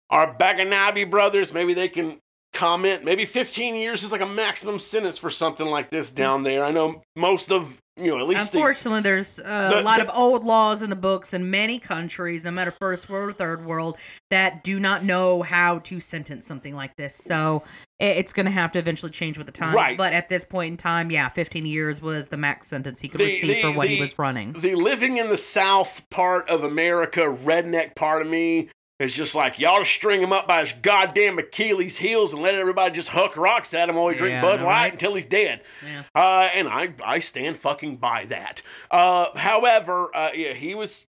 Our 0.09 0.35
Baganabi 0.35 1.09
brothers, 1.09 1.53
maybe 1.53 1.73
they 1.73 1.89
can 1.89 2.19
comment. 2.53 3.03
Maybe 3.03 3.25
15 3.25 3.75
years 3.75 4.03
is 4.03 4.11
like 4.11 4.21
a 4.21 4.25
maximum 4.25 4.79
sentence 4.79 5.17
for 5.17 5.29
something 5.29 5.67
like 5.67 5.89
this 5.89 6.11
down 6.11 6.43
there. 6.43 6.63
I 6.63 6.71
know 6.71 7.01
most 7.15 7.51
of 7.51 7.79
you 8.01 8.07
know, 8.09 8.17
at 8.19 8.27
least 8.27 8.51
the, 8.51 8.57
Unfortunately, 8.57 9.01
there's 9.01 9.39
uh, 9.39 9.69
the- 9.69 9.81
a 9.81 9.83
lot 9.83 9.99
the- 9.99 10.09
of 10.09 10.17
old 10.17 10.43
laws 10.43 10.81
in 10.81 10.89
the 10.89 10.95
books 10.95 11.33
in 11.33 11.51
many 11.51 11.77
countries, 11.77 12.43
no 12.43 12.49
matter 12.51 12.71
first 12.71 13.07
world 13.07 13.29
or 13.29 13.33
third 13.33 13.65
world, 13.65 13.97
that 14.31 14.63
do 14.63 14.79
not 14.79 15.03
know 15.03 15.43
how 15.43 15.77
to 15.79 15.99
sentence 15.99 16.45
something 16.47 16.75
like 16.75 16.95
this. 16.95 17.13
So 17.13 17.63
it's 17.99 18.33
going 18.33 18.47
to 18.47 18.51
have 18.51 18.71
to 18.71 18.79
eventually 18.79 19.11
change 19.11 19.37
with 19.37 19.45
the 19.45 19.53
times. 19.53 19.75
Right. 19.75 19.95
But 19.97 20.11
at 20.13 20.27
this 20.27 20.43
point 20.43 20.71
in 20.71 20.77
time, 20.77 21.11
yeah, 21.11 21.29
15 21.29 21.65
years 21.67 22.01
was 22.01 22.29
the 22.29 22.37
max 22.37 22.67
sentence 22.67 22.99
he 22.99 23.07
could 23.07 23.19
The- 23.19 23.25
receive 23.25 23.61
for 23.61 23.67
the- 23.67 23.73
what 23.77 23.87
he 23.87 23.99
was 24.01 24.17
running. 24.17 24.53
the 24.53 24.73
living 24.75 25.17
in 25.17 25.29
the 25.29 25.37
South 25.37 26.01
part 26.09 26.49
of 26.49 26.63
America, 26.63 27.21
redneck 27.21 27.95
part 27.95 28.23
of 28.23 28.27
me, 28.27 28.69
is 28.99 29.15
just 29.15 29.35
like 29.35 29.59
y'all 29.59 29.83
string 29.83 30.21
him 30.21 30.31
up 30.31 30.47
by 30.47 30.59
his 30.61 30.73
goddamn 30.73 31.39
Achilles 31.39 31.97
heels 31.97 32.31
and 32.33 32.41
let 32.41 32.55
everybody 32.55 32.93
just 32.93 33.09
huck 33.09 33.35
rocks 33.35 33.73
at 33.73 33.89
him 33.89 33.95
while 33.95 34.05
we 34.05 34.15
drink 34.15 34.33
Yeah, 34.33 34.41
Bud 34.41 34.61
Light 34.61 34.65
right. 34.65 34.91
until 34.93 35.15
he's 35.15 35.25
dead. 35.25 35.61
Yeah. 35.85 36.03
Uh, 36.15 36.49
and 36.53 36.67
I 36.67 36.93
I 37.03 37.19
stand 37.19 37.57
fucking 37.57 37.97
by 37.97 38.25
that. 38.25 38.61
Uh, 38.91 39.27
however, 39.37 40.09
uh, 40.13 40.29
yeah, 40.35 40.53
he 40.53 40.75
was 40.75 41.07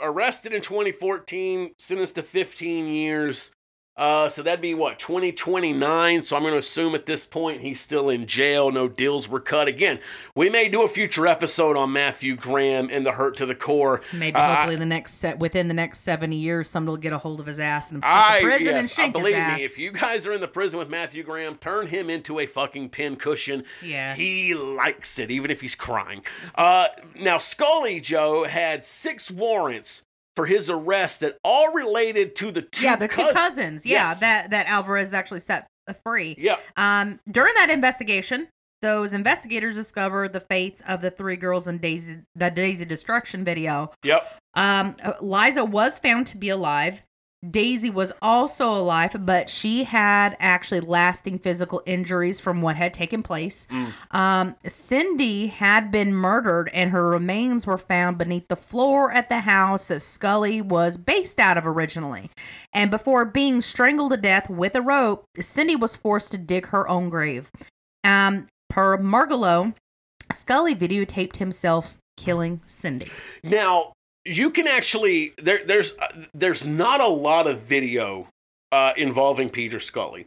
arrested 0.00 0.52
in 0.52 0.60
2014, 0.62 1.72
sentenced 1.78 2.16
to 2.16 2.22
15 2.22 2.86
years. 2.86 3.52
Uh, 4.02 4.28
so 4.28 4.42
that'd 4.42 4.60
be 4.60 4.74
what 4.74 4.98
2029. 4.98 6.22
So 6.22 6.34
I'm 6.34 6.42
going 6.42 6.54
to 6.54 6.58
assume 6.58 6.96
at 6.96 7.06
this 7.06 7.24
point 7.24 7.60
he's 7.60 7.80
still 7.80 8.10
in 8.10 8.26
jail. 8.26 8.72
No 8.72 8.88
deals 8.88 9.28
were 9.28 9.38
cut. 9.38 9.68
Again, 9.68 10.00
we 10.34 10.50
may 10.50 10.68
do 10.68 10.82
a 10.82 10.88
future 10.88 11.24
episode 11.24 11.76
on 11.76 11.92
Matthew 11.92 12.34
Graham 12.34 12.88
and 12.90 13.06
the 13.06 13.12
hurt 13.12 13.36
to 13.36 13.46
the 13.46 13.54
core. 13.54 14.02
Maybe 14.12 14.34
Uh, 14.34 14.56
hopefully 14.56 14.74
the 14.74 14.86
next 14.86 15.12
set 15.14 15.38
within 15.38 15.68
the 15.68 15.74
next 15.74 16.00
70 16.00 16.34
years, 16.34 16.68
somebody 16.68 16.90
will 16.90 16.96
get 16.96 17.12
a 17.12 17.18
hold 17.18 17.38
of 17.38 17.46
his 17.46 17.60
ass 17.60 17.92
and 17.92 18.02
put 18.02 18.08
I 18.08 18.40
to 18.40 18.44
prison 18.44 18.68
and 18.70 18.76
yes, 18.78 18.92
uh, 18.98 19.02
shank 19.02 19.12
believe 19.12 19.34
his 19.36 19.44
ass. 19.44 19.58
me. 19.60 19.64
If 19.66 19.78
you 19.78 19.92
guys 19.92 20.26
are 20.26 20.32
in 20.32 20.40
the 20.40 20.48
prison 20.48 20.80
with 20.80 20.90
Matthew 20.90 21.22
Graham, 21.22 21.54
turn 21.54 21.86
him 21.86 22.10
into 22.10 22.40
a 22.40 22.46
fucking 22.46 22.88
pincushion. 22.88 23.62
Yeah, 23.80 24.16
He 24.16 24.52
likes 24.54 25.20
it, 25.20 25.30
even 25.30 25.52
if 25.52 25.60
he's 25.60 25.76
crying. 25.76 26.24
Uh, 26.56 26.86
now, 27.20 27.38
Scully 27.38 28.00
Joe 28.00 28.44
had 28.48 28.84
six 28.84 29.30
warrants 29.30 30.02
for 30.36 30.46
his 30.46 30.70
arrest 30.70 31.20
that 31.20 31.36
all 31.44 31.72
related 31.72 32.34
to 32.36 32.50
the 32.50 32.62
two 32.62 32.84
yeah, 32.84 32.96
the 32.96 33.08
two 33.08 33.16
cousins. 33.16 33.32
cousins. 33.36 33.86
Yeah, 33.86 34.04
Yes. 34.08 34.20
that 34.20 34.50
that 34.50 34.66
Alvarez 34.66 35.12
actually 35.14 35.40
set 35.40 35.66
free. 36.04 36.34
Yeah, 36.38 36.56
Um, 36.76 37.18
during 37.30 37.52
that 37.56 37.68
investigation, 37.70 38.48
those 38.80 39.12
investigators 39.12 39.74
discovered 39.76 40.32
the 40.32 40.40
fates 40.40 40.80
of 40.88 41.02
the 41.02 41.10
three 41.10 41.36
girls 41.36 41.68
in 41.68 41.78
Daisy 41.78 42.20
the 42.34 42.50
Daisy 42.50 42.84
destruction 42.84 43.44
video. 43.44 43.92
yep. 44.02 44.38
Um, 44.54 44.96
Liza 45.20 45.64
was 45.64 45.98
found 45.98 46.26
to 46.28 46.36
be 46.36 46.48
alive. 46.50 47.02
Daisy 47.48 47.90
was 47.90 48.12
also 48.22 48.72
alive, 48.72 49.16
but 49.20 49.48
she 49.48 49.82
had 49.82 50.36
actually 50.38 50.80
lasting 50.80 51.38
physical 51.38 51.82
injuries 51.86 52.38
from 52.38 52.62
what 52.62 52.76
had 52.76 52.94
taken 52.94 53.22
place. 53.22 53.66
Mm. 53.68 53.92
Um, 54.12 54.56
Cindy 54.64 55.48
had 55.48 55.90
been 55.90 56.14
murdered, 56.14 56.70
and 56.72 56.90
her 56.90 57.08
remains 57.08 57.66
were 57.66 57.78
found 57.78 58.16
beneath 58.16 58.46
the 58.46 58.54
floor 58.54 59.10
at 59.10 59.28
the 59.28 59.40
house 59.40 59.88
that 59.88 60.00
Scully 60.00 60.62
was 60.62 60.96
based 60.96 61.40
out 61.40 61.58
of 61.58 61.66
originally. 61.66 62.30
And 62.72 62.92
before 62.92 63.24
being 63.24 63.60
strangled 63.60 64.12
to 64.12 64.18
death 64.18 64.48
with 64.48 64.76
a 64.76 64.82
rope, 64.82 65.24
Cindy 65.36 65.74
was 65.74 65.96
forced 65.96 66.30
to 66.32 66.38
dig 66.38 66.66
her 66.68 66.88
own 66.88 67.08
grave. 67.10 67.50
Um, 68.04 68.46
per 68.70 68.98
Margallo, 68.98 69.74
Scully 70.30 70.76
videotaped 70.76 71.38
himself 71.38 71.98
killing 72.16 72.60
Cindy. 72.66 73.10
Now 73.42 73.94
you 74.24 74.50
can 74.50 74.66
actually 74.66 75.34
there. 75.38 75.60
There's 75.64 75.96
uh, 75.98 76.26
there's 76.34 76.64
not 76.64 77.00
a 77.00 77.08
lot 77.08 77.46
of 77.46 77.60
video 77.60 78.28
uh, 78.70 78.92
involving 78.96 79.50
Peter 79.50 79.80
Scully. 79.80 80.26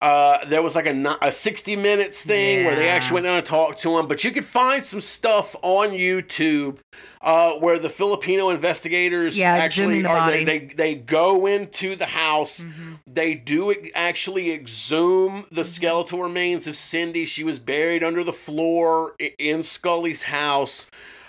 Uh, 0.00 0.44
there 0.44 0.62
was 0.62 0.76
like 0.76 0.86
a, 0.86 1.18
a 1.22 1.32
60 1.32 1.74
minutes 1.74 2.24
thing 2.24 2.64
where 2.64 2.76
they 2.76 2.88
actually 2.88 3.14
went 3.14 3.24
down 3.24 3.36
and 3.36 3.44
talked 3.44 3.80
to 3.80 3.98
him, 3.98 4.06
but 4.06 4.22
you 4.22 4.30
could 4.30 4.44
find 4.44 4.84
some 4.84 5.00
stuff 5.00 5.56
on 5.60 5.88
YouTube 5.88 6.78
uh, 7.20 7.54
where 7.54 7.80
the 7.80 7.88
Filipino 7.88 8.50
investigators 8.50 9.36
Yeah, 9.36 9.54
actually 9.54 10.02
the 10.02 10.08
are 10.08 10.30
they, 10.30 10.44
they 10.44 10.58
they 10.66 10.94
go 10.94 11.46
into 11.46 11.96
the 11.96 12.06
house. 12.06 12.64
They 13.08 13.34
do 13.34 13.74
actually 13.96 14.52
exhume 14.52 15.46
the 15.50 15.64
skeletal 15.64 16.22
remains 16.22 16.68
of 16.68 16.76
Cindy. 16.76 17.24
She 17.24 17.42
was 17.42 17.58
buried 17.58 18.04
under 18.04 18.22
the 18.22 18.32
floor 18.32 19.16
in 19.18 19.64
Scully's 19.64 20.22
house. 20.22 20.86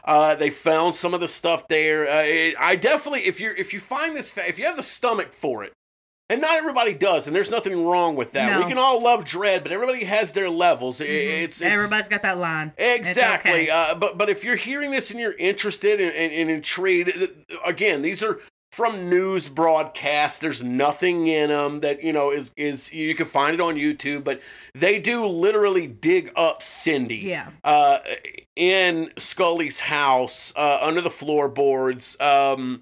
Uh, 0.10 0.36
they 0.36 0.50
found 0.50 0.96
some 0.96 1.14
of 1.14 1.20
the 1.22 1.28
stuff 1.28 1.68
there. 1.68 2.08
Uh, 2.10 2.24
it, 2.26 2.56
I 2.60 2.76
definitely, 2.76 3.22
if 3.28 3.40
you 3.40 3.52
if 3.58 3.74
you 3.74 3.80
find 3.80 4.16
this, 4.16 4.32
fa- 4.32 4.48
if 4.50 4.58
you 4.58 4.66
have 4.66 4.76
the 4.76 4.84
stomach 4.84 5.32
for 5.32 5.64
it, 5.64 5.72
and 6.32 6.42
not 6.42 6.56
everybody 6.58 6.94
does, 6.94 7.28
and 7.28 7.36
there's 7.36 7.52
nothing 7.52 7.86
wrong 7.86 8.16
with 8.16 8.32
that. 8.34 8.52
No. 8.52 8.60
We 8.60 8.70
can 8.70 8.78
all 8.80 9.04
love 9.04 9.24
dread, 9.24 9.64
but 9.64 9.72
everybody 9.72 10.06
has 10.06 10.32
their 10.34 10.50
levels. 10.50 11.00
I- 11.00 11.06
It's, 11.06 11.62
it's 11.62 11.72
Everybody's 11.72 12.10
got 12.10 12.24
that 12.24 12.38
line. 12.40 12.74
Exactly. 12.78 13.52
okay. 13.52 13.70
Uh, 13.70 13.96
but 13.96 14.18
but 14.18 14.30
if 14.30 14.44
you're 14.44 14.56
hearing 14.56 14.92
this 14.92 15.12
and 15.12 15.20
you're 15.20 15.36
interested 15.38 16.00
and, 16.02 16.12
and, 16.16 16.34
and 16.34 16.50
intrigued, 16.50 17.12
again, 17.64 18.02
these 18.02 18.24
are 18.24 18.40
from 18.72 19.10
news 19.10 19.50
broadcasts. 19.50 20.40
There's 20.40 20.64
nothing 20.64 21.28
in 21.28 21.50
them 21.50 21.80
that 21.82 22.04
you 22.04 22.14
know 22.14 22.32
is 22.32 22.52
is 22.56 22.94
you 22.94 23.16
can 23.16 23.26
find 23.26 23.54
it 23.54 23.62
on 23.62 23.76
YouTube, 23.76 24.24
but 24.24 24.42
they 24.74 25.00
do 25.00 25.26
literally 25.26 25.88
dig 25.88 26.32
up 26.36 26.62
Cindy. 26.64 27.18
Yeah. 27.18 27.50
Uh, 27.64 28.00
in 28.56 29.10
Scully's 29.18 29.80
house 29.80 30.54
uh, 30.56 30.80
under 30.82 31.02
the 31.02 31.10
floorboards. 31.10 32.20
Um, 32.20 32.82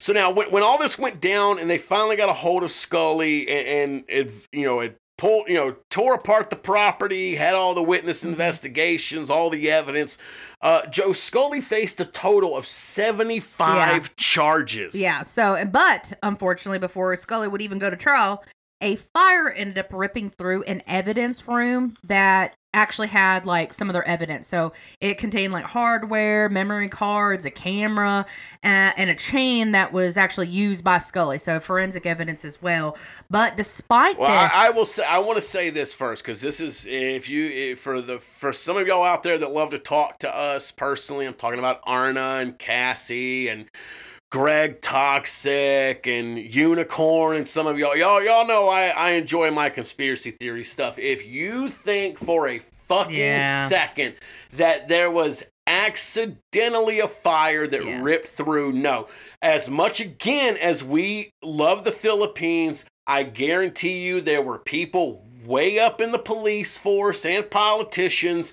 so 0.00 0.12
now, 0.12 0.30
when, 0.30 0.50
when 0.50 0.62
all 0.62 0.78
this 0.78 0.98
went 0.98 1.20
down 1.20 1.58
and 1.58 1.68
they 1.68 1.78
finally 1.78 2.16
got 2.16 2.28
a 2.28 2.32
hold 2.32 2.62
of 2.62 2.70
Scully 2.70 3.48
and, 3.48 3.68
and 3.68 4.04
it, 4.08 4.32
you 4.52 4.64
know, 4.64 4.80
it 4.80 4.96
pulled, 5.18 5.48
you 5.48 5.54
know, 5.54 5.76
tore 5.90 6.14
apart 6.14 6.48
the 6.48 6.56
property, 6.56 7.34
had 7.34 7.54
all 7.54 7.74
the 7.74 7.82
witness 7.82 8.20
Mm-hmm. 8.20 8.30
investigations, 8.30 9.28
all 9.28 9.50
the 9.50 9.70
evidence. 9.70 10.16
Uh, 10.62 10.86
Joe 10.86 11.12
Scully 11.12 11.60
faced 11.60 12.00
a 12.00 12.04
total 12.06 12.56
of 12.56 12.66
75 12.66 13.76
Yeah. 13.76 14.08
charges. 14.16 14.94
Yeah. 14.94 15.22
So, 15.22 15.62
but 15.66 16.12
unfortunately, 16.22 16.78
before 16.78 17.14
Scully 17.16 17.48
would 17.48 17.60
even 17.62 17.78
go 17.78 17.90
to 17.90 17.96
trial, 17.96 18.42
a 18.80 18.96
fire 18.96 19.50
ended 19.50 19.78
up 19.78 19.88
ripping 19.92 20.30
through 20.30 20.62
an 20.64 20.82
evidence 20.86 21.46
room 21.46 21.96
that 22.04 22.54
actually 22.78 23.08
had 23.08 23.44
like 23.44 23.72
some 23.72 23.88
of 23.88 23.92
their 23.92 24.06
evidence. 24.06 24.48
So 24.48 24.72
it 25.00 25.18
contained 25.18 25.52
like 25.52 25.64
hardware, 25.64 26.48
memory 26.48 26.88
cards, 26.88 27.44
a 27.44 27.50
camera, 27.50 28.24
uh, 28.64 28.92
and 28.96 29.10
a 29.10 29.14
chain 29.14 29.72
that 29.72 29.92
was 29.92 30.16
actually 30.16 30.48
used 30.48 30.84
by 30.84 30.98
Scully. 30.98 31.38
So 31.38 31.60
forensic 31.60 32.06
evidence 32.06 32.44
as 32.44 32.62
well. 32.62 32.96
But 33.28 33.56
despite 33.56 34.18
Well, 34.18 34.38
this, 34.38 34.52
I, 34.54 34.68
I 34.68 34.70
will 34.70 34.84
say 34.84 35.04
I 35.04 35.18
want 35.18 35.36
to 35.36 35.42
say 35.42 35.70
this 35.70 35.94
first 35.94 36.22
because 36.22 36.40
this 36.40 36.60
is 36.60 36.86
if 36.88 37.28
you 37.28 37.76
for 37.76 38.00
the 38.00 38.18
for 38.18 38.52
some 38.52 38.76
of 38.76 38.86
y'all 38.86 39.04
out 39.04 39.22
there 39.22 39.38
that 39.38 39.50
love 39.50 39.70
to 39.70 39.78
talk 39.78 40.18
to 40.20 40.36
us 40.36 40.70
personally, 40.72 41.26
I'm 41.26 41.34
talking 41.34 41.58
about 41.58 41.80
Arna 41.84 42.38
and 42.40 42.58
Cassie 42.58 43.48
and 43.48 43.70
Greg 44.30 44.82
Toxic 44.82 46.06
and 46.06 46.38
Unicorn 46.38 47.36
and 47.38 47.48
some 47.48 47.66
of 47.66 47.78
y'all 47.78 47.96
y'all 47.96 48.22
y'all 48.22 48.46
know 48.46 48.68
I 48.68 48.88
I 48.88 49.10
enjoy 49.12 49.50
my 49.50 49.70
conspiracy 49.70 50.32
theory 50.32 50.64
stuff. 50.64 50.98
If 50.98 51.26
you 51.26 51.70
think 51.70 52.18
for 52.18 52.46
a 52.46 52.58
fucking 52.58 53.14
Yeah. 53.16 53.66
second 53.66 54.16
that 54.52 54.88
there 54.88 55.10
was 55.10 55.44
accidentally 55.66 57.00
a 57.00 57.08
fire 57.08 57.66
that 57.66 57.82
Yeah. 57.84 58.02
ripped 58.02 58.28
through. 58.28 58.72
No. 58.72 59.08
As 59.40 59.70
much 59.70 59.98
again 59.98 60.58
as 60.58 60.84
we 60.84 61.30
love 61.42 61.84
the 61.84 61.92
Philippines, 61.92 62.84
I 63.06 63.22
guarantee 63.22 63.98
you 64.04 64.20
there 64.20 64.42
were 64.42 64.58
people 64.58 65.24
way 65.42 65.78
up 65.78 66.02
in 66.02 66.12
the 66.12 66.18
police 66.18 66.76
force 66.76 67.24
and 67.24 67.50
politicians. 67.50 68.52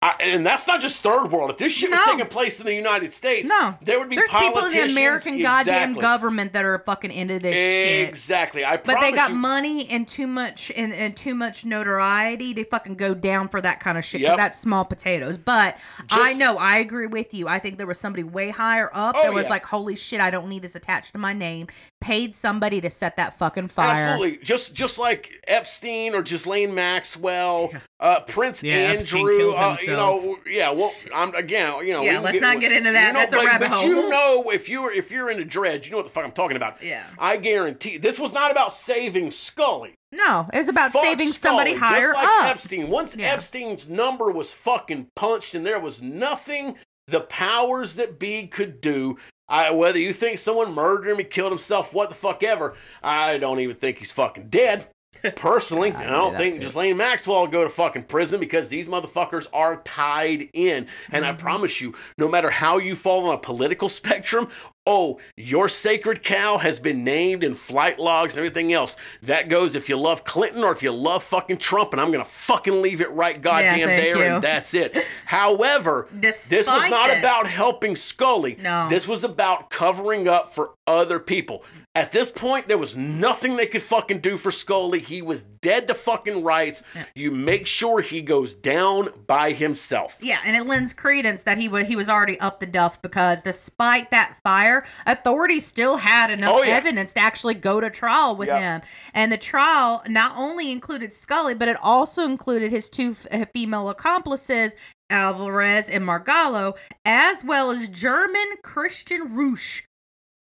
I, 0.00 0.14
and 0.20 0.46
that's 0.46 0.68
not 0.68 0.80
just 0.80 1.02
third 1.02 1.26
world. 1.32 1.50
If 1.50 1.56
this 1.58 1.72
shit 1.72 1.90
was 1.90 1.98
taking 2.06 2.26
place 2.26 2.60
in 2.60 2.66
the 2.66 2.74
United 2.74 3.12
States, 3.12 3.48
no, 3.48 3.76
there 3.82 3.98
would 3.98 4.08
be 4.08 4.14
there's 4.14 4.30
people 4.30 4.64
in 4.66 4.70
the 4.70 4.92
American 4.92 5.42
goddamn 5.42 5.94
government 5.94 6.52
that 6.52 6.64
are 6.64 6.78
fucking 6.86 7.10
into 7.10 7.40
this 7.40 7.52
shit. 7.52 8.08
Exactly. 8.08 8.64
I 8.64 8.76
But 8.76 9.00
they 9.00 9.10
got 9.10 9.30
you, 9.30 9.34
money 9.36 9.88
and 9.90 10.06
too 10.06 10.28
much 10.28 10.70
and, 10.76 10.92
and 10.92 11.16
too 11.16 11.34
much 11.34 11.64
notoriety 11.64 12.54
to 12.54 12.64
fucking 12.64 12.94
go 12.94 13.12
down 13.12 13.48
for 13.48 13.60
that 13.60 13.80
kind 13.80 13.98
of 13.98 14.04
shit 14.04 14.20
because 14.20 14.28
Yep. 14.34 14.36
that's 14.38 14.58
small 14.60 14.84
potatoes. 14.84 15.36
But 15.36 15.76
I 16.10 16.34
know 16.34 16.58
I 16.58 16.76
agree 16.78 17.08
with 17.08 17.34
you. 17.34 17.48
I 17.48 17.58
think 17.58 17.76
there 17.78 17.86
was 17.88 17.98
somebody 17.98 18.22
way 18.22 18.50
higher 18.50 18.90
up 18.94 19.16
Oh, 19.18 19.22
that 19.24 19.34
was 19.34 19.46
yeah. 19.46 19.50
like, 19.50 19.66
"Holy 19.66 19.96
shit, 19.96 20.20
I 20.20 20.30
don't 20.30 20.48
need 20.48 20.62
this 20.62 20.76
attached 20.76 21.10
to 21.12 21.18
my 21.18 21.32
name." 21.32 21.66
Paid 22.08 22.34
somebody 22.34 22.80
to 22.80 22.88
set 22.88 23.16
that 23.16 23.38
fucking 23.38 23.68
fire. 23.68 23.94
Absolutely, 24.08 24.38
just 24.38 24.74
just 24.74 24.98
like 24.98 25.30
Epstein 25.46 26.14
or 26.14 26.22
Ghislaine 26.22 26.74
Maxwell, 26.74 27.70
uh, 28.00 28.20
Prince 28.20 28.62
Yeah, 28.62 28.76
Andrew. 28.76 29.50
Uh, 29.52 29.76
you 29.82 29.92
know, 29.92 30.38
yeah. 30.46 30.70
Well, 30.70 30.90
I'm 31.14 31.34
again. 31.34 31.86
You 31.86 31.92
know, 31.92 32.02
Yeah, 32.02 32.20
let's 32.20 32.40
not 32.40 32.60
get 32.60 32.72
into 32.72 32.90
that. 32.92 33.08
you 33.08 33.12
know, 33.12 33.18
That's 33.20 33.32
a 33.34 33.36
but, 33.36 33.44
rabbit 33.44 33.68
but 33.68 33.76
hole. 33.76 33.86
you 33.88 34.08
know, 34.08 34.50
if 34.50 34.70
you're 34.70 34.90
if 34.90 35.12
you're 35.12 35.30
into 35.30 35.44
dread, 35.44 35.84
you 35.84 35.90
know 35.90 35.98
what 35.98 36.06
the 36.06 36.12
fuck 36.12 36.24
I'm 36.24 36.32
talking 36.32 36.56
about. 36.56 36.82
Yeah. 36.82 37.04
I 37.18 37.36
guarantee 37.36 37.98
this 37.98 38.18
was 38.18 38.32
not 38.32 38.50
about 38.50 38.72
saving 38.72 39.30
Scully. 39.30 39.92
No, 40.10 40.48
it 40.50 40.56
was 40.56 40.68
about 40.68 40.92
Fuck 40.92 41.02
saving 41.04 41.32
somebody 41.32 41.74
Scully, 41.76 41.86
higher 41.90 42.00
just 42.00 42.14
like 42.14 42.24
up. 42.26 42.44
Epstein. 42.46 42.88
Once 42.88 43.14
Yeah. 43.16 43.26
Epstein's 43.34 43.86
number 43.86 44.30
was 44.30 44.50
fucking 44.50 45.08
punched 45.14 45.54
and 45.54 45.66
there 45.66 45.78
was 45.78 46.00
nothing 46.00 46.76
the 47.06 47.20
powers 47.20 47.94
that 47.96 48.18
be 48.18 48.46
could 48.46 48.80
do. 48.80 49.18
I, 49.48 49.70
whether 49.70 49.98
you 49.98 50.12
think 50.12 50.38
someone 50.38 50.74
murdered 50.74 51.08
him, 51.10 51.18
he 51.18 51.24
killed 51.24 51.52
himself, 51.52 51.94
what 51.94 52.10
the 52.10 52.14
fuck 52.14 52.42
ever, 52.42 52.74
I 53.02 53.38
don't 53.38 53.60
even 53.60 53.76
think 53.76 53.98
he's 53.98 54.12
fucking 54.12 54.48
dead. 54.48 54.86
Personally, 55.36 55.90
I 55.92 56.02
I 56.04 56.10
don't 56.10 56.36
think. 56.36 56.60
Ghislaine 56.60 56.96
Maxwell 56.98 57.40
will 57.40 57.46
go 57.48 57.64
to 57.64 57.70
fucking 57.70 58.04
prison 58.04 58.38
because 58.38 58.68
these 58.68 58.86
motherfuckers 58.86 59.46
are 59.54 59.76
tied 59.82 60.50
in. 60.52 60.86
And 61.10 61.24
I 61.24 61.32
Mhm. 61.32 61.38
promise 61.38 61.80
you, 61.80 61.94
no 62.18 62.28
matter 62.28 62.50
how 62.50 62.76
you 62.78 62.94
fall 62.94 63.26
on 63.26 63.34
a 63.34 63.38
political 63.38 63.88
spectrum, 64.00 64.48
oh, 64.88 65.20
your 65.36 65.68
sacred 65.68 66.22
cow 66.22 66.56
has 66.56 66.80
been 66.80 67.04
named 67.04 67.44
in 67.44 67.52
flight 67.52 67.98
logs 67.98 68.34
and 68.34 68.38
everything 68.44 68.72
else. 68.72 68.96
That 69.22 69.48
goes 69.48 69.76
if 69.76 69.88
you 69.88 69.96
love 69.96 70.24
Clinton 70.24 70.64
or 70.64 70.72
if 70.72 70.82
you 70.82 70.90
love 70.90 71.22
fucking 71.22 71.58
Trump, 71.58 71.92
and 71.92 72.00
I'm 72.00 72.10
gonna 72.10 72.24
fucking 72.24 72.80
leave 72.80 73.00
it 73.00 73.10
right 73.10 73.40
goddamn 73.40 73.86
thank 73.86 74.02
there, 74.02 74.16
you. 74.16 74.22
and 74.22 74.42
that's 74.42 74.72
it. 74.74 74.96
However, 75.26 76.08
this 76.10 76.50
was 76.50 76.66
not 76.66 77.08
this- 77.08 77.18
about 77.18 77.46
helping 77.46 77.94
Scully. 77.94 78.56
No. 78.60 78.88
This 78.88 79.06
was 79.06 79.24
about 79.24 79.70
covering 79.70 80.26
up 80.26 80.54
for 80.54 80.72
other 80.86 81.20
people. 81.20 81.62
At 81.94 82.12
this 82.12 82.30
point, 82.30 82.68
there 82.68 82.78
was 82.78 82.96
nothing 82.96 83.56
they 83.56 83.66
could 83.66 83.82
fucking 83.82 84.20
do 84.20 84.36
for 84.36 84.52
Scully. 84.52 85.00
He 85.00 85.20
was 85.20 85.42
dead 85.42 85.88
to 85.88 85.94
fucking 85.94 86.44
rights. 86.44 86.84
Yeah. 86.94 87.04
You 87.14 87.30
make 87.32 87.66
sure 87.66 88.00
he 88.00 88.20
goes 88.22 88.54
down 88.54 89.08
by 89.26 89.50
himself. 89.50 90.16
Yeah, 90.20 90.38
and 90.44 90.56
it 90.56 90.64
lends 90.66 90.92
credence 90.92 91.42
that 91.42 91.58
he 91.58 91.68
was 91.68 91.88
he 91.88 91.96
was 91.96 92.08
already 92.08 92.38
up 92.38 92.60
the 92.60 92.66
duff 92.66 93.02
because 93.02 93.42
despite 93.42 94.12
that 94.12 94.38
fire, 94.44 94.77
authorities 95.06 95.66
still 95.66 95.96
had 95.98 96.30
enough 96.30 96.52
Oh, 96.54 96.62
yeah. 96.62 96.74
evidence 96.76 97.14
to 97.14 97.20
actually 97.20 97.54
go 97.54 97.80
to 97.80 97.90
trial 97.90 98.36
with 98.36 98.48
Yep. 98.48 98.60
him. 98.60 98.80
And 99.14 99.30
the 99.32 99.36
trial 99.38 100.02
not 100.08 100.32
only 100.36 100.70
included 100.72 101.12
Scully, 101.12 101.54
but 101.54 101.68
it 101.68 101.76
also 101.82 102.24
included 102.24 102.70
his 102.70 102.88
two 102.88 103.12
f- 103.12 103.26
uh, 103.30 103.44
female 103.54 103.88
accomplices, 103.88 104.74
Alvarez 105.10 105.88
and 105.88 106.04
Margallo, 106.04 106.76
as 107.04 107.42
well 107.44 107.70
as 107.70 107.88
German 107.88 108.46
Christian 108.62 109.34
Roosh. 109.34 109.82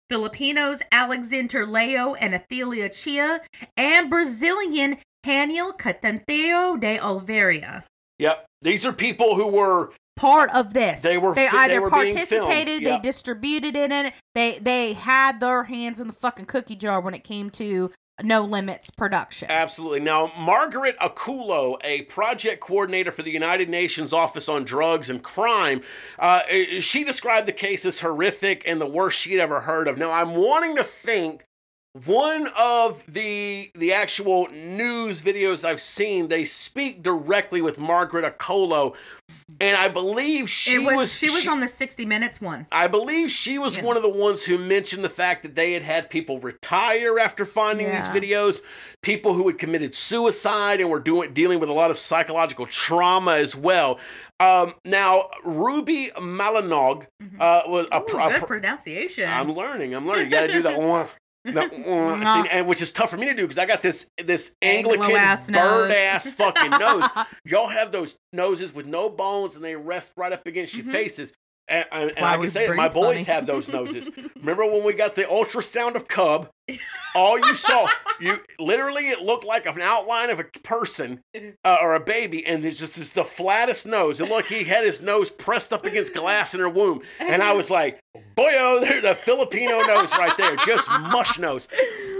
Filipinos 0.09 0.83
Alexander 0.91 1.65
Leo 1.67 2.15
and 2.15 2.35
Athelia 2.35 2.89
Chia, 2.89 3.41
and 3.77 4.11
Brazilian 4.11 4.99
Haniel 5.25 5.77
Caetano 5.79 6.81
de 6.81 6.99
Oliveira 6.99 7.85
Yep. 8.19 8.45
These 8.63 8.85
are 8.85 8.93
people 8.93 9.37
who 9.37 9.47
were 9.47 9.93
part 10.21 10.51
of 10.55 10.75
this. 10.75 11.03
They 11.03 11.19
were 11.19 11.35
they 11.35 11.49
fi- 11.49 11.69
they 11.69 11.75
either 11.75 11.83
were 11.83 11.91
participated, 11.91 12.83
yeah. 12.83 12.97
they 12.97 13.03
distributed 13.03 13.77
in 13.77 13.93
it, 13.93 14.15
they 14.35 14.59
they 14.59 14.93
had 14.93 15.41
their 15.41 15.65
hands 15.65 16.01
in 16.01 16.07
the 16.07 16.13
fucking 16.13 16.47
cookie 16.47 16.77
jar 16.77 17.01
when 17.01 17.15
it 17.15 17.25
came 17.25 17.51
to 17.51 17.91
No 18.23 18.43
Limits 18.43 18.91
production. 18.91 19.49
Absolutely. 19.51 20.01
Now, 20.01 20.31
Margaret 20.39 20.97
Akullo, 20.99 21.77
a 21.83 22.03
project 22.03 22.61
coordinator 22.61 23.11
for 23.11 23.23
the 23.23 23.31
United 23.31 23.71
Nations 23.71 24.13
Office 24.13 24.49
on 24.49 24.65
Drugs 24.65 25.09
and 25.09 25.23
Crime, 25.23 25.83
uh, 26.19 26.43
she 26.81 27.03
described 27.03 27.49
the 27.49 27.53
case 27.53 27.85
as 27.87 28.01
horrific 28.01 28.63
and 28.67 28.81
the 28.81 28.87
worst 28.87 29.19
she'd 29.19 29.41
ever 29.41 29.61
heard 29.61 29.89
of. 29.89 29.97
Now, 29.97 30.13
I'm 30.13 30.35
wanting 30.35 30.77
to 30.77 30.85
think 30.85 31.45
one 32.07 32.49
of 32.57 33.05
the 33.13 33.71
the 33.75 33.93
actual 33.93 34.49
news 34.53 35.23
videos 35.23 35.65
I've 35.65 35.81
seen, 35.81 36.29
they 36.29 36.45
speak 36.45 37.03
directly 37.03 37.61
with 37.61 37.79
Margaret 37.79 38.25
Akullo, 38.25 38.95
and 39.61 39.77
I 39.77 39.89
believe 39.89 40.49
she 40.49 40.79
was, 40.79 40.95
was 40.97 41.15
she 41.19 41.31
was 41.31 41.47
on 41.47 41.61
the 41.61 41.69
60 41.69 42.05
Minutes 42.07 42.41
one. 42.41 42.67
I 42.71 42.87
believe 42.87 43.31
she 43.31 43.59
was 43.59 43.77
Yeah. 43.77 43.85
one 43.85 43.97
of 43.97 44.03
the 44.03 44.09
ones 44.09 44.45
who 44.45 44.59
mentioned 44.59 45.05
the 45.05 45.09
fact 45.09 45.43
that 45.43 45.55
they 45.55 45.73
had 45.73 45.83
had 45.83 46.11
people 46.11 46.39
retire 46.41 47.19
after 47.19 47.45
finding 47.45 47.87
Yeah. 47.87 48.01
these 48.13 48.23
videos, 48.23 48.61
people 49.03 49.35
who 49.35 49.47
had 49.49 49.59
committed 49.59 49.95
suicide 49.95 50.81
and 50.81 50.91
were 50.91 51.01
doing 51.01 51.33
dealing 51.33 51.59
with 51.61 51.69
a 51.69 51.73
lot 51.73 51.91
of 51.91 51.99
psychological 51.99 52.67
trauma 52.67 53.33
as 53.33 53.57
well. 53.57 53.99
Um, 54.39 54.75
now, 54.87 55.29
Ruby 55.45 56.09
Malanog 56.17 57.07
uh, 57.39 57.63
was 57.67 57.87
a, 57.93 57.99
Ooh, 57.99 58.05
pro- 58.07 58.29
a 58.29 58.33
good 58.39 58.47
pronunciation. 58.47 59.29
I'm 59.29 59.53
learning. 59.53 59.95
I'm 59.95 60.07
learning. 60.07 60.27
You 60.27 60.31
got 60.31 60.47
to 60.47 60.53
do 60.53 60.63
that 60.63 60.79
one. 60.79 61.07
No, 61.45 61.63
uh, 61.87 62.43
see, 62.45 62.49
and 62.51 62.67
which 62.67 62.83
is 62.83 62.93
tough 62.93 63.11
for 63.11 63.17
me 63.17 63.27
to 63.27 63.35
do 63.35 63.43
because 63.43 63.59
I 63.59 63.65
got 63.67 63.81
this 63.81 64.11
this 64.23 64.55
Anglican 64.61 65.03
Anglo-ass 65.05 65.51
bird 65.51 65.89
nose. 65.89 65.97
ass 65.97 66.33
fucking 66.33 66.71
nose. 66.73 67.05
Y'all 67.45 67.69
have 67.69 67.93
those 67.93 68.17
noses 68.33 68.75
with 68.75 68.87
no 68.87 69.09
bones 69.09 69.57
and 69.57 69.65
they 69.65 69.75
rest 69.77 70.13
right 70.17 70.33
up 70.33 70.47
against 70.47 70.75
your 70.75 70.85
Mhm. 70.87 70.93
faces. 70.93 71.33
And, 71.71 71.87
and, 71.93 72.13
and 72.17 72.27
I 72.27 72.37
can 72.37 72.51
say 72.51 72.67
it, 72.67 72.75
my 72.75 72.89
breathe 72.89 72.95
boys 72.95 73.15
funny. 73.15 73.25
have 73.25 73.47
those 73.47 73.69
noses. 73.69 74.11
Remember 74.37 74.67
when 74.67 74.85
we 74.85 74.93
got 74.93 75.15
the 75.15 75.23
ultrasound 75.23 75.95
of 75.95 76.09
Cub? 76.09 76.51
All 77.15 77.39
you 77.39 77.55
saw, 77.55 77.89
you 78.21 78.41
literally, 78.59 79.09
it 79.09 79.21
looked 79.21 79.45
like 79.45 79.67
an 79.67 79.81
outline 79.81 80.31
of 80.31 80.41
a 80.41 80.45
person 80.45 81.21
uh, 81.65 81.77
or 81.81 81.95
a 81.95 82.01
baby, 82.01 82.45
and 82.47 82.65
it's 82.65 82.79
just 82.79 82.99
it's 82.99 83.11
the 83.11 83.25
flattest 83.25 83.87
nose. 83.87 84.21
And 84.21 84.29
look, 84.29 84.47
he 84.47 84.65
had 84.65 84.85
his 84.85 85.01
nose 85.01 85.31
pressed 85.31 85.73
up 85.73 85.85
against 85.85 86.15
glass 86.15 86.55
in 86.55 86.61
her 86.61 86.69
womb, 86.69 87.03
and 87.19 87.43
I 87.43 87.53
was 87.53 87.71
like, 87.71 87.99
boyo, 88.37 88.81
there's 88.81 89.05
a 89.05 89.15
Filipino 89.15 89.81
nose 89.81 90.13
right 90.13 90.37
there, 90.39 90.57
just 90.67 90.89
mush 91.13 91.39
nose. 91.39 91.69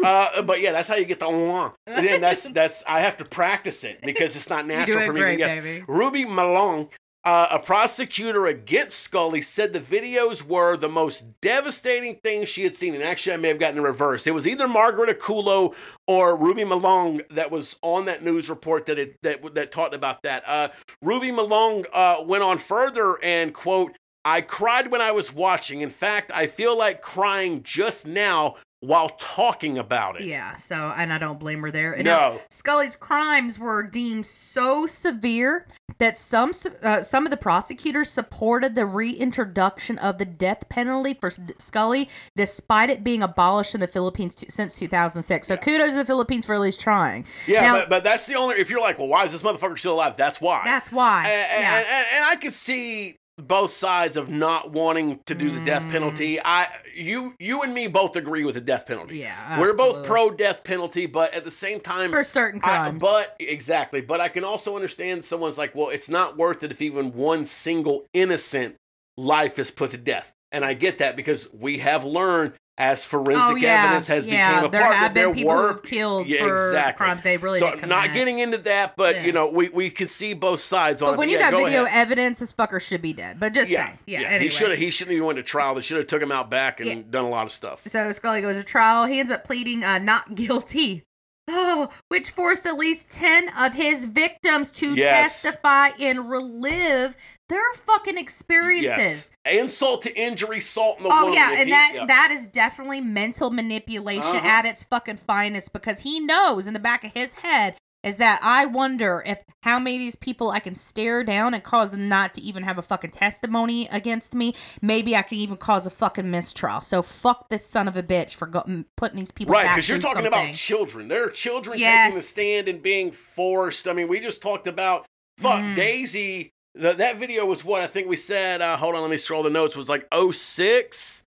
Uh, 0.05 0.43
but 0.43 0.61
yeah, 0.61 0.73
that's 0.73 0.89
how 0.89 0.97
you 0.97 1.05
get 1.05 1.21
the 1.21 1.29
wah. 1.29 1.73
And 1.87 2.23
that's 2.23 2.49
that's 2.51 2.83
I 2.89 3.01
have 3.01 3.17
to 3.19 3.25
practice 3.25 3.85
it 3.85 4.01
because 4.03 4.35
it's 4.37 4.51
not 4.51 4.67
natural 4.67 5.05
for 5.07 5.13
me. 5.13 5.21
great, 5.21 5.39
yes, 5.39 5.55
baby. 5.55 5.85
Ruby 5.87 6.25
Malone, 6.25 6.89
uh, 7.25 7.49
a 7.51 7.59
prosecutor 7.59 8.47
against 8.47 8.99
Scully, 8.99 9.43
said 9.43 9.73
the 9.73 9.81
videos 9.81 10.43
were 10.43 10.77
the 10.77 10.89
most 10.89 11.41
devastating 11.41 12.17
thing 12.17 12.45
she 12.45 12.63
had 12.63 12.75
seen. 12.75 12.95
And 12.95 13.03
actually, 13.03 13.35
I 13.35 13.37
may 13.37 13.49
have 13.49 13.59
gotten 13.59 13.77
the 13.77 13.83
reverse. 13.83 14.27
It 14.27 14.35
was 14.35 14.49
either 14.49 14.67
Margaret 14.67 15.19
Akullo 15.19 15.75
or 16.07 16.37
Ruby 16.37 16.65
Malone 16.65 17.23
that 17.31 17.51
was 17.51 17.77
on 17.83 18.07
that 18.07 18.23
news 18.23 18.49
report 18.49 18.87
that 18.87 18.99
it, 18.99 19.17
that 19.23 19.55
that 19.55 19.71
talked 19.71 19.95
about 19.95 20.23
that. 20.23 20.45
Uh, 20.47 20.69
Ruby 21.03 21.31
Malone 21.31 21.85
uh, 21.93 22.25
went 22.27 22.43
on 22.43 22.59
further 22.59 23.19
and 23.23 23.53
quote. 23.53 23.97
I 24.23 24.43
cried 24.43 24.91
when 24.91 25.01
I 25.01 25.13
was 25.13 25.33
watching. 25.33 25.81
In 25.81 25.89
fact, 25.89 26.31
I 26.35 26.47
feel 26.47 26.77
like 26.77 27.01
crying 27.01 27.63
just 27.63 28.07
now 28.07 28.57
while 28.81 29.11
talking 29.19 29.77
about 29.79 30.21
it. 30.21 30.27
Yeah, 30.27 30.57
so 30.57 30.93
and 30.97 31.13
I 31.13 31.19
don't 31.19 31.39
blame 31.39 31.61
her 31.63 31.71
there. 31.71 31.93
And 31.93 32.05
now, 32.05 32.31
No. 32.35 32.41
Scully's 32.49 32.97
crimes 32.97 33.59
were 33.59 33.83
deemed 33.83 34.25
so 34.27 34.87
severe 34.87 35.67
that 35.99 36.17
some 36.17 36.53
uh, 36.83 37.03
some 37.03 37.27
of 37.27 37.31
the 37.31 37.37
prosecutors 37.37 38.09
supported 38.11 38.75
the 38.75 38.87
reintroduction 38.87 39.99
of 39.99 40.17
the 40.17 40.25
death 40.25 40.69
penalty 40.71 41.13
for 41.13 41.31
Scully, 41.59 42.09
despite 42.37 42.89
it 42.89 43.05
being 43.05 43.23
abolished 43.23 43.75
in 43.75 43.81
the 43.81 43.87
Philippines 43.87 44.35
t- 44.35 44.47
since 44.49 44.77
2006. 44.79 45.47
So 45.47 45.57
kudos 45.59 45.91
to 45.91 45.97
the 45.99 46.05
Philippines 46.07 46.47
for 46.47 46.55
at 46.55 46.61
least 46.61 46.81
trying. 46.81 47.27
Yeah, 47.47 47.61
Now- 47.61 47.79
but, 47.81 47.91
but 47.91 48.05
that's 48.05 48.25
the 48.27 48.35
only. 48.37 48.57
If 48.57 48.71
you're 48.71 48.81
like, 48.81 48.99
well, 48.99 49.09
why 49.09 49.25
is 49.25 49.33
this 49.33 49.43
motherfucker 49.43 49.79
still 49.79 49.95
alive? 49.95 50.17
That's 50.17 50.41
why. 50.41 50.63
That's 50.65 50.91
why. 50.91 51.25
and, 51.29 51.63
yeah. 51.63 51.77
and, 51.77 51.87
and, 51.87 52.07
and 52.15 52.25
I 52.25 52.37
could 52.37 52.55
see 52.55 53.19
both 53.47 53.73
sides 53.73 54.17
of 54.17 54.29
not 54.29 54.71
wanting 54.73 55.21
to 55.27 55.35
do 55.35 55.51
the 55.51 55.61
death 55.65 55.87
Mm. 55.87 55.91
penalty. 55.91 56.41
I, 56.45 56.69
you, 56.95 57.35
you 57.39 57.63
and 57.63 57.73
me 57.75 57.87
both 57.87 58.17
agree 58.17 58.45
with 58.45 58.55
the 58.55 58.61
death 58.61 58.87
penalty. 58.87 59.19
Yeah, 59.19 59.61
we're 59.61 59.77
both 59.77 60.05
pro 60.05 60.31
death 60.31 60.65
penalty, 60.65 61.07
but 61.07 61.35
at 61.35 61.45
the 61.45 61.51
same 61.51 61.81
time, 61.81 62.11
for 62.11 62.25
certain 62.25 62.61
I, 62.63 62.79
crimes. 62.79 62.99
but 63.01 63.37
exactly. 63.41 64.01
But 64.01 64.21
I 64.21 64.29
can 64.29 64.45
also 64.45 64.75
understand 64.77 65.25
someone's 65.25 65.59
like, 65.59 65.75
well, 65.75 65.89
it's 65.89 66.09
not 66.09 66.37
worth 66.37 66.63
it 66.63 66.71
if 66.71 66.83
even 66.83 67.13
one 67.13 67.47
single 67.47 68.07
innocent 68.13 68.77
life 69.17 69.59
is 69.59 69.71
put 69.71 69.91
to 69.93 69.97
death. 69.99 70.33
And 70.53 70.65
I 70.65 70.75
get 70.75 70.99
that 70.99 71.15
because 71.17 71.49
we 71.53 71.79
have 71.79 72.05
learned 72.05 72.55
as 72.81 73.05
forensic 73.05 73.37
oh 73.37 73.55
yeah, 73.57 73.85
evidence 73.85 74.07
has 74.09 74.27
yeah. 74.27 74.53
become 74.55 74.65
a 74.65 74.71
there 74.71 74.81
part 74.81 74.95
have 74.95 75.03
that 75.03 75.15
been 75.15 75.25
there 75.27 75.35
people 75.35 75.53
were 75.55 75.79
killed 75.81 76.27
Yeah, 76.27 76.41
for 76.47 76.55
exactly. 76.55 76.97
crimes 77.05 77.23
they 77.23 77.37
really 77.37 77.59
so 77.59 77.75
not 77.87 78.13
getting 78.15 78.39
into 78.39 78.57
that, 78.59 78.97
but 78.97 79.15
Yeah. 79.17 79.27
you 79.27 79.33
know, 79.33 79.51
we 79.51 79.69
we 79.69 79.91
can 79.91 80.07
see 80.07 80.33
both 80.35 80.61
sides 80.61 81.03
on 81.03 81.11
But 81.11 81.13
it. 81.15 81.19
when 81.19 81.29
you 81.29 81.37
yeah, 81.37 81.51
got 81.51 81.59
go 81.59 81.65
video 81.65 81.85
ahead. 81.85 82.07
evidence, 82.07 82.41
this 82.41 82.53
fucker 82.53 82.81
should 82.81 83.03
be 83.03 83.13
dead. 83.13 83.39
But 83.39 83.53
just 83.53 83.71
yeah, 83.71 83.87
saying, 83.89 83.99
yeah. 84.07 84.39
he 84.39 84.49
should 84.49 84.71
have. 84.71 84.79
He 84.79 84.91
shouldn't 84.91 85.15
even 85.15 85.27
went 85.27 85.37
to 85.37 85.43
trial. 85.43 85.75
They 85.75 85.83
should 85.83 85.99
have 85.99 86.07
took 86.09 86.23
him 86.23 86.33
out 86.33 86.51
back 86.51 86.81
and 86.81 86.89
Yeah. 86.89 87.03
done 87.11 87.25
a 87.27 87.29
lot 87.29 87.45
of 87.47 87.53
stuff. 87.53 87.83
So 87.87 88.11
Scully 88.13 88.41
goes 88.41 88.57
to 88.57 88.65
trial. 88.65 89.07
He 89.07 89.21
ends 89.21 89.31
up 89.31 89.45
pleading 89.45 89.85
uh, 89.85 89.99
not 89.99 90.35
guilty. 90.41 91.05
Oh, 91.53 91.89
which 92.09 92.31
forced 92.31 92.65
at 92.67 92.75
least 92.77 93.11
10 93.11 93.49
of 93.59 93.75
his 93.75 94.05
victims 94.07 94.71
to 94.73 94.95
Yes. 94.95 95.43
testify 95.43 95.89
and 95.99 96.31
relive 96.31 97.17
their 97.49 97.73
fucking 97.75 98.17
experiences. 98.19 99.33
Yes, 99.45 99.59
insult 99.61 100.03
to 100.03 100.17
injury, 100.17 100.61
salt 100.61 100.99
in 100.99 101.05
the 101.05 101.11
Oh 101.13 101.25
wound. 101.25 101.35
yeah, 101.35 101.51
and 101.53 101.65
he- 101.69 101.71
that 101.71 101.93
yeah. 101.95 102.05
that 102.07 102.31
is 102.31 102.49
definitely 102.49 103.01
mental 103.01 103.51
manipulation 103.51 104.23
Uh-huh. 104.23 104.47
at 104.47 104.65
its 104.65 104.85
fucking 104.85 105.17
finest 105.17 105.73
because 105.73 106.01
he 106.01 106.21
knows 106.21 106.67
in 106.67 106.75
the 106.75 106.79
back 106.81 107.03
of 107.05 107.13
his 107.13 107.35
head 107.35 107.77
is 108.03 108.17
that 108.17 108.41
I 108.43 108.65
wonder 108.67 109.23
if 109.27 109.39
how 109.63 109.79
many 109.79 109.97
of 109.97 110.01
these 110.01 110.17
people 110.17 110.51
I 110.51 110.59
can 110.59 110.75
stare 110.75 111.23
down 111.23 111.53
and 111.53 111.63
cause 111.63 111.91
them 111.91 112.09
not 112.09 112.33
to 112.35 112.41
even 112.41 112.63
have 112.63 112.79
a 112.79 112.83
fucking 112.83 113.11
testimony 113.11 113.87
against 113.89 114.35
me. 114.35 114.55
Maybe 114.81 115.15
I 115.15 115.23
can 115.23 115.37
even 115.39 115.59
cause 115.59 115.87
a 115.87 115.91
fucking 115.91 116.31
mistrial. 116.31 116.81
So 116.81 117.03
fuck 117.03 117.49
this 117.51 117.67
son 117.67 117.87
of 117.89 117.97
a 117.99 118.03
bitch 118.03 118.33
for 118.35 118.47
go- 118.47 118.85
putting 118.97 119.19
these 119.19 119.31
people 119.33 119.53
Right, 119.55 119.69
because 119.69 119.89
you're 119.89 119.99
talking 119.99 120.23
something. 120.25 120.29
about 120.33 120.55
children. 120.55 121.09
There 121.09 121.25
are 121.27 121.31
children 121.31 121.79
taking 121.79 122.15
the 122.15 122.21
stand 122.23 122.69
and 122.69 122.83
being 122.83 123.11
forced. 123.13 123.87
I 123.87 123.93
mean, 123.93 124.09
we 124.09 124.19
just 124.21 124.41
talked 124.41 124.67
about 124.67 125.05
fuck 125.39 125.61
Mhm. 125.61 125.77
Daisy. 125.77 126.51
The, 126.75 126.93
that 126.95 127.17
video 127.17 127.45
was 127.45 127.65
what 127.65 127.83
I 127.83 127.87
think 127.87 128.09
we 128.09 128.17
said. 128.17 128.63
Uh, 128.63 128.77
hold 128.77 128.95
on, 128.95 129.03
let 129.03 129.11
me 129.11 129.17
scroll 129.19 129.43
the 129.43 129.51
notes. 129.51 129.77
Was 129.77 129.89
like 129.89 130.07
06? 130.13 131.25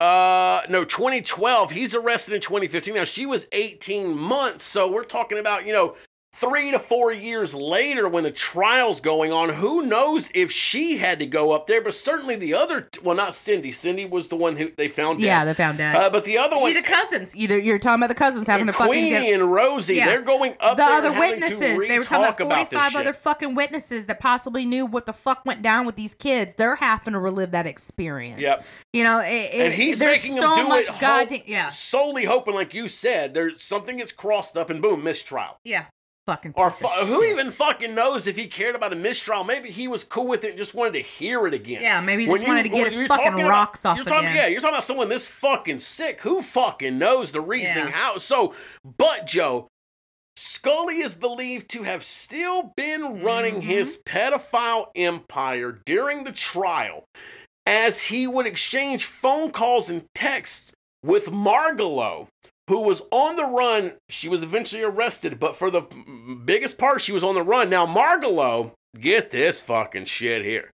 Uh, 0.00 0.62
no, 0.70 0.82
2012. 0.82 1.72
He's 1.72 1.94
arrested 1.94 2.34
in 2.34 2.40
2015. 2.40 2.94
Now 2.94 3.04
she 3.04 3.26
was 3.26 3.46
18 3.52 4.16
months, 4.16 4.64
so 4.64 4.90
we're 4.90 5.04
talking 5.04 5.38
about 5.38 5.66
you 5.66 5.74
know 5.74 5.94
three 6.40 6.70
to 6.70 6.78
four 6.78 7.12
years 7.12 7.54
later, 7.54 8.08
when 8.08 8.24
the 8.24 8.30
trial's 8.30 9.00
going 9.00 9.32
on, 9.32 9.50
who 9.50 9.82
knows 9.82 10.30
if 10.34 10.50
she 10.50 10.96
had 10.96 11.18
to 11.20 11.26
go 11.26 11.52
up 11.52 11.66
there? 11.66 11.80
But 11.82 11.94
certainly 11.94 12.36
the 12.36 12.54
other, 12.54 12.88
well, 13.02 13.14
not 13.14 13.34
Cindy. 13.34 13.72
Cindy 13.72 14.06
was 14.06 14.28
the 14.28 14.36
one 14.36 14.56
who 14.56 14.70
they 14.76 14.88
found 14.88 15.18
dead. 15.18 15.26
Yeah, 15.26 15.44
they 15.44 15.54
found 15.54 15.78
dead. 15.78 15.94
Uh, 15.96 16.10
but 16.10 16.24
the 16.24 16.38
other 16.38 16.56
one, 16.56 16.72
the 16.74 16.82
cousins. 16.82 17.36
Either 17.36 17.58
you're 17.58 17.78
talking 17.78 18.00
about 18.02 18.08
the 18.08 18.14
cousins 18.14 18.46
having 18.46 18.66
to 18.66 18.72
fucking 18.72 18.90
Queenie 18.92 19.10
get 19.10 19.40
and 19.40 19.52
Rosie, 19.52 19.96
Yeah. 19.96 20.06
they're 20.06 20.22
going 20.22 20.54
up 20.60 20.76
the 20.76 20.82
there 20.84 20.96
other 20.98 21.18
witnesses. 21.18 21.86
They 21.88 21.98
were 21.98 22.04
talking 22.04 22.46
about 22.46 22.60
about 22.60 22.70
this 22.70 22.78
45 22.80 22.92
shit. 22.92 23.00
other 23.00 23.12
fucking 23.12 23.54
witnesses 23.54 24.06
that 24.06 24.18
possibly 24.20 24.64
knew 24.64 24.86
what 24.86 25.06
the 25.06 25.12
fuck 25.12 25.44
went 25.44 25.62
down 25.62 25.84
with 25.86 25.96
these 25.96 26.14
kids. 26.14 26.54
They're 26.54 26.76
having 26.76 27.12
to 27.12 27.18
relive 27.20 27.50
that 27.52 27.66
experience. 27.66 28.40
Yep. 28.40 28.64
You 28.92 29.04
know, 29.04 29.20
it, 29.20 29.26
and 29.52 29.74
he's 29.74 30.00
making 30.00 30.36
so 30.36 30.54
them 30.54 30.66
do 30.66 30.74
it 30.74 30.86
hope- 30.88 31.48
yeah, 31.48 31.68
solely 31.68 32.24
hoping, 32.24 32.54
like 32.54 32.74
you 32.74 32.88
said, 32.88 33.34
there's 33.34 33.62
something 33.62 33.98
gets 33.98 34.12
crossed 34.12 34.56
up 34.56 34.70
and 34.70 34.80
boom, 34.82 35.04
mistrial. 35.04 35.58
yeah, 35.64 35.86
fucking. 36.30 36.52
Or 36.56 36.70
fu- 36.70 36.86
who 36.86 37.22
shit. 37.22 37.32
even 37.38 37.50
fucking 37.52 37.94
knows 37.94 38.26
if 38.28 38.36
he 38.36 38.46
cared 38.46 38.76
about 38.76 38.92
a 38.92 38.96
mistrial? 38.96 39.42
Maybe 39.44 39.70
he 39.70 39.88
was 39.88 40.04
cool 40.04 40.26
with 40.28 40.44
it 40.44 40.50
and 40.50 40.58
just 40.58 40.74
wanted 40.74 40.94
to 40.94 41.00
hear 41.00 41.46
it 41.46 41.54
again. 41.54 41.82
Yeah, 41.82 42.00
maybe 42.00 42.22
he 42.24 42.28
When 42.30 42.38
just 42.40 42.48
wanted 42.48 42.62
to 42.64 42.68
get 42.68 42.84
his 42.86 42.96
fucking 43.08 43.08
talking 43.08 43.32
about- 43.40 43.50
rocks 43.50 43.84
off 43.84 43.96
you're 43.96 44.04
talking, 44.04 44.28
again. 44.28 44.36
Yeah, 44.36 44.46
you're 44.46 44.60
talking 44.60 44.74
about 44.74 44.84
someone 44.84 45.08
this 45.08 45.28
fucking 45.28 45.80
sick. 45.80 46.20
Who 46.20 46.40
fucking 46.42 46.98
knows 46.98 47.32
the 47.32 47.40
reasoning 47.40 47.86
Yeah. 47.86 47.90
how? 47.90 48.18
So, 48.18 48.54
but 48.98 49.26
Joe, 49.26 49.66
Scully 50.36 51.00
is 51.00 51.14
believed 51.14 51.68
to 51.72 51.82
have 51.82 52.02
still 52.04 52.72
been 52.76 53.22
running 53.22 53.56
Mhm. 53.56 53.62
his 53.62 53.98
pedophile 54.06 54.86
empire 54.94 55.80
during 55.84 56.24
the 56.24 56.32
trial 56.32 57.04
as 57.66 58.04
he 58.04 58.26
would 58.26 58.46
exchange 58.46 59.04
phone 59.04 59.50
calls 59.50 59.90
and 59.90 60.06
texts 60.14 60.72
with 61.02 61.26
Margallo, 61.30 62.28
who 62.70 62.80
was 62.80 63.02
on 63.10 63.34
the 63.34 63.44
run. 63.44 63.94
She 64.08 64.28
was 64.28 64.44
eventually 64.44 64.84
arrested, 64.84 65.40
but 65.40 65.56
for 65.56 65.72
the 65.72 65.82
biggest 66.44 66.78
part, 66.78 67.02
she 67.02 67.10
was 67.10 67.24
on 67.24 67.34
the 67.34 67.42
run. 67.42 67.68
Now, 67.68 67.84
Margallo, 67.84 68.74
get 68.98 69.32
this 69.32 69.60
fucking 69.60 70.04
shit 70.04 70.44
here. 70.44 70.70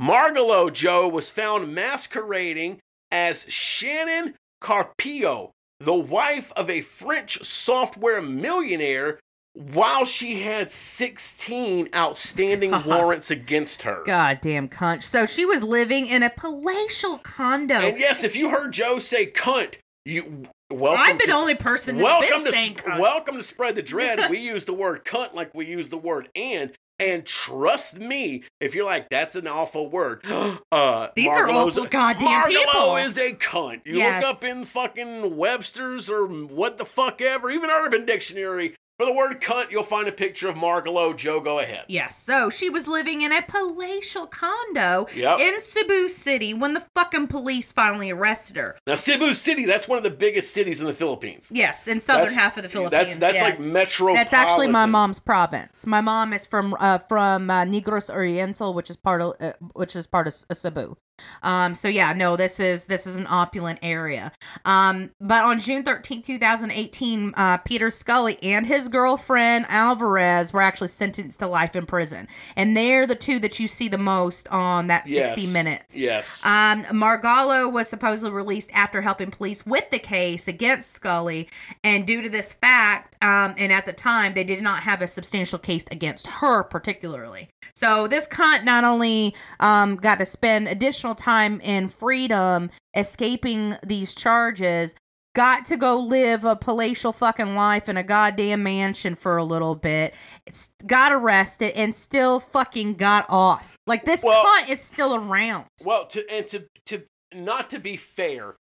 Margallo 0.00 0.72
Joe 0.72 1.08
was 1.08 1.30
found 1.30 1.72
masquerading 1.72 2.80
as 3.12 3.44
Shannon 3.48 4.34
Carpio, 4.60 5.52
the 5.78 5.94
wife 5.94 6.50
of 6.56 6.68
a 6.68 6.80
French 6.80 7.44
software 7.44 8.20
millionaire, 8.20 9.20
while 9.54 10.04
she 10.04 10.40
had 10.40 10.72
16 10.72 11.88
outstanding 11.94 12.74
warrants 12.84 13.30
against 13.30 13.82
her. 13.82 14.02
Goddamn 14.04 14.68
cunt. 14.68 15.04
So 15.04 15.24
she 15.24 15.46
was 15.46 15.62
living 15.62 16.08
in 16.08 16.24
a 16.24 16.30
palatial 16.30 17.18
condo. 17.18 17.74
And 17.74 17.96
yes, 17.96 18.24
if 18.24 18.34
you 18.34 18.50
heard 18.50 18.72
Joe 18.72 18.98
say 18.98 19.30
cunt, 19.30 19.78
you 20.04 20.48
welcome 20.70 21.02
I'm 21.04 21.18
the 21.18 21.24
to, 21.24 21.32
only 21.32 21.54
person 21.54 21.96
that's 21.96 22.04
welcome 22.04 22.28
been 22.44 22.44
to 22.44 22.52
saying 22.52 22.76
welcome 22.98 23.36
to 23.36 23.42
spread 23.42 23.74
the 23.76 23.82
dread. 23.82 24.30
we 24.30 24.38
use 24.38 24.64
the 24.64 24.74
word 24.74 25.04
cunt 25.04 25.34
like 25.34 25.54
we 25.54 25.66
use 25.66 25.88
the 25.88 25.98
word 25.98 26.28
and. 26.34 26.72
And 27.00 27.24
trust 27.24 28.00
me, 28.00 28.42
if 28.60 28.74
you're 28.74 28.84
like, 28.84 29.08
that's 29.08 29.36
an 29.36 29.46
awful 29.46 29.88
word. 29.88 30.24
Uh, 30.72 31.06
These 31.14 31.34
are 31.36 31.48
awful 31.48 31.84
goddamn 31.86 32.28
Margallo 32.28 32.50
people. 32.50 32.96
is 32.96 33.16
a 33.18 33.32
cunt. 33.34 33.82
You 33.84 33.98
Yes. 33.98 34.24
look 34.24 34.34
up 34.36 34.42
in 34.42 34.64
fucking 34.64 35.36
Webster's 35.36 36.10
or 36.10 36.26
what 36.26 36.76
the 36.76 36.84
fuck 36.84 37.22
ever, 37.22 37.50
even 37.52 37.70
Urban 37.70 38.04
Dictionary, 38.04 38.74
for 38.98 39.06
the 39.06 39.12
word 39.12 39.40
cunt, 39.40 39.70
you'll 39.70 39.82
find 39.84 40.08
a 40.08 40.12
picture 40.12 40.48
of 40.48 40.56
Margallo. 40.56 41.16
Joe, 41.16 41.40
go 41.40 41.60
ahead. 41.60 41.84
Yes, 41.88 42.16
so 42.20 42.50
she 42.50 42.68
was 42.68 42.88
living 42.88 43.22
in 43.22 43.32
a 43.32 43.40
palatial 43.42 44.26
condo 44.26 45.06
Yep. 45.14 45.38
in 45.38 45.60
Cebu 45.60 46.08
City 46.08 46.52
when 46.52 46.74
the 46.74 46.84
fucking 46.94 47.28
police 47.28 47.70
finally 47.70 48.10
arrested 48.10 48.56
her. 48.56 48.76
Now, 48.86 48.96
Cebu 48.96 49.34
City, 49.34 49.64
that's 49.64 49.86
one 49.86 49.98
of 49.98 50.04
the 50.04 50.10
biggest 50.10 50.52
cities 50.52 50.80
in 50.80 50.86
the 50.86 50.94
Philippines. 50.94 51.48
Yes, 51.52 51.86
in 51.86 52.00
southern 52.00 52.22
That's- 52.22 52.36
half 52.36 52.56
of 52.56 52.64
the 52.64 52.68
Philippines. 52.68 52.90
That's 52.90 53.16
that's 53.16 53.34
yes. 53.36 53.64
like 53.64 53.72
metropolitan. 53.72 54.16
That's 54.16 54.32
actually 54.32 54.66
my 54.68 54.86
mom's 54.86 55.20
province. 55.20 55.86
My 55.86 56.00
mom 56.00 56.32
is 56.32 56.44
from 56.46 56.74
uh, 56.78 56.98
from 56.98 57.50
uh, 57.50 57.64
Negros 57.64 58.10
Oriental, 58.10 58.74
which 58.74 58.90
is 58.90 58.96
part 58.96 59.20
of 59.22 59.34
uh, 59.40 59.52
which 59.74 59.94
is 59.94 60.06
part 60.08 60.26
of 60.26 60.34
Cebu. 60.34 60.96
Um, 61.42 61.74
so 61.74 61.88
yeah, 61.88 62.12
no, 62.12 62.36
this 62.36 62.60
is 62.60 62.86
this 62.86 63.06
is 63.06 63.16
an 63.16 63.26
opulent 63.28 63.78
area. 63.82 64.32
Um, 64.64 65.10
but 65.20 65.44
on 65.44 65.60
June 65.60 65.82
thirteenth, 65.82 66.26
two 66.26 66.38
2018, 66.38 67.34
uh, 67.36 67.56
Peter 67.58 67.90
Scully 67.90 68.38
and 68.42 68.66
his 68.66 68.88
girlfriend 68.88 69.66
Alvarez 69.68 70.52
were 70.52 70.62
actually 70.62 70.88
sentenced 70.88 71.38
to 71.40 71.46
life 71.46 71.74
in 71.76 71.86
prison, 71.86 72.28
and 72.56 72.76
they're 72.76 73.06
the 73.06 73.14
two 73.14 73.38
that 73.40 73.58
you 73.58 73.68
see 73.68 73.88
the 73.88 73.98
most 73.98 74.48
on 74.48 74.86
that 74.88 75.08
sixty 75.08 75.42
Yes. 75.42 75.52
minutes. 75.52 75.98
Yes. 75.98 76.44
Um, 76.44 76.82
Margallo 76.84 77.72
was 77.72 77.88
supposedly 77.88 78.30
released 78.34 78.70
after 78.72 79.02
helping 79.02 79.30
police 79.30 79.64
with 79.66 79.90
the 79.90 79.98
case 79.98 80.48
against 80.48 80.92
Scully, 80.92 81.48
and 81.84 82.06
due 82.06 82.22
to 82.22 82.28
this 82.28 82.52
fact, 82.52 83.16
um, 83.22 83.54
and 83.58 83.72
at 83.72 83.86
the 83.86 83.92
time, 83.92 84.34
they 84.34 84.44
did 84.44 84.62
not 84.62 84.82
have 84.82 85.02
a 85.02 85.06
substantial 85.06 85.58
case 85.58 85.84
against 85.90 86.26
her 86.26 86.62
particularly. 86.62 87.48
So 87.74 88.06
this 88.08 88.26
cunt 88.26 88.64
not 88.64 88.84
only 88.84 89.34
um, 89.60 89.96
got 89.96 90.18
to 90.18 90.26
spend 90.26 90.68
additional 90.68 91.07
time 91.14 91.60
in 91.60 91.88
freedom 91.88 92.70
escaping 92.96 93.76
these 93.86 94.14
charges, 94.14 94.94
got 95.34 95.64
to 95.66 95.76
go 95.76 95.96
live 95.98 96.44
a 96.44 96.56
palatial 96.56 97.12
fucking 97.12 97.54
life 97.54 97.88
in 97.88 97.96
a 97.96 98.02
goddamn 98.02 98.62
mansion 98.62 99.14
for 99.14 99.36
a 99.36 99.44
little 99.44 99.74
bit, 99.76 100.14
it's, 100.46 100.70
got 100.86 101.12
arrested, 101.12 101.72
and 101.76 101.94
still 101.94 102.40
fucking 102.40 102.94
got 102.94 103.24
off. 103.28 103.76
Like 103.86 104.04
this 104.04 104.24
Well- 104.24 104.44
cunt 104.44 104.68
is 104.68 104.80
still 104.80 105.14
around. 105.14 105.66
Well, 105.84 106.06
to 106.06 106.24
and 106.32 106.46
to 106.48 106.64
to 106.86 107.02
not 107.34 107.70
to 107.70 107.78
be 107.78 107.96
fair, 107.96 108.56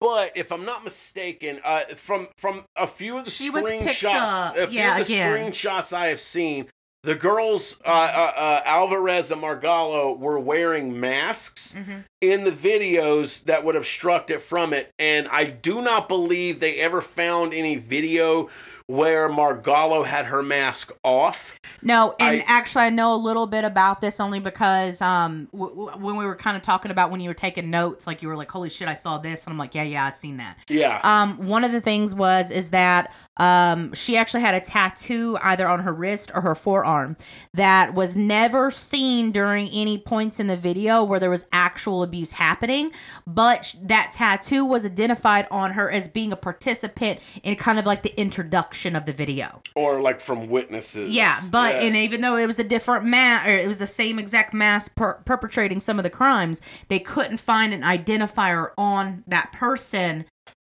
but 0.00 0.32
if 0.34 0.50
I'm 0.50 0.64
not 0.64 0.82
mistaken, 0.84 1.60
uh, 1.62 1.82
from 1.94 2.28
from 2.38 2.64
a 2.76 2.86
few 2.86 3.18
of 3.18 3.24
the 3.26 3.30
She 3.30 3.50
screenshots, 3.50 4.56
a 4.56 4.66
few 4.66 4.78
Yeah, 4.80 4.98
of 4.98 5.06
the 5.06 5.14
again. 5.14 5.52
screenshots 5.52 5.92
I 5.92 6.08
have 6.08 6.20
seen, 6.20 6.66
the 7.06 7.14
girls 7.14 7.76
uh, 7.84 7.88
uh, 7.88 8.32
uh, 8.36 8.62
Alvarez 8.66 9.30
and 9.30 9.40
Margallo 9.40 10.18
were 10.18 10.40
wearing 10.40 10.98
masks 10.98 11.74
Mhm. 11.78 12.04
in 12.20 12.42
the 12.44 12.50
videos 12.50 13.44
that 13.44 13.62
would 13.64 13.76
obstruct 13.76 14.30
it 14.30 14.42
from 14.42 14.72
it, 14.72 14.90
and 14.98 15.28
I 15.28 15.44
do 15.44 15.80
not 15.80 16.08
believe 16.08 16.58
they 16.58 16.76
ever 16.80 17.00
found 17.00 17.54
any 17.54 17.76
video 17.76 18.50
where 18.88 19.28
Margallo 19.28 20.06
had 20.06 20.26
her 20.26 20.42
mask 20.42 20.92
off. 21.02 21.58
No, 21.82 22.14
and 22.20 22.42
I- 22.42 22.44
actually, 22.46 22.84
I 22.84 22.90
know 22.90 23.14
a 23.14 23.16
little 23.16 23.46
bit 23.46 23.64
about 23.64 24.00
this 24.00 24.20
only 24.20 24.38
because 24.38 25.00
um, 25.02 25.48
w- 25.52 25.74
w- 25.74 26.04
when 26.04 26.16
we 26.16 26.24
were 26.24 26.36
kind 26.36 26.56
of 26.56 26.62
talking 26.62 26.92
about 26.92 27.10
when 27.10 27.20
you 27.20 27.28
were 27.28 27.34
taking 27.34 27.68
notes, 27.70 28.06
like 28.06 28.22
you 28.22 28.28
were 28.28 28.36
like, 28.36 28.50
"Holy 28.50 28.70
shit, 28.70 28.86
I 28.86 28.94
saw 28.94 29.18
this," 29.18 29.44
and 29.44 29.52
I'm 29.52 29.58
like, 29.58 29.74
"Yeah, 29.74 29.82
yeah, 29.82 30.06
I 30.06 30.10
seen 30.10 30.36
that." 30.36 30.56
Yeah. 30.68 31.00
Um, 31.02 31.46
one 31.48 31.64
of 31.64 31.72
the 31.72 31.80
things 31.80 32.14
was 32.14 32.50
is 32.52 32.70
that 32.70 33.12
um, 33.38 33.92
she 33.92 34.16
actually 34.16 34.42
had 34.42 34.54
a 34.54 34.60
tattoo 34.60 35.36
either 35.42 35.66
on 35.68 35.80
her 35.80 35.92
wrist 35.92 36.30
or 36.32 36.40
her 36.42 36.54
forearm 36.54 37.16
that 37.54 37.92
was 37.94 38.16
never 38.16 38.70
seen 38.70 39.32
during 39.32 39.68
any 39.70 39.98
points 39.98 40.38
in 40.38 40.46
the 40.46 40.56
video 40.56 41.02
where 41.02 41.18
there 41.18 41.30
was 41.30 41.46
actual 41.52 42.02
abuse 42.04 42.32
happening, 42.32 42.88
but 43.26 43.74
that 43.82 44.12
tattoo 44.12 44.64
was 44.64 44.86
identified 44.86 45.46
on 45.50 45.72
her 45.72 45.90
as 45.90 46.06
being 46.08 46.32
a 46.32 46.36
participant 46.36 47.18
in 47.42 47.56
kind 47.56 47.78
of 47.80 47.84
like 47.86 48.02
the 48.02 48.18
introduction 48.18 48.75
of 48.84 49.06
the 49.06 49.12
video. 49.12 49.62
or 49.74 50.00
like 50.00 50.20
from 50.20 50.48
witnesses. 50.48 51.14
Yeah, 51.14 51.38
but 51.50 51.74
Yeah. 51.76 51.80
and 51.82 51.96
even 51.96 52.20
though 52.20 52.36
it 52.36 52.46
was 52.46 52.58
a 52.58 52.64
different 52.64 53.04
mass, 53.06 53.46
or 53.46 53.56
it 53.56 53.66
was 53.68 53.78
the 53.78 53.86
same 53.86 54.18
exact 54.18 54.52
mass 54.52 54.88
per- 54.88 55.14
perpetrating 55.24 55.80
some 55.80 55.98
of 55.98 56.02
the 56.02 56.10
crimes, 56.10 56.60
they 56.88 56.98
couldn't 56.98 57.38
find 57.38 57.72
an 57.72 57.82
identifier 57.82 58.70
on 58.76 59.24
that 59.26 59.52
person 59.52 60.24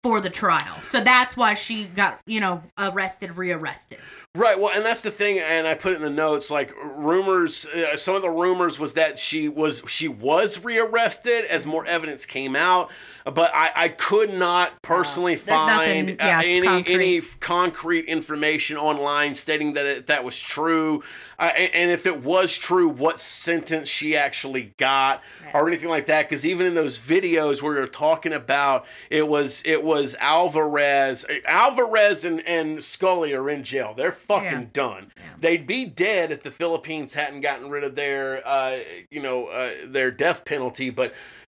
for 0.02 0.20
the 0.20 0.30
trial. 0.30 0.74
So 0.82 1.00
that's 1.00 1.36
why 1.36 1.54
she 1.54 1.84
got, 1.84 2.18
you 2.26 2.40
know, 2.40 2.62
arrested, 2.76 3.36
rearrested. 3.36 4.00
Right. 4.34 4.58
Well, 4.58 4.72
and 4.74 4.82
that's 4.82 5.02
the 5.02 5.10
thing, 5.10 5.38
and 5.38 5.66
I 5.66 5.74
put 5.74 5.92
it 5.92 5.96
in 5.96 6.02
the 6.02 6.08
notes. 6.08 6.50
Like 6.50 6.74
rumors, 6.82 7.66
uh, 7.66 7.98
some 7.98 8.14
of 8.16 8.22
the 8.22 8.30
rumors 8.30 8.78
was 8.78 8.94
that 8.94 9.18
she 9.18 9.46
was 9.46 9.82
she 9.86 10.08
was 10.08 10.64
rearrested 10.64 11.44
as 11.44 11.66
more 11.66 11.84
evidence 11.84 12.24
came 12.24 12.56
out, 12.56 12.90
but 13.24 13.50
I, 13.54 13.72
I 13.76 13.88
could 13.90 14.32
not 14.32 14.80
personally 14.80 15.34
nothing, 15.34 15.46
find 15.48 16.10
uh, 16.12 16.14
yes, 16.18 16.44
any 16.46 16.66
concrete. 16.66 16.94
any 16.94 17.20
concrete 17.20 18.04
information 18.06 18.78
online 18.78 19.34
stating 19.34 19.74
that 19.74 19.84
it, 19.84 20.06
that 20.06 20.24
was 20.24 20.40
true, 20.40 21.02
uh, 21.38 21.52
and, 21.54 21.74
and 21.74 21.90
if 21.90 22.06
it 22.06 22.22
was 22.22 22.56
true, 22.56 22.88
what 22.88 23.20
sentence 23.20 23.90
she 23.90 24.16
actually 24.16 24.72
got 24.78 25.22
or 25.52 25.68
anything 25.68 25.90
like 25.90 26.06
that. 26.06 26.26
Because 26.26 26.46
even 26.46 26.66
in 26.66 26.74
those 26.74 26.98
videos 26.98 27.60
where 27.60 27.74
you're 27.74 27.86
talking 27.86 28.32
about 28.32 28.86
it 29.10 29.28
was 29.28 29.62
it 29.66 29.84
was 29.84 30.16
Alvarez, 30.20 31.26
Alvarez 31.44 32.24
and, 32.24 32.40
and 32.48 32.82
Scully 32.82 33.34
are 33.34 33.50
in 33.50 33.62
jail. 33.62 33.92
They're 33.94 34.16
fucking 34.26 34.50
Yeah. 34.50 34.66
done. 34.72 35.12
They'd 35.40 35.66
be 35.66 35.84
dead 35.84 36.30
if 36.30 36.42
the 36.42 36.50
Philippines 36.50 37.14
hadn't 37.14 37.40
gotten 37.40 37.68
rid 37.70 37.84
of 37.84 37.94
their 37.94 38.42
uh, 38.46 38.78
you 39.10 39.20
know 39.22 39.46
uh, 39.46 39.70
their 39.84 40.10
death 40.10 40.44
penalty, 40.44 40.90
but. 40.90 41.12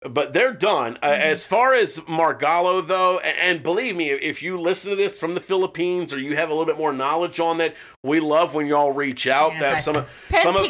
But 0.07 0.31
they're 0.31 0.53
done. 0.53 0.99
Uh, 1.01 1.07
Mm-hmm. 1.07 1.21
as 1.23 1.43
far 1.43 1.73
as 1.73 1.97
Margallo, 2.01 2.87
though, 2.87 3.17
a- 3.17 3.43
and 3.43 3.63
believe 3.63 3.95
me, 3.97 4.11
if 4.11 4.43
you 4.43 4.55
listen 4.55 4.91
to 4.91 4.95
this 4.95 5.17
from 5.17 5.33
the 5.33 5.39
Philippines 5.41 6.13
or 6.13 6.19
you 6.19 6.35
have 6.35 6.49
a 6.49 6.53
little 6.53 6.67
bit 6.67 6.77
more 6.77 6.93
knowledge 6.93 7.39
on 7.39 7.57
that, 7.57 7.73
we 8.03 8.19
love 8.19 8.53
when 8.53 8.67
y'all 8.67 8.91
reach 8.93 9.25
out. 9.25 9.53
Yes, 9.53 9.61
that 9.61 9.73
I- 9.73 9.79
some 9.79 9.95
of 9.95 10.07
some 10.43 10.55
of. 10.55 10.61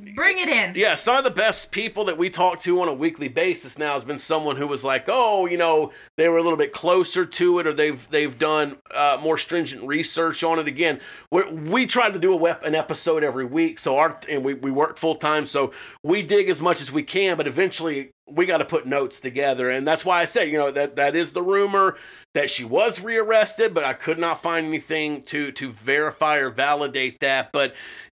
Bring 0.00 0.38
it 0.38 0.48
in. 0.48 0.72
yeah, 0.74 0.96
some 0.96 1.16
of 1.16 1.22
the 1.22 1.30
best 1.30 1.70
people 1.70 2.04
that 2.06 2.18
we 2.18 2.28
talk 2.28 2.60
to 2.62 2.80
on 2.80 2.88
a 2.88 2.92
weekly 2.92 3.28
basis 3.28 3.78
now 3.78 3.94
has 3.94 4.02
been 4.02 4.18
someone 4.18 4.56
who 4.56 4.66
was 4.66 4.84
like, 4.84 5.04
oh, 5.06 5.46
you 5.46 5.56
know, 5.56 5.92
they 6.16 6.28
were 6.28 6.36
a 6.36 6.42
little 6.42 6.56
bit 6.56 6.72
closer 6.72 7.24
to 7.24 7.60
it, 7.60 7.66
or 7.68 7.72
they've 7.72 8.10
they've 8.10 8.36
done 8.36 8.76
uh, 8.90 9.20
more 9.22 9.38
stringent 9.38 9.86
research 9.86 10.42
on 10.42 10.58
it. 10.58 10.66
Again, 10.66 10.98
we 11.30 11.48
we 11.52 11.86
try 11.86 12.10
to 12.10 12.18
do 12.18 12.32
a 12.32 12.36
wep- 12.36 12.64
an 12.64 12.74
episode 12.74 13.22
every 13.22 13.44
week, 13.44 13.78
so 13.78 13.96
our 13.96 14.18
and 14.28 14.44
we 14.44 14.54
we 14.54 14.72
work 14.72 14.98
full 14.98 15.14
time, 15.14 15.46
so 15.46 15.72
we 16.02 16.24
dig 16.24 16.48
as 16.48 16.60
much 16.60 16.80
as 16.80 16.90
we 16.90 17.04
can, 17.04 17.36
but 17.36 17.46
eventually 17.46 18.10
we 18.28 18.46
got 18.46 18.58
to 18.58 18.64
put 18.64 18.86
notes 18.86 19.20
together, 19.20 19.70
and 19.70 19.86
that's 19.86 20.04
why 20.04 20.20
I 20.20 20.24
say, 20.24 20.50
you 20.50 20.58
know, 20.58 20.72
that 20.72 20.96
that 20.96 21.14
is 21.14 21.32
the 21.32 21.42
rumor 21.42 21.96
that 22.34 22.50
she 22.50 22.64
was 22.64 23.00
rearrested, 23.00 23.72
but 23.72 23.84
I 23.84 23.92
could 23.92 24.18
not 24.18 24.42
find 24.42 24.66
anything 24.66 25.22
to 25.26 25.52
to 25.52 25.70
verify 25.70 26.38
or 26.38 26.50
validate 26.50 27.20
that, 27.20 27.52
but 27.52 27.74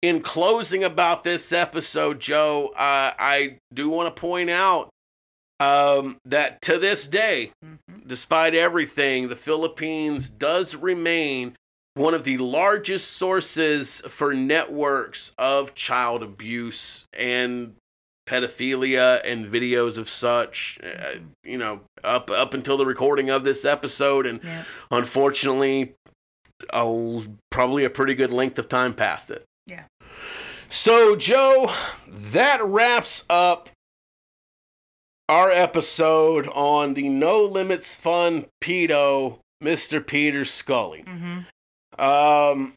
in 0.07 0.22
closing 0.22 0.84
about 0.84 1.23
this 1.23 1.52
episode, 1.52 2.19
Joe, 2.19 2.68
uh, 2.76 3.11
I 3.18 3.57
do 3.73 3.90
want 3.90 4.14
to 4.15 4.19
point 4.19 4.49
out 4.49 4.90
um, 5.61 6.18
that 6.26 6.61
to 6.64 6.77
this 6.77 7.07
day, 7.07 7.52
Mhm. 7.64 7.77
despite 8.06 8.53
everything, 8.53 9.30
the 9.30 9.38
Philippines 9.38 10.30
does 10.30 10.76
remain 10.76 11.56
one 11.94 12.14
of 12.14 12.26
the 12.26 12.36
largest 12.38 13.11
sources 13.11 14.02
for 14.02 14.34
networks 14.34 15.32
of 15.38 15.73
child 15.73 16.22
abuse 16.23 17.06
and 17.14 17.76
pedophilia 18.27 19.22
and 19.23 19.45
videos 19.45 19.98
of 19.98 20.10
such. 20.10 20.77
Uh, 20.84 21.19
you 21.44 21.57
know, 21.57 21.82
up 22.03 22.30
up 22.30 22.53
until 22.53 22.76
the 22.76 22.86
recording 22.86 23.30
of 23.30 23.45
this 23.45 23.64
episode, 23.64 24.26
and 24.26 24.44
Yeah. 24.44 24.64
unfortunately, 24.91 25.94
a, 26.73 27.22
probably 27.49 27.86
a 27.86 27.90
pretty 27.90 28.14
good 28.15 28.32
length 28.32 28.60
of 28.60 28.68
time 28.68 28.94
past 28.94 29.32
it. 29.32 29.45
Yeah. 29.68 29.84
So, 30.69 31.15
Joe, 31.15 31.71
that 32.07 32.59
wraps 32.63 33.25
up 33.29 33.69
our 35.29 35.49
episode 35.51 36.47
on 36.49 36.93
the 36.93 37.09
No 37.09 37.43
Limits 37.43 37.95
Fun 37.95 38.45
pedo, 38.61 39.39
Mr. 39.63 40.05
Peter 40.05 40.45
Scully. 40.45 41.03
Mm-hmm. 41.07 42.01
Um, 42.03 42.73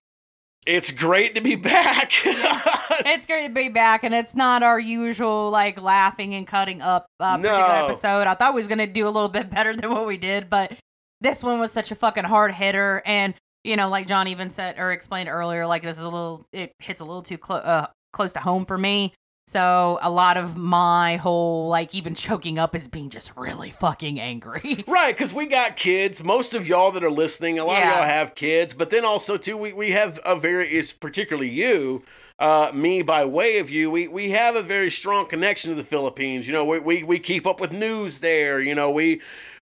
it's 0.66 0.90
great 0.92 1.34
to 1.34 1.40
be 1.40 1.54
back. 1.56 2.12
It's 3.00 3.26
great 3.28 3.46
to 3.48 3.54
be 3.54 3.68
back, 3.68 4.02
and 4.02 4.12
it's 4.12 4.34
not 4.34 4.64
our 4.64 4.78
usual 4.78 5.50
like 5.50 5.80
laughing 5.80 6.34
and 6.34 6.44
cutting 6.46 6.82
up 6.82 7.06
uh, 7.20 7.36
particular 7.36 7.68
No. 7.68 7.84
episode. 7.84 8.26
I 8.26 8.34
thought 8.34 8.54
we 8.54 8.60
was 8.60 8.66
gonna 8.66 8.88
do 8.88 9.06
a 9.06 9.10
little 9.10 9.28
bit 9.28 9.50
better 9.50 9.74
than 9.76 9.90
what 9.92 10.04
we 10.06 10.16
did, 10.16 10.50
but 10.50 10.72
this 11.20 11.42
one 11.44 11.60
was 11.60 11.70
such 11.70 11.92
a 11.92 11.94
fucking 11.94 12.24
hard 12.24 12.52
hitter, 12.52 13.00
and 13.06 13.34
you 13.68 13.76
know, 13.76 13.88
like 13.88 14.06
John 14.06 14.28
even 14.28 14.50
said 14.50 14.78
or 14.78 14.92
explained 14.92 15.28
earlier, 15.28 15.66
like 15.66 15.82
this 15.82 15.98
is 15.98 16.02
a 16.02 16.08
little, 16.08 16.46
it 16.52 16.72
hits 16.78 17.00
a 17.00 17.04
little 17.04 17.22
too 17.22 17.36
close, 17.38 17.62
uh, 17.62 17.86
close 18.12 18.32
to 18.32 18.40
home 18.40 18.64
for 18.64 18.78
me. 18.78 19.12
So 19.46 19.98
a 20.02 20.10
lot 20.10 20.36
of 20.36 20.56
my 20.58 21.16
whole 21.16 21.68
like 21.68 21.94
even 21.94 22.14
choking 22.14 22.58
up 22.58 22.74
is 22.74 22.86
being 22.86 23.08
just 23.08 23.34
really 23.36 23.70
fucking 23.70 24.20
angry. 24.20 24.84
Right, 24.86 25.14
because 25.14 25.32
we 25.32 25.46
got 25.46 25.76
kids. 25.76 26.22
Most 26.22 26.54
of 26.54 26.66
y'all 26.66 26.90
that 26.92 27.02
are 27.04 27.10
listening, 27.10 27.58
a 27.58 27.64
lot 27.64 27.78
Yeah. 27.78 27.90
of 27.92 27.96
y'all 27.96 28.06
have 28.06 28.34
kids, 28.34 28.74
but 28.74 28.90
then 28.90 29.04
also 29.06 29.36
too, 29.38 29.56
we, 29.56 29.72
we 29.72 29.92
have 29.92 30.18
a 30.24 30.36
very 30.36 30.74
is 30.74 30.92
particularly 30.92 31.48
you, 31.48 32.02
uh, 32.38 32.72
me 32.74 33.00
by 33.02 33.24
way 33.24 33.58
of 33.58 33.70
you. 33.70 33.90
We 33.90 34.06
we 34.06 34.30
have 34.30 34.54
a 34.54 34.62
very 34.62 34.90
strong 34.90 35.26
connection 35.26 35.70
to 35.70 35.74
the 35.74 35.86
Philippines. 35.86 36.46
You 36.46 36.52
know, 36.52 36.64
we 36.66 36.78
we, 36.80 37.02
we 37.02 37.18
keep 37.18 37.46
up 37.46 37.58
with 37.58 37.72
news 37.72 38.18
there. 38.18 38.60
You 38.60 38.74
know, 38.74 38.90
we 38.90 39.22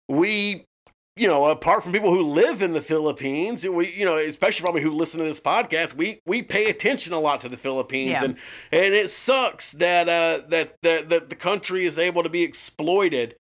we 0.09 0.65
you 1.17 1.27
know, 1.27 1.45
apart 1.45 1.83
from 1.83 1.93
people 1.93 2.11
who 2.11 2.21
live 2.23 2.61
in 2.61 2.73
the 2.73 2.81
Philippines, 2.81 3.65
we 3.67 3.91
you 3.93 4.05
know, 4.05 4.17
especially 4.17 4.63
probably 4.63 4.81
who 4.81 4.91
listen 4.91 5.19
to 5.19 5.25
this 5.25 5.39
podcast, 5.39 5.95
we 5.95 6.19
we 6.25 6.41
pay 6.41 6.65
attention 6.69 7.13
a 7.13 7.19
lot 7.19 7.41
to 7.41 7.49
the 7.49 7.57
Philippines, 7.57 8.09
Yeah. 8.11 8.25
and 8.25 8.37
and 8.71 8.93
it 8.93 9.09
sucks 9.09 9.71
that 9.73 10.09
uh 10.09 10.45
that 10.49 10.75
that 10.81 11.09
that 11.09 11.29
the 11.29 11.35
country 11.35 11.85
is 11.85 11.97
able 11.97 12.23
to 12.23 12.29
be 12.29 12.43
exploited 12.43 13.35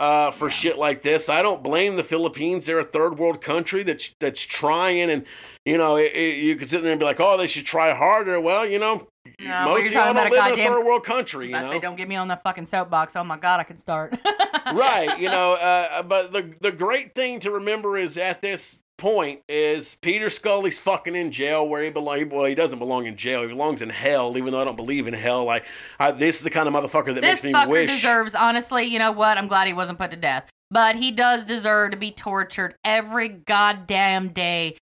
uh, 0.00 0.30
for 0.30 0.50
shit 0.50 0.78
like 0.78 1.02
this. 1.02 1.28
I 1.28 1.42
don't 1.42 1.62
blame 1.62 1.96
the 1.96 2.02
Philippines. 2.02 2.64
They're 2.66 2.78
a 2.78 2.84
third 2.84 3.18
world 3.18 3.40
country 3.42 3.82
that's 3.82 4.14
that's 4.18 4.40
trying, 4.40 5.10
and 5.10 5.24
you 5.66 5.76
know, 5.78 5.96
it, 5.96 6.12
it- 6.14 6.38
you 6.38 6.56
can 6.56 6.66
sit 6.66 6.82
there 6.82 6.90
and 6.90 6.98
be 6.98 7.04
like, 7.04 7.20
"Oh, 7.20 7.36
they 7.36 7.46
should 7.46 7.66
try 7.66 7.92
harder." 7.94 8.40
Well, 8.40 8.66
you 8.66 8.78
know, 8.78 9.06
No, 9.40 9.64
most 9.66 9.88
of 9.88 9.92
y'all 9.92 10.14
don't 10.14 10.30
live 10.30 10.32
a 10.32 10.34
in 10.34 10.34
a 10.34 10.48
goddamn- 10.48 10.72
third 10.72 10.84
world 10.84 11.04
country. 11.04 11.50
You 11.50 11.56
I 11.56 11.62
know, 11.62 11.70
say, 11.70 11.78
don't 11.78 11.96
get 11.96 12.08
me 12.08 12.16
on 12.16 12.28
that 12.28 12.42
fucking 12.42 12.64
soapbox. 12.64 13.16
Oh 13.16 13.24
my 13.24 13.36
god, 13.36 13.60
I 13.60 13.64
can 13.64 13.76
start. 13.76 14.16
right? 14.66 15.18
You 15.18 15.28
know, 15.28 15.52
uh, 15.52 16.02
but 16.02 16.32
the 16.32 16.54
the 16.60 16.72
great 16.72 17.14
thing 17.14 17.40
to 17.40 17.50
remember 17.50 17.96
is 17.98 18.16
at 18.16 18.40
this 18.40 18.82
point 18.96 19.42
is 19.48 19.94
Peter 19.96 20.28
Scully's 20.28 20.78
fucking 20.78 21.14
in 21.14 21.30
jail 21.30 21.68
where 21.68 21.82
he 21.82 21.90
belongs. 21.90 22.26
Well, 22.30 22.44
he 22.44 22.54
doesn't 22.54 22.78
belong 22.78 23.06
in 23.06 23.16
jail. 23.16 23.42
He 23.42 23.48
belongs 23.48 23.82
in 23.82 23.90
hell. 23.90 24.36
Even 24.38 24.52
though 24.52 24.60
I 24.60 24.64
don't 24.64 24.76
believe 24.76 25.06
in 25.06 25.14
hell, 25.14 25.44
like 25.44 25.64
I, 25.98 26.12
this 26.12 26.36
is 26.36 26.42
the 26.42 26.50
kind 26.50 26.68
of 26.68 26.74
motherfucker 26.74 27.14
that 27.14 27.20
this 27.22 27.44
makes 27.44 27.58
me 27.58 27.66
wish. 27.66 27.90
deserves, 27.90 28.34
honestly, 28.34 28.84
you 28.84 28.98
know 28.98 29.12
what? 29.12 29.36
I'm 29.36 29.48
glad 29.48 29.66
he 29.66 29.72
wasn't 29.72 29.98
put 29.98 30.10
to 30.12 30.16
death. 30.16 30.48
But 30.70 30.96
he 30.96 31.10
does 31.10 31.46
deserve 31.46 31.90
to 31.90 31.96
be 31.96 32.12
tortured 32.12 32.76
every 32.84 33.28
goddamn 33.28 34.28
day 34.28 34.76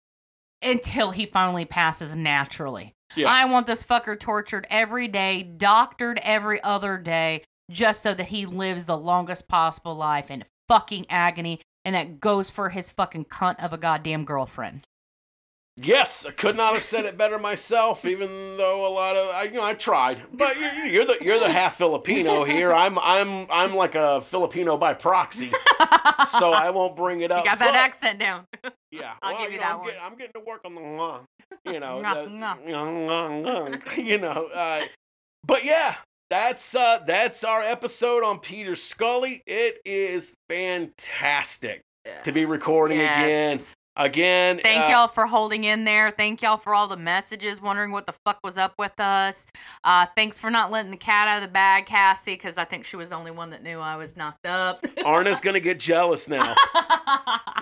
until 0.62 1.12
he 1.12 1.26
finally 1.28 1.66
passes 1.66 2.16
naturally. 2.16 2.95
Yeah. 3.16 3.30
I 3.30 3.46
want 3.46 3.68
this 3.68 3.84
fucker 3.84 4.20
tortured 4.20 4.68
every 4.70 5.08
day, 5.08 5.44
doctored 5.44 6.20
every 6.24 6.62
other 6.64 6.98
day, 6.98 7.44
just 7.72 8.02
so 8.02 8.14
that 8.14 8.28
he 8.28 8.46
lives 8.46 8.86
the 8.86 8.98
longest 8.98 9.48
possible 9.48 9.96
life 9.96 10.30
in 10.30 10.44
fucking 10.68 11.06
agony. 11.10 11.62
And 11.84 11.94
that 11.96 12.20
goes 12.20 12.50
for 12.50 12.70
his 12.70 12.90
fucking 12.90 13.26
cunt 13.26 13.64
of 13.64 13.72
a 13.72 13.78
goddamn 13.78 14.26
girlfriend. 14.26 14.82
Yes, 15.78 16.26
I 16.26 16.32
could 16.32 16.56
not 16.56 16.74
have 16.74 16.84
said 16.84 17.04
it 17.04 17.18
better 17.18 17.38
myself. 17.38 18.06
Even 18.06 18.30
though 18.56 18.88
a 18.88 18.94
lot 18.94 19.18
of 19.18 19.36
I, 19.36 19.44
you 19.44 19.56
know, 19.56 19.64
I 19.64 19.74
tried. 19.74 20.22
But 20.32 20.58
you're, 20.58 20.86
you're 20.86 21.06
the 21.06 21.18
you're 21.22 21.38
the 21.38 21.52
half 21.52 21.78
Filipino 21.78 22.46
here. 22.46 22.72
I'm 22.72 22.98
I'm 22.98 23.46
I'm 23.52 23.76
like 23.76 23.94
a 23.94 24.22
Filipino 24.22 24.78
by 24.78 24.94
proxy, 24.94 25.52
so 26.30 26.54
I 26.54 26.70
won't 26.70 26.96
bring 26.96 27.22
it 27.22 27.30
up. 27.30 27.44
You 27.44 27.52
got 27.52 27.60
that 27.60 27.74
But, 27.74 27.76
accent 27.76 28.20
down. 28.20 28.46
Yeah, 28.90 29.16
I'll 29.22 29.34
well, 29.34 29.44
give 29.44 29.52
you 29.52 29.58
know, 29.58 29.64
that 29.64 29.72
I'm, 29.74 29.80
one. 29.80 29.88
Getting, 29.88 30.02
I'm 30.02 30.16
getting 30.16 30.34
to 30.34 30.48
work 30.48 30.62
on 30.64 30.76
the, 30.76 30.82
uh, 30.82 31.20
you 31.66 31.80
know, 31.80 32.02
the, 32.02 32.30
you 33.98 34.18
know. 34.18 34.48
Uh, 34.54 34.82
but 35.46 35.64
yeah, 35.64 35.96
that's 36.30 36.76
uh 36.76 37.00
that's 37.06 37.44
our 37.44 37.62
episode 37.62 38.24
on 38.24 38.40
Peter 38.40 38.76
Scully. 38.76 39.42
It 39.46 39.80
is 39.86 40.36
fantastic 40.50 41.82
to 42.24 42.32
be 42.32 42.46
recording. 42.46 42.98
Yes. 42.98 43.68
Again, 43.68 43.75
Thank 44.62 44.86
uh, 44.86 44.90
y'all 44.90 45.08
for 45.08 45.26
holding 45.26 45.64
in 45.64 45.86
there. 45.86 46.12
Thank 46.12 46.42
y'all 46.42 46.58
for 46.58 46.76
all 46.76 46.88
the 46.88 46.98
messages, 46.98 47.62
wondering 47.62 47.92
what 47.92 48.06
the 48.06 48.14
fuck 48.14 48.40
was 48.44 48.58
up 48.58 48.74
with 48.78 49.00
us. 49.00 49.48
Uh, 49.84 50.06
thanks 50.16 50.38
for 50.38 50.50
not 50.50 50.70
letting 50.72 50.92
the 50.92 50.98
cat 50.98 51.28
out 51.28 51.38
of 51.38 51.44
the 51.44 51.52
bag, 51.52 51.86
Cassie, 51.86 52.34
because 52.34 52.58
I 52.58 52.66
think 52.66 52.86
she 52.86 52.98
was 52.98 53.10
the 53.10 53.16
only 53.16 53.32
one 53.32 53.52
that 53.52 53.64
knew 53.64 53.80
I 53.80 53.96
was 53.96 54.18
knocked 54.18 54.46
up. 54.46 54.86
Arna's 55.06 55.40
gonna 55.40 55.60
get 55.60 55.80
jealous 55.80 56.28
now. 56.28 56.56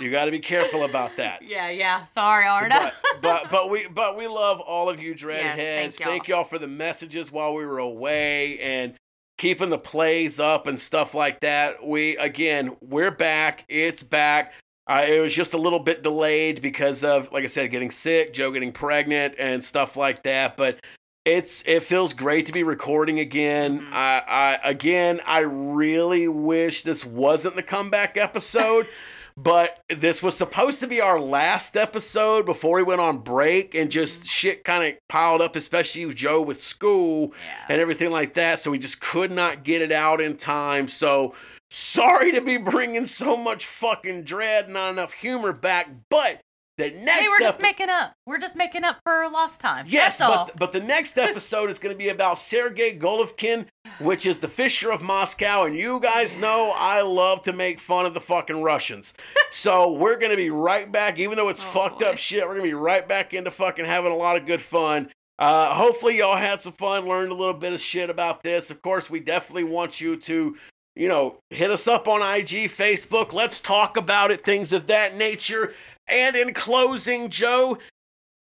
You 0.02 0.10
got 0.10 0.26
to 0.26 0.32
be 0.32 0.40
careful 0.40 0.84
about 0.84 1.18
that. 1.18 1.44
yeah, 1.44 1.70
yeah. 1.70 2.06
Sorry, 2.06 2.48
Arna. 2.48 2.92
But, 3.22 3.22
but 3.22 3.50
but 3.52 3.70
we 3.70 3.88
but 3.88 4.18
we 4.18 4.28
love 4.28 4.60
all 4.60 4.90
of 4.90 5.00
you 5.00 5.14
dreadheads. 5.14 5.58
Yes, 5.58 5.96
thank 5.98 6.10
thank 6.10 6.28
y'all 6.28 6.44
for 6.44 6.58
the 6.58 6.68
messages 6.68 7.32
while 7.32 7.54
we 7.54 7.64
were 7.66 7.78
away 7.78 8.60
and 8.60 8.96
keeping 9.38 9.70
the 9.70 9.78
plays 9.78 10.40
up 10.40 10.68
and 10.68 10.80
stuff 10.80 11.14
like 11.14 11.40
that. 11.42 11.86
We 11.86 12.18
again, 12.18 12.76
we're 12.82 13.12
back. 13.12 13.66
It's 13.70 14.02
back. 14.02 14.54
Uh, 14.88 15.06
it 15.08 15.20
was 15.20 15.34
just 15.34 15.54
a 15.54 15.58
little 15.58 15.80
bit 15.80 16.04
delayed 16.04 16.62
because 16.62 17.04
of, 17.04 17.32
like 17.32 17.44
I 17.44 17.48
said, 17.48 17.72
getting 17.72 17.92
sick, 17.92 18.34
Joe 18.34 18.52
getting 18.52 18.74
pregnant, 18.74 19.36
and 19.38 19.64
stuff 19.64 19.96
like 19.96 20.24
that. 20.24 20.58
But 20.58 20.80
it's 21.26 21.64
it 21.66 21.84
feels 21.84 22.14
great 22.14 22.48
to 22.48 22.52
be 22.52 22.64
recording 22.64 23.20
again. 23.20 23.82
Mhm. 23.82 23.94
I, 23.94 24.24
I 24.28 24.70
again, 24.70 25.22
I 25.26 25.40
really 25.40 26.28
wish 26.28 26.84
this 26.84 27.06
wasn't 27.06 27.56
the 27.56 27.64
comeback 27.64 28.18
episode. 28.18 28.88
But 29.36 29.82
this 29.90 30.22
was 30.22 30.38
supposed 30.38 30.82
to 30.82 30.88
be 30.88 31.02
our 31.02 31.20
last 31.20 31.76
episode 31.76 32.46
before 32.46 32.78
we 32.78 32.84
went 32.84 33.02
on 33.02 33.18
break, 33.18 33.74
and 33.74 33.90
just 33.90 34.28
shit 34.28 34.64
kind 34.64 34.94
of 34.94 35.00
piled 35.10 35.42
up, 35.42 35.56
especially 35.56 36.06
with 36.06 36.16
Joe 36.16 36.44
with 36.44 36.62
school 36.62 37.34
yeah. 37.44 37.66
and 37.70 37.82
everything 37.82 38.12
like 38.12 38.36
that. 38.36 38.60
So 38.60 38.70
we 38.70 38.78
just 38.78 39.02
could 39.02 39.32
not 39.32 39.64
get 39.64 39.82
it 39.82 39.92
out 39.92 40.22
in 40.22 40.38
time. 40.38 40.88
So 40.88 41.34
sorry 41.74 42.32
to 42.32 42.42
be 42.42 42.58
bringing 42.58 43.06
so 43.06 43.36
much 43.36 43.66
fucking 43.66 44.24
dread, 44.24 44.70
not 44.70 44.92
enough 44.94 45.14
humor 45.14 45.52
back. 45.54 45.90
But 46.10 46.40
the 46.78 46.92
next 46.92 47.22
Hey, 47.24 47.28
we're 47.28 47.40
just 47.40 47.60
epi- 47.60 47.68
making 47.68 47.90
up. 47.90 48.14
We're 48.28 48.38
just 48.38 48.56
making 48.56 48.84
up 48.84 48.98
for 49.04 49.28
lost 49.30 49.60
time. 49.60 49.86
Yes, 49.88 50.18
That's 50.20 50.22
all. 50.22 50.46
but 50.46 50.58
but 50.58 50.72
the 50.72 50.80
next 50.80 51.18
episode 51.18 51.70
is 51.70 51.80
going 51.80 51.94
to 51.94 51.98
be 51.98 52.10
about 52.10 52.38
Sergei 52.38 52.98
Golovkin, 52.98 53.66
which 54.00 54.26
is 54.26 54.40
the 54.40 54.48
Fisher 54.48 54.92
of 54.92 55.02
Moscow, 55.02 55.64
and 55.66 55.76
you 55.76 56.00
guys 56.00 56.38
know 56.38 56.74
I 56.76 57.02
love 57.02 57.42
to 57.44 57.54
make 57.54 57.80
fun 57.80 58.06
of 58.06 58.14
the 58.14 58.22
fucking 58.22 58.62
Russians. 58.64 59.14
so 59.52 59.94
we're 59.94 60.18
going 60.18 60.32
to 60.32 60.38
be 60.38 60.50
right 60.50 60.92
back, 60.92 61.20
even 61.20 61.38
though 61.38 61.50
it's 61.50 61.64
Oh, 61.64 61.68
fucked 61.70 62.00
boy. 62.00 62.08
up 62.08 62.18
shit. 62.18 62.42
We're 62.44 62.50
going 62.56 62.62
to 62.62 62.70
be 62.70 62.74
right 62.74 63.08
back 63.08 63.34
into 63.34 63.52
fucking 63.52 63.86
having 63.86 64.12
a 64.12 64.16
lot 64.16 64.38
of 64.38 64.46
good 64.46 64.62
fun. 64.62 65.12
Uh, 65.40 65.74
hopefully 65.74 66.20
y'all 66.20 66.36
had 66.38 66.62
some 66.62 66.74
fun, 66.74 67.08
learned 67.08 67.32
a 67.32 67.36
little 67.36 67.56
bit 67.56 67.74
of 67.74 67.80
shit 67.82 68.10
about 68.10 68.44
this. 68.44 68.70
Of 68.70 68.82
course, 68.84 69.10
we 69.10 69.20
definitely 69.20 69.64
want 69.64 70.00
you 70.00 70.16
to, 70.16 70.56
you 70.96 71.08
know, 71.08 71.40
hit 71.50 71.72
us 71.72 71.88
up 71.88 72.08
on 72.08 72.22
IG, 72.22 72.70
Facebook. 72.70 73.34
Let's 73.34 73.62
talk 73.62 73.98
about 73.98 74.32
it, 74.32 74.42
things 74.42 74.74
of 74.74 74.88
that 74.88 75.16
nature. 75.16 75.74
And 76.08 76.36
in 76.36 76.54
closing, 76.54 77.30
Joe, 77.30 77.78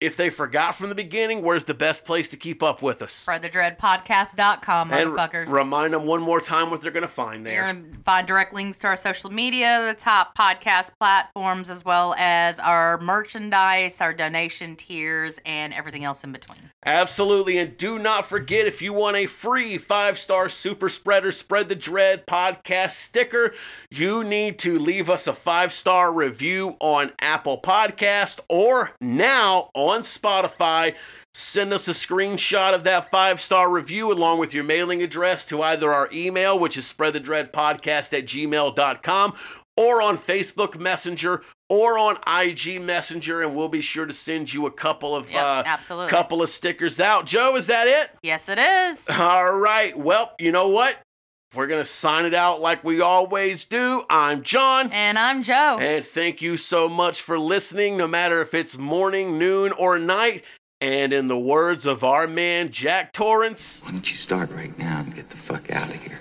if 0.01 0.17
they 0.17 0.29
forgot 0.31 0.75
from 0.75 0.89
the 0.91 0.95
beginning, 0.95 1.43
where's 1.43 1.65
the 1.65 1.75
best 1.75 2.05
place 2.05 2.29
to 2.31 2.37
keep 2.37 2.63
up 2.63 2.83
with 2.83 3.01
us? 3.01 3.27
SpreadTheDreadPodcast.com, 3.27 4.93
And 4.93 5.11
motherfuckers. 5.11 5.49
remind 5.49 5.95
them 5.95 6.05
one 6.07 6.21
more 6.23 6.41
time 6.41 6.71
what 6.71 6.81
they're 6.83 6.91
going 6.91 7.03
to 7.03 7.09
find 7.09 7.47
You're 7.47 7.55
there. 7.65 7.73
going 7.73 7.93
to 7.93 7.99
find 8.01 8.27
direct 8.27 8.53
links 8.53 8.79
to 8.81 8.89
our 8.89 8.97
social 8.97 9.31
media, 9.31 9.85
the 9.87 9.95
top 9.99 10.37
podcast 10.37 10.91
platforms, 11.01 11.71
as 11.71 11.85
well 11.85 12.15
as 12.19 12.59
our 12.59 12.99
merchandise, 12.99 14.01
our 14.01 14.13
donation 14.13 14.77
tiers, 14.77 15.41
and 15.47 15.73
everything 15.73 16.05
else 16.05 16.23
in 16.25 16.33
between. 16.33 16.71
Absolutely. 16.85 17.59
And 17.59 17.77
do 17.77 17.99
not 17.99 18.27
forget 18.27 18.67
if 18.67 18.81
you 18.83 18.93
want 18.93 19.17
a 19.17 19.27
free 19.27 19.79
five 19.79 20.19
star 20.19 20.49
super 20.49 20.89
spreader, 20.89 21.33
Spread 21.33 21.69
the 21.69 21.75
Dread 21.75 22.27
podcast 22.27 22.91
sticker, 22.91 23.53
you 23.91 24.23
need 24.23 24.59
to 24.61 24.79
leave 24.79 25.09
us 25.11 25.27
a 25.27 25.33
five 25.33 25.73
star 25.73 26.13
review 26.13 26.77
on 26.81 27.13
Apple 27.21 27.61
Podcast 27.61 28.41
or 28.49 28.93
now 29.01 29.71
on 29.89 30.03
Spotify. 30.03 30.95
Send 31.35 31.73
us 31.73 31.87
a 31.87 31.91
screenshot 31.93 32.75
of 32.75 32.85
that 32.85 33.11
five 33.11 33.41
star 33.41 33.71
review 33.71 34.11
along 34.11 34.39
with 34.39 34.55
your 34.55 34.65
mailing 34.65 35.03
address 35.03 35.45
to 35.47 35.63
either 35.63 35.93
our 35.93 36.09
email, 36.13 36.59
which 36.59 36.79
is 36.79 36.91
spreadthedreadpodcast 36.91 38.17
at 38.17 38.25
gmail.com, 38.25 39.35
or 39.77 40.01
on 40.01 40.17
Facebook 40.17 40.81
Messenger 40.81 41.43
or 41.69 41.99
on 41.99 42.17
IG 42.27 42.81
Messenger, 42.81 43.43
and 43.43 43.57
we'll 43.57 43.69
be 43.69 43.81
sure 43.81 44.07
to 44.07 44.13
send 44.15 44.55
you 44.55 44.67
a 44.67 44.71
couple 44.71 45.15
of 45.17 45.31
Yep, 45.31 45.43
uh, 45.43 45.63
absolutely. 45.67 46.11
couple 46.11 46.41
of 46.41 46.49
stickers 46.49 47.01
out. 47.01 47.27
Joe, 47.27 47.57
is 47.57 47.67
that 47.67 47.87
it? 47.89 48.17
Yes, 48.23 48.49
it 48.49 48.59
is. 48.59 49.09
All 49.11 49.59
right. 49.59 49.97
Well, 49.99 50.33
you 50.39 50.53
know 50.53 50.69
what? 50.69 50.97
We're 51.57 51.67
going 51.69 51.83
to 51.83 51.89
sign 51.89 52.27
it 52.27 52.35
out 52.35 52.61
like 52.61 52.85
we 52.85 53.01
always 53.01 53.65
do. 53.65 54.05
I'm 54.11 54.43
John. 54.43 54.93
And 54.93 55.19
I'm 55.19 55.43
Joe. 55.43 55.79
And 55.81 56.05
thank 56.05 56.43
you 56.43 56.59
so 56.59 56.87
much 56.87 57.23
for 57.23 57.39
listening, 57.39 57.97
no 57.97 58.07
matter 58.07 58.43
if 58.43 58.53
it's 58.53 58.77
morning, 58.77 59.39
noon, 59.39 59.73
or 59.73 59.99
night. 59.99 60.45
And 60.83 61.15
in 61.15 61.29
the 61.29 61.39
words 61.39 61.87
of 61.87 62.05
our 62.05 62.27
man, 62.27 62.69
Jack 62.69 63.15
Torrance, 63.15 63.83
Why 63.83 63.93
don't 63.93 64.11
you 64.11 64.17
start 64.17 64.51
right 64.51 64.79
now 64.79 65.01
and 65.01 65.15
get 65.15 65.31
the 65.31 65.39
fuck 65.39 65.71
out 65.71 65.89
of 65.89 65.95
here? 65.95 66.21